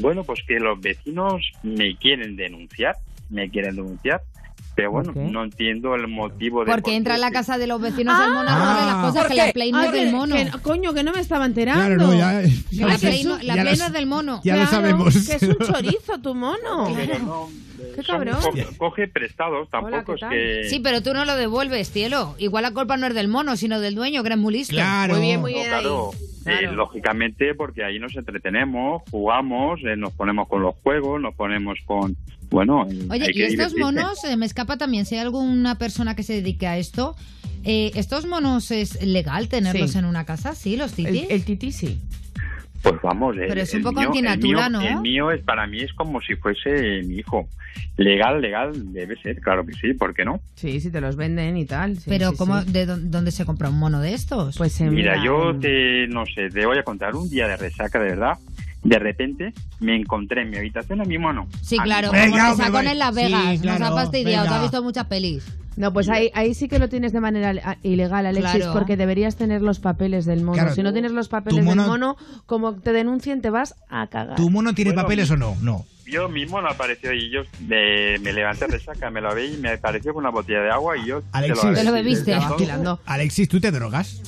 Bueno, 0.00 0.22
pues 0.24 0.40
que 0.46 0.60
los 0.60 0.80
vecinos 0.80 1.42
me 1.64 1.96
quieren 1.96 2.36
denunciar, 2.36 2.94
me 3.28 3.50
quieren 3.50 3.74
denunciar, 3.76 4.20
pero 4.74 4.90
bueno, 4.92 5.12
no 5.14 5.44
entiendo 5.44 5.94
el 5.94 6.08
motivo 6.08 6.60
de... 6.64 6.66
Porque 6.70 6.82
por 6.82 6.92
entra 6.92 7.14
en 7.16 7.20
la 7.20 7.30
casa 7.30 7.58
de 7.58 7.66
los 7.66 7.80
vecinos 7.80 8.18
el 8.20 8.32
mono 8.32 8.48
a 8.48 8.54
Ah. 8.54 8.86
las 8.86 9.12
cosas 9.12 9.28
que 9.28 9.34
la 9.34 9.52
Play 9.52 9.72
no 9.72 9.82
es 9.82 9.92
del 9.92 10.12
mono. 10.12 10.34
que- 10.36 10.50
coño, 10.62 10.94
que 10.94 11.02
no 11.02 11.12
me 11.12 11.20
estaba 11.20 11.44
enterando. 11.46 11.84
Claro, 11.84 11.96
no, 11.96 12.14
ya, 12.14 12.42
ya 12.70 12.86
la. 12.86 12.98
Play 12.98 13.24
no, 13.24 13.38
la 13.42 13.56
Ya 13.56 13.62
Play 13.62 13.76
lo 13.76 13.78
no 13.80 13.86
es 13.86 13.92
del 13.92 14.06
mono. 14.06 14.40
Ya 14.44 14.56
lo 14.56 14.66
sabemos. 14.66 15.14
Que 15.26 15.34
es 15.36 15.42
un 15.42 15.56
chorizo 15.58 16.18
tu 16.22 16.34
mono. 16.34 16.88
No, 17.22 17.48
Qué 17.96 18.02
cabrón. 18.04 18.36
co- 18.40 18.50
coge 18.78 19.08
prestados, 19.08 19.68
tampoco 19.68 20.14
es 20.14 20.20
que... 20.30 20.64
Sí, 20.70 20.78
pero 20.80 21.02
tú 21.02 21.12
no 21.12 21.24
lo 21.24 21.34
devuelves, 21.36 21.90
cielo. 21.90 22.36
Igual 22.38 22.62
la 22.62 22.70
culpa 22.70 22.96
no 22.96 23.06
es 23.08 23.14
del 23.14 23.26
mono, 23.28 23.56
sino 23.56 23.80
del 23.80 23.96
dueño, 23.96 24.22
que 24.22 24.28
eres 24.28 24.38
muy 24.38 24.52
listo. 24.54 24.72
Claro. 24.74 25.14
Muy 25.14 25.22
bien, 25.22 25.40
muy 25.40 25.52
No, 25.52 25.58
bien 25.58 25.68
claro, 25.68 26.10
ahí. 26.12 26.54
eh, 26.54 26.58
Claro. 26.60 26.72
lógicamente 26.76 27.54
porque 27.56 27.84
ahí 27.84 27.98
nos 27.98 28.14
entretenemos, 28.16 29.02
jugamos, 29.10 29.80
eh, 29.84 29.96
nos 29.96 30.12
ponemos 30.12 30.48
con 30.48 30.62
los 30.62 30.76
juegos, 30.82 31.20
nos 31.20 31.34
ponemos 31.34 31.78
con... 31.84 32.16
Bueno, 32.52 32.82
Oye, 32.82 33.24
hay 33.24 33.30
y 33.34 33.42
estos 33.42 33.50
divertirse. 33.72 33.80
monos, 33.80 34.24
eh, 34.24 34.36
me 34.36 34.46
escapa 34.46 34.76
también, 34.76 35.06
si 35.06 35.14
hay 35.16 35.22
alguna 35.22 35.76
persona 35.78 36.14
que 36.14 36.22
se 36.22 36.34
dedique 36.34 36.66
a 36.66 36.76
esto, 36.78 37.16
eh, 37.64 37.90
¿estos 37.94 38.26
monos 38.26 38.70
es 38.70 39.02
legal 39.04 39.48
tenerlos 39.48 39.92
Sí. 39.92 39.98
en 39.98 40.04
una 40.04 40.24
casa? 40.26 40.54
Sí, 40.54 40.76
los 40.76 40.90
El, 40.98 41.06
titis. 41.06 41.26
el 41.30 41.44
tití 41.44 41.72
sí. 41.72 41.98
Pues 42.82 42.96
vamos, 43.02 43.36
el- 43.36 43.46
Pero 43.46 43.60
es 43.62 43.72
un 43.72 43.78
el 43.78 43.82
poco 43.84 44.00
mío- 44.00 44.08
antinatura, 44.08 44.66
el 44.66 44.72
mío, 44.72 44.80
¿no? 44.80 44.86
El 44.88 45.00
mío 45.00 45.30
es 45.30 45.40
para 45.42 45.66
mí 45.66 45.80
es 45.80 45.92
como 45.94 46.20
si 46.20 46.34
fuese 46.34 47.02
mi 47.04 47.16
hijo. 47.18 47.48
Legal, 47.96 48.40
legal 48.42 48.92
debe 48.92 49.16
ser, 49.22 49.40
claro 49.40 49.64
que 49.64 49.72
sí, 49.74 49.94
¿por 49.94 50.12
qué 50.14 50.24
no? 50.24 50.40
Sí, 50.56 50.80
si 50.80 50.90
te 50.90 51.00
los 51.00 51.14
venden 51.16 51.56
y 51.56 51.64
tal. 51.64 51.96
sí, 51.96 52.04
Pero 52.10 52.30
sí, 52.32 52.36
¿cómo, 52.36 52.60
sí. 52.62 52.72
¿de 52.72 52.86
dó- 52.86 52.98
dónde 52.98 53.30
se 53.30 53.44
compra 53.46 53.68
un 53.70 53.78
mono 53.78 54.00
de 54.00 54.12
estos? 54.14 54.58
Pues 54.58 54.78
eh, 54.80 54.90
Mira, 54.90 55.22
yo 55.24 55.50
en- 55.50 55.60
te, 55.60 56.06
no 56.08 56.24
sé, 56.26 56.48
te 56.50 56.66
voy 56.66 56.76
a 56.78 56.82
contar 56.82 57.14
un 57.14 57.30
día 57.30 57.46
de 57.48 57.56
resaca, 57.56 57.98
de 58.00 58.10
verdad. 58.10 58.36
De 58.82 58.98
repente 58.98 59.52
me 59.80 59.96
encontré 59.96 60.42
en 60.42 60.50
mi 60.50 60.56
habitación 60.56 61.00
a 61.00 61.04
mi 61.04 61.16
mono. 61.18 61.46
Sí, 61.62 61.76
A 61.78 61.82
mi 61.82 61.88
claro, 61.88 62.08
mono. 62.08 62.20
Venga, 62.20 62.44
como 62.50 62.56
sacó 62.56 62.78
voy. 62.78 62.86
en 62.88 62.98
Las 62.98 63.14
Sí, 63.14 63.22
Vegas, 63.22 63.44
nos 63.44 63.60
claro, 63.60 63.86
ha 63.86 64.00
fastidiado, 64.02 64.42
venga. 64.44 64.48
te 64.56 64.58
ha 64.58 64.62
visto 64.62 64.82
muchas 64.82 65.06
pelis. 65.06 65.44
No, 65.76 65.90
pues 65.92 66.08
ahí, 66.10 66.30
ahí 66.34 66.52
sí 66.52 66.68
que 66.68 66.78
lo 66.78 66.88
tienes 66.90 67.12
de 67.12 67.20
manera 67.20 67.78
ilegal, 67.82 68.26
Alexis, 68.26 68.56
Claro. 68.56 68.72
porque 68.74 68.96
deberías 68.98 69.36
tener 69.36 69.62
los 69.62 69.78
papeles 69.80 70.26
del 70.26 70.42
mono. 70.42 70.54
Claro, 70.58 70.74
si 70.74 70.82
no 70.82 70.92
tienes 70.92 71.12
los 71.12 71.28
papeles 71.28 71.64
mono- 71.64 71.82
del 71.82 71.90
mono, 71.90 72.16
como 72.44 72.74
te 72.74 72.92
denuncien, 72.92 73.40
te 73.40 73.48
vas 73.48 73.74
a 73.88 74.06
cagar. 74.08 74.36
¿Tu 74.36 74.50
mono 74.50 74.74
tiene 74.74 74.90
Bueno, 74.90 75.02
papeles 75.04 75.30
o 75.30 75.36
no? 75.38 75.56
No. 75.62 75.86
Yo 76.04 76.28
mismo 76.28 76.60
no 76.60 76.68
apareció 76.68 77.14
y 77.14 77.30
yo 77.30 77.40
me, 77.66 78.18
me 78.18 78.34
levanté 78.34 78.66
de 78.66 78.72
resaca, 78.72 79.08
me 79.10 79.22
la 79.22 79.32
veí 79.32 79.54
y 79.54 79.56
me 79.56 79.70
apareció 79.70 80.12
con 80.12 80.24
una 80.24 80.30
botella 80.30 80.60
de 80.60 80.70
agua 80.70 80.98
y 80.98 81.06
yo 81.06 81.22
Alexis. 81.32 81.72
Te 81.72 81.84
lo 81.84 81.92
bebiste. 81.92 82.32
Desde 82.32 82.32
entonces- 82.34 82.50
Vacilando. 82.68 83.00
Alexis, 83.06 83.48
¿tú 83.48 83.58
te 83.60 83.70
drogas? 83.70 84.20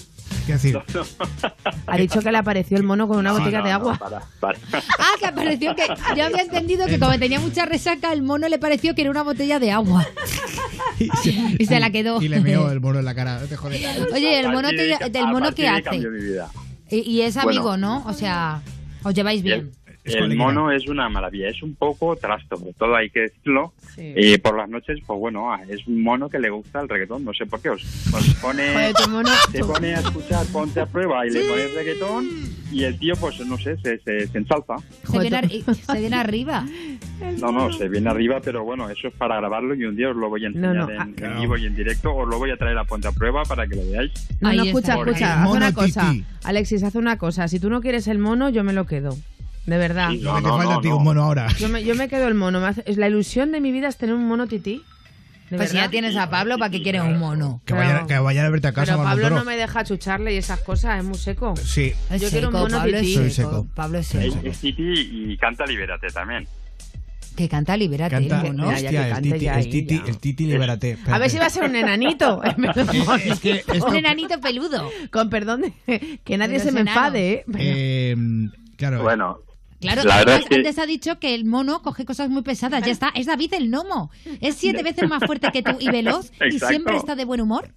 Quiero 0.44 0.60
decir, 0.60 0.78
Ha 1.86 1.96
dicho 1.96 2.20
que 2.20 2.30
le 2.30 2.38
apareció 2.38 2.76
el 2.76 2.82
mono 2.82 3.08
con 3.08 3.18
una 3.18 3.30
No, 3.32 3.38
botella 3.38 3.58
no, 3.58 3.64
de 3.64 3.70
no, 3.70 3.76
agua. 3.76 3.96
para, 3.98 4.20
para. 4.40 4.58
Ah, 4.98 5.12
que 5.18 5.26
apareció 5.26 5.74
que 5.74 5.86
yo 6.16 6.24
había 6.24 6.42
entendido 6.42 6.86
que 6.86 6.98
como 6.98 7.18
tenía 7.18 7.40
mucha 7.40 7.64
resaca, 7.66 8.12
el 8.12 8.22
mono 8.22 8.48
le 8.48 8.58
pareció 8.58 8.94
que 8.94 9.02
era 9.02 9.10
una 9.10 9.22
botella 9.22 9.58
de 9.58 9.70
agua. 9.72 10.06
y, 10.98 11.08
se, 11.22 11.30
Y 11.58 11.66
se 11.66 11.80
la 11.80 11.90
quedó. 11.90 12.20
Y 12.20 12.28
le 12.28 12.40
meó 12.40 12.70
el 12.70 12.80
mono 12.80 12.98
en 12.98 13.04
la 13.04 13.14
cara. 13.14 13.40
No 13.40 13.46
te 13.46 13.56
jodes. 13.56 13.80
Oye, 14.12 14.40
el 14.40 14.46
A 14.46 14.50
mono, 14.52 14.68
te- 14.70 15.18
a 15.18 15.26
mono 15.26 15.52
qué 15.54 15.68
hace? 15.68 16.00
Y, 16.90 16.98
y 17.00 17.20
es 17.22 17.34
Bueno. 17.34 17.48
amigo, 17.50 17.76
¿no? 17.76 18.04
O 18.06 18.12
sea, 18.12 18.60
os 19.02 19.14
lleváis 19.14 19.42
bien. 19.42 19.70
Es 20.04 20.14
El 20.16 20.36
mono 20.36 20.70
es 20.70 20.86
una 20.86 21.08
maravilla, 21.08 21.48
es 21.48 21.62
un 21.62 21.74
poco 21.76 22.14
trasto, 22.16 22.58
todo 22.78 22.94
hay 22.94 23.08
que 23.08 23.20
decirlo. 23.20 23.72
Sí. 23.94 24.12
Y 24.14 24.36
por 24.38 24.54
las 24.56 24.68
noches, 24.68 24.98
pues 25.06 25.18
bueno, 25.18 25.50
ah, 25.50 25.60
es 25.66 25.86
un 25.86 26.02
mono 26.02 26.28
que 26.28 26.38
le 26.38 26.50
gusta 26.50 26.80
el 26.82 26.88
reggaetón, 26.90 27.24
no 27.24 27.32
sé 27.32 27.46
por 27.46 27.60
qué. 27.62 27.70
Os, 27.70 27.82
os 28.12 28.34
pone, 28.34 28.92
se 29.50 29.60
pone 29.64 29.94
a 29.94 30.00
escuchar 30.00 30.44
Ponte 30.52 30.80
a 30.80 30.86
prueba 30.86 31.26
y 31.26 31.30
le 31.30 31.40
pone 31.48 31.68
reggaetón 31.68 32.28
y 32.70 32.84
el 32.84 32.98
tío, 32.98 33.14
pues 33.16 33.38
no 33.46 33.56
sé, 33.56 33.76
se, 33.78 33.98
se, 34.00 34.26
se 34.26 34.36
ensalza. 34.38 34.74
Se 35.10 35.18
viene, 35.20 35.38
arri- 35.40 35.74
se 35.74 35.98
viene 35.98 36.16
arriba. 36.16 36.66
No, 37.38 37.52
no, 37.52 37.72
se 37.72 37.88
viene 37.88 38.10
arriba, 38.10 38.40
pero 38.44 38.64
bueno, 38.64 38.90
eso 38.90 39.06
es 39.08 39.14
para 39.14 39.36
grabarlo 39.36 39.74
y 39.74 39.84
un 39.84 39.94
día 39.96 40.10
os 40.10 40.16
lo 40.16 40.28
voy 40.28 40.44
a 40.44 40.48
enseñar 40.48 40.74
No, 40.74 40.86
no, 40.86 40.90
en, 40.92 41.00
ah, 41.00 41.08
en 41.16 41.40
vivo 41.40 41.56
y 41.56 41.64
en 41.64 41.74
directo. 41.76 42.12
Os 42.14 42.28
lo 42.28 42.38
voy 42.38 42.50
a 42.50 42.56
traer 42.56 42.76
a 42.76 42.84
Ponte 42.84 43.06
a 43.08 43.12
prueba 43.12 43.44
para 43.44 43.66
que 43.66 43.76
lo 43.76 43.82
veáis. 43.88 44.10
No, 44.40 44.52
no, 44.52 44.62
escucha, 44.64 44.94
escucha, 44.96 45.34
el 45.34 45.40
haz 45.40 45.50
una 45.50 45.72
cosa. 45.72 46.14
Alexis, 46.42 46.82
haz 46.82 46.96
una 46.96 47.16
cosa. 47.16 47.46
Si 47.48 47.60
tú 47.60 47.70
no 47.70 47.80
quieres 47.80 48.08
el 48.08 48.18
mono, 48.18 48.50
yo 48.50 48.64
me 48.64 48.72
lo 48.72 48.84
quedo. 48.86 49.16
De 49.66 49.78
verdad. 49.78 50.10
Sí, 50.10 50.18
Lo 50.20 50.34
que 50.36 50.42
te 50.42 50.48
No, 50.48 50.48
no, 50.50 50.56
falta 50.58 50.72
no, 50.74 50.78
a 50.78 50.82
ti, 50.82 50.88
no. 50.88 50.96
un 50.98 51.04
mono 51.04 51.22
ahora. 51.24 51.48
Yo 51.58 51.68
me, 51.68 51.82
yo 51.84 51.94
me 51.94 52.08
quedo 52.08 52.28
el 52.28 52.34
mono. 52.34 52.64
Hace- 52.66 52.82
es 52.86 52.96
la 52.98 53.08
ilusión 53.08 53.50
de 53.52 53.60
mi 53.60 53.72
vida 53.72 53.88
es 53.88 53.96
tener 53.96 54.14
un 54.14 54.26
mono 54.28 54.46
tití. 54.46 54.82
De 55.50 55.58
Pues 55.58 55.70
si 55.70 55.76
ya 55.76 55.90
tienes 55.90 56.16
a 56.16 56.30
Pablo, 56.30 56.56
¿para 56.58 56.70
qué 56.70 56.82
quieres 56.82 57.02
un 57.02 57.18
mono? 57.18 57.60
Que 57.66 57.74
vayan 57.74 58.46
a 58.46 58.48
verte 58.50 58.68
a 58.68 58.72
casa, 58.72 58.92
Pero 58.92 59.04
Pablo 59.04 59.30
no 59.30 59.44
me 59.44 59.56
deja 59.56 59.84
chucharle 59.84 60.34
y 60.34 60.38
esas 60.38 60.60
cosas, 60.60 60.98
es 60.98 61.04
muy 61.04 61.18
seco. 61.18 61.54
Sí. 61.56 61.92
Es 62.10 62.22
Yo 62.22 62.30
quiero 62.30 62.48
un 62.48 62.54
mono 62.54 62.78
Pablo 62.78 62.98
tití. 63.00 63.16
es 63.16 63.34
seco. 63.34 63.66
Pablo 63.74 63.98
es 63.98 64.06
seco. 64.06 64.38
es 64.42 64.58
Titi 64.58 64.82
y 65.32 65.36
canta 65.36 65.66
Libérate 65.66 66.08
también. 66.08 66.46
Que 67.36 67.48
canta 67.48 67.76
Libérate, 67.76 68.14
Canta, 68.14 68.46
el 68.46 68.54
mono. 68.54 68.68
Mira, 68.68 68.80
ya 68.80 68.90
que 68.90 68.98
hostia, 68.98 69.16
el 69.16 69.22
titi, 69.22 69.38
ya 69.44 69.52
el 69.52 69.58
ahí, 69.58 69.70
titi, 69.70 69.98
ya. 69.98 70.04
el 70.06 70.18
titi, 70.18 70.46
libérate. 70.46 70.98
A 71.08 71.18
ver 71.18 71.30
si 71.30 71.36
va 71.38 71.46
a 71.46 71.50
ser 71.50 71.64
un 71.64 71.74
enanito. 71.76 72.40
Es 73.24 73.40
que 73.40 73.52
esto- 73.66 73.86
Un 73.88 73.96
enanito 73.96 74.40
peludo. 74.40 74.88
Con 75.10 75.28
perdón, 75.30 75.62
de- 75.86 76.20
que 76.24 76.38
nadie 76.38 76.60
se 76.60 76.70
me 76.72 76.80
enfade, 76.80 77.32
¿eh? 77.32 77.44
Eh, 77.58 78.16
claro. 78.76 79.02
Bueno, 79.02 79.40
Claro, 79.84 80.02
La 80.08 80.16
verdad 80.18 80.34
además, 80.34 80.42
es 80.42 80.48
que- 80.48 80.54
antes 80.56 80.78
ha 80.78 80.86
dicho 80.86 81.18
que 81.18 81.34
el 81.34 81.44
mono 81.44 81.82
coge 81.82 82.04
cosas 82.04 82.28
muy 82.30 82.42
pesadas. 82.42 82.84
Ya 82.84 82.92
está, 82.92 83.10
es 83.14 83.26
David 83.26 83.54
el 83.54 83.68
gnomo. 83.70 84.10
Es 84.40 84.56
siete 84.56 84.82
veces 84.82 85.08
más 85.08 85.22
fuerte 85.24 85.48
que 85.52 85.62
tú 85.62 85.76
y 85.78 85.88
veloz 85.90 86.32
y 86.46 86.58
siempre 86.58 86.96
está 86.96 87.14
de 87.14 87.24
buen 87.24 87.40
humor. 87.40 87.68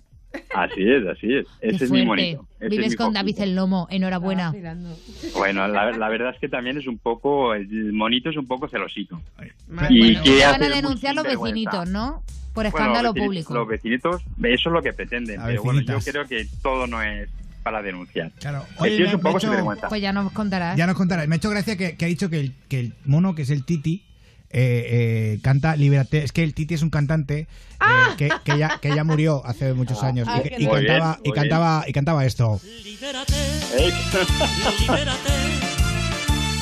así 0.53 0.81
es, 0.83 1.07
así 1.07 1.33
es. 1.33 1.47
Ese 1.61 1.85
es 1.85 1.91
mi 1.91 2.05
monito. 2.05 2.45
Ese 2.57 2.65
es 2.65 2.69
Vives 2.71 2.89
mi 2.91 2.95
con. 2.97 3.13
David 3.13 3.39
el 3.39 3.55
lomo. 3.55 3.87
Enhorabuena. 3.89 4.53
Bueno, 5.35 5.67
la, 5.67 5.91
la 5.91 6.09
verdad 6.09 6.33
es 6.33 6.39
que 6.39 6.49
también 6.49 6.77
es 6.77 6.87
un 6.87 6.97
poco, 6.97 7.53
el 7.53 7.93
monito 7.93 8.29
es 8.29 8.37
un 8.37 8.45
poco 8.47 8.67
celosito. 8.67 9.21
Y 9.89 10.15
que 10.17 10.31
Te 10.39 10.45
van 10.45 10.63
a 10.63 10.69
denunciar 10.69 11.15
los 11.15 11.23
vecinitos, 11.23 11.89
¿no? 11.89 12.23
Por 12.53 12.63
Bueno, 12.63 12.69
escándalo 12.69 13.07
los 13.09 13.15
vecini- 13.15 13.25
público. 13.25 13.53
Los 13.53 13.67
vecinitos, 13.67 14.21
eso 14.43 14.69
es 14.69 14.73
lo 14.73 14.81
que 14.81 14.91
pretenden. 14.93 15.39
A 15.39 15.45
Pero 15.45 15.63
bueno, 15.63 15.81
yo 15.81 15.99
creo 15.99 16.25
que 16.27 16.47
todo 16.63 16.87
no 16.87 17.01
es 17.03 17.29
para 17.67 17.81
denunciar. 17.81 18.31
Claro. 18.39 18.63
El 18.77 18.81
Oye, 18.81 18.91
tío 18.95 19.03
me- 19.05 19.09
es 19.09 19.15
un 19.15 19.21
poco 19.21 19.37
hecho-. 19.39 19.89
Pues 19.89 20.01
ya 20.01 20.13
nos 20.13 20.31
contarás. 20.31 20.77
Ya 20.77 20.87
nos 20.87 20.95
contarás. 20.95 21.27
Me 21.27 21.35
ha 21.35 21.37
hecho 21.37 21.49
gracia 21.49 21.75
que, 21.75 21.97
que 21.97 22.05
ha 22.05 22.07
dicho 22.07 22.29
que 22.29 22.39
el, 22.39 22.55
que 22.69 22.79
el 22.79 22.93
mono, 23.03 23.35
que 23.35 23.41
es 23.41 23.49
el 23.49 23.65
Titi, 23.65 24.05
eh, 24.51 25.33
eh, 25.35 25.39
canta 25.43 25.75
Libérate. 25.75 26.23
Es 26.23 26.31
que 26.31 26.43
el 26.43 26.53
Titi 26.53 26.75
es 26.75 26.81
un 26.81 26.89
cantante 26.89 27.39
eh, 27.81 28.15
que, 28.17 28.29
que 28.45 28.57
ya, 28.57 28.79
que 28.81 28.95
ya 28.95 29.03
murió 29.03 29.45
hace 29.45 29.73
muchos 29.73 30.01
años 30.01 30.29
Ah, 30.31 30.41
y, 30.41 30.63
y 30.63 30.67
Muy 30.67 30.79
bien, 30.79 30.93
cantaba, 30.93 31.19
y, 31.25 31.31
cantaba, 31.33 31.83
y 31.89 31.91
cantaba 31.91 32.25
esto. 32.25 32.61
¿Eh? 32.63 33.91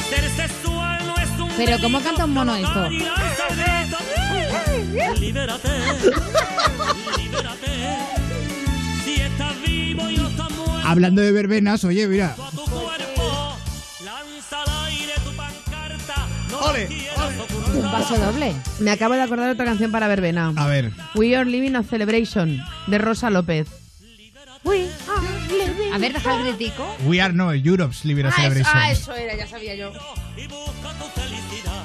Ser 0.10 0.30
sexual 0.32 1.06
no 1.06 1.15
es 1.18 1.30
un 1.40 1.49
Pero 1.56 1.77
¿cómo 1.82 2.02
canta 2.02 2.26
un 2.26 2.34
mono 2.34 2.56
esto? 2.56 2.90
Libérate, 5.19 5.19
libérate. 5.19 5.69
Hablando 10.86 11.22
de 11.22 11.32
verbenas, 11.32 11.84
oye, 11.84 12.07
mira. 12.07 12.36
a 16.52 16.70
Ole, 16.70 16.88
Un 17.76 17.91
paso 17.91 18.18
doble. 18.18 18.56
Me 18.80 18.91
acabo 18.91 19.16
de 19.16 19.22
acordar 19.22 19.48
de 19.48 19.53
otra 19.53 19.66
canción 19.66 19.91
para 19.91 20.07
verbena. 20.07 20.53
A 20.56 20.68
ver. 20.68 20.91
We 21.16 21.36
Are 21.36 21.49
Living 21.49 21.76
a 21.76 21.84
Celebration, 21.84 22.62
de 22.88 22.98
Rosa 22.98 23.30
López. 23.30 23.68
A 25.94 25.98
ver, 25.98 26.14
deja 26.14 26.36
el 26.36 26.44
gritico. 26.44 26.95
We 27.06 27.22
are 27.22 27.34
no, 27.34 27.53
Europe's 27.53 28.03
Libera 28.03 28.32
Celebration. 28.32 29.16
era, 29.16 29.36
ya 29.36 29.48
sabía 29.48 29.76
yo. 29.76 29.91
y 30.36 30.48
busca 30.48 30.94
tu 30.99 31.06
felicidad. 31.20 31.84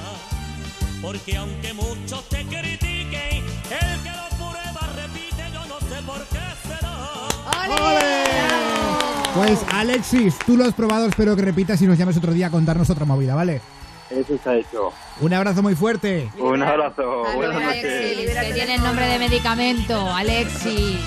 Porque 1.01 1.37
aunque 1.37 1.73
muchos 1.75 2.29
te 2.29 2.45
critiquen, 2.45 3.45
el 3.71 4.03
que 4.03 4.11
lo 4.11 4.29
prueba 4.37 4.93
repite, 4.97 5.45
yo 5.53 5.67
no 5.67 5.79
sé 5.81 6.03
por 6.05 6.27
qué 6.29 6.41
será. 6.67 8.30
Pues 9.35 9.65
Alexis, 9.73 10.37
tú 10.45 10.57
lo 10.57 10.65
has 10.65 10.75
probado, 10.75 11.07
espero 11.07 11.37
que 11.37 11.43
repitas 11.43 11.81
y 11.83 11.87
nos 11.87 11.97
llames 11.97 12.17
otro 12.17 12.33
día 12.33 12.49
a 12.49 12.51
contarnos 12.51 12.91
otra 12.91 13.05
movida, 13.05 13.35
¿vale? 13.35 13.61
Eso 14.11 14.35
está 14.35 14.57
hecho. 14.57 14.93
Un 15.21 15.33
abrazo 15.33 15.63
muy 15.63 15.77
fuerte. 15.77 16.29
Un 16.39 16.63
abrazo. 16.63 17.23
Buenas 17.37 17.63
noches. 17.63 17.85
Alexis, 17.85 18.39
que 18.39 18.53
tiene 18.55 18.75
el 18.75 18.83
nombre 18.83 19.07
de 19.07 19.19
medicamento. 19.21 20.13
Alexis. 20.13 20.99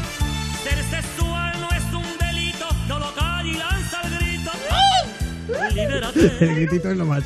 Ser 0.64 0.84
sexual 0.84 1.60
no 1.60 1.70
es 1.70 1.84
un 1.94 2.18
delito, 2.18 2.66
no 2.88 3.00
lo 3.00 3.14
cae 3.14 3.48
y 3.48 3.54
lanza 3.54 4.02
el 4.04 4.18
grito. 4.18 4.52
El 6.40 6.56
gritito 6.56 6.92
es 6.92 6.98
lo 6.98 7.06
más. 7.06 7.24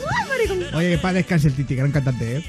Oye, 0.73 0.91
que 0.91 0.97
para 0.97 1.13
descanse 1.13 1.49
el 1.49 1.55
Titi, 1.55 1.75
gran 1.75 1.91
cantante, 1.91 2.37
¿eh? 2.37 2.45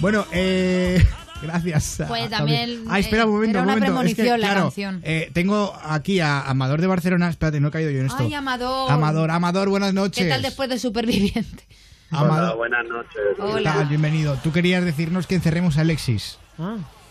Bueno, 0.00 0.26
eh. 0.32 1.06
Gracias. 1.42 2.02
Pues 2.08 2.24
a- 2.24 2.28
también, 2.28 2.84
Ah, 2.88 2.98
espera 2.98 3.24
un 3.24 3.30
eh, 3.30 3.34
momento, 3.34 3.50
era 3.58 3.62
un 3.62 3.64
una 3.68 3.74
momento. 3.76 4.00
Es 4.02 4.14
que, 4.14 4.22
premonición 4.22 4.40
la 4.40 4.46
claro, 4.48 4.62
canción. 4.66 5.00
eh, 5.04 5.30
tengo 5.32 5.72
aquí 5.84 6.20
a 6.20 6.40
Amador 6.42 6.80
de 6.80 6.86
Barcelona. 6.86 7.28
Espérate, 7.28 7.60
no 7.60 7.68
he 7.68 7.70
caído 7.70 7.90
yo 7.90 8.00
en 8.00 8.06
esto. 8.06 8.22
Ay, 8.22 8.34
Amador. 8.34 8.90
Amador, 8.90 9.30
Amador, 9.30 9.68
buenas 9.68 9.94
noches. 9.94 10.24
¿Qué 10.24 10.30
tal 10.30 10.42
después 10.42 10.68
de 10.68 10.78
Superviviente? 10.78 11.64
Amador, 12.10 12.56
buenas 12.56 12.86
noches. 12.88 13.20
¿qué 13.56 13.62
tal? 13.62 13.86
Bienvenido. 13.86 14.36
Tú 14.42 14.50
querías 14.52 14.84
decirnos 14.84 15.26
que 15.26 15.34
encerremos 15.36 15.78
a 15.78 15.82
Alexis. 15.82 16.38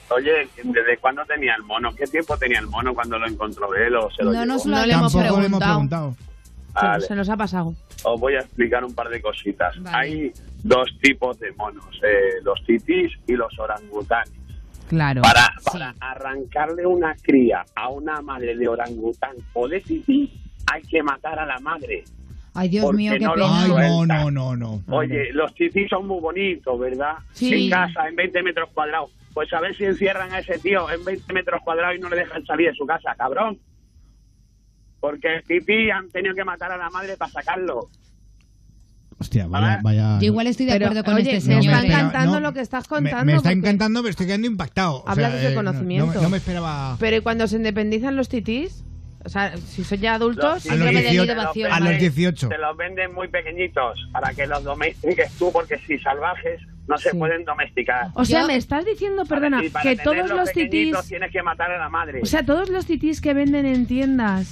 Oye, 0.09 0.47
¿desde 0.63 0.97
cuándo 0.99 1.23
tenía 1.25 1.53
el 1.55 1.63
mono? 1.63 1.93
¿Qué 1.93 2.07
tiempo 2.07 2.37
tenía 2.37 2.59
el 2.59 2.67
mono 2.67 2.93
cuando 2.93 3.19
lo 3.19 3.27
encontró 3.27 3.73
él 3.75 3.95
o 3.95 4.09
se 4.11 4.23
lo 4.23 4.31
No 4.31 4.39
llevó? 4.43 4.45
nos 4.45 4.65
lo 4.65 4.77
No 4.77 4.85
le 4.85 4.93
hemos 4.93 5.11
Tampoco 5.13 5.39
le 5.41 5.45
hemos 5.47 5.59
preguntado. 5.59 6.15
preguntado. 6.15 6.15
Vale. 6.73 7.05
Se 7.07 7.15
nos 7.15 7.29
ha 7.29 7.35
pasado. 7.37 7.75
Os 8.03 8.19
voy 8.19 8.35
a 8.35 8.39
explicar 8.39 8.83
un 8.85 8.93
par 8.93 9.09
de 9.09 9.21
cositas. 9.21 9.75
Hay 9.85 10.31
dos 10.63 10.89
tipos 11.01 11.39
de 11.39 11.51
monos, 11.53 11.85
eh, 12.03 12.41
los 12.43 12.63
titís 12.65 13.11
y 13.27 13.33
los 13.33 13.57
orangutanes. 13.59 14.33
Claro. 14.87 15.21
Para, 15.21 15.53
para 15.65 15.93
arrancarle 15.99 16.85
una 16.85 17.13
cría 17.15 17.65
a 17.75 17.89
una 17.89 18.21
madre 18.21 18.55
de 18.55 18.67
orangután 18.67 19.35
o 19.53 19.67
de 19.67 19.81
tití, 19.81 20.31
hay 20.71 20.81
que 20.83 21.03
matar 21.03 21.39
a 21.39 21.45
la 21.45 21.59
madre. 21.59 22.03
Ay, 22.53 22.69
Dios 22.69 22.91
mío, 22.93 23.13
qué 23.13 23.19
no 23.19 23.35
lo 23.35 23.45
pena. 23.45 23.59
Ay, 23.59 23.69
no, 23.69 24.05
no, 24.05 24.31
no, 24.31 24.55
no. 24.55 24.83
Oye, 24.89 25.31
los 25.31 25.53
titís 25.53 25.87
son 25.89 26.07
muy 26.07 26.19
bonitos, 26.19 26.79
¿verdad? 26.79 27.17
Sí. 27.31 27.65
En 27.65 27.69
casa, 27.69 28.07
en 28.07 28.15
20 28.15 28.41
metros 28.41 28.69
cuadrados. 28.73 29.11
Pues 29.33 29.53
a 29.53 29.59
ver 29.59 29.75
si 29.75 29.85
encierran 29.85 30.31
a 30.31 30.39
ese 30.39 30.57
tío 30.57 30.89
en 30.89 31.05
20 31.05 31.33
metros 31.33 31.61
cuadrados 31.63 31.97
y 31.97 31.99
no 31.99 32.09
le 32.09 32.15
dejan 32.15 32.43
salir 32.45 32.69
de 32.69 32.75
su 32.75 32.87
casa, 32.87 33.13
cabrón. 33.15 33.59
Porque 34.99 35.35
el 35.35 35.43
tití 35.43 35.91
han 35.91 36.09
tenido 36.09 36.33
que 36.33 36.43
matar 36.43 36.71
a 36.71 36.77
la 36.77 36.89
madre 36.89 37.15
para 37.15 37.29
sacarlo. 37.29 37.89
Hostia, 39.19 39.47
vaya. 39.47 39.79
vaya 39.81 40.19
Yo 40.19 40.25
igual 40.25 40.45
estoy 40.47 40.67
de 40.67 40.73
Pero, 40.73 40.85
acuerdo 40.87 41.03
con 41.03 41.13
oye, 41.15 41.37
este 41.37 41.49
me 41.49 41.61
señor. 41.61 41.73
está 41.75 41.81
pero- 41.81 41.93
encantando 41.99 42.33
no, 42.33 42.39
lo 42.39 42.53
que 42.53 42.59
estás 42.61 42.83
Me, 42.83 42.87
contando. 42.89 43.25
me 43.25 43.31
está 43.33 43.41
porque 43.49 43.59
encantando, 43.59 44.01
pero 44.01 44.09
estoy 44.11 44.25
quedando 44.27 44.47
impactado. 44.47 44.95
O 44.97 45.09
Hablas 45.09 45.31
sea, 45.31 45.35
desde 45.35 45.47
eh, 45.47 45.49
no- 45.49 45.55
conocimiento. 45.55 46.05
No, 46.07 46.13
me- 46.15 46.21
no 46.21 46.29
me 46.29 46.37
esperaba. 46.37 46.97
Pero 46.99 47.17
¿y 47.17 47.21
cuando 47.21 47.47
se 47.47 47.55
independizan 47.55 48.15
los 48.15 48.29
titís? 48.29 48.83
O 49.25 49.29
sea, 49.29 49.57
si 49.57 49.83
son 49.83 49.97
ya 49.99 50.13
adultos, 50.13 50.69
A 50.69 50.75
los 50.75 50.89
18. 50.89 51.33
A 51.71 51.79
los 51.79 51.97
18. 51.99 52.47
Te 52.49 52.57
los 52.59 52.77
venden 52.77 53.13
muy 53.13 53.27
pequeñitos 53.27 54.07
para 54.13 54.33
que 54.33 54.45
los 54.47 54.63
domestiques 54.63 55.31
tú, 55.33 55.51
porque 55.51 55.77
si 55.85 55.97
salvajes 55.99 56.61
no 56.87 56.97
se 56.97 57.13
pueden 57.13 57.43
domesticar. 57.43 58.07
O 58.13 58.23
sea, 58.23 58.45
me 58.47 58.55
estás 58.55 58.85
diciendo, 58.85 59.25
perdona, 59.25 59.61
para 59.73 59.83
que 59.83 59.97
todos 59.97 60.29
los 60.29 60.51
titís, 60.53 60.95
tienes 61.09 61.31
que 61.31 61.41
matar 61.43 61.71
a 61.71 61.77
la 61.79 61.89
madre. 61.89 62.21
o 62.21 62.25
sea, 62.25 62.45
todos 62.45 62.69
los 62.69 62.85
titís 62.85 63.19
que 63.19 63.33
venden 63.33 63.65
en 63.65 63.85
tiendas 63.87 64.47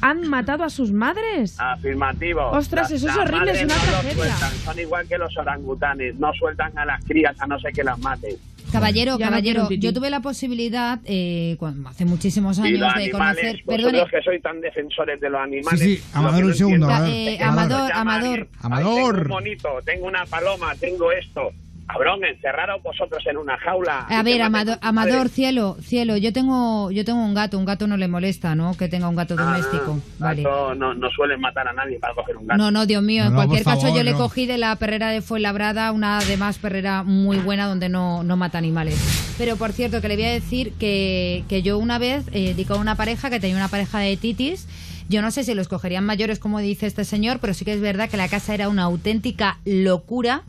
han 0.00 0.28
matado 0.28 0.64
a 0.64 0.70
sus 0.70 0.92
madres. 0.92 1.56
Afirmativo. 1.58 2.50
Ostras, 2.50 2.90
Las- 2.90 3.02
eso 3.02 3.08
es 3.10 3.16
horrible, 3.16 3.52
es 3.52 3.64
una 3.64 3.74
no 3.76 3.82
tragedia. 3.82 4.14
sueltan, 4.14 4.50
Son 4.64 4.78
igual 4.78 5.08
que 5.08 5.18
los 5.18 5.36
orangutanes, 5.36 6.14
no 6.16 6.32
sueltan 6.34 6.76
a 6.78 6.84
las 6.84 7.04
crías 7.04 7.34
a 7.40 7.46
no 7.46 7.58
ser 7.60 7.72
que 7.72 7.84
las 7.84 7.98
maten. 7.98 8.36
Caballero, 8.70 9.18
Ya 9.18 9.26
no 9.26 9.30
caballero, 9.32 9.68
tití. 9.68 9.82
yo 9.84 9.92
tuve 9.92 10.08
la 10.08 10.20
posibilidad, 10.20 10.98
eh, 11.04 11.56
cuando, 11.58 11.90
hace 11.90 12.06
muchísimos 12.06 12.58
años, 12.58 12.80
de 12.80 12.86
animales, 12.86 13.12
conocer... 13.12 13.62
vosotros 13.66 13.92
Perdone, 13.92 14.10
que 14.10 14.22
sois 14.22 14.42
tan 14.42 14.60
defensores 14.62 15.20
de 15.20 15.28
los 15.28 15.40
animales. 15.42 15.78
Sí, 15.80 15.96
sí, 15.98 16.04
Amador, 16.14 16.40
no 16.40 16.46
un 16.46 16.54
segundo, 16.54 16.90
entiendo 16.90 17.44
Amador. 17.44 17.92
Amador, 17.92 17.92
Amador. 17.92 18.28
alguien, 18.30 18.48
"Ay, 18.54 18.58
Amador. 18.62 19.12
tengo 19.14 19.20
un 19.22 19.28
monito, 19.28 19.68
tengo 19.84 20.06
una 20.06 20.24
paloma, 20.24 20.74
tengo 20.80 21.12
esto. 21.12 21.50
Cabrón, 21.86 22.24
encerraros 22.24 22.82
vosotros 22.82 23.22
en 23.26 23.36
una 23.36 23.58
jaula. 23.58 24.06
A 24.08 24.22
ver, 24.22 24.48
maten 24.50 24.76
Amador, 24.80 25.28
cielo, 25.28 25.76
cielo, 25.82 26.16
yo 26.16 26.32
tengo, 26.32 26.90
yo 26.90 27.04
tengo 27.04 27.22
un 27.22 27.34
gato, 27.34 27.58
un 27.58 27.64
gato 27.64 27.86
no 27.86 27.96
le 27.96 28.08
molesta, 28.08 28.54
¿no? 28.54 28.74
Que 28.76 28.88
tenga 28.88 29.08
un 29.08 29.16
gato 29.16 29.36
doméstico. 29.36 29.98
Ah, 29.98 30.14
Vale. 30.18 30.42
gato 30.42 30.74
no, 30.74 30.94
no 30.94 31.10
suelen 31.10 31.40
matar 31.40 31.68
a 31.68 31.72
nadie 31.72 31.98
para 31.98 32.14
coger 32.14 32.36
un 32.36 32.46
gato. 32.46 32.58
No, 32.58 32.70
no, 32.70 32.86
Dios 32.86 33.02
mío, 33.02 33.24
No, 33.24 33.28
en 33.28 33.32
no, 33.34 33.38
cualquier 33.40 33.64
caso 33.64 33.82
favor, 33.82 33.96
yo 33.96 34.02
le 34.04 34.14
cogí 34.14 34.46
de 34.46 34.58
la 34.58 34.74
perrera 34.76 35.10
de 35.10 35.20
Fuenlabrada, 35.22 35.92
una 35.92 36.18
además 36.18 36.58
perrera 36.58 37.02
muy 37.02 37.38
buena 37.38 37.66
donde 37.66 37.88
no, 37.88 38.22
no 38.22 38.36
mata 38.36 38.58
animales. 38.58 39.34
Pero 39.36 39.56
por 39.56 39.72
cierto, 39.72 40.00
que 40.00 40.08
le 40.08 40.16
voy 40.16 40.24
a 40.24 40.30
decir 40.32 40.72
que, 40.78 41.44
que 41.48 41.62
yo 41.62 41.78
una 41.78 41.98
vez 41.98 42.24
eh, 42.32 42.54
di 42.54 42.64
con 42.64 42.80
una 42.80 42.94
pareja 42.96 43.28
que 43.28 43.40
tenía 43.40 43.56
una 43.56 43.68
pareja 43.68 43.98
de 43.98 44.16
titis. 44.16 44.66
Yo 45.08 45.22
no 45.22 45.30
sé 45.30 45.44
si 45.44 45.54
los 45.54 45.68
cogerían 45.68 46.04
mayores, 46.04 46.38
como 46.38 46.58
dice 46.60 46.86
este 46.86 47.04
señor, 47.04 47.38
pero 47.40 47.54
sí 47.54 47.64
que 47.64 47.72
es 47.74 47.80
verdad 47.80 48.08
que 48.08 48.16
la 48.16 48.28
casa 48.28 48.54
era 48.54 48.68
una 48.68 48.82
auténtica 48.84 49.58
locura. 49.64 50.42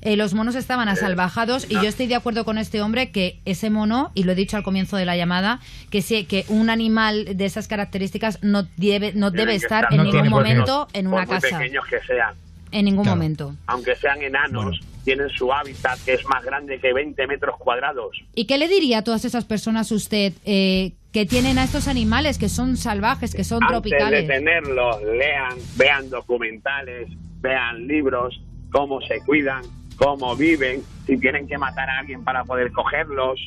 Eh, 0.00 0.16
los 0.16 0.34
monos 0.34 0.54
estaban 0.54 0.88
asalvajados 0.88 1.66
y 1.70 1.74
yo 1.74 1.82
estoy 1.82 2.06
de 2.06 2.14
acuerdo 2.14 2.44
con 2.44 2.58
este 2.58 2.80
hombre 2.82 3.10
que 3.10 3.38
ese 3.44 3.70
mono, 3.70 4.10
y 4.14 4.24
lo 4.24 4.32
he 4.32 4.34
dicho 4.34 4.56
al 4.56 4.62
comienzo 4.62 4.96
de 4.96 5.04
la 5.06 5.16
llamada, 5.16 5.60
que 5.90 6.02
sí, 6.02 6.24
que 6.24 6.44
un 6.48 6.70
animal 6.70 7.36
de 7.36 7.44
esas 7.44 7.68
características 7.68 8.38
no 8.42 8.66
debe, 8.76 9.12
no 9.14 9.30
debe 9.30 9.54
estar 9.54 9.84
estar 9.84 9.92
en 9.92 9.98
No 9.98 10.04
ningún 10.04 10.20
por 10.30 10.30
momento 10.30 10.88
en 10.92 11.04
Por 11.06 11.14
una 11.14 11.26
muy 11.26 11.34
casa. 11.40 11.58
pequeños 11.58 11.84
que 11.86 12.00
sean. 12.06 12.34
En 12.70 12.84
ningún 12.86 13.04
Claro. 13.04 13.16
momento. 13.16 13.54
Aunque 13.66 13.94
sean 13.96 14.20
enanos, 14.22 14.80
tienen 15.04 15.28
su 15.30 15.52
hábitat 15.52 15.98
que 16.04 16.14
es 16.14 16.24
más 16.26 16.44
grande 16.44 16.80
que 16.80 16.92
20 16.92 17.26
metros 17.26 17.56
cuadrados. 17.58 18.16
¿Y 18.34 18.46
qué 18.46 18.58
le 18.58 18.68
diría 18.68 18.98
a 18.98 19.02
todas 19.02 19.24
esas 19.24 19.44
personas 19.44 19.92
usted 19.92 20.32
eh, 20.44 20.94
que 21.12 21.26
tienen 21.26 21.58
a 21.58 21.64
estos 21.64 21.86
animales 21.88 22.38
que 22.38 22.48
son 22.48 22.76
salvajes, 22.76 23.34
que 23.34 23.44
son 23.44 23.62
Antes 23.62 23.68
de 23.68 23.90
tropicales? 23.90 24.26
tenerlos, 24.26 25.02
lean, 25.02 25.58
vean 25.76 26.10
documentales, 26.10 27.08
vean 27.40 27.86
libros, 27.86 28.40
cómo 28.72 29.00
se 29.02 29.20
cuidan, 29.20 29.62
cómo 29.96 30.34
viven, 30.34 30.82
si 31.06 31.18
tienen 31.18 31.46
que 31.46 31.58
matar 31.58 31.88
a 31.88 31.98
alguien 32.00 32.24
para 32.24 32.44
poder 32.44 32.72
cogerlos, 32.72 33.38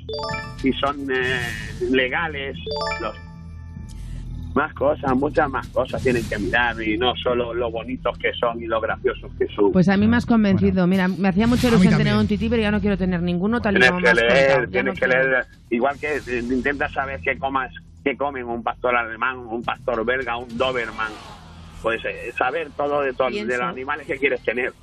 si 0.62 0.72
son 0.74 1.08
eh, 1.12 1.42
legales, 1.90 2.56
los 3.02 3.16
más 4.58 4.74
cosas, 4.74 5.16
muchas 5.16 5.48
más 5.50 5.68
cosas 5.68 6.02
tienen 6.02 6.28
que 6.28 6.36
mirar 6.40 6.82
y 6.82 6.98
no 6.98 7.16
solo 7.16 7.54
lo 7.54 7.70
bonitos 7.70 8.18
que 8.18 8.34
son 8.34 8.62
y 8.62 8.66
lo 8.66 8.82
graciosos 8.82 9.32
que 9.38 9.46
son. 9.56 9.72
Pues 9.72 9.88
a 9.88 9.96
mí 9.98 10.08
me 10.08 10.18
has 10.18 10.26
convencido. 10.26 10.88
Mira, 10.88 11.08
me 11.08 11.28
hacía 11.30 11.46
mucha 11.46 11.68
ilusión 11.68 11.96
tener 11.96 12.16
un 12.16 12.28
tití, 12.28 12.50
pero 12.50 12.64
ya 12.64 12.72
no 12.72 12.82
quiero 12.82 12.98
tener 12.98 13.22
ninguno 13.22 13.62
tal 13.62 13.78
y 13.78 13.80
Tienes 13.80 13.92
como 13.92 14.04
que 14.04 14.14
leer, 14.16 14.70
tienes 14.70 14.86
no 14.86 15.00
que 15.00 15.06
quiero. 15.06 15.30
leer. 15.30 15.46
Igual 15.70 16.00
que 16.00 16.16
eh, 16.16 16.40
intenta 16.50 16.90
saber 16.90 17.20
qué 17.22 17.38
comas, 17.38 17.72
qué 18.04 18.18
comen 18.18 18.46
un 18.46 18.64
pastor 18.64 18.96
alemán, 18.96 19.38
un 19.38 19.64
pastor 19.64 20.04
belga, 20.04 20.38
un 20.38 20.58
doberman. 20.58 21.12
Pues 21.84 22.04
eh, 22.06 22.34
saber 22.36 22.70
todo 22.76 23.02
de, 23.02 23.14
todo, 23.14 23.30
de 23.30 23.46
los 23.46 23.62
animales 23.62 24.08
que 24.08 24.18
quieres 24.18 24.42
tener. 24.42 24.74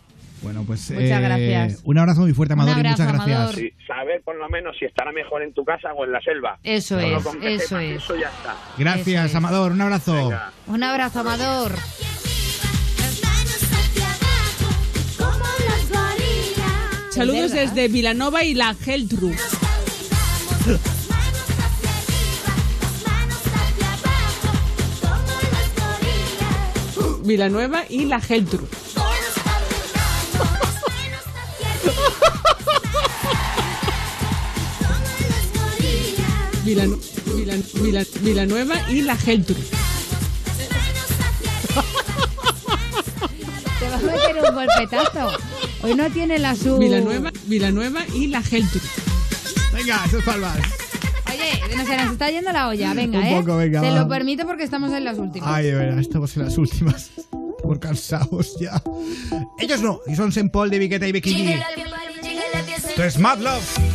Bueno, 0.44 0.62
pues. 0.66 0.90
Muchas 0.90 1.10
eh, 1.10 1.20
gracias. 1.20 1.80
Un 1.84 1.98
abrazo 1.98 2.20
muy 2.20 2.34
fuerte, 2.34 2.52
Amador, 2.52 2.74
Un 2.76 2.84
y 2.84 2.88
muchas 2.90 3.00
abrazo, 3.00 3.24
gracias. 3.24 3.38
Amador. 3.38 3.54
Sí, 3.56 3.72
saber 3.86 4.22
por 4.22 4.36
lo 4.36 4.48
menos 4.50 4.76
si 4.78 4.84
estará 4.84 5.10
mejor 5.10 5.42
en 5.42 5.54
tu 5.54 5.64
casa 5.64 5.92
o 5.94 6.04
en 6.04 6.12
la 6.12 6.20
selva. 6.20 6.58
Eso 6.62 7.00
Solo 7.00 7.16
es, 7.16 7.24
con 7.24 7.42
eso 7.42 7.78
es. 7.78 7.96
Eso 7.96 8.14
ya 8.14 8.28
está. 8.28 8.54
Gracias, 8.78 9.30
Eso. 9.30 9.38
Amador. 9.38 9.72
Un 9.72 9.80
abrazo. 9.80 10.14
Venga. 10.14 10.52
Un 10.66 10.82
abrazo, 10.82 11.20
Amador. 11.20 11.72
Saludos 17.10 17.52
desde 17.52 17.88
Vilanova 17.88 18.44
y 18.44 18.54
la 18.54 18.74
Geltru. 18.74 19.32
Villanueva 27.24 27.84
y 27.88 28.04
la 28.04 28.20
Geltru. 28.20 28.68
Vilanu- 36.64 36.98
Vilan- 37.36 37.64
Vilan- 37.82 38.06
Villanueva 38.22 38.74
y 38.90 39.02
la 39.02 39.16
Geltru. 39.16 39.56
Te 43.78 43.88
va 43.88 43.96
a 43.96 43.98
meter 43.98 44.36
un 44.48 44.54
golpetazo. 44.54 45.28
Hoy 45.82 45.94
no 45.94 46.10
tiene 46.10 46.38
la 46.38 46.54
su... 46.56 46.78
Villanueva, 46.78 47.30
Villanueva 47.46 48.00
y 48.14 48.28
la 48.28 48.42
Geltru. 48.42 48.80
Venga, 49.74 50.02
eso 50.06 50.18
es 50.18 50.24
palmas. 50.24 50.56
Oye, 51.28 51.76
no 51.76 51.84
se 51.84 51.96
nos 51.96 52.12
está 52.12 52.30
yendo 52.30 52.50
la 52.52 52.68
olla. 52.68 52.94
Venga, 52.94 53.18
Un 53.18 53.24
¿eh? 53.26 53.36
poco, 53.40 53.56
venga, 53.58 53.80
Te 53.82 53.90
va. 53.90 53.96
lo 54.00 54.08
permito 54.08 54.46
porque 54.46 54.64
estamos 54.64 54.90
en 54.92 55.04
las 55.04 55.18
últimas. 55.18 55.48
Ay, 55.52 55.66
de 55.66 55.74
verdad, 55.74 55.98
estamos 55.98 56.34
en 56.36 56.44
las 56.44 56.56
últimas. 56.56 57.10
Estamos 57.64 57.78
cansados 57.78 58.56
ya. 58.60 58.82
Ellos 59.58 59.80
no, 59.80 60.00
y 60.06 60.14
son 60.14 60.30
Saint 60.32 60.52
Paul 60.52 60.68
de 60.68 60.78
Viqueta 60.78 61.08
y 61.08 61.12
Becky 61.12 61.34
G. 61.34 61.64
Esto 62.88 63.04
es 63.04 63.18
Mad 63.18 63.38
Love. 63.38 63.93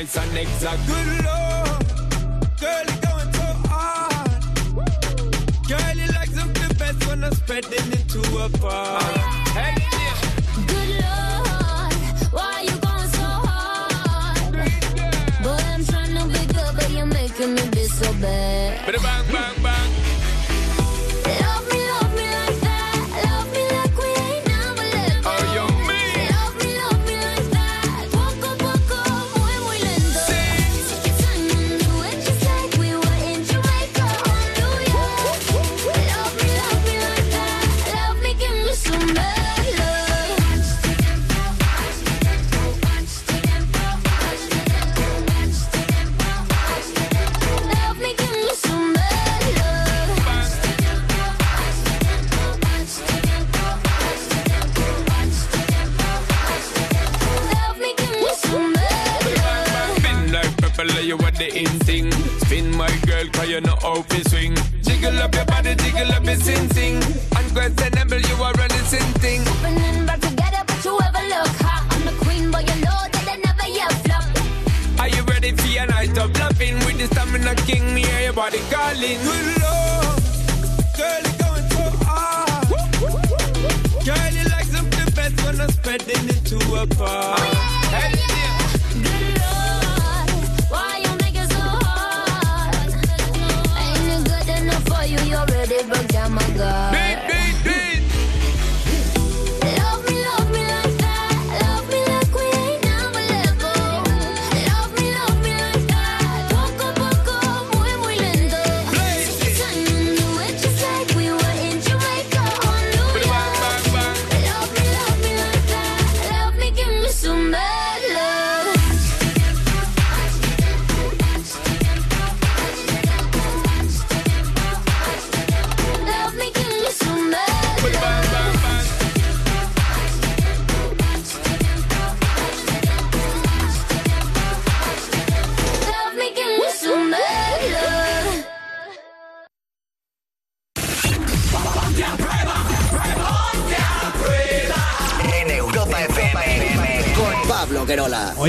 price 0.00 0.16
and 0.16 0.38
exact 0.38 0.86
good 0.86 1.24
love. 1.24 1.49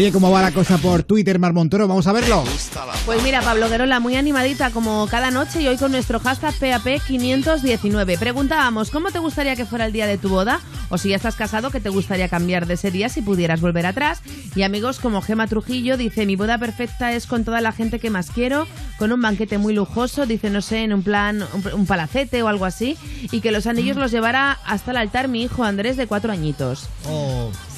Oye, 0.01 0.11
¿cómo 0.11 0.31
va 0.31 0.41
la 0.41 0.51
cosa 0.51 0.79
por 0.79 1.03
Twitter, 1.03 1.37
Mar 1.37 1.53
Montoro? 1.53 1.87
Vamos 1.87 2.07
a 2.07 2.11
verlo. 2.11 2.43
Pues 3.05 3.21
mira, 3.21 3.39
Pablo 3.43 3.69
Guerola, 3.69 3.99
muy 3.99 4.15
animadita 4.15 4.71
como 4.71 5.05
cada 5.05 5.29
noche 5.29 5.61
y 5.61 5.67
hoy 5.67 5.77
con 5.77 5.91
nuestro 5.91 6.19
hashtag 6.19 6.55
PAP519. 6.55 8.17
Preguntábamos, 8.17 8.89
¿cómo 8.89 9.11
te 9.11 9.19
gustaría 9.19 9.55
que 9.55 9.63
fuera 9.63 9.85
el 9.85 9.93
día 9.93 10.07
de 10.07 10.17
tu 10.17 10.29
boda? 10.29 10.59
O 10.89 10.97
si 10.97 11.09
ya 11.09 11.17
estás 11.17 11.35
casado, 11.35 11.69
¿qué 11.69 11.79
te 11.79 11.89
gustaría 11.89 12.29
cambiar 12.29 12.65
de 12.65 12.73
ese 12.73 12.89
día 12.89 13.09
si 13.09 13.21
pudieras 13.21 13.61
volver 13.61 13.85
atrás? 13.85 14.23
Y 14.55 14.63
amigos 14.63 14.99
como 14.99 15.21
Gema 15.21 15.45
Trujillo 15.45 15.97
dice, 15.97 16.25
mi 16.25 16.35
boda 16.35 16.57
perfecta 16.57 17.13
es 17.13 17.27
con 17.27 17.45
toda 17.45 17.61
la 17.61 17.71
gente 17.71 17.99
que 17.99 18.09
más 18.09 18.31
quiero, 18.31 18.65
con 18.97 19.11
un 19.11 19.21
banquete 19.21 19.59
muy 19.59 19.75
lujoso, 19.75 20.25
dice, 20.25 20.49
no 20.49 20.63
sé, 20.63 20.79
en 20.79 20.93
un 20.93 21.03
plan, 21.03 21.45
un, 21.53 21.73
un 21.73 21.85
palacete 21.85 22.41
o 22.41 22.47
algo 22.47 22.65
así, 22.65 22.97
y 23.31 23.39
que 23.41 23.51
los 23.51 23.67
anillos 23.67 23.97
los 23.97 24.09
llevara 24.09 24.57
hasta 24.65 24.89
el 24.89 24.97
altar 24.97 25.27
mi 25.27 25.43
hijo 25.43 25.63
Andrés 25.63 25.95
de 25.95 26.07
cuatro 26.07 26.31
añitos. 26.31 26.89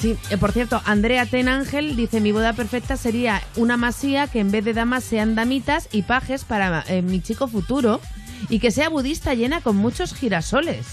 Sí, 0.04 0.16
eh, 0.28 0.36
por 0.36 0.52
cierto, 0.52 0.82
Andrea 0.84 1.24
Ten 1.24 1.48
Ángel 1.48 1.96
dice 1.96 2.20
mi 2.20 2.30
boda 2.30 2.52
perfecta 2.52 2.98
sería 2.98 3.40
una 3.56 3.78
masía 3.78 4.26
que 4.26 4.38
en 4.40 4.50
vez 4.50 4.62
de 4.62 4.74
damas 4.74 5.02
sean 5.02 5.34
damitas 5.34 5.88
y 5.92 6.02
pajes 6.02 6.44
para 6.44 6.84
eh, 6.88 7.00
mi 7.00 7.22
chico 7.22 7.48
futuro 7.48 8.02
y 8.50 8.58
que 8.58 8.70
sea 8.70 8.90
budista 8.90 9.32
llena 9.32 9.62
con 9.62 9.76
muchos 9.76 10.12
girasoles. 10.12 10.84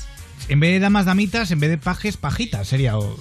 En 0.48 0.60
vez 0.62 0.72
de 0.72 0.80
damas 0.80 1.06
damitas, 1.06 1.52
en 1.52 1.60
vez 1.60 1.70
de 1.70 1.78
pajes, 1.78 2.16
pajitas 2.16 2.68
sería. 2.70 2.98
o- 2.98 3.18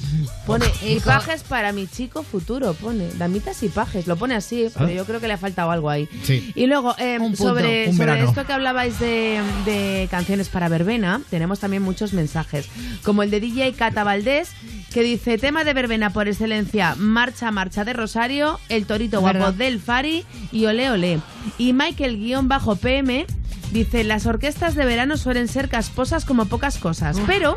Pone 0.47 0.65
y 0.87 1.01
pajes 1.01 1.43
para 1.43 1.73
mi 1.73 1.89
chico 1.89 2.23
futuro, 2.23 2.73
pone 2.75 3.09
damitas 3.19 3.61
y 3.65 3.69
pajes, 3.69 4.07
lo 4.07 4.17
pone 4.17 4.37
así, 4.37 4.69
pero 4.75 4.87
Ah. 4.87 4.93
yo 4.93 5.05
creo 5.05 5.21
que 5.21 5.27
le 5.27 5.35
ha 5.35 5.39
faltado 5.39 5.73
algo 5.73 5.91
ahí. 5.91 6.09
Sí. 6.23 6.53
Y 6.55 6.67
luego, 6.67 6.95
eh, 6.99 7.17
punto, 7.19 7.37
sobre, 7.37 7.91
esto 8.25 8.47
que 8.47 8.53
hablabais 8.53 8.99
de, 9.01 9.41
de 9.67 10.07
canciones 10.11 10.49
para 10.49 10.69
verbena, 10.69 11.21
tenemos 11.31 11.59
también 11.59 11.83
muchos 11.83 12.13
mensajes, 12.13 12.69
como 13.03 13.23
el 13.25 13.31
de 13.31 13.41
DJ 13.41 13.73
Cata 13.75 14.03
Valdés, 14.03 14.51
que 14.93 15.03
dice, 15.03 15.39
tema 15.39 15.65
de 15.65 15.73
verbena 15.73 16.11
por 16.11 16.29
excelencia, 16.29 16.95
Marcha, 16.97 17.51
Marcha 17.51 17.85
de 17.85 17.93
Rosario, 17.93 18.59
El 18.69 18.87
Torito 18.87 19.21
Guapo 19.21 19.39
Verdad. 19.39 19.55
del 19.55 19.81
Fari 19.81 20.25
y 20.53 20.67
Ole 20.67 20.91
Ole. 20.91 21.21
Y 21.59 21.73
Michael-PM 21.73 23.27
dice, 23.73 24.05
las 24.05 24.27
orquestas 24.27 24.75
de 24.75 24.85
verano 24.85 25.17
suelen 25.17 25.47
ser 25.49 25.69
casposas 25.69 26.25
como 26.25 26.47
pocas 26.47 26.79
cosas, 26.79 27.19
pero 27.27 27.57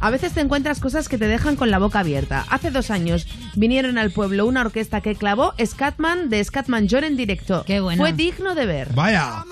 a 0.00 0.10
veces 0.10 0.32
te 0.32 0.40
encuentras 0.40 0.78
cosas 0.78 1.08
que 1.08 1.16
te 1.16 1.26
dejan 1.26 1.56
con 1.56 1.70
la 1.70 1.78
boca 1.78 2.00
abierta. 2.00 2.44
Hace 2.50 2.70
dos 2.70 2.90
años 2.90 3.26
vinieron 3.54 3.96
al 3.96 4.10
pueblo 4.10 4.46
una 4.46 4.60
orquesta 4.60 5.00
que 5.00 5.14
clavó 5.14 5.54
Scatman 5.64 6.28
de 6.28 6.44
Scatman 6.44 6.86
John 6.90 7.04
en 7.04 7.16
directo. 7.16 7.64
Qué 7.66 7.80
bueno. 7.80 8.02
Fue 8.02 8.12
digno 8.12 8.54
de 8.54 8.66
ver. 8.66 8.92
Vaya. 8.94 9.44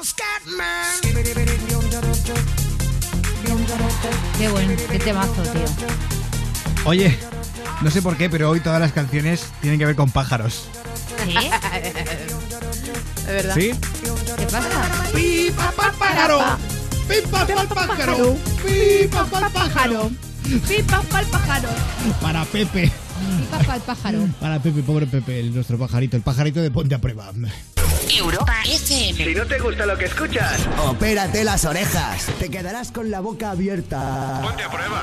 Qué 4.39 4.49
bueno, 4.49 4.73
qué 4.91 4.99
temazo, 4.99 5.43
tío. 5.43 6.22
Oye, 6.85 7.17
no 7.81 7.91
sé 7.91 8.03
por 8.03 8.17
qué, 8.17 8.29
pero 8.29 8.51
hoy 8.51 8.61
todas 8.61 8.81
las 8.81 8.93
canciones 8.93 9.47
tienen 9.61 9.79
que 9.79 9.87
ver 9.87 9.95
con 9.95 10.11
pájaros. 10.11 10.69
¿Sí? 11.25 11.35
¿De 13.27 13.33
verdad? 13.33 13.55
¿Sí? 13.55 13.73
¿Qué 14.37 14.47
pasa? 14.47 14.69
¡Pipa 15.15 15.73
pa'l 15.73 15.93
pájaro! 15.93 16.41
¡Pipa 17.09 17.47
pa'l 17.47 17.69
pájaro! 17.69 18.37
¡Pipa 18.67 19.25
pa'l 19.27 19.53
pájaro! 19.53 20.11
¡Pipa 20.69 21.03
pa'l 21.03 21.27
pájaro! 21.27 21.69
Para 22.21 22.45
Pepe. 22.47 22.91
Pipa 23.39 23.59
pa'l 23.65 23.81
pájaro. 23.83 24.29
Para 24.41 24.61
Pepe, 24.63 24.83
pobre 24.83 25.07
Pepe, 25.07 25.41
el- 25.41 25.55
nuestro 25.55 25.79
pajarito, 25.79 26.17
el 26.17 26.23
pajarito 26.23 26.61
de 26.61 26.71
Ponte 26.71 26.95
a 26.95 27.01
Prueba. 27.01 27.33
Europa 28.19 28.55
FM. 28.67 29.25
Si 29.25 29.35
no 29.35 29.47
te 29.47 29.59
gusta 29.59 29.87
lo 29.87 29.97
que 29.97 30.05
escuchas, 30.07 30.61
opérate 30.87 31.45
las 31.45 31.65
orejas. 31.65 32.27
Te 32.39 32.49
quedarás 32.51 32.91
con 32.93 33.11
la 33.11 33.21
boca 33.21 33.51
abierta. 33.53 34.41
Ponte 34.43 34.63
a 34.65 34.71
prueba. 34.71 35.03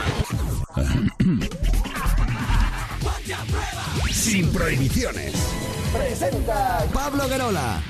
Sin 4.11 4.51
prohibiciones. 4.51 5.33
Presenta 5.93 6.85
Pablo 6.93 7.27
Guerola. 7.27 7.81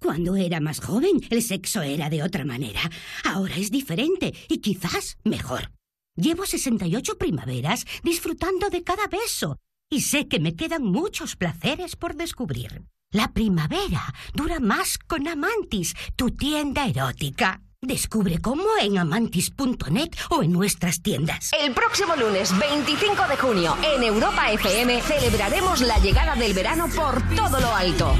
Cuando 0.00 0.36
era 0.36 0.60
más 0.60 0.80
joven, 0.80 1.20
el 1.30 1.42
sexo 1.42 1.82
era 1.82 2.08
de 2.08 2.22
otra 2.22 2.44
manera. 2.44 2.80
Ahora 3.24 3.56
es 3.56 3.70
diferente 3.70 4.32
y 4.48 4.58
quizás 4.58 5.18
mejor. 5.24 5.72
Llevo 6.16 6.46
68 6.46 7.18
primaveras 7.18 7.84
disfrutando 8.02 8.70
de 8.70 8.82
cada 8.82 9.06
beso 9.06 9.58
y 9.90 10.00
sé 10.00 10.28
que 10.28 10.40
me 10.40 10.56
quedan 10.56 10.82
muchos 10.82 11.36
placeres 11.36 11.94
por 11.94 12.16
descubrir. 12.16 12.84
La 13.12 13.32
primavera 13.32 14.14
dura 14.34 14.58
más 14.58 14.98
con 14.98 15.28
Amantis, 15.28 15.94
tu 16.16 16.30
tienda 16.30 16.86
erótica. 16.86 17.60
Descubre 17.82 18.40
cómo 18.40 18.64
en 18.80 18.98
amantis.net 18.98 20.08
o 20.30 20.42
en 20.42 20.52
nuestras 20.52 21.02
tiendas. 21.02 21.50
El 21.60 21.72
próximo 21.72 22.16
lunes 22.16 22.58
25 22.58 23.28
de 23.28 23.36
junio 23.36 23.76
en 23.94 24.02
Europa 24.02 24.50
FM 24.52 25.02
celebraremos 25.02 25.82
la 25.82 25.98
llegada 25.98 26.34
del 26.34 26.54
verano 26.54 26.88
por 26.88 27.22
todo 27.36 27.60
lo 27.60 27.74
alto. 27.74 28.14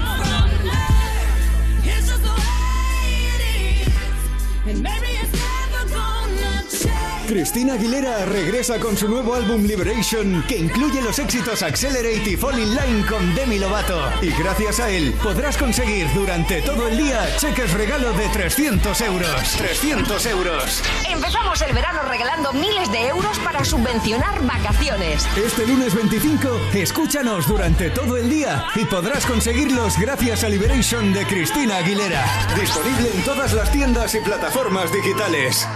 Cristina 7.27 7.75
Aguilera 7.75 8.25
regresa 8.25 8.79
con 8.79 8.97
su 8.97 9.09
nuevo 9.09 9.35
álbum 9.35 9.65
Liberation, 9.65 10.45
que 10.47 10.57
incluye 10.57 11.03
los 11.03 11.19
éxitos 11.19 11.63
Accelerate 11.63 12.31
y 12.31 12.37
Fall 12.37 12.59
in 12.61 12.71
Line 12.71 13.07
con 13.07 13.35
Demi 13.35 13.59
Lovato. 13.59 14.01
Y 14.23 14.31
gracias 14.31 14.79
a 14.79 14.89
él 14.91 15.13
podrás 15.23 15.57
conseguir 15.57 16.07
durante 16.15 16.63
todo 16.63 16.87
el 16.89 16.97
día 16.97 17.27
cheques 17.37 17.73
regalo 17.75 18.13
de 18.13 18.29
300 18.29 19.01
euros. 19.01 19.57
300 19.59 20.27
euros. 20.27 20.83
Empezamos 21.09 21.61
el 21.63 21.75
verano 21.75 22.03
regalando 22.09 22.53
miles 22.53 22.91
de 22.93 23.09
euros 23.09 23.39
para 23.41 23.65
subvencionar 23.65 24.45
vacaciones. 24.47 25.27
Este 25.37 25.67
lunes 25.67 25.95
25, 25.95 26.49
escúchanos 26.75 27.49
durante 27.49 27.91
todo 27.91 28.17
el 28.17 28.31
día 28.31 28.67
y 28.77 28.85
podrás 28.85 29.27
conseguirlos 29.27 29.99
gracias 29.99 30.45
a 30.45 30.49
Liberation 30.49 31.13
de 31.13 31.27
Cristina 31.27 31.79
Aguilera. 31.79 32.25
Disponible 32.59 33.11
en 33.13 33.23
todas 33.25 33.53
las 33.53 33.73
tiendas 33.73 34.15
y 34.15 34.21
plataformas 34.21 34.93
digitales. 34.93 35.67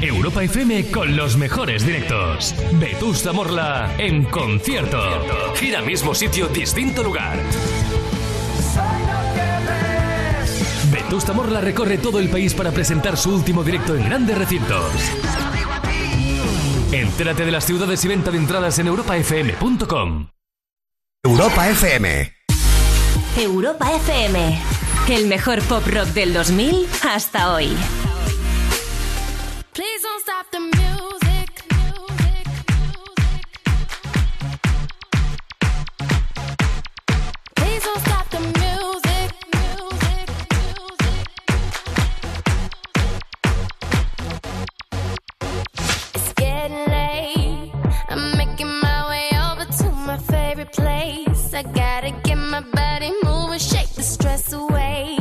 Europa 0.00 0.42
FM 0.44 0.90
con 0.90 1.16
los 1.16 1.36
mejores 1.38 1.86
directos. 1.86 2.54
Vetusta 2.74 3.32
Morla 3.32 3.94
en 3.96 4.24
concierto. 4.24 5.00
Gira 5.54 5.80
mismo 5.80 6.14
sitio, 6.14 6.48
distinto 6.48 7.02
lugar. 7.02 7.38
Vetusta 10.92 11.32
Morla 11.32 11.62
recorre 11.62 11.96
todo 11.96 12.18
el 12.18 12.28
país 12.28 12.52
para 12.52 12.72
presentar 12.72 13.16
su 13.16 13.34
último 13.34 13.64
directo 13.64 13.96
en 13.96 14.04
grandes 14.04 14.36
recintos. 14.36 14.92
Entérate 16.92 17.46
de 17.46 17.50
las 17.52 17.64
ciudades 17.64 18.04
y 18.04 18.08
venta 18.08 18.30
de 18.30 18.38
entradas 18.38 18.78
en 18.78 18.88
europafm.com. 18.88 20.28
Europa 21.24 21.68
FM. 21.70 22.32
Europa 23.38 23.92
FM. 23.92 24.60
El 25.08 25.26
mejor 25.26 25.62
pop 25.62 25.86
rock 25.86 26.08
del 26.08 26.34
2000 26.34 26.86
hasta 27.02 27.54
hoy. 27.54 27.74
Please 29.76 30.00
don't 30.00 30.22
stop 30.22 30.50
the 30.50 30.58
music. 30.58 31.50
Please 37.56 37.84
don't 37.84 38.00
stop 38.00 38.30
the 38.30 38.40
music. 38.40 39.32
It's 46.14 46.32
getting 46.32 46.86
late. 46.88 47.72
I'm 48.08 48.36
making 48.38 48.80
my 48.80 49.08
way 49.10 49.28
over 49.50 49.66
to 49.70 49.92
my 49.92 50.16
favorite 50.16 50.72
place. 50.72 51.52
I 51.52 51.62
gotta 51.64 52.12
get 52.24 52.36
my 52.36 52.62
body 52.62 53.12
moving, 53.22 53.58
shake 53.58 53.90
the 53.90 54.02
stress 54.02 54.54
away. 54.54 55.18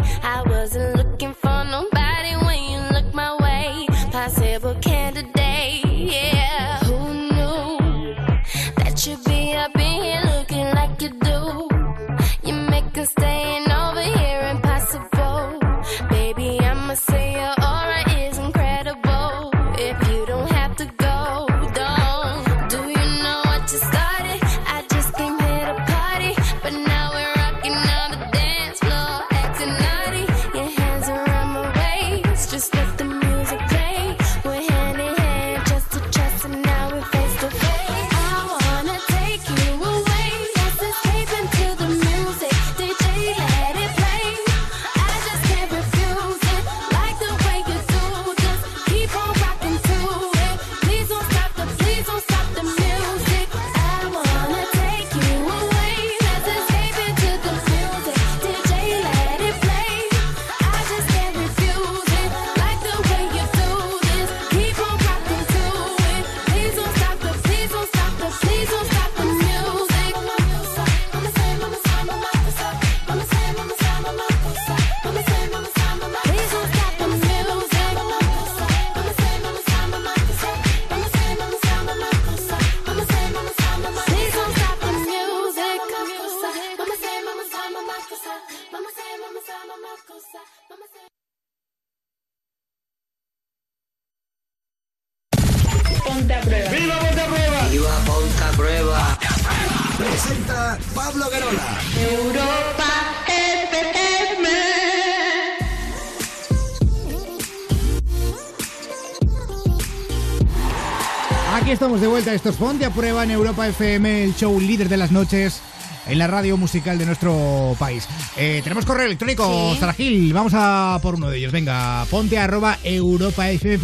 De 112.05 112.11
vuelta. 112.11 112.33
Esto 112.35 112.49
es 112.49 112.55
Ponte 112.55 112.85
a 112.85 112.91
Prueba 112.91 113.23
en 113.23 113.31
Europa 113.31 113.67
FM, 113.67 114.25
el 114.25 114.35
show 114.35 114.59
líder 114.59 114.89
de 114.89 114.97
las 114.97 115.11
noches 115.11 115.59
en 116.05 116.19
la 116.19 116.27
radio 116.27 116.55
musical 116.55 116.99
de 116.99 117.05
nuestro 117.07 117.75
país. 117.79 118.07
Eh, 118.37 118.61
tenemos 118.63 118.85
correo 118.85 119.07
electrónico, 119.07 119.71
Sí. 119.73 119.79
Sara 119.79 119.93
Gil. 119.93 120.31
Vamos 120.31 120.53
a 120.55 120.99
por 121.01 121.15
uno 121.15 121.29
de 121.31 121.39
ellos. 121.39 121.51
Venga, 121.51 122.05
ponte 122.11 122.37
arroba 122.37 122.77
europafm.es. 122.83 123.79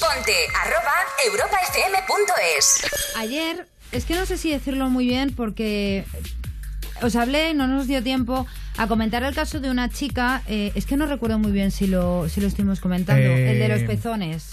Ponte 0.00 0.34
arroba 0.62 0.92
europafm.es. 1.26 2.84
Ayer, 3.16 3.66
es 3.90 4.04
que 4.04 4.14
no 4.16 4.26
sé 4.26 4.36
si 4.36 4.50
decirlo 4.50 4.90
muy 4.90 5.06
bien 5.06 5.34
porque 5.34 6.04
os 7.00 7.16
hablé 7.16 7.50
y 7.50 7.54
no 7.54 7.66
nos 7.66 7.86
dio 7.86 8.02
tiempo 8.02 8.46
a 8.76 8.86
comentar 8.86 9.22
el 9.22 9.34
caso 9.34 9.60
de 9.60 9.70
una 9.70 9.88
chica. 9.88 10.42
eh, 10.46 10.72
es 10.74 10.84
que 10.84 10.98
no 10.98 11.06
recuerdo 11.06 11.38
muy 11.38 11.52
bien 11.52 11.70
si 11.70 11.86
lo, 11.86 12.28
si 12.28 12.42
lo 12.42 12.48
estuvimos 12.48 12.80
comentando. 12.80 13.22
Eh, 13.22 13.52
el 13.52 13.58
de 13.58 13.68
los 13.68 13.82
pezones. 13.88 14.51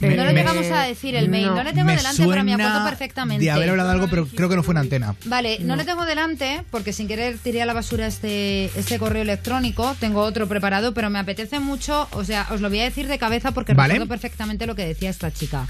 Me- 0.00 0.16
no 0.16 0.24
lo 0.24 0.32
llegamos 0.32 0.66
a 0.70 0.82
decir 0.82 1.14
el 1.14 1.28
mail. 1.28 1.46
No, 1.46 1.62
le 1.62 1.72
tengo 1.72 1.86
Me 1.86 1.96
delante, 1.96 2.26
pero 2.26 2.44
me 2.44 2.54
acuerdo 2.54 2.84
perfectamente. 2.84 3.44
De 3.44 3.50
haber 3.50 3.70
hablado 3.70 3.90
algo, 3.90 4.08
pero 4.08 4.26
creo 4.26 4.48
que 4.48 4.56
no 4.56 4.62
fue 4.62 4.72
en 4.74 4.78
antena. 4.78 5.14
Vale, 5.24 5.58
no, 5.60 5.76
le 5.76 5.84
tengo 5.84 6.04
delante 6.04 6.62
porque 6.70 6.92
sin 6.92 7.08
querer 7.08 7.38
tiré 7.38 7.62
a 7.62 7.66
la 7.66 7.72
basura 7.74 8.06
este, 8.06 8.66
este 8.78 8.98
correo 8.98 9.22
electrónico. 9.22 9.96
Tengo 9.98 10.20
otro 10.22 10.46
preparado, 10.48 10.94
pero 10.94 11.10
me 11.10 11.18
apetece 11.18 11.60
mucho. 11.60 12.08
O 12.12 12.24
sea, 12.24 12.46
os 12.50 12.60
lo 12.60 12.68
voy 12.68 12.80
a 12.80 12.84
decir 12.84 13.08
de 13.08 13.18
cabeza 13.18 13.52
porque 13.52 13.74
Vale. 13.74 13.94
recuerdo 13.94 14.08
perfectamente 14.08 14.66
lo 14.66 14.74
que 14.74 14.86
decía 14.86 15.10
esta 15.10 15.32
chica. 15.32 15.66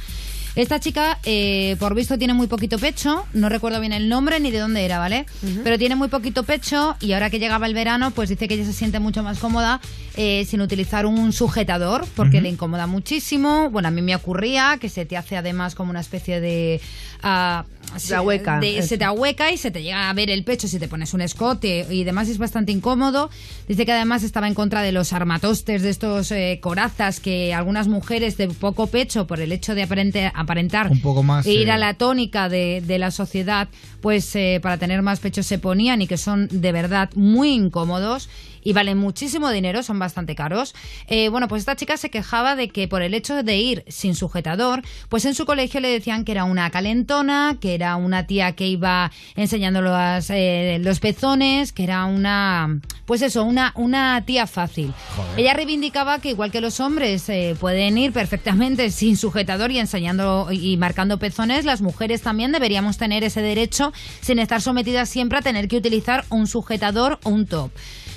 Esta 0.59 0.81
chica, 0.81 1.21
eh, 1.23 1.77
por 1.79 1.95
visto, 1.95 2.19
tiene 2.19 2.35
muy 2.35 2.49
poquito 2.49 2.81
pecho. 2.81 3.25
No 3.33 3.49
recuerdo 3.49 3.79
bien 3.79 3.93
el 3.93 4.09
nombre 4.09 4.41
ni 4.41 4.51
de 4.51 4.59
dónde 4.59 4.85
era, 4.85 4.99
¿vale? 4.99 5.25
Pero 5.63 5.79
tiene 5.79 5.95
muy 5.95 6.09
poquito 6.09 6.43
pecho 6.43 6.97
y 7.01 7.13
ahora 7.13 7.31
que 7.31 7.39
llegaba 7.39 7.69
el 7.69 7.75
verano, 7.75 8.11
pues 8.11 8.29
dice 8.29 8.49
que 8.49 8.55
ella 8.55 8.65
se 8.65 8.73
siente 8.73 8.99
mucho 8.99 9.23
más 9.23 9.39
cómoda 9.39 9.81
eh, 10.17 10.45
sin 10.49 10.61
utilizar 10.61 11.07
un 11.07 11.33
sujetador 11.33 12.05
porque 12.17 12.41
le 12.41 12.49
incomoda 12.49 12.89
muchísimo. 12.89 13.71
Bueno, 13.71 13.87
a 13.87 13.93
mí 13.93 14.03
me 14.03 14.17
ocurría 14.17 14.79
que 14.81 14.89
se 14.89 15.07
te 15.07 15.17
hace 15.17 15.37
además 15.37 15.77
como 15.77 15.91
una 15.91 16.01
especie 16.01 16.41
de 16.41 16.81
ah, 17.23 17.65
se, 17.97 18.15
ahueca, 18.15 18.61
de- 18.61 18.79
eso. 18.79 18.89
se 18.89 18.99
te 18.99 19.05
ahueca 19.05 19.51
y 19.53 19.57
se 19.57 19.71
te 19.71 19.83
llega 19.83 20.09
a 20.11 20.13
ver 20.13 20.31
el 20.31 20.45
pecho 20.45 20.69
si 20.69 20.79
te 20.79 20.89
pones 20.89 21.15
un 21.15 21.21
escote 21.21 21.87
y 21.91 22.05
demás 22.05 22.29
es 22.29 22.39
bastante 22.39 22.73
incómodo. 22.73 23.31
Dice 23.67 23.85
que 23.87 23.93
además 23.93 24.23
estaba 24.23 24.47
en 24.49 24.55
contra 24.55 24.83
de 24.83 24.93
los 24.93 25.13
armatostes, 25.13 25.83
de 25.83 25.91
estos 25.91 26.31
eh, 26.33 26.59
corazas 26.63 27.21
que 27.21 27.55
algunas 27.55 27.89
mujeres 27.89 28.37
de 28.37 28.49
poco 28.49 28.87
pecho, 28.89 29.27
por 29.27 29.41
el 29.41 29.53
hecho 29.53 29.75
de 29.75 29.83
aparente- 29.87 30.31
aparentar 30.35 30.91
Un 30.91 31.01
poco 31.01 31.23
más, 31.23 31.47
e 31.47 31.53
ir 31.53 31.69
eh, 31.69 31.73
a 31.73 31.79
la 31.79 31.95
tónica 31.95 32.49
de, 32.49 32.83
de 32.87 32.99
la 32.99 33.11
sociedad, 33.11 33.69
pues 34.01 34.35
eh, 34.37 34.61
para 34.63 34.79
tener 34.79 35.03
más 35.03 35.21
pecho 35.21 35.43
se 35.43 35.59
ponían 35.59 36.03
y 36.03 36.07
que 36.07 36.17
son 36.19 36.49
de 36.51 36.73
verdad 36.73 37.11
muy 37.15 37.51
incómodos 37.51 38.29
y 38.63 38.73
valen 38.73 38.99
muchísimo 38.99 39.51
dinero, 39.51 39.83
son 39.83 39.99
bastante 39.99 40.35
caros. 40.35 40.75
Eh, 41.07 41.29
bueno, 41.29 41.49
pues 41.49 41.61
esta 41.61 41.77
chica 41.77 41.97
se 41.97 42.11
quejaba 42.11 42.57
de 42.57 42.69
que 42.69 42.89
por 42.89 43.03
el 43.03 43.15
hecho 43.15 43.43
de 43.43 43.57
ir 43.57 43.85
sin 43.89 44.15
sujetador, 44.15 44.83
pues 45.09 45.25
en 45.25 45.35
su 45.35 45.47
colegio 45.47 45.81
le 45.81 45.89
decían 45.89 46.25
que 46.25 46.33
era 46.33 46.45
una 46.45 46.71
calentona, 46.71 47.57
que 47.61 47.75
era 47.75 47.97
una 47.97 48.27
tía 48.27 48.53
que 48.53 48.67
iba 48.67 49.11
enseñando 49.37 49.81
los, 49.81 50.31
eh, 50.31 50.79
los 50.81 51.01
pezones, 51.01 51.73
que 51.73 51.85
era 51.85 52.05
una, 52.05 52.81
pues 53.07 53.23
eso, 53.23 53.45
una, 53.45 53.73
una 53.77 54.23
tía 54.25 54.47
fácil. 54.47 54.93
Ella 55.37 55.55
reivindicaba 55.55 56.21
que 56.21 56.31
igual 56.31 56.51
que 56.51 56.61
los 56.61 56.81
hombres 56.81 57.29
eh, 57.29 57.57
pueden 57.59 57.99
ir 57.99 58.13
perfectamente 58.13 58.91
sin 58.91 59.17
sujetador 59.17 59.71
y 59.71 59.79
enseñando 59.79 60.49
y 60.51 60.77
marcando 60.77 61.19
pezones, 61.19 61.65
las 61.65 61.81
mujeres 61.81 62.23
también 62.23 62.53
deberíamos 62.53 62.99
tener 62.99 63.25
ese 63.25 63.43
derecho 63.43 63.93
sin 64.21 64.39
estar 64.39 64.61
sometidas 64.61 65.09
siempre 65.09 65.39
a 65.39 65.43
tener 65.43 65.69
que 65.69 65.77
utilizar 65.77 66.25
un 66.31 66.47
sujetador 66.47 67.19
o 67.23 67.31
un 67.31 67.47
top. 67.47 67.71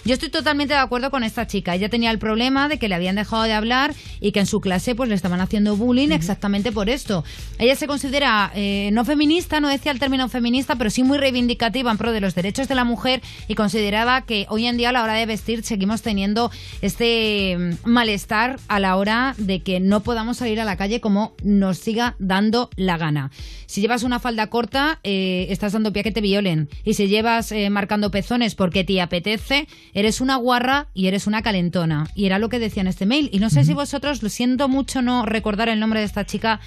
Yo 0.04 0.16
estoy 0.16 0.30
totalmente 0.30 0.74
de 0.74 0.80
acuerdo 0.80 1.12
con 1.12 1.24
esta 1.24 1.46
chica. 1.46 1.76
Ella 1.76 1.88
tenía 1.88 2.10
el 2.10 2.18
problema 2.18 2.68
de 2.68 2.80
que 2.80 2.90
le 2.90 2.96
habían 2.96 3.18
dejado 3.18 3.44
de 3.44 3.54
hablar 3.54 3.94
y 4.20 4.32
que 4.32 4.40
en 4.40 4.48
su 4.48 4.60
clase 4.60 4.96
pues 4.96 5.10
le 5.10 5.16
estaban 5.16 5.42
haciendo 5.42 5.76
bullying 5.76 6.10
exactamente 6.10 6.72
por 6.72 6.90
esto. 6.90 7.24
Ella 7.60 7.76
se 7.76 7.86
considera 7.86 8.52
eh, 8.56 8.90
no 8.94 9.06
feminista, 9.06 9.60
no 9.60 9.70
decía 9.70 9.92
el 9.92 10.00
término 10.00 10.28
feminista, 10.28 10.76
pero 10.76 10.90
sí 10.90 11.04
muy 11.04 11.20
reivindicativa 11.20 11.92
en 11.92 12.00
pro 12.00 12.12
de 12.12 12.20
los 12.20 12.34
derechos 12.34 12.68
de 12.68 12.74
la 12.74 12.84
mujer 12.84 13.22
y 13.48 13.54
consideraba 13.54 14.22
que 14.22 14.48
hoy 14.50 14.66
en 14.66 14.78
día 14.78 14.90
a 14.90 14.92
la 14.92 15.04
hora 15.04 15.14
de 15.14 15.28
vestir 15.28 15.64
seguimos 15.64 16.02
teniendo 16.02 16.50
este 16.82 17.58
mm, 17.58 17.90
malestar 17.90 18.60
a 18.68 18.80
la 18.80 18.96
hora 18.96 19.36
de 19.38 19.62
que 19.62 19.80
no 19.80 20.02
podamos 20.02 20.38
salir 20.38 20.60
a 20.60 20.66
la 20.66 20.78
calle 20.78 21.00
como 21.00 21.36
nos 21.44 21.78
siga 21.78 22.16
dando 22.18 22.72
la 22.76 22.98
gana. 22.98 23.30
Si 23.68 23.80
llevas 23.80 24.04
una 24.04 24.20
falda 24.20 24.48
corta, 24.48 25.00
eh, 25.04 25.46
estás 25.50 25.74
dando 25.74 25.94
pie 25.94 26.02
a 26.02 26.04
que 26.04 26.12
te 26.12 26.20
violen. 26.20 26.68
Y 26.84 26.96
si 26.96 27.08
llevas 27.08 27.54
eh, 27.54 27.70
marcando 27.70 28.12
pezones 28.12 28.54
porque 28.54 28.84
te 28.84 29.00
apetece, 29.00 29.68
eres 29.94 30.22
una 30.22 30.36
guarra 30.36 30.88
y 30.94 31.08
eres 31.08 31.28
una 31.28 31.42
calentona. 31.42 32.08
Y 32.16 32.26
era 32.26 32.40
lo 32.40 32.50
que 32.50 32.60
decía 32.60 32.82
en 32.82 32.88
este 32.88 33.06
mail. 33.06 33.30
Y 33.32 33.40
no 33.40 33.50
sé 33.50 33.64
si 33.64 33.74
vosotros, 33.74 34.24
lo 34.24 34.30
siento 34.30 34.68
mucho 34.68 35.02
no 35.02 35.26
recordar 35.26 35.70
el 35.70 35.80
nombre 35.80 36.00
de 36.00 36.06
esta 36.06 36.26
chica. 36.26 36.60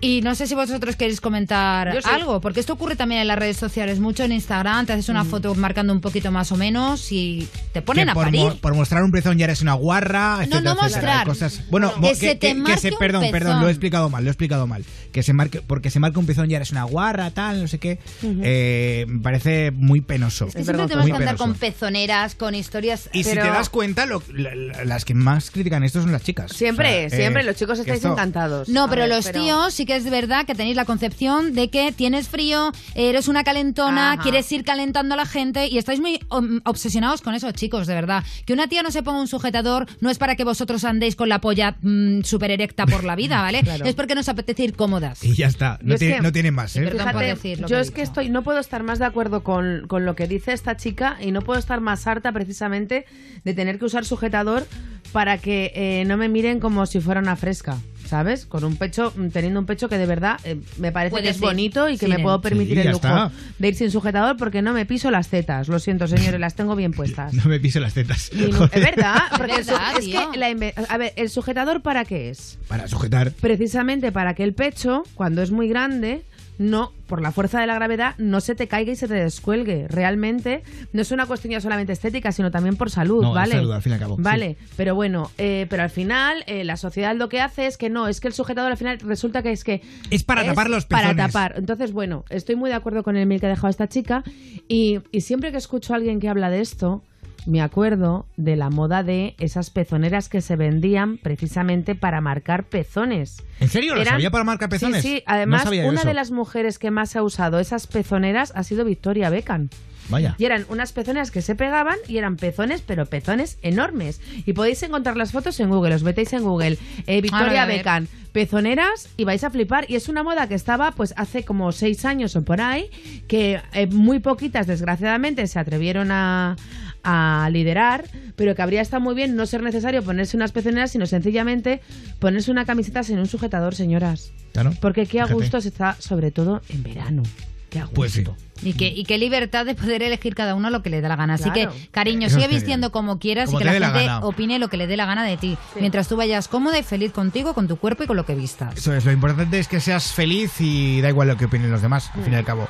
Y 0.00 0.20
no 0.22 0.36
sé 0.36 0.46
si 0.46 0.54
vosotros 0.54 0.94
queréis 0.94 1.20
comentar 1.20 1.92
sí. 2.02 2.08
algo, 2.08 2.40
porque 2.40 2.60
esto 2.60 2.74
ocurre 2.74 2.94
también 2.94 3.20
en 3.20 3.26
las 3.26 3.36
redes 3.36 3.56
sociales, 3.56 3.98
mucho 3.98 4.22
en 4.22 4.30
Instagram, 4.30 4.86
te 4.86 4.92
haces 4.92 5.08
una 5.08 5.24
foto 5.24 5.56
marcando 5.56 5.92
un 5.92 6.00
poquito 6.00 6.30
más 6.30 6.52
o 6.52 6.56
menos 6.56 7.10
y 7.10 7.48
te 7.72 7.82
ponen 7.82 8.04
que 8.04 8.10
a 8.12 8.14
por, 8.14 8.24
parir. 8.26 8.40
mo- 8.42 8.54
por 8.58 8.74
mostrar 8.76 9.02
un 9.02 9.10
pezón 9.10 9.38
ya 9.38 9.46
eres 9.46 9.60
una 9.60 9.72
guarra, 9.74 10.36
No, 10.36 10.42
etcétera, 10.42 10.60
no 10.62 10.70
etcétera, 10.86 11.24
mostrar. 11.24 11.26
cosas- 11.26 11.62
Bueno, 11.70 11.92
Que 12.00 12.14
se 12.14 12.36
te 12.36 12.54
marque 12.54 12.92
un 12.92 12.98
perdón, 12.98 13.22
perdón, 13.32 13.32
pezón. 13.32 13.60
lo 13.62 13.66
he 13.68 13.70
explicado 13.72 14.08
mal, 14.08 14.22
lo 14.22 14.30
he 14.30 14.32
explicado 14.32 14.68
mal. 14.68 14.84
Que 15.10 15.22
se 15.24 15.32
marque, 15.32 15.62
porque 15.66 15.90
se 15.90 15.98
marca 15.98 16.20
un 16.20 16.26
pezón 16.26 16.48
ya 16.48 16.56
eres 16.58 16.70
una 16.70 16.84
guarra, 16.84 17.32
tal, 17.32 17.60
no 17.62 17.66
sé 17.66 17.78
qué. 17.78 17.98
Eh, 18.22 19.04
me 19.08 19.20
parece 19.20 19.72
muy 19.72 20.00
penoso. 20.00 20.46
Es 20.46 20.54
que 20.54 20.62
siempre 20.64 20.76
muy 20.96 21.06
que 21.06 21.12
andar 21.16 21.20
penoso. 21.34 21.38
con 21.44 21.54
pezoneras, 21.54 22.36
con 22.36 22.54
historias. 22.54 23.10
Y 23.12 23.24
si 23.24 23.30
pero- 23.30 23.42
te 23.42 23.48
das 23.48 23.68
cuenta, 23.68 24.06
lo- 24.06 24.22
la- 24.32 24.54
la- 24.54 24.84
las 24.84 25.04
que 25.04 25.14
más 25.14 25.50
critican 25.50 25.82
esto 25.82 26.00
son 26.02 26.12
las 26.12 26.22
chicas. 26.22 26.52
Siempre, 26.52 27.06
O 27.06 27.10
sea, 27.10 27.18
siempre, 27.18 27.42
eh, 27.42 27.46
los 27.46 27.56
chicos 27.56 27.78
que 27.78 27.82
estáis 27.82 27.98
esto- 27.98 28.12
encantados. 28.12 28.68
No, 28.68 28.84
A 28.84 28.88
pero 28.90 29.02
ver, 29.02 29.08
los 29.10 29.32
tíos 29.32 29.74
sí 29.74 29.86
que 29.88 29.96
es 29.96 30.08
verdad 30.10 30.44
que 30.44 30.54
tenéis 30.54 30.76
la 30.76 30.84
concepción 30.84 31.54
de 31.54 31.70
que 31.70 31.92
tienes 31.92 32.28
frío, 32.28 32.72
eres 32.94 33.26
una 33.26 33.42
calentona, 33.42 34.12
Ajá. 34.12 34.22
quieres 34.22 34.52
ir 34.52 34.62
calentando 34.62 35.14
a 35.14 35.16
la 35.16 35.24
gente 35.24 35.66
y 35.66 35.78
estáis 35.78 35.98
muy 35.98 36.20
obsesionados 36.64 37.22
con 37.22 37.34
eso, 37.34 37.50
chicos, 37.52 37.86
de 37.86 37.94
verdad. 37.94 38.22
Que 38.44 38.52
una 38.52 38.68
tía 38.68 38.82
no 38.82 38.90
se 38.90 39.02
ponga 39.02 39.18
un 39.20 39.28
sujetador 39.28 39.86
no 40.00 40.10
es 40.10 40.18
para 40.18 40.36
que 40.36 40.44
vosotros 40.44 40.84
andéis 40.84 41.16
con 41.16 41.30
la 41.30 41.40
polla 41.40 41.76
mm, 41.80 42.20
súper 42.22 42.50
erecta 42.50 42.84
por 42.86 43.02
la 43.04 43.16
vida, 43.16 43.40
¿vale? 43.40 43.62
Claro. 43.68 43.86
Es 43.86 43.94
porque 43.94 44.14
nos 44.14 44.28
apetece 44.28 44.64
ir 44.64 44.74
cómodas. 44.74 45.24
Y 45.24 45.34
ya 45.34 45.46
está, 45.46 45.78
no, 45.82 45.96
tiene, 45.96 46.16
que- 46.16 46.20
no 46.22 46.32
tiene 46.32 46.50
más, 46.50 46.76
¿eh? 46.76 46.80
Perdón 46.82 46.98
por 46.98 47.08
Fíjate, 47.22 47.26
decir 47.26 47.60
lo 47.60 47.68
yo 47.68 47.76
que 47.76 47.80
es 47.82 47.90
que 47.90 48.02
estoy, 48.02 48.28
no 48.28 48.42
puedo 48.42 48.58
estar 48.60 48.82
más 48.82 48.98
de 48.98 49.06
acuerdo 49.06 49.42
con, 49.42 49.86
con 49.88 50.04
lo 50.04 50.14
que 50.14 50.26
dice 50.28 50.52
esta 50.52 50.76
chica 50.76 51.16
y 51.20 51.32
no 51.32 51.40
puedo 51.40 51.58
estar 51.58 51.80
más 51.80 52.06
harta 52.06 52.30
precisamente 52.32 53.06
de 53.42 53.54
tener 53.54 53.78
que 53.78 53.86
usar 53.86 54.04
sujetador 54.04 54.66
para 55.12 55.38
que 55.38 55.72
eh, 55.74 56.04
no 56.06 56.18
me 56.18 56.28
miren 56.28 56.60
como 56.60 56.84
si 56.84 57.00
fuera 57.00 57.20
una 57.20 57.34
fresca, 57.36 57.78
¿sabes? 58.08 58.46
Con 58.46 58.64
un 58.64 58.76
pecho, 58.76 59.12
teniendo 59.32 59.60
un 59.60 59.66
pecho 59.66 59.88
que 59.88 59.98
de 59.98 60.06
verdad 60.06 60.40
eh, 60.44 60.58
me 60.78 60.90
parece 60.92 61.20
que 61.22 61.28
es 61.28 61.38
bonito 61.40 61.88
y 61.88 61.98
que 61.98 62.06
Sí, 62.06 62.12
me 62.12 62.18
puedo 62.20 62.38
sí, 62.38 62.42
permitir 62.42 62.76
ya 62.76 62.82
el 62.82 62.88
lujo 62.88 63.06
está. 63.06 63.30
de 63.58 63.68
ir 63.68 63.74
sin 63.74 63.90
sujetador 63.90 64.36
porque 64.36 64.62
no 64.62 64.72
me 64.72 64.86
piso 64.86 65.10
las 65.10 65.28
tetas. 65.28 65.68
Lo 65.68 65.78
siento, 65.78 66.06
señores, 66.08 66.40
las 66.40 66.54
tengo 66.54 66.74
bien 66.74 66.92
puestas. 66.92 67.34
No 67.34 67.44
me 67.44 67.60
piso 67.60 67.80
las 67.80 67.94
tetas. 67.94 68.30
No- 68.32 68.64
es 68.64 68.70
verdad, 68.72 69.22
porque 69.36 69.56
Es 69.60 69.66
verdad, 69.66 69.92
que 70.32 70.38
la 70.38 70.50
inve- 70.50 70.72
a 70.88 70.96
ver, 70.96 71.12
el 71.16 71.28
sujetador 71.30 71.82
para 71.82 72.04
qué 72.04 72.30
es? 72.30 72.58
Para 72.66 72.88
sujetar. 72.88 73.32
precisamente 73.32 74.10
para 74.12 74.34
que 74.34 74.44
el 74.44 74.54
pecho, 74.54 75.02
cuando 75.14 75.42
es 75.42 75.50
muy 75.50 75.68
grande, 75.68 76.22
no, 76.58 76.92
por 77.06 77.22
la 77.22 77.30
fuerza 77.32 77.60
de 77.60 77.66
la 77.68 77.74
gravedad, 77.74 78.14
no 78.18 78.40
se 78.40 78.54
te 78.54 78.66
caiga 78.68 78.92
y 78.92 78.96
se 78.96 79.06
te 79.08 79.14
descuelgue. 79.14 79.86
Realmente 79.88 80.62
no 80.92 81.02
es 81.02 81.12
una 81.12 81.24
cuestión 81.26 81.52
ya 81.52 81.60
solamente 81.60 81.92
estética, 81.92 82.32
sino 82.32 82.50
también 82.50 82.76
por 82.76 82.90
salud, 82.90 83.22
No, 83.22 83.32
¿vale? 83.32 83.52
salud, 83.54 83.70
al 83.72 83.80
fin 83.82 83.92
y 83.92 83.94
al 83.94 84.00
cabo, 84.00 84.16
Vale, 84.18 84.56
pero 84.76 84.94
bueno, 84.94 85.30
eh, 85.38 85.66
pero 85.70 85.84
al 85.84 85.90
final 85.90 86.42
eh, 86.46 86.64
la 86.64 86.76
sociedad 86.76 87.14
lo 87.14 87.28
que 87.28 87.40
hace 87.40 87.66
es 87.66 87.76
que 87.78 87.90
no, 87.90 88.08
es 88.08 88.20
que 88.20 88.28
el 88.28 88.34
sujetador 88.34 88.72
al 88.72 88.76
final 88.76 88.98
resulta 89.00 89.42
que 89.42 89.52
es 89.52 89.62
que... 89.64 89.82
Es 90.10 90.24
para 90.24 90.44
tapar 90.44 90.68
los 90.68 90.84
Para 90.86 91.10
pezones. 91.10 91.26
tapar. 91.32 91.54
Entonces, 91.56 91.92
bueno, 91.92 92.24
estoy 92.28 92.56
muy 92.56 92.70
de 92.70 92.76
acuerdo 92.76 93.02
con 93.04 93.16
el 93.16 93.26
mail 93.26 93.40
que 93.40 93.46
ha 93.46 93.50
dejado 93.50 93.68
esta 93.68 93.88
chica 93.88 94.24
y, 94.68 94.98
y 95.12 95.20
siempre 95.20 95.52
que 95.52 95.58
escucho 95.58 95.92
a 95.92 95.96
alguien 95.96 96.18
que 96.20 96.28
habla 96.28 96.50
de 96.50 96.60
esto, 96.60 97.02
me 97.48 97.62
acuerdo 97.62 98.26
de 98.36 98.56
la 98.56 98.68
moda 98.68 99.02
de 99.02 99.34
esas 99.38 99.70
pezoneras 99.70 100.28
que 100.28 100.42
se 100.42 100.54
vendían 100.54 101.16
precisamente 101.16 101.94
para 101.94 102.20
marcar 102.20 102.64
pezones. 102.64 103.42
¿En 103.58 103.68
serio? 103.68 103.94
¿Las 103.94 104.02
Eran- 104.02 104.14
había 104.16 104.30
para 104.30 104.44
marcar 104.44 104.68
pezones? 104.68 105.02
Sí, 105.02 105.22
Además, 105.26 105.64
una 105.66 106.00
eso. 106.00 106.06
de 106.08 106.14
las 106.14 106.30
mujeres 106.30 106.78
que 106.78 106.90
más 106.90 107.16
ha 107.16 107.22
usado 107.22 107.58
esas 107.58 107.86
pezoneras 107.86 108.52
ha 108.54 108.62
sido 108.64 108.84
Victoria 108.84 109.30
Beckham. 109.30 109.70
Vaya. 110.10 110.34
Y 110.38 110.44
eran 110.46 110.64
unas 110.70 110.92
pezoneras 110.92 111.30
que 111.30 111.42
se 111.42 111.54
pegaban 111.54 111.96
y 112.06 112.16
eran 112.16 112.36
pezones, 112.36 112.82
pero 112.82 113.04
pezones 113.06 113.58
enormes. 113.62 114.20
Y 114.46 114.54
podéis 114.54 114.82
encontrar 114.82 115.16
las 115.18 115.32
fotos 115.32 115.58
en 115.60 115.68
Google, 115.68 115.94
os 115.94 116.02
metéis 116.02 116.32
en 116.32 116.42
Google. 116.44 116.78
Eh, 117.06 117.20
Victoria. 117.20 117.66
Beckham, 117.66 118.06
pezoneras 118.32 119.08
y 119.18 119.24
vais 119.24 119.44
a 119.44 119.50
flipar. 119.50 119.84
Y 119.90 119.96
es 119.96 120.08
una 120.08 120.22
moda 120.22 120.48
que 120.48 120.54
estaba 120.54 120.92
pues 120.92 121.12
hace 121.18 121.44
como 121.44 121.72
seis 121.72 122.06
años 122.06 122.36
o 122.36 122.42
por 122.42 122.60
ahí, 122.62 122.88
que 123.26 123.60
eh, 123.74 123.86
muy 123.88 124.20
poquitas 124.20 124.66
desgraciadamente 124.66 125.46
se 125.46 125.58
atrevieron 125.58 126.10
a, 126.10 126.56
a 127.04 127.48
liderar, 127.52 128.04
pero 128.36 128.54
que 128.54 128.62
habría 128.62 128.80
estado 128.80 129.00
muy 129.00 129.14
bien 129.14 129.36
no 129.36 129.46
ser 129.46 129.62
necesario 129.62 130.02
ponerse 130.02 130.36
unas 130.36 130.52
pezoneras, 130.52 130.90
sino 130.92 131.06
sencillamente 131.06 131.80
ponerse 132.18 132.50
una 132.50 132.64
camiseta 132.64 133.02
sin 133.02 133.18
un 133.18 133.26
sujetador, 133.26 133.74
señoras. 133.74 134.32
Claro. 134.52 134.72
Porque 134.80 135.06
qué 135.06 135.20
a 135.20 135.26
gusto 135.26 135.60
se 135.60 135.68
está, 135.68 135.96
sobre 136.00 136.30
todo 136.30 136.62
en 136.68 136.82
verano. 136.82 137.22
Qué 137.70 137.78
a 137.78 137.82
gusto. 137.82 137.94
Pues 137.96 138.12
sí. 138.12 138.24
Y 138.62 138.72
qué, 138.72 138.88
y 138.88 139.04
qué 139.04 139.18
libertad 139.18 139.66
de 139.66 139.74
poder 139.74 140.02
elegir 140.02 140.34
cada 140.34 140.54
uno 140.54 140.70
lo 140.70 140.82
que 140.82 140.88
le 140.90 141.00
dé 141.02 141.08
la 141.08 141.16
gana. 141.16 141.34
Así 141.34 141.50
Claro. 141.50 141.70
que, 141.72 141.88
cariño, 141.90 142.26
Eso 142.26 142.36
sigue 142.40 142.48
vistiendo 142.48 142.90
como 142.90 143.18
quieras 143.18 143.46
Como 143.50 143.58
y 143.60 143.62
que 143.62 143.64
la 143.66 143.72
gente 143.90 144.06
gana. 144.06 144.20
opine 144.26 144.58
lo 144.58 144.68
que 144.68 144.78
le 144.78 144.86
dé 144.86 144.96
la 144.96 145.04
gana 145.06 145.22
de 145.22 145.36
ti. 145.36 145.56
Mientras 145.78 146.08
tú 146.08 146.16
vayas 146.16 146.48
cómoda 146.48 146.78
y 146.78 146.82
feliz 146.82 147.12
contigo, 147.12 147.52
con 147.54 147.68
tu 147.68 147.76
cuerpo 147.76 148.02
y 148.04 148.06
con 148.06 148.16
lo 148.16 148.24
que 148.24 148.34
vistas. 148.34 148.74
Eso 148.76 148.94
es, 148.94 149.04
lo 149.04 149.12
importante 149.12 149.58
es 149.58 149.68
que 149.68 149.80
seas 149.80 150.12
feliz 150.12 150.60
y 150.60 151.00
da 151.02 151.10
igual 151.10 151.28
lo 151.28 151.36
que 151.36 151.44
opinen 151.44 151.70
los 151.70 151.82
demás, 151.82 152.10
al 152.14 152.24
fin 152.24 152.32
y 152.32 152.36
al 152.36 152.44
cabo. 152.44 152.66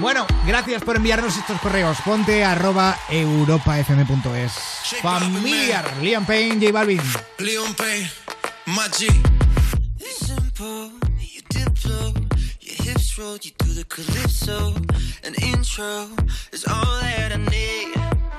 Bueno, 0.00 0.26
gracias 0.46 0.82
por 0.82 0.96
enviarnos 0.96 1.36
estos 1.36 1.60
correos. 1.60 1.98
Ponte 2.04 2.44
arroba 2.44 2.98
europafm.es. 3.10 4.52
Familiar, 5.00 5.96
Liam 6.00 6.24
Payne, 6.24 6.60
J 6.60 6.72
Balvin. 6.72 7.00
Leon 7.38 7.74
Payne, 7.74 8.10
G. 8.66 9.06
Simple, 9.98 10.90
you 11.20 11.42
diplo, 11.50 12.12
your 12.60 12.74
hips 12.84 13.18
roll, 13.18 13.38
you 13.38 13.52
do 13.58 13.74
the 13.74 13.84
calypso. 13.84 14.74
An 15.24 15.34
intro 15.42 16.08
is 16.52 16.64
all 16.66 17.00
that 17.00 17.32
I 17.32 17.36
need. 17.36 17.92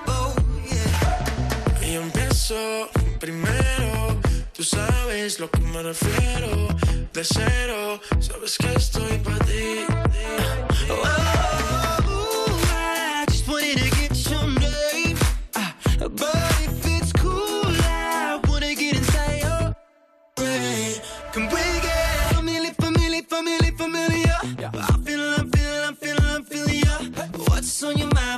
Oh, 0.07 0.33
yeah. 0.69 1.87
Y 1.87 1.95
empiezo 1.95 2.89
primero, 3.19 4.19
tú 4.53 4.63
sabes 4.63 5.39
lo 5.39 5.49
que 5.49 5.61
me 5.61 5.83
refiero. 5.83 6.67
De 7.13 7.23
cero, 7.23 8.01
sabes 8.19 8.57
que 8.57 8.73
estoy 8.73 9.17
para 9.19 9.39
ti. 9.45 10.02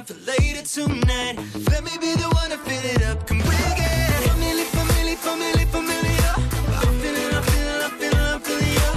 for 0.06 0.14
later 0.26 0.61
tonight. 0.61 1.36
Let 1.72 1.84
me 1.84 1.91
be 1.99 2.14
the 2.14 2.30
one 2.34 2.49
to 2.52 2.57
fill 2.57 2.86
it 2.94 3.02
up. 3.03 3.26
Come 3.27 3.40
bring 3.40 3.77
it. 3.77 4.30
Family, 4.30 4.64
family, 4.76 5.15
family, 5.15 5.65
familiar. 5.65 6.34
I'm 6.80 6.94
feeling, 7.02 7.34
I'm 7.34 7.44
feeling, 7.44 7.82
I'm 7.82 7.91
feeling, 7.99 8.27
I'm 8.34 8.40
feeling 8.41 8.73
ya. 8.73 8.90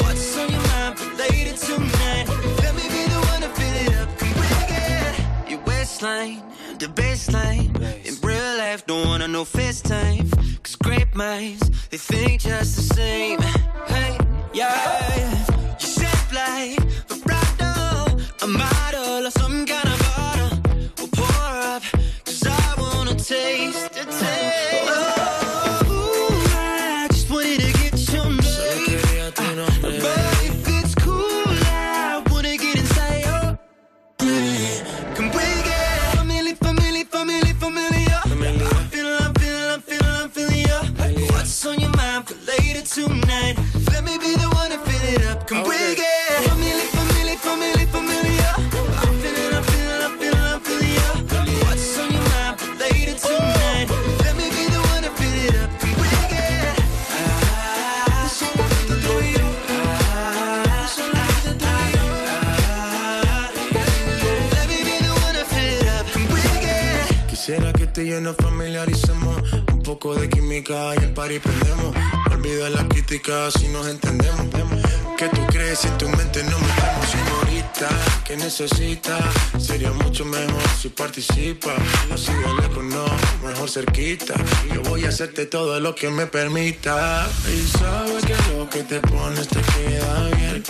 What's 0.00 0.38
on 0.38 0.50
your 0.50 0.62
mind 0.72 0.98
for 0.98 1.10
later 1.16 1.56
tonight? 1.56 2.26
Let 2.62 2.74
me 2.76 2.84
be 2.94 3.02
the 3.12 3.20
one 3.32 3.42
to 3.42 3.50
fill 3.58 3.76
it 3.84 3.94
up. 4.00 4.18
Come 4.18 4.32
bring 4.40 4.70
it. 4.70 5.50
Your 5.50 5.60
waistline, 5.66 6.42
the 6.78 6.86
baseline. 6.86 7.70
In 8.06 8.14
real 8.22 8.56
life, 8.56 8.86
don't 8.86 9.06
wanna 9.06 9.28
no 9.28 9.44
FaceTime. 9.44 10.30
Cause 10.62 10.76
great 10.76 11.14
minds, 11.14 11.68
they 11.90 11.98
think 11.98 12.40
just 12.40 12.76
the 12.76 12.94
same. 12.94 13.40
Hey, 13.86 14.18
yeah. 14.54 15.33
De 70.12 70.28
química 70.28 70.94
y 71.00 71.04
el 71.04 71.14
party 71.14 71.38
prendemos 71.38 71.96
Olvida 72.30 72.68
la 72.68 72.86
crítica 72.88 73.50
si 73.50 73.68
nos 73.68 73.86
entendemos. 73.86 74.44
¿Qué 75.16 75.28
tú 75.30 75.40
crees 75.46 75.78
si 75.78 75.88
tu 75.96 76.06
mente 76.10 76.44
no 76.44 76.58
metemos 76.58 77.08
Señorita, 77.08 77.88
que 78.26 78.36
necesita 78.36 79.18
Sería 79.58 79.92
mucho 79.92 80.26
mejor 80.26 80.62
si 80.78 80.90
participa. 80.90 81.74
Así 82.12 82.32
de 82.32 82.62
lejos 82.62 82.84
no, 82.84 83.06
mejor 83.46 83.70
cerquita. 83.70 84.34
Yo 84.74 84.82
voy 84.82 85.06
a 85.06 85.08
hacerte 85.08 85.46
todo 85.46 85.80
lo 85.80 85.94
que 85.94 86.10
me 86.10 86.26
permita. 86.26 87.26
Y 87.48 87.66
sabes 87.78 88.26
que 88.26 88.36
lo 88.52 88.68
que 88.68 88.82
te 88.82 89.00
pones 89.00 89.48
te 89.48 89.60
queda 89.62 90.28
bien 90.36 90.62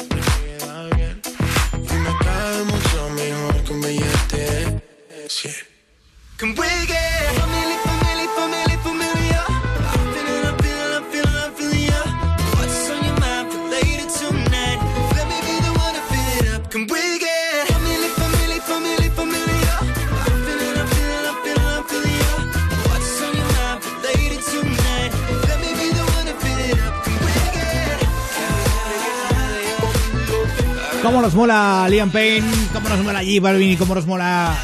¿Cómo 31.14 31.22
nos 31.22 31.34
mola 31.36 31.86
Liam 31.88 32.10
Payne? 32.10 32.44
¿Cómo 32.72 32.88
nos 32.88 32.98
mola 33.04 33.20
J 33.20 33.40
Balvin? 33.40 33.70
¿Y 33.70 33.76
cómo 33.76 33.94
nos 33.94 34.04
mola 34.04 34.58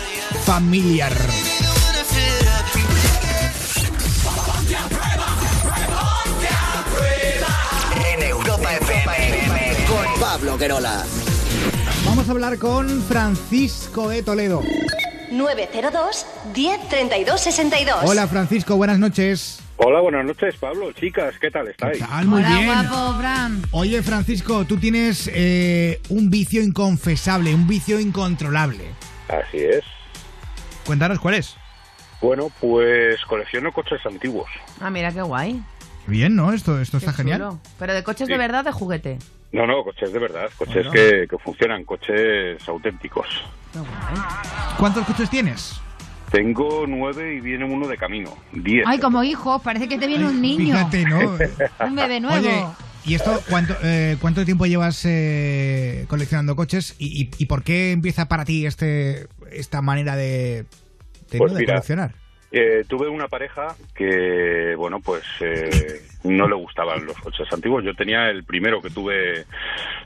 Familiar? 0.45 1.13
En 8.05 8.23
Europa 8.25 8.69
FM 8.75 9.77
con 9.87 10.21
Pablo 10.21 10.59
Querola. 10.59 11.05
Vamos 12.05 12.27
a 12.27 12.33
hablar 12.33 12.59
con 12.59 13.01
Francisco 13.03 14.09
de 14.09 14.25
Toledo. 14.25 14.61
902 15.31 16.27
1032 16.53 17.41
62. 17.41 18.01
Hola 18.03 18.27
Francisco, 18.27 18.75
buenas 18.75 18.99
noches. 18.99 19.61
Hola, 19.83 20.01
buenas 20.01 20.25
noches, 20.27 20.57
Pablo. 20.57 20.93
Chicas, 20.93 21.35
¿qué 21.41 21.51
tal 21.51 21.69
estáis? 21.69 21.99
tal? 22.01 22.27
Muy 22.27 22.41
Hola, 22.43 22.59
bien. 22.59 22.67
guapo, 22.67 23.19
Bram. 23.19 23.63
Oye 23.71 24.03
Francisco, 24.03 24.65
tú 24.67 24.77
tienes 24.77 25.31
eh, 25.33 26.01
un 26.11 26.29
vicio 26.29 26.63
inconfesable, 26.63 27.55
un 27.55 27.67
vicio 27.67 27.99
incontrolable. 27.99 28.85
Así 29.29 29.59
es. 29.59 29.83
Cuéntanos 30.85 31.19
cuál 31.19 31.35
es. 31.35 31.57
Bueno, 32.21 32.51
pues 32.61 33.25
colecciono 33.25 33.73
coches 33.73 34.05
antiguos. 34.05 34.51
Ah, 34.81 34.91
mira 34.91 35.13
qué 35.13 35.23
guay. 35.23 35.63
Bien, 36.07 36.37
¿no? 36.37 36.53
Esto, 36.53 36.79
esto 36.81 36.99
está 36.99 37.13
Qué 37.13 37.19
genial. 37.19 37.39
chulo. 37.39 37.61
Pero 37.79 37.95
de 37.95 38.05
coches 38.05 38.27
Sí. 38.27 38.33
de 38.33 38.39
verdad 38.39 38.61
o 38.61 38.65
de 38.65 38.73
juguete. 38.73 39.19
No, 39.53 39.67
no, 39.67 39.83
coches 39.83 40.13
de 40.13 40.19
verdad, 40.19 40.51
coches 40.59 40.87
Bueno. 40.87 40.93
que, 40.93 41.27
que 41.29 41.39
funcionan, 41.39 41.85
coches 41.85 42.69
auténticos. 42.69 43.27
¿Cuántos 44.79 45.07
coches 45.07 45.31
tienes? 45.31 45.81
Tengo 46.31 46.85
nueve 46.87 47.35
y 47.37 47.41
viene 47.41 47.65
uno 47.65 47.89
de 47.89 47.97
camino. 47.97 48.37
Diez. 48.53 48.85
Ay, 48.87 48.99
como 48.99 49.23
hijo, 49.25 49.59
parece 49.61 49.89
que 49.89 49.99
te 49.99 50.07
viene 50.07 50.27
un 50.29 50.41
niño. 50.41 50.75
Fíjate, 50.77 51.05
¿no? 51.05 51.19
Un 51.87 51.97
bebé 51.97 52.21
nuevo. 52.21 52.37
Oye, 52.39 52.65
¿y 53.05 53.15
esto 53.15 53.41
cuánto, 53.49 53.75
eh, 53.83 54.17
cuánto 54.21 54.45
tiempo 54.45 54.67
llevas 54.67 55.05
eh, 55.07 56.05
coleccionando 56.09 56.55
coches 56.55 56.95
y, 56.99 57.23
y- 57.23 57.31
y 57.39 57.47
por 57.47 57.63
qué 57.65 57.91
empieza 57.93 58.29
para 58.29 58.45
ti 58.45 58.65
este 58.67 59.27
esta 59.51 59.83
manera 59.83 60.15
de, 60.15 60.67
de, 61.31 61.39
Pues 61.39 61.51
¿no? 61.53 61.59
de 61.59 61.63
mira, 61.65 61.75
coleccionar? 61.75 62.15
Eh, 62.53 62.85
tuve 62.89 63.09
una 63.09 63.27
pareja 63.29 63.75
que, 63.95 64.75
bueno, 64.77 65.01
pues 65.01 65.23
eh, 65.41 66.03
no 66.25 66.49
le 66.49 66.55
gustaban 66.55 67.05
los 67.07 67.17
coches 67.19 67.47
antiguos. 67.53 67.85
Yo 67.85 67.95
tenía 67.95 68.29
el 68.31 68.45
primero 68.45 68.81
que 68.81 68.91
tuve 68.91 69.45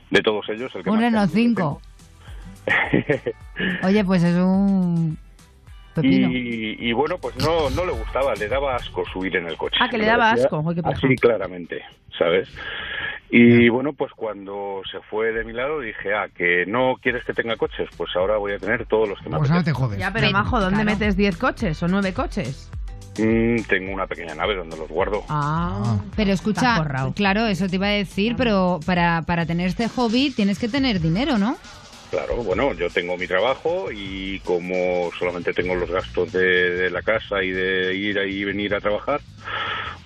de 0.09 0.21
todos 0.23 0.47
ellos, 0.49 0.71
el 0.75 0.83
que 0.83 0.89
un 0.89 0.99
Renault 0.99 1.31
5. 1.31 1.81
Oye, 3.83 4.03
pues 4.03 4.23
es 4.23 4.35
un. 4.37 5.17
Y, 6.03 6.89
y 6.89 6.93
bueno, 6.93 7.17
pues 7.17 7.35
no, 7.37 7.69
no 7.69 7.85
le 7.85 7.91
gustaba, 7.93 8.33
le 8.35 8.47
daba 8.47 8.75
asco 8.75 9.03
subir 9.11 9.35
en 9.35 9.47
el 9.47 9.57
coche. 9.57 9.77
Ah, 9.79 9.89
que 9.89 9.97
le 9.97 10.03
Me 10.05 10.11
daba 10.11 10.31
asco. 10.31 10.63
Paja. 10.63 10.89
Así 10.89 11.15
claramente, 11.15 11.81
¿sabes? 12.17 12.49
Y 13.29 13.69
bueno, 13.69 13.93
pues 13.93 14.11
cuando 14.13 14.81
se 14.89 14.99
fue 15.09 15.33
de 15.33 15.43
mi 15.43 15.51
lado 15.51 15.79
dije, 15.79 16.13
ah, 16.13 16.27
que 16.33 16.65
no 16.67 16.95
quieres 17.01 17.25
que 17.25 17.33
tenga 17.33 17.55
coches, 17.57 17.89
pues 17.97 18.11
ahora 18.15 18.37
voy 18.37 18.53
a 18.53 18.59
tener 18.59 18.85
todos 18.85 19.09
los 19.09 19.19
que 19.19 19.29
me 19.29 19.37
Pues 19.37 19.49
ahora 19.49 19.63
te 19.63 19.73
jodes. 19.73 19.99
Ya, 19.99 20.11
pero 20.13 20.29
Majo, 20.31 20.59
¿dónde 20.59 20.83
metes 20.85 21.17
10 21.17 21.37
coches 21.37 21.81
o 21.81 21.87
9 21.87 22.13
coches? 22.13 22.69
Mm, 23.17 23.61
tengo 23.67 23.93
una 23.93 24.07
pequeña 24.07 24.35
nave 24.35 24.55
donde 24.55 24.77
los 24.77 24.89
guardo. 24.89 25.23
Ah. 25.29 25.97
Pero 26.15 26.31
escucha, 26.31 26.85
claro, 27.15 27.47
eso 27.47 27.67
te 27.67 27.75
iba 27.75 27.87
a 27.87 27.91
decir, 27.91 28.35
pero 28.37 28.79
para, 28.85 29.21
para 29.23 29.45
tener 29.45 29.67
este 29.67 29.87
hobby 29.87 30.31
tienes 30.31 30.59
que 30.59 30.67
tener 30.67 30.99
dinero, 30.99 31.37
¿no? 31.37 31.57
Claro, 32.15 32.37
bueno, 32.43 32.73
yo 32.73 32.89
tengo 32.89 33.17
mi 33.17 33.27
trabajo 33.27 33.87
y 33.91 34.39
como 34.45 35.09
solamente 35.19 35.51
tengo 35.53 35.75
los 35.75 35.89
gastos 35.91 36.31
de, 36.31 36.71
de 36.75 36.89
la 36.89 37.01
casa 37.01 37.43
y 37.43 37.51
de 37.51 37.93
ir 37.95 38.17
ahí 38.17 38.37
y 38.37 38.43
venir 38.45 38.73
a 38.73 38.79
trabajar, 38.79 39.19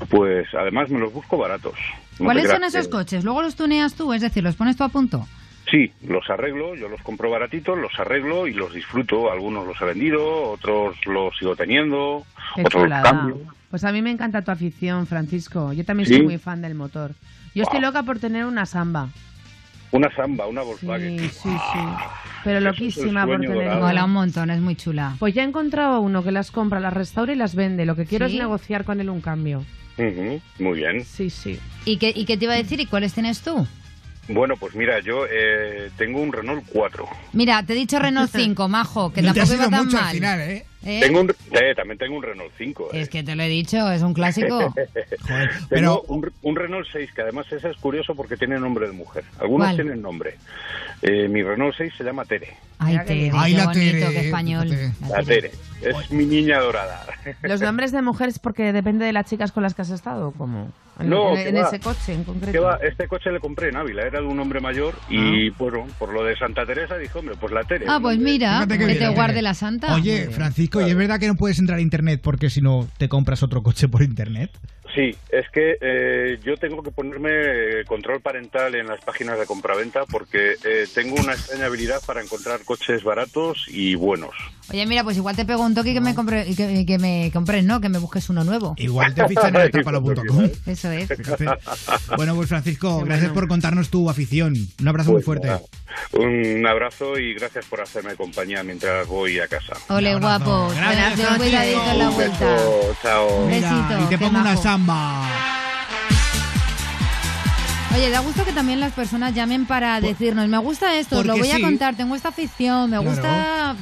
pues 0.09 0.47
además 0.55 0.89
me 0.89 0.99
los 0.99 1.13
busco 1.13 1.37
baratos. 1.37 1.75
No 2.17 2.25
¿Cuáles 2.25 2.49
son 2.49 2.63
esos 2.63 2.87
que- 2.87 2.91
coches? 2.91 3.23
Luego 3.23 3.41
los 3.43 3.55
tuneas 3.55 3.93
tú, 3.93 4.11
es 4.13 4.21
decir, 4.21 4.43
los 4.43 4.55
pones 4.55 4.75
tú 4.75 4.83
a 4.83 4.89
punto. 4.89 5.27
Sí, 5.69 5.91
los 6.01 6.27
arreglo, 6.31 6.73
yo 6.75 6.89
los 6.89 6.99
compro 7.03 7.29
baratitos, 7.29 7.77
los 7.77 7.91
arreglo 7.99 8.47
y 8.47 8.53
los 8.55 8.73
disfruto. 8.73 9.31
Algunos 9.31 9.67
los 9.67 9.79
he 9.79 9.85
vendido, 9.85 10.49
otros 10.49 10.97
los 11.05 11.37
sigo 11.37 11.55
teniendo, 11.55 12.25
Qué 12.55 12.61
otros 12.61 12.89
los 12.89 13.01
cambio. 13.03 13.37
Pues 13.69 13.83
a 13.83 13.91
mí 13.91 14.01
me 14.01 14.09
encanta 14.09 14.41
tu 14.41 14.49
afición, 14.49 15.05
Francisco. 15.05 15.73
Yo 15.73 15.85
también 15.85 16.07
¿Sí? 16.09 16.15
soy 16.15 16.23
muy 16.23 16.39
fan 16.39 16.63
del 16.63 16.73
motor. 16.73 17.11
Yo 17.53 17.61
estoy 17.63 17.81
loca 17.81 18.01
por 18.01 18.17
tener 18.17 18.45
una 18.45 18.65
samba. 18.65 19.09
Una 19.91 20.13
samba, 20.15 20.45
una 20.47 20.61
Volkswagen. 20.61 21.17
Sí, 21.19 21.29
sí, 21.29 21.49
sí. 21.49 21.79
Pero 22.43 22.57
es 22.57 22.57
el 22.57 22.63
loquísima 22.65 23.25
por 23.25 23.41
tener. 23.41 23.71
Mola 23.79 24.05
un 24.05 24.11
montón, 24.11 24.49
es 24.51 24.59
muy 24.61 24.75
chula. 24.75 25.15
Pues 25.19 25.33
ya 25.33 25.41
he 25.43 25.45
encontrado 25.45 25.99
uno 25.99 26.23
que 26.23 26.31
las 26.31 26.51
compra, 26.51 26.79
las 26.79 26.93
restaura 26.93 27.33
y 27.33 27.35
las 27.35 27.55
vende. 27.55 27.85
Lo 27.85 27.95
que 27.95 28.05
quiero 28.05 28.27
¿Sí? 28.27 28.33
es 28.35 28.39
negociar 28.39 28.83
con 28.85 29.01
él 29.01 29.09
un 29.09 29.21
cambio. 29.21 29.65
Ujú, 29.97 30.39
muy 30.59 30.77
bien. 30.77 31.03
Sí, 31.03 31.29
sí. 31.29 31.59
¿Y 31.85 31.97
qué, 31.97 32.13
¿Y 32.15 32.25
qué 32.25 32.37
te 32.37 32.45
iba 32.45 32.53
a 32.53 32.57
decir? 32.57 32.79
¿Y 32.79 32.85
cuáles 32.85 33.13
tienes 33.13 33.41
tú? 33.41 33.67
Bueno, 34.29 34.55
pues 34.59 34.75
mira, 34.75 34.99
yo 34.99 35.25
eh, 35.29 35.89
tengo 35.97 36.21
un 36.21 36.31
Renault 36.31 36.63
4. 36.71 37.05
Mira, 37.33 37.63
te 37.63 37.73
he 37.73 37.75
dicho 37.75 37.97
Renault 37.97 38.29
5, 38.35 38.67
majo, 38.69 39.11
que 39.11 39.23
No 39.23 39.33
te 39.33 39.39
tampoco 39.39 39.53
ha 39.61 39.65
iba 39.65 39.69
tan 39.75 39.85
mucho 39.85 39.97
mal. 39.97 40.05
al 40.05 40.13
final, 40.13 40.39
¿eh? 40.41 40.65
¿Eh? 40.85 40.99
Tengo 41.01 41.19
un, 41.21 41.29
eh, 41.51 41.75
también 41.75 41.97
tengo 41.97 42.15
un 42.15 42.23
Renault 42.23 42.51
5. 42.57 42.89
eh. 42.93 43.01
Es 43.01 43.09
que 43.09 43.21
te 43.23 43.35
lo 43.35 43.43
he 43.43 43.49
dicho, 43.49 43.91
es 43.91 44.01
un 44.01 44.13
clásico. 44.13 44.73
Tengo 45.69 46.01
un, 46.07 46.31
un 46.41 46.55
Renault 46.55 46.87
6, 46.91 47.11
que 47.13 47.21
además 47.21 47.45
ese 47.51 47.69
es 47.69 47.77
curioso 47.77 48.15
porque 48.15 48.37
tiene 48.37 48.59
nombre 48.59 48.87
de 48.87 48.93
mujer. 48.93 49.23
Algunos 49.39 49.67
¿Cuál? 49.67 49.75
tienen 49.75 50.01
nombre. 50.01 50.35
Eh, 51.01 51.27
mi 51.27 51.43
Renault 51.43 51.75
6 51.77 51.93
se 51.97 52.03
llama 52.03 52.25
Tere. 52.25 52.55
Ay, 52.79 52.97
Tere, 53.05 53.31
Ay, 53.33 53.51
qué 53.53 53.57
la 53.57 53.65
bonito, 53.65 53.79
Tere, 53.91 54.13
qué 54.13 54.19
español. 54.25 54.69
La 55.09 55.23
Tere. 55.23 55.51
Es 55.81 56.11
mi 56.11 56.25
niña 56.25 56.59
dorada. 56.59 57.05
¿Los 57.41 57.61
nombres 57.61 57.91
de 57.91 58.01
mujeres 58.01 58.39
porque 58.39 58.73
depende 58.73 59.05
de 59.05 59.13
las 59.13 59.25
chicas 59.29 59.51
con 59.51 59.63
las 59.63 59.73
que 59.73 59.81
has 59.83 59.89
estado? 59.91 60.31
como 60.31 60.71
En, 60.99 61.09
No, 61.09 61.29
en- 61.37 61.43
que 61.43 61.49
en 61.49 61.57
ese 61.57 61.79
coche 61.79 62.13
en 62.13 62.25
concreto. 62.25 62.51
Que 62.51 62.59
va, 62.59 62.77
este 62.83 63.07
coche 63.07 63.31
le 63.31 63.39
compré 63.39 63.69
en 63.69 63.77
Ávila, 63.77 64.03
era 64.03 64.19
de 64.19 64.25
un 64.27 64.37
hombre 64.41 64.59
mayor 64.59 64.95
y 65.09 65.49
bueno, 65.51 65.87
por 65.97 66.11
lo 66.11 66.23
de 66.25 66.35
Santa 66.37 66.65
Teresa 66.65 66.97
dije, 66.97 67.17
hombre, 67.17 67.35
pues 67.39 67.53
la 67.53 67.63
Tere. 67.63 67.85
Ah, 67.87 67.99
pues 68.01 68.17
mira, 68.17 68.65
que 68.67 68.77
qué 68.77 68.95
te 68.95 69.07
guarde 69.09 69.41
la 69.41 69.53
santa. 69.53 69.95
Oye, 69.95 70.27
Francisco, 70.31 70.68
¿y 70.73 70.89
es 70.89 70.95
verdad 70.95 71.19
que 71.19 71.27
no 71.27 71.35
puedes 71.35 71.59
entrar 71.59 71.79
a 71.79 71.81
internet 71.81 72.21
porque 72.23 72.49
si 72.49 72.61
no 72.61 72.87
te 72.97 73.09
compras 73.09 73.43
otro 73.43 73.63
coche 73.63 73.87
por 73.87 74.03
internet? 74.03 74.51
Sí, 74.95 75.15
es 75.29 75.49
que 75.49 75.77
eh, 75.81 76.39
yo 76.43 76.57
tengo 76.57 76.81
que 76.81 76.91
ponerme 76.91 77.29
eh, 77.31 77.85
control 77.85 78.21
parental 78.21 78.73
en 78.75 78.87
las 78.87 79.01
páginas 79.01 79.37
de 79.37 79.45
compraventa 79.45 80.05
porque 80.05 80.55
eh, 80.63 80.87
tengo 80.93 81.15
una 81.15 81.33
extraña 81.33 81.67
habilidad 81.67 82.01
para 82.05 82.21
encontrar 82.21 82.61
coches 82.65 83.03
baratos 83.03 83.65
y 83.67 83.95
buenos. 83.95 84.33
Oye, 84.71 84.85
mira, 84.85 85.03
pues 85.03 85.17
igual 85.17 85.35
te 85.35 85.45
pego 85.45 85.63
un 85.63 85.73
toque 85.73 85.91
y 85.91 85.93
que 85.95 86.01
me 86.01 86.13
compre, 86.13 86.47
y 86.47 86.55
que, 86.55 86.71
y 86.81 86.85
que 86.85 86.99
me 86.99 87.31
compres, 87.33 87.63
¿no? 87.65 87.81
Que 87.81 87.89
me 87.89 87.97
busques 87.97 88.29
uno 88.29 88.43
nuevo. 88.43 88.75
Igual 88.77 89.15
te 89.15 89.27
fichan 89.27 89.55
en 89.55 89.61
etapalo.com. 89.65 90.47
Eso 90.67 90.91
es. 90.91 91.09
Bueno, 92.15 92.35
pues 92.35 92.49
Francisco, 92.49 92.99
gracias 93.03 93.31
por 93.31 93.47
contarnos 93.47 93.89
tu 93.89 94.09
afición. 94.09 94.53
Un 94.79 94.87
abrazo 94.87 95.09
muy 95.11 95.17
Pues 95.23 95.25
fuerte. 95.25 95.47
nada, 95.47 95.61
Un 96.13 96.65
abrazo 96.67 97.17
y 97.17 97.33
gracias 97.33 97.65
por 97.65 97.81
hacerme 97.81 98.15
compañía 98.15 98.61
mientras 98.63 99.07
voy 99.07 99.39
a 99.39 99.47
casa. 99.47 99.73
Ole, 99.89 100.15
guapo. 100.19 100.69
Gracias, 100.75 101.37
cuidadito 101.37 101.91
en 101.91 101.97
la 101.99 102.09
vuelta. 102.09 102.45
beso, 102.45 102.95
chao. 103.01 103.47
Mira, 103.47 103.73
besito, 103.73 104.03
y 104.03 104.09
te 104.09 104.17
pongo 104.19 104.39
una 104.39 104.55
samba. 104.57 105.29
Oye, 107.95 108.11
da 108.11 108.19
gusto 108.19 108.45
que 108.45 108.51
también 108.53 108.79
las 108.79 108.93
personas 108.93 109.33
llamen 109.33 109.65
para 109.65 109.99
decirnos, 109.99 110.47
me 110.47 110.59
gusta 110.59 110.95
esto, 110.99 111.19
os 111.19 111.25
lo 111.25 111.35
voy 111.35 111.49
a 111.49 111.55
sí. 111.55 111.61
contar, 111.61 111.95
tengo 111.95 112.15
esta 112.15 112.29
afición, 112.29 112.91
me 112.91 112.97
Claro. 112.97 113.09
gusta, 113.09 113.75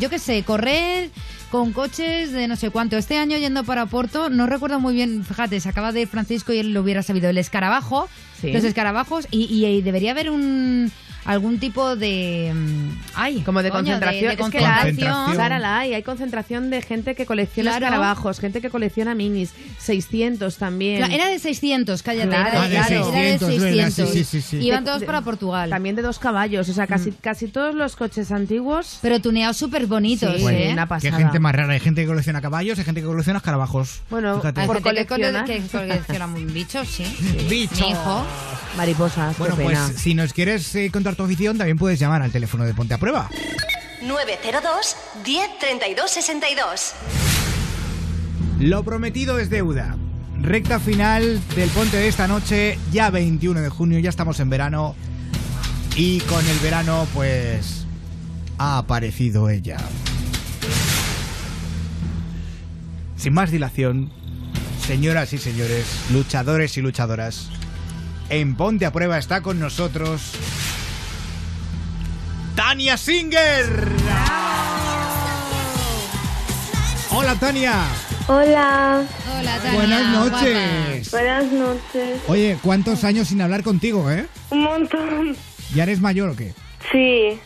yo 0.00 0.10
qué 0.10 0.18
sé, 0.18 0.42
correr 0.42 1.10
con 1.50 1.72
coches 1.72 2.30
de 2.32 2.46
no 2.46 2.56
sé 2.56 2.70
cuánto. 2.70 2.96
Este 2.98 3.16
año 3.16 3.36
yendo 3.38 3.64
para 3.64 3.86
Porto, 3.86 4.28
no 4.30 4.46
recuerdo 4.46 4.80
muy 4.80 4.94
bien, 4.94 5.24
fíjate, 5.24 5.60
se 5.60 5.68
acaba 5.68 5.92
de 5.92 6.02
ir 6.02 6.08
Francisco 6.08 6.52
y 6.52 6.58
él 6.58 6.72
lo 6.74 6.82
hubiera 6.82 7.02
sabido, 7.02 7.30
el 7.30 7.38
escarabajo, 7.38 8.08
Sí. 8.40 8.52
los 8.52 8.64
escarabajos, 8.64 9.26
y, 9.30 9.44
y- 9.52 9.64
y 9.66 9.82
debería 9.82 10.10
haber 10.12 10.30
un 10.30 10.92
algún 11.24 11.58
tipo 11.58 11.96
de... 11.96 12.52
mm, 12.54 12.90
Ay, 13.14 13.40
Como 13.42 13.62
de 13.62 13.70
coño, 13.70 13.82
concentración. 13.82 14.36
de 14.36 14.42
Es 14.42 14.50
que 14.50 14.60
la 14.60 14.76
hay, 14.76 14.82
Concentración. 14.92 15.36
Sara, 15.36 15.58
la 15.58 15.78
hay. 15.78 15.94
Hay 15.94 16.02
concentración 16.02 16.70
de 16.70 16.82
gente 16.82 17.14
que 17.14 17.26
colecciona 17.26 17.70
Claro. 17.72 17.86
escarabajos, 17.86 18.40
gente 18.40 18.60
que 18.60 18.70
colecciona 18.70 19.14
minis, 19.14 19.50
600 19.78 20.56
también. 20.56 20.98
Claro, 20.98 21.12
Era 21.14 21.26
de 21.28 21.38
600, 21.38 22.02
cállate. 22.02 22.28
Claro, 22.28 22.48
era, 22.48 22.62
Ah, 22.62 22.68
de 22.68 22.74
claro, 22.76 22.94
era 22.94 23.04
600, 23.38 23.48
es 23.50 23.60
verdad, 23.62 23.84
600. 23.90 24.10
sí, 24.14 24.24
sí, 24.24 24.40
sí, 24.42 24.58
sí. 24.60 24.66
Iban 24.66 24.84
De- 24.84 24.90
todos 24.90 25.04
para 25.04 25.20
Portugal. 25.22 25.70
También 25.70 25.96
de 25.96 26.02
dos 26.02 26.18
caballos. 26.18 26.68
O 26.68 26.72
sea, 26.72 26.86
casi, 26.86 27.12
casi 27.12 27.48
todos 27.48 27.74
los 27.74 27.96
coches 27.96 28.32
antiguos. 28.32 28.98
Pero 29.02 29.20
tuneados 29.20 29.56
súper 29.56 29.86
bonitos, 29.86 30.36
Sí, 30.36 30.46
¿eh? 30.48 30.70
una 30.72 30.84
Qué 30.84 30.88
pasada. 30.88 31.16
gente 31.18 31.38
más 31.40 31.54
rara. 31.54 31.72
Hay 31.72 31.80
gente 31.80 32.02
que 32.02 32.06
colecciona 32.06 32.40
caballos, 32.40 32.78
hay 32.78 32.84
gente 32.84 33.00
que 33.00 33.06
colecciona 33.06 33.38
escarabajos. 33.38 34.02
Bueno, 34.10 34.36
Fíjate. 34.36 34.60
Hay 34.62 34.66
Por 34.66 34.76
gente 34.82 34.90
que 35.00 35.06
cole- 35.06 35.28
coleccionar. 35.28 35.44
que 35.44 35.62
colecciona 36.06 36.26
bichos, 36.52 36.88
sí. 36.88 37.04
Bichos. 37.48 37.94
Mariposas, 38.76 39.36
Bueno, 39.38 39.56
qué 39.56 39.62
pues 39.64 39.78
si 39.96 40.14
nos 40.14 40.32
quieres 40.32 40.72
eh, 40.76 40.90
contar 40.92 41.16
tu 41.18 41.24
afición, 41.24 41.58
también 41.58 41.76
puedes 41.76 41.98
llamar 41.98 42.22
al 42.22 42.30
teléfono 42.30 42.64
de 42.64 42.72
Ponte 42.74 42.94
a 42.94 42.98
Prueba. 42.98 43.28
902 44.02 44.96
10 45.24 45.58
32 45.58 46.10
62. 46.10 46.92
Lo 48.60 48.84
prometido 48.84 49.40
es 49.40 49.50
deuda. 49.50 49.96
Recta 50.40 50.78
final 50.78 51.40
del 51.56 51.68
Ponte 51.70 51.96
de 51.96 52.06
esta 52.06 52.28
noche, 52.28 52.78
ya 52.92 53.10
21 53.10 53.60
de 53.60 53.68
junio, 53.68 53.98
ya 53.98 54.10
estamos 54.10 54.38
en 54.38 54.48
verano. 54.48 54.94
Y 55.96 56.20
con 56.20 56.46
el 56.46 56.58
verano, 56.60 57.08
pues, 57.12 57.84
ha 58.58 58.78
aparecido 58.78 59.50
ella. 59.50 59.78
Sin 63.16 63.34
más 63.34 63.50
dilación, 63.50 64.12
señoras 64.86 65.32
y 65.32 65.38
señores, 65.38 65.84
luchadores 66.12 66.76
y 66.76 66.80
luchadoras, 66.80 67.50
en 68.30 68.54
Ponte 68.54 68.86
a 68.86 68.92
Prueba 68.92 69.18
está 69.18 69.42
con 69.42 69.58
nosotros 69.58 70.36
Tania 72.58 72.96
Singer. 72.96 73.88
Hola 77.12 77.36
Tania. 77.36 77.84
Hola. 78.26 79.04
Hola, 79.38 79.58
Tania. 79.58 79.72
Buenas 79.74 80.12
guapa. 80.12 80.40
noches. 80.40 81.10
Buenas 81.12 81.44
noches. 81.52 82.20
Oye, 82.26 82.58
¿cuántos 82.60 83.04
años 83.04 83.28
sin 83.28 83.40
hablar 83.42 83.62
contigo, 83.62 84.10
eh? 84.10 84.26
Un 84.50 84.64
montón. 84.64 85.36
¿Ya 85.72 85.84
eres 85.84 86.00
mayor 86.00 86.30
o 86.30 86.34
qué? 86.34 86.52
Sí. 86.90 87.38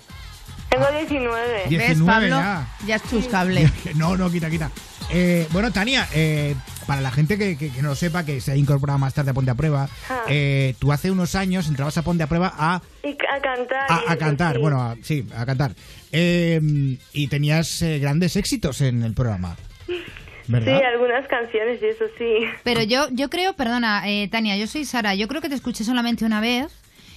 Tengo 0.71 0.87
19. 0.91 1.63
¿Ves, 1.65 1.69
19 1.69 2.07
Pablo? 2.07 2.29
ya. 2.29 2.67
Ya 2.87 2.97
es 2.97 3.03
chuscable. 3.11 3.71
No, 3.95 4.17
no, 4.17 4.31
quita, 4.31 4.49
quita. 4.49 4.71
Eh, 5.11 5.47
bueno, 5.51 5.71
Tania, 5.71 6.09
eh, 6.15 6.57
para 6.87 7.01
la 7.01 7.11
gente 7.11 7.39
que, 7.39 7.57
que- 7.57 7.71
que 7.71 7.83
no 7.83 7.89
lo 7.91 7.95
sepa, 7.95 8.25
que 8.25 8.41
se 8.41 8.53
ha 8.53 8.57
incorporado 8.57 8.99
más 8.99 9.15
tarde 9.15 9.31
a 9.31 9.35
Ponte 9.35 9.51
a 9.51 9.55
Prueba, 9.55 9.89
Ah. 10.09 10.23
eh, 10.29 10.75
tú 10.79 10.93
hace 10.93 11.11
unos 11.11 11.35
años 11.35 11.69
entrabas 11.69 11.97
a 11.99 12.03
Ponte 12.03 12.23
a 12.23 12.27
Prueba 12.27 12.53
a, 12.57 12.83
Y 13.03 13.11
a 13.13 13.41
cantar. 13.41 13.87
a, 14.09 14.17
cantar, 14.17 14.57
sí. 14.57 14.61
bueno, 14.63 14.81
a- 14.83 14.97
sí, 15.03 15.27
a 15.37 15.47
cantar. 15.47 15.75
Eh, 16.13 16.61
y 17.13 17.29
tenías 17.29 17.83
eh, 17.83 17.99
grandes 17.99 18.37
éxitos 18.37 18.81
en 18.81 19.03
el 19.03 19.15
programa, 19.15 19.57
¿verdad? 20.49 20.79
Sí, 20.79 20.85
algunas 20.85 21.27
canciones 21.29 21.81
y 21.83 21.87
eso 21.87 22.05
sí. 22.19 22.47
Pero 22.65 22.83
yo, 22.83 23.09
yo 23.11 23.31
creo, 23.31 23.55
perdona, 23.55 24.03
eh, 24.09 24.29
Tania, 24.29 24.57
yo 24.57 24.67
soy 24.67 24.85
Sara, 24.85 25.15
yo 25.15 25.29
creo 25.29 25.41
que 25.41 25.49
te 25.49 25.55
escuché 25.55 25.85
solamente 25.85 26.25
una 26.25 26.41
vez. 26.41 26.67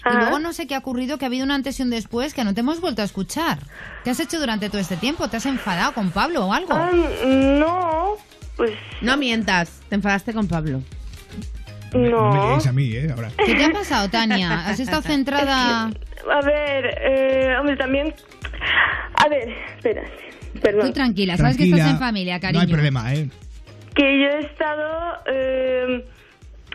Y 0.07 0.15
luego 0.17 0.37
no 0.37 0.53
sé 0.53 0.67
qué 0.67 0.75
ha 0.75 0.77
ocurrido, 0.77 1.17
que 1.17 1.25
ha 1.25 1.29
habido 1.29 1.43
un 1.45 1.49
antes 1.49 1.79
y 1.79 1.81
un 1.81 1.89
después 1.89 2.35
que 2.35 2.43
no 2.43 2.53
te 2.53 2.59
hemos 2.59 2.79
vuelto 2.79 3.01
a 3.01 3.05
escuchar. 3.05 3.57
¿Qué 4.03 4.11
has 4.11 4.19
hecho 4.19 4.39
durante 4.39 4.69
todo 4.69 4.79
este 4.79 4.97
tiempo? 4.97 5.27
¿Te 5.29 5.37
has 5.37 5.47
enfadado 5.47 5.93
con 5.95 6.11
Pablo 6.11 6.45
o 6.45 6.53
algo? 6.53 6.73
Ah, 6.73 6.91
no, 7.25 8.15
pues 8.55 8.71
No 9.01 9.17
mientas, 9.17 9.81
te 9.89 9.95
enfadaste 9.95 10.33
con 10.33 10.47
Pablo. 10.47 10.81
No 11.93 12.57
me 12.57 12.69
a 12.69 12.73
mí, 12.73 12.91
¿eh? 12.93 13.09
Ahora. 13.15 13.31
¿Qué 13.45 13.55
te 13.55 13.65
ha 13.65 13.71
pasado, 13.71 14.09
Tania? 14.09 14.67
¿Has 14.67 14.79
estado 14.79 15.01
centrada...? 15.01 15.85
A 15.85 16.41
ver, 16.41 16.97
eh, 17.01 17.55
hombre, 17.59 17.77
también... 17.77 18.13
A 19.13 19.29
ver, 19.29 19.49
espera. 19.77 20.03
Perdón. 20.61 20.87
Tú 20.87 20.93
tranquila, 20.93 21.37
sabes 21.37 21.57
que 21.57 21.65
estás 21.65 21.89
en 21.89 21.99
familia, 21.99 22.39
cariño. 22.39 22.63
No 22.63 22.67
hay 22.67 22.73
problema, 22.73 23.13
¿eh? 23.13 23.29
Que 23.93 24.19
yo 24.19 24.25
he 24.27 24.39
estado... 24.41 25.19
Eh, 25.27 26.05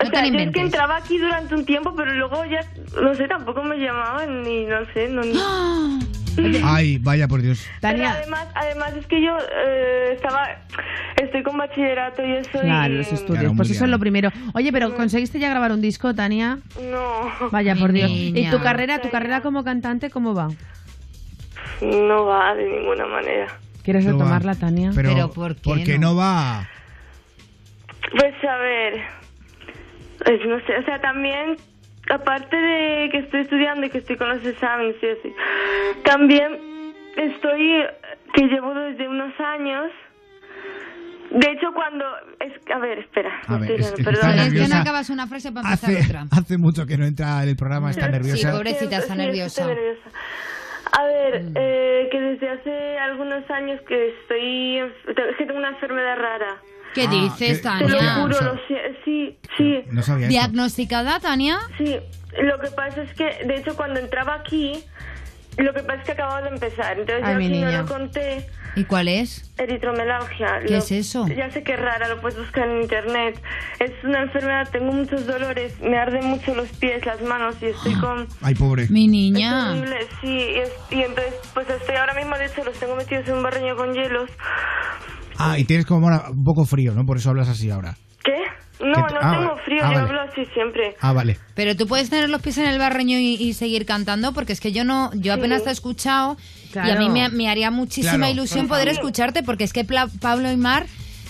o 0.01 0.05
No 0.05 0.11
sea, 0.11 0.23
la 0.23 0.29
yo 0.29 0.39
es 0.39 0.53
que 0.53 0.61
entraba 0.61 0.97
aquí 0.97 1.19
durante 1.19 1.55
un 1.55 1.67
tiempo, 1.67 1.95
pero 1.95 2.15
luego 2.15 2.45
ya, 2.47 2.65
no 3.01 3.15
sé, 3.15 3.29
tampoco 3.29 3.63
me 3.63 3.77
llamaban 3.77 4.43
ni, 4.43 4.65
no 4.65 4.79
sé, 4.95 5.09
no... 5.09 5.23
Ay, 6.65 6.99
vaya 6.99 7.29
por 7.29 7.43
Dios. 7.43 7.67
Pero 7.81 8.07
además, 8.07 8.49
además 8.55 8.95
es 8.97 9.07
que 9.07 9.23
yo 9.23 9.37
eh, 9.39 10.13
estaba, 10.15 10.49
estoy 11.23 11.43
con 11.43 11.57
bachillerato 11.59 12.25
y 12.25 12.37
eso 12.37 12.61
Claro, 12.61 12.95
y... 12.95 12.97
los 12.99 13.13
estudios. 13.13 13.41
Claro, 13.41 13.55
pues 13.57 13.71
eso 13.71 13.85
es 13.85 13.91
lo 13.91 13.99
primero. 13.99 14.31
Oye, 14.55 14.73
pero 14.73 14.95
¿conseguiste 14.95 15.39
ya 15.39 15.49
grabar 15.51 15.73
un 15.73 15.81
disco, 15.81 16.15
Tania? 16.15 16.59
No. 16.91 17.51
Vaya, 17.51 17.75
por 17.77 17.93
Dios. 17.93 18.11
¿Y 18.11 18.49
tu 18.51 18.61
carrera, 18.61 19.01
tu 19.01 19.11
carrera 19.11 19.41
como 19.41 19.65
cantante, 19.65 20.11
cómo 20.11 20.35
va? 20.35 20.49
No 21.81 22.25
va 22.27 22.55
de 22.55 22.69
ninguna 22.69 23.07
manera. 23.07 23.47
¿Quieres 23.83 24.05
No 24.05 24.13
va. 24.13 24.19
retomarla, 24.25 24.55
Tania? 24.55 24.91
Pero, 24.95 25.11
Pero 25.11 25.31
¿por 25.31 25.55
qué 25.57 25.61
porque 25.65 25.99
no? 25.99 26.11
no 26.11 26.17
va... 26.17 26.69
Pues 28.19 28.35
a 28.45 28.57
ver, 28.57 28.95
pues 30.25 30.41
no 30.47 30.59
sé, 30.67 30.77
o 30.79 30.85
sea, 30.85 31.01
también, 31.01 31.57
aparte 32.11 32.57
de 32.57 33.09
que 33.11 33.19
estoy 33.19 33.41
estudiando 33.41 33.87
y 33.87 33.91
que 33.91 33.99
estoy 33.99 34.17
con 34.17 34.29
los 34.29 34.45
exámenes 34.45 34.97
y 35.03 35.07
así, 35.07 35.35
también 36.05 36.59
estoy, 37.17 37.85
que 38.35 38.43
llevo 38.47 38.75
desde 38.75 39.09
unos 39.09 39.33
años, 39.41 39.91
de 41.31 41.51
hecho 41.53 41.73
cuando, 41.75 42.05
es, 42.41 42.53
a 42.75 42.79
ver, 42.79 42.99
espera, 42.99 43.31
A 43.47 43.57
ver, 43.59 43.71
estoy- 43.81 44.01
es- 44.01 44.05
perdón. 44.05 44.31
Es 44.31 44.37
que 44.37 44.37
no 44.37 44.45
nerviosa. 44.45 44.81
acabas 44.81 45.11
una 45.11 45.27
frase 45.27 45.53
para 45.53 45.69
empezar 45.71 45.91
Hace, 45.97 46.07
otra. 46.07 46.25
hace 46.33 46.59
mucho 46.59 46.87
que 46.87 46.97
no 46.99 47.05
entra 47.07 47.43
en 47.45 47.49
el 47.51 47.57
programa, 47.57 47.91
está 47.91 48.07
Sí, 48.07 48.13
nerviosa. 48.13 48.53
pobrecita, 48.53 48.97
está 48.99 49.13
Sí, 49.15 49.19
nerviosa. 49.19 49.61
estoy 49.63 49.75
nerviosa. 49.77 50.11
A 50.93 51.05
ver, 51.05 51.43
eh, 51.55 52.09
que 52.11 52.21
desde 52.21 52.49
hace 52.49 52.99
algunos 52.99 53.49
años 53.49 53.81
que 53.87 54.09
estoy, 54.09 54.79
es 54.79 55.37
que 55.39 55.47
tengo 55.47 55.59
una 55.59 55.69
enfermedad 55.69 56.17
rara. 56.19 56.57
¿Qué 56.95 57.05
Ah, 57.09 57.11
dices, 57.11 57.59
¿qué- 57.61 57.69
Te 57.69 57.89
lo 57.89 57.97
Tania? 57.99 58.15
juro, 58.15 58.37
O 58.37 58.39
sea- 58.39 58.47
lo 58.49 58.55
sé, 58.69 58.97
sí, 59.05 59.39
sí. 59.57 59.85
No 59.91 60.03
sabía 60.03 60.27
esto. 60.27 60.39
¿Diagnosticada, 60.39 61.21
Tania? 61.21 61.59
Sí, 61.79 61.97
lo 62.43 62.59
que 62.61 62.69
pasa 62.71 63.03
es 63.03 63.13
que, 63.15 63.45
de 63.47 63.57
hecho, 63.57 63.77
cuando 63.77 64.01
entraba 64.01 64.35
aquí, 64.35 64.83
lo 65.57 65.73
que 65.75 65.81
pasa 65.83 66.01
es 66.01 66.05
que 66.07 66.13
acababa 66.13 66.43
de 66.43 66.49
empezar. 66.49 66.99
Entonces, 66.99 67.25
Ay, 67.25 67.33
yo 67.35 67.39
mi 67.39 67.47
aquí 67.47 67.59
no 67.61 67.67
niña. 67.67 67.83
lo 67.83 67.89
conté. 67.89 68.47
¿Y 68.77 68.85
cuál 68.85 69.09
es? 69.09 69.53
Eritromelalgia. 69.59 70.61
¿Qué 70.65 70.73
Lo- 70.73 70.79
es 70.79 70.93
eso? 70.93 71.27
Ya 71.27 71.51
sé 71.51 71.65
que 71.65 71.73
es 71.75 71.81
rara, 71.81 72.07
lo 72.09 72.21
puedes 72.21 72.39
buscar 72.39 72.69
en 72.69 72.83
internet. 72.83 73.41
Es 73.81 73.91
una 74.05 74.23
enfermedad, 74.23 74.69
tengo 74.71 74.93
muchos 74.93 75.27
dolores, 75.27 75.81
me 75.81 75.99
arden 75.99 76.25
mucho 76.27 76.55
los 76.55 76.69
pies, 76.69 77.05
las 77.05 77.21
manos 77.21 77.57
y 77.61 77.67
estoy 77.67 77.95
con... 77.97 78.29
Ay, 78.43 78.55
pobre. 78.55 78.87
Mi 78.89 79.07
Es 79.07 79.11
niña. 79.11 79.71
horrible, 79.73 80.07
sí, 80.21 80.29
y, 80.29 80.59
es- 80.61 80.73
y 80.91 81.03
entonces, 81.03 81.35
pues 81.53 81.69
estoy 81.69 81.97
ahora 81.97 82.15
mismo, 82.15 82.37
de 82.39 82.47
hecho, 82.47 82.63
los 82.65 82.79
tengo 82.79 82.95
metidos 82.95 83.27
en 83.29 83.35
un 83.35 83.43
barreño 83.43 83.75
con 83.77 83.93
hielos. 83.93 84.31
Ah, 85.41 85.59
y 85.59 85.65
tienes 85.65 85.87
como 85.87 86.07
una- 86.07 86.31
un 86.31 86.45
poco 86.45 86.65
frío, 86.65 86.93
¿no? 86.95 87.05
Por 87.05 87.17
eso 87.17 87.31
hablas 87.31 87.49
así 87.49 87.71
ahora. 87.71 87.97
¿Qué? 88.25 88.33
No, 88.85 88.93
no 88.93 89.19
ah, 89.21 89.37
tengo 89.39 89.57
frío, 89.65 89.81
Ah, 89.83 89.89
yo 89.93 89.95
vale. 90.01 90.09
hablo 90.09 90.21
así 90.23 90.45
siempre. 90.55 90.95
Ah, 91.01 91.13
vale. 91.13 91.37
Pero 91.55 91.77
tú 91.77 91.87
puedes 91.87 92.09
tener 92.11 92.31
los 92.31 92.41
pies 92.43 92.59
en 92.59 92.67
el 92.67 92.79
barreño 92.79 93.19
y, 93.19 93.35
y 93.35 93.53
seguir 93.55 93.85
cantando, 93.87 94.33
porque 94.33 94.53
es 94.53 94.61
que 94.61 94.73
yo 94.73 94.85
no, 94.85 95.11
yo 95.15 95.33
apenas 95.35 95.63
te 95.65 95.69
he 95.69 95.73
escuchado 95.73 96.37
y 96.75 96.79
a 96.79 96.83
Claro. 96.83 97.01
mí 97.01 97.11
me, 97.11 97.29
me 97.31 97.49
haría 97.49 97.71
muchísima 97.71 98.17
Claro, 98.17 98.33
ilusión 98.33 98.69
poder 98.69 98.89
escucharte, 98.89 99.43
porque 99.43 99.65
es 99.65 99.73
que 99.73 99.85
Pla- 99.85 100.09
Pablo 100.21 100.51
y 100.51 100.57
Mar 100.57 100.87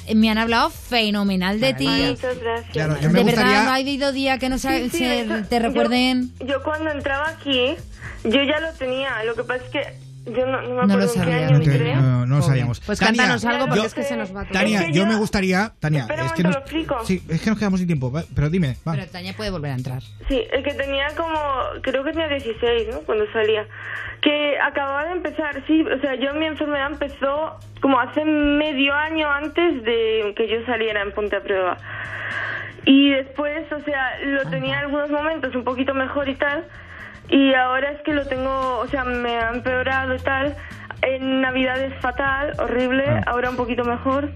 eh, 0.07 0.15
me 0.15 0.31
han 0.31 0.39
hablado 0.39 0.71
fenomenal 0.71 1.61
de 1.61 1.75
ti. 1.75 1.87
Muchas 1.89 2.39
gracias. 2.41 2.73
Claro, 2.73 2.95
yo 2.97 3.09
de 3.09 3.09
me 3.09 3.25
verdad, 3.25 3.43
gustaría- 3.43 3.63
no 3.65 3.71
ha 3.71 3.75
habido 3.75 4.13
día 4.13 4.39
que 4.39 4.49
no 4.49 4.59
se, 4.59 4.85
Sí, 4.85 4.91
sí, 4.91 4.99
se- 4.99 5.21
eso- 5.23 5.49
te 5.49 5.59
recuerden. 5.59 6.31
Yo, 6.41 6.47
yo 6.47 6.63
cuando 6.65 6.91
entraba 6.91 7.29
aquí, 7.31 7.75
yo 8.25 8.43
ya 8.43 8.61
lo 8.61 8.73
tenía. 8.79 9.25
Lo 9.25 9.35
que 9.35 9.43
pasa 9.45 9.65
es 9.65 9.71
que 9.71 9.81
yo 10.27 10.47
no, 10.47 10.61
no 10.63 10.69
me 10.69 10.75
No 10.75 10.83
acuerdo 10.83 10.97
lo 10.99 11.03
en 11.03 11.09
qué 11.09 11.19
sabía. 11.19 11.37
año 11.47 11.51
No, 11.59 11.65
te- 11.65 11.71
entré. 11.73 11.95
no, 11.97 12.27
no 12.27 12.37
lo 12.37 12.43
sabíamos. 12.43 12.81
Pues 12.81 12.99
Tania, 12.99 13.17
cántanos 13.23 13.45
algo 13.45 13.67
porque 13.67 13.81
yo- 13.81 13.87
es 13.87 13.95
que 13.95 14.03
se 14.03 14.17
nos 14.17 14.35
va 14.37 14.45
todo. 14.45 14.53
Tania, 14.53 14.87
yo 14.89 14.93
yo- 14.93 15.07
me 15.07 15.17
gustaría... 15.17 15.73
Tania, 15.81 16.01
es 16.03 16.07
que 16.09 16.17
momento, 16.17 16.43
nos, 16.43 16.55
lo 16.55 16.61
explico. 16.61 17.05
sí, 17.05 17.23
es 17.29 17.41
que 17.41 17.51
nos 17.51 17.59
quedamos 17.59 17.81
sin 17.81 17.87
tiempo, 17.87 18.13
pero 18.35 18.51
dime, 18.51 18.77
va. 18.87 18.93
Pero 18.93 19.07
Tania 19.07 19.33
puede 19.37 19.51
volver 19.51 19.71
a 19.73 19.75
entrar. 19.75 20.03
Sí, 20.29 20.43
el 20.53 20.63
que 20.63 20.75
tenía 20.75 21.09
como, 21.17 21.39
creo 21.83 22.05
que 22.05 22.13
tenía 22.13 22.29
16, 22.29 22.89
¿no? 22.93 23.01
Cuando 23.01 23.25
salía. 23.33 23.67
Que 24.21 24.59
acababa 24.61 25.07
de 25.07 25.13
empezar, 25.13 25.63
sí, 25.67 25.83
o 25.83 25.99
sea, 26.01 26.15
yo 26.17 26.35
mi 26.35 26.45
enfermedad 26.45 26.93
empezó 26.93 27.59
como 27.81 27.99
hace 27.99 28.23
medio 28.25 28.93
año 28.95 29.31
antes 29.31 29.83
de 29.83 30.35
que 30.37 30.47
yo 30.47 30.57
saliera 30.67 31.01
en 31.01 31.13
Ponte 31.13 31.37
a 31.37 31.41
Prueba. 31.43 31.79
Y 32.85 33.11
después, 33.11 33.71
o 33.73 33.81
sea, 33.85 34.19
lo 34.25 34.49
tenía 34.51 34.75
en 34.79 34.85
algunos 34.87 35.11
momentos 35.11 35.55
un 35.55 35.65
poquito 35.65 35.95
mejor 35.95 36.29
y 36.29 36.35
tal. 36.35 36.65
Y 37.31 37.55
ahora 37.55 37.93
es 37.93 38.03
que 38.05 38.13
lo 38.13 38.27
tengo, 38.27 38.79
o 38.81 38.89
sea, 38.89 39.05
me 39.05 39.37
ha 39.37 39.51
empeorado 39.51 40.15
y 40.15 40.19
tal. 40.19 40.57
En 41.03 41.41
Navidad 41.41 41.81
es 41.83 41.95
fatal, 42.01 42.53
horrible, 42.59 43.05
Ah. 43.09 43.23
ahora 43.27 43.51
un 43.51 43.57
poquito 43.57 43.85
mejor. 43.85 44.33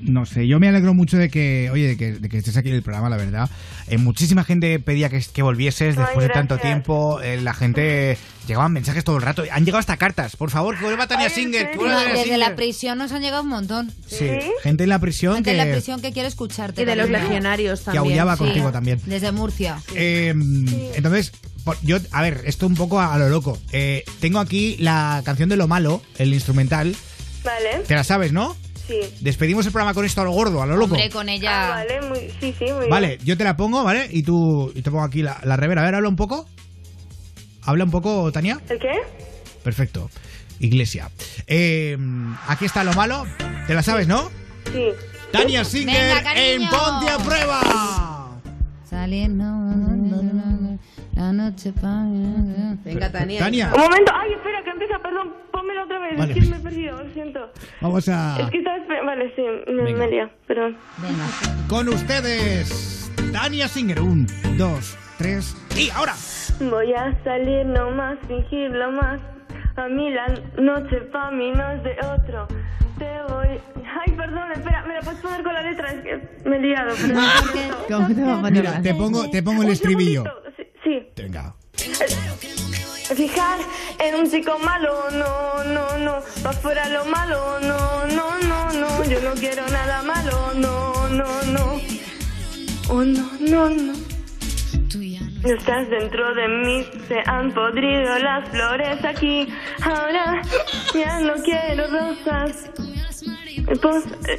No 0.00 0.26
sé, 0.26 0.48
yo 0.48 0.58
me 0.58 0.68
alegro 0.68 0.94
mucho 0.94 1.16
de 1.16 1.28
que, 1.30 1.70
oye, 1.70 1.86
de 1.88 1.96
que, 1.96 2.12
de 2.14 2.28
que 2.28 2.38
estés 2.38 2.56
aquí 2.56 2.70
en 2.70 2.74
el 2.74 2.82
programa, 2.82 3.08
la 3.08 3.16
verdad. 3.16 3.48
Eh, 3.86 3.98
muchísima 3.98 4.42
gente 4.42 4.80
pedía 4.80 5.08
que, 5.08 5.22
que 5.32 5.42
volvieses 5.42 5.96
Ay, 5.96 6.02
después 6.04 6.26
de 6.26 6.32
tanto 6.32 6.58
tiempo. 6.58 7.20
Eh, 7.22 7.40
la 7.40 7.54
gente 7.54 8.18
llegaban 8.48 8.72
mensajes 8.72 9.04
todo 9.04 9.16
el 9.16 9.22
rato. 9.22 9.44
Han 9.52 9.64
llegado 9.64 9.78
hasta 9.78 9.96
cartas. 9.98 10.34
Por 10.34 10.50
favor, 10.50 10.76
que 10.76 10.84
vuelva 10.84 11.06
Tania 11.06 11.28
Singer. 11.30 11.70
que 11.70 11.76
vuelva 11.76 11.94
No, 11.94 12.00
Tania 12.00 12.12
desde 12.14 12.24
Singer. 12.34 12.38
la 12.48 12.56
prisión 12.56 12.98
nos 12.98 13.12
han 13.12 13.22
llegado 13.22 13.44
un 13.44 13.50
montón. 13.50 13.92
Sí, 14.08 14.28
gente 14.64 14.82
en 14.84 14.88
la 14.88 14.98
prisión 14.98 15.34
Gente 15.34 15.52
que, 15.54 15.60
en 15.60 15.68
la 15.68 15.72
prisión 15.72 16.00
que 16.02 16.12
quiere 16.12 16.26
escucharte. 16.28 16.82
Y 16.82 16.84
de 16.84 16.96
los 16.96 17.08
legionarios 17.08 17.80
que 17.80 17.84
también. 17.92 18.04
aullaba 18.04 18.36
Sí. 18.36 18.44
contigo 18.44 18.72
también. 18.72 19.00
Desde 19.06 19.30
Murcia. 19.30 19.76
Eh, 19.94 20.34
Entonces, 20.96 21.30
yo, 21.82 21.98
a 22.10 22.22
ver, 22.22 22.42
esto 22.44 22.66
un 22.66 22.74
poco 22.74 23.00
a, 23.00 23.14
a 23.14 23.18
lo 23.18 23.28
loco. 23.28 23.58
Eh, 23.72 24.04
tengo 24.20 24.38
aquí 24.40 24.76
la 24.78 25.22
canción 25.24 25.48
de 25.48 25.56
Lo 25.56 25.68
Malo, 25.68 26.02
el 26.18 26.32
instrumental. 26.34 26.94
Vale, 27.44 27.80
Te 27.86 27.94
la 27.94 28.04
sabes, 28.04 28.32
¿no? 28.32 28.56
sí. 28.86 28.98
Despedimos 29.20 29.64
el 29.66 29.72
programa 29.72 29.94
con 29.94 30.04
esto 30.04 30.20
a 30.20 30.24
lo 30.24 30.32
gordo, 30.32 30.62
a 30.62 30.66
lo 30.66 30.76
loco. 30.76 30.94
Hombre, 30.94 31.10
con 31.10 31.28
ella. 31.28 31.66
Ah, 31.66 31.70
vale, 31.70 32.02
muy, 32.02 32.18
sí, 32.40 32.54
sí, 32.58 32.64
muy 32.72 32.88
Vale, 32.88 33.18
yo 33.24 33.36
te 33.36 33.44
la 33.44 33.56
pongo, 33.56 33.84
¿vale? 33.84 34.08
Y 34.10 34.22
tú 34.22 34.72
y 34.74 34.82
te 34.82 34.90
pongo 34.90 35.04
aquí 35.04 35.22
la, 35.22 35.40
la 35.44 35.56
rever. 35.56 35.78
A 35.78 35.82
ver, 35.82 35.94
habla 35.94 36.08
un 36.08 36.16
poco. 36.16 36.48
Habla 37.62 37.84
un 37.84 37.90
poco, 37.92 38.30
Tania. 38.32 38.60
¿El 38.68 38.78
qué? 38.80 38.92
Perfecto. 39.62 40.10
Iglesia. 40.58 41.10
Eh, 41.46 41.96
aquí 42.48 42.64
está 42.64 42.82
lo 42.84 42.92
malo. 42.94 43.24
¿Te 43.66 43.74
la 43.74 43.82
sabes, 43.82 44.06
no? 44.08 44.30
Sí. 44.72 44.88
Tania 45.32 45.64
Singer 45.64 46.16
Venga, 46.16 46.34
en 46.36 46.68
Ponte 46.68 47.10
a 47.10 47.18
Prueba. 47.18 48.40
Saliendo 48.88 49.44
la 51.22 51.32
noche 51.32 51.72
pa- 51.72 52.04
Venga, 52.84 53.10
Tania. 53.10 53.38
Tania. 53.40 53.70
Un 53.74 53.80
momento, 53.80 54.12
ay, 54.14 54.32
espera, 54.32 54.62
que 54.64 54.70
empieza, 54.70 54.98
perdón, 54.98 55.32
pónmela 55.52 55.84
otra 55.84 55.98
vez, 56.00 56.18
Vale. 56.18 56.32
es 56.32 56.38
que 56.44 56.50
me 56.50 56.56
he 56.56 56.60
perdido, 56.60 57.02
lo 57.02 57.10
siento. 57.12 57.52
Vamos 57.80 58.08
a. 58.08 58.38
Es 58.40 58.50
que 58.50 58.58
estaba 58.58 58.78
vale, 59.04 59.32
sí, 59.36 59.42
me, 59.72 59.82
Venga. 59.84 59.98
me 59.98 60.04
he 60.06 60.10
liado, 60.10 60.30
perdón. 60.46 60.76
Con 61.68 61.88
ustedes, 61.88 63.10
Tania 63.32 63.68
Singer. 63.68 64.00
Un, 64.00 64.26
dos, 64.58 64.96
tres 65.18 65.56
y 65.76 65.90
ahora. 65.90 66.14
Voy 66.60 66.92
a 66.92 67.16
salir 67.24 67.66
nomás, 67.66 68.18
fingirlo 68.26 68.92
más, 68.92 69.20
a 69.76 69.88
mí 69.88 70.10
la 70.10 70.26
noche 70.60 70.96
pa' 71.12 71.30
mí 71.30 71.52
no 71.52 71.70
es 71.72 71.82
de 71.84 71.96
otro. 72.06 72.48
Te 72.98 73.08
voy... 73.32 73.48
Ay, 74.04 74.12
perdón, 74.16 74.52
espera, 74.52 74.84
me 74.86 74.94
la 74.94 75.00
puedes 75.00 75.20
poner 75.20 75.42
con 75.42 75.54
la 75.54 75.62
letra, 75.62 75.92
es 75.92 76.00
que 76.02 76.48
me 76.48 76.56
he 76.56 76.60
liado. 76.60 76.94
perdón. 76.94 77.24
¿Cómo 77.88 78.08
te 78.14 78.22
va 78.22 78.38
a 78.38 78.40
poner 78.42 78.62
Mira, 78.62 78.82
te 78.82 78.94
pongo, 78.94 79.30
te 79.30 79.42
pongo 79.42 79.62
el 79.62 79.70
estribillo. 79.70 80.24
Sí. 80.84 81.06
Venga. 81.16 81.54
Fijar 83.14 83.58
en 83.98 84.14
un 84.14 84.30
chico 84.30 84.58
malo, 84.58 85.10
no, 85.10 85.64
no, 85.64 85.98
no. 85.98 86.20
Pa' 86.42 86.52
fuera 86.52 86.88
lo 86.88 87.04
malo, 87.04 87.60
no, 87.60 88.06
no, 88.06 88.38
no, 88.38 88.72
no. 88.72 89.04
Yo 89.04 89.20
no 89.20 89.34
quiero 89.34 89.66
nada 89.68 90.02
malo, 90.02 90.52
no, 90.54 91.08
no, 91.08 91.42
no. 91.44 91.80
Oh, 92.88 93.04
no, 93.04 93.30
no, 93.40 93.70
no. 93.70 93.92
No 95.42 95.48
estás 95.54 95.90
dentro 95.90 96.34
de 96.34 96.48
mí, 96.48 96.86
se 97.08 97.18
han 97.26 97.52
podrido 97.52 98.18
las 98.20 98.48
flores 98.48 99.04
aquí. 99.04 99.48
Ahora 99.82 100.40
ya 100.94 101.18
no 101.20 101.34
quiero 101.42 101.88
rosas. 101.88 102.70
Pues, 103.80 104.04
eh, 104.28 104.38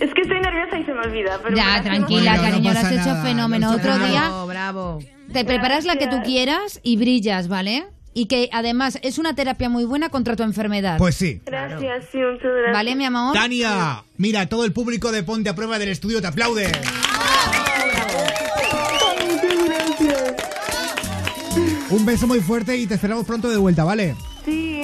es 0.00 0.14
que 0.14 0.20
estoy 0.22 0.40
nerviosa 0.40 0.78
y 0.78 0.84
se 0.84 0.92
me 0.92 1.00
olvida. 1.00 1.40
Pero 1.42 1.56
Ya, 1.56 1.82
tranquila, 1.82 2.36
cariño, 2.36 2.72
lo 2.72 2.78
has 2.78 2.92
hecho 2.92 3.16
fenómeno. 3.22 3.70
no 3.70 3.76
Otro 3.76 3.98
día 3.98 4.20
Bravo, 4.20 4.46
bravo. 4.46 4.98
Te 5.36 5.44
preparas 5.44 5.84
la 5.84 5.96
que 5.96 6.06
tú 6.06 6.22
quieras 6.24 6.80
y 6.82 6.96
brillas, 6.96 7.48
¿vale? 7.48 7.86
Y 8.14 8.24
que 8.26 8.48
además 8.52 8.98
es 9.02 9.18
una 9.18 9.34
terapia 9.34 9.68
muy 9.68 9.84
buena 9.84 10.08
contra 10.08 10.34
tu 10.36 10.42
enfermedad. 10.42 10.96
Pues 10.96 11.14
sí. 11.16 11.42
Gracias, 11.44 12.06
sí, 12.10 12.16
muchas 12.16 12.42
gracias. 12.50 12.72
¿Vale, 12.72 12.96
mi 12.96 13.04
amor? 13.04 13.34
Tania, 13.34 14.02
mira, 14.16 14.46
todo 14.48 14.64
el 14.64 14.72
público 14.72 15.12
de 15.12 15.22
Ponte 15.22 15.50
a 15.50 15.54
Prueba 15.54 15.78
del 15.78 15.90
estudio 15.90 16.22
te 16.22 16.26
aplaude. 16.28 16.72
Un 21.90 22.04
beso 22.04 22.26
muy 22.26 22.40
fuerte 22.40 22.76
y 22.76 22.86
te 22.86 22.94
esperamos 22.94 23.26
pronto 23.26 23.48
de 23.50 23.56
vuelta, 23.58 23.84
¿vale? 23.84 24.14
Sí. 24.44 24.82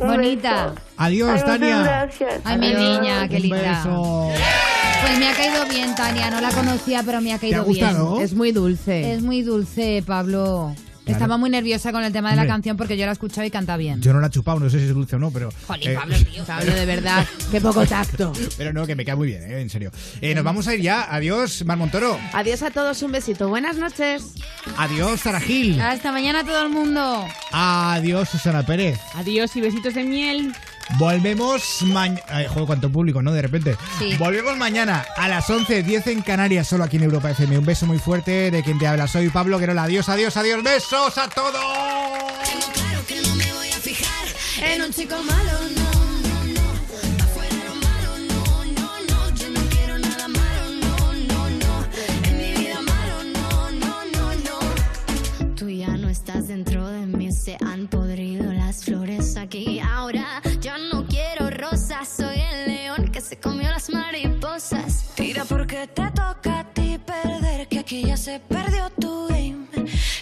un 0.00 0.06
Bonita. 0.08 0.66
beso. 0.70 0.80
Adiós, 0.96 1.28
Ay, 1.28 1.34
muchas 1.34 1.46
Tania. 1.60 1.82
gracias. 1.82 2.40
Ay, 2.44 2.58
mi 2.58 2.72
niña, 2.74 3.28
qué 3.28 3.36
Un 3.36 3.42
linda. 3.42 3.76
beso. 3.78 4.28
Pues 5.04 5.18
me 5.18 5.28
ha 5.28 5.34
caído 5.34 5.66
bien, 5.68 5.94
Tania. 5.94 6.30
No 6.30 6.40
la 6.40 6.50
conocía, 6.50 7.02
pero 7.02 7.20
me 7.20 7.34
ha 7.34 7.38
caído 7.38 7.60
ha 7.60 7.64
gustado? 7.64 8.12
bien. 8.12 8.24
Es 8.24 8.32
muy 8.32 8.52
dulce. 8.52 9.12
Es 9.12 9.22
muy 9.22 9.42
dulce, 9.42 10.02
Pablo. 10.06 10.72
Claro. 11.04 11.18
Estaba 11.18 11.36
muy 11.36 11.50
nerviosa 11.50 11.92
con 11.92 12.02
el 12.02 12.10
tema 12.14 12.30
de 12.30 12.36
la 12.36 12.42
Hombre. 12.42 12.54
canción 12.54 12.78
porque 12.78 12.96
yo 12.96 13.04
la 13.04 13.10
he 13.10 13.12
escuchado 13.12 13.46
y 13.46 13.50
canta 13.50 13.76
bien. 13.76 14.00
Yo 14.00 14.14
no 14.14 14.20
la 14.20 14.28
he 14.28 14.30
chupado, 14.30 14.58
no 14.58 14.70
sé 14.70 14.78
si 14.78 14.86
es 14.86 14.94
dulce 14.94 15.16
o 15.16 15.18
no, 15.18 15.30
pero. 15.30 15.50
Jolín, 15.66 15.90
eh, 15.90 15.94
Pablo, 15.94 16.16
tío. 16.16 16.44
Pablo, 16.44 16.72
de 16.72 16.86
verdad, 16.86 17.26
qué 17.50 17.60
poco 17.60 17.84
tacto. 17.84 18.32
Pero 18.56 18.72
no, 18.72 18.86
que 18.86 18.96
me 18.96 19.04
cae 19.04 19.14
muy 19.14 19.26
bien, 19.28 19.42
eh, 19.42 19.60
en 19.60 19.68
serio. 19.68 19.90
Eh, 20.22 20.34
nos 20.34 20.42
vamos 20.42 20.66
a 20.66 20.74
ir 20.74 20.80
ya. 20.80 21.14
Adiós, 21.14 21.62
Mar 21.66 21.76
Montoro. 21.76 22.18
Adiós 22.32 22.62
a 22.62 22.70
todos, 22.70 23.02
un 23.02 23.12
besito. 23.12 23.50
Buenas 23.50 23.76
noches. 23.76 24.32
Adiós, 24.78 25.20
Sara 25.20 25.40
Gil. 25.40 25.78
Hasta 25.78 26.10
mañana 26.10 26.42
todo 26.42 26.62
el 26.62 26.70
mundo. 26.70 27.26
Adiós, 27.52 28.30
Susana 28.30 28.64
Pérez. 28.64 28.98
Adiós 29.14 29.54
y 29.56 29.60
besitos 29.60 29.92
de 29.92 30.04
miel. 30.04 30.54
Volvemos 30.98 31.82
mañana. 31.82 32.22
Ay, 32.28 32.46
joder, 32.48 32.66
cuánto 32.66 32.90
público, 32.90 33.22
¿no? 33.22 33.32
De 33.32 33.42
repente. 33.42 33.76
Sí. 33.98 34.16
Volvemos 34.18 34.56
mañana 34.56 35.04
a 35.16 35.28
las 35.28 35.48
11.10 35.48 36.06
en 36.08 36.22
Canarias, 36.22 36.68
solo 36.68 36.84
aquí 36.84 36.96
en 36.96 37.04
Europa 37.04 37.30
FM. 37.30 37.58
Un 37.58 37.64
beso 37.64 37.86
muy 37.86 37.98
fuerte 37.98 38.50
de 38.50 38.62
quien 38.62 38.78
te 38.78 38.86
habla. 38.86 39.08
Soy 39.08 39.28
Pablo 39.30 39.58
Querola. 39.58 39.84
Adiós, 39.84 40.08
adiós, 40.08 40.36
adiós. 40.36 40.62
Besos 40.62 41.18
a 41.18 41.28
todos. 41.28 41.62
En 44.62 44.82
un 44.82 44.92
chico 44.92 45.16
malo, 45.22 45.52
no, 45.76 45.82
no, 45.82 45.83
estás 56.34 56.48
dentro 56.48 56.88
de 56.88 57.06
mí, 57.06 57.30
se 57.30 57.56
han 57.64 57.86
podrido 57.86 58.52
las 58.52 58.84
flores 58.84 59.36
aquí. 59.36 59.78
Ahora 59.78 60.42
yo 60.60 60.72
no 60.90 61.06
quiero 61.06 61.48
rosas, 61.48 62.08
soy 62.08 62.40
el 62.40 62.66
león 62.66 63.08
que 63.12 63.20
se 63.20 63.38
comió 63.38 63.68
las 63.68 63.88
mariposas. 63.88 65.04
Tira 65.14 65.44
porque 65.44 65.86
te 65.86 66.10
toca 66.10 66.60
a 66.60 66.64
ti 66.74 66.98
perder, 66.98 67.68
que 67.68 67.78
aquí 67.78 68.02
ya 68.04 68.16
se 68.16 68.40
perdió 68.40 68.90
tu 69.00 69.28
game. 69.28 69.66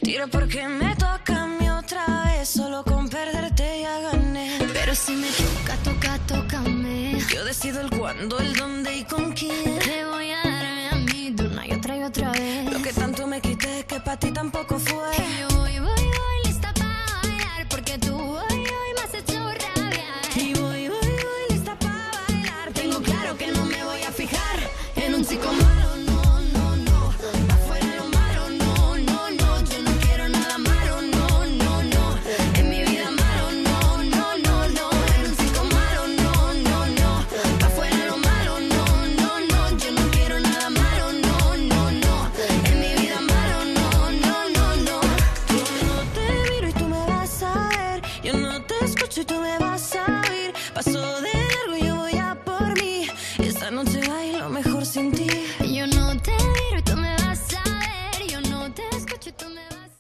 Tira 0.03 0.27
porque 0.27 0.69
me 0.69 0.95
toca 0.97 1.45
a 1.45 1.47
mí 1.47 1.71
otra 1.71 2.05
vez, 2.27 2.47
solo 2.47 2.85
con 2.85 3.09
perderte 3.09 3.81
ya 3.81 3.99
gané. 4.01 4.59
Pero 4.75 4.95
si 4.95 5.13
me 5.13 5.29
toca, 5.29 5.77
toca, 5.83 6.19
tócame. 6.27 7.19
Yo 7.33 7.43
decido 7.47 7.81
el 7.81 7.89
cuándo, 7.89 8.39
el 8.39 8.55
dónde 8.55 8.99
y 8.99 9.05
con 9.05 9.33
quién. 9.33 9.79
Te 9.79 10.05
voy 10.05 10.31
a 10.31 10.43
darme 10.45 10.89
a 10.91 10.95
mí 10.97 11.31
de 11.31 11.47
una 11.47 11.67
y 11.67 11.73
otra 11.73 11.97
y 11.97 12.03
otra 12.03 12.33
vez. 12.33 12.71
Lo 12.71 12.83
que 12.83 12.93
tanto 12.93 13.27
me 13.27 13.41
quité 13.41 13.87
que 13.87 13.99
para 14.01 14.19
ti 14.19 14.31
tampoco 14.31 14.79
fue. 14.79 15.53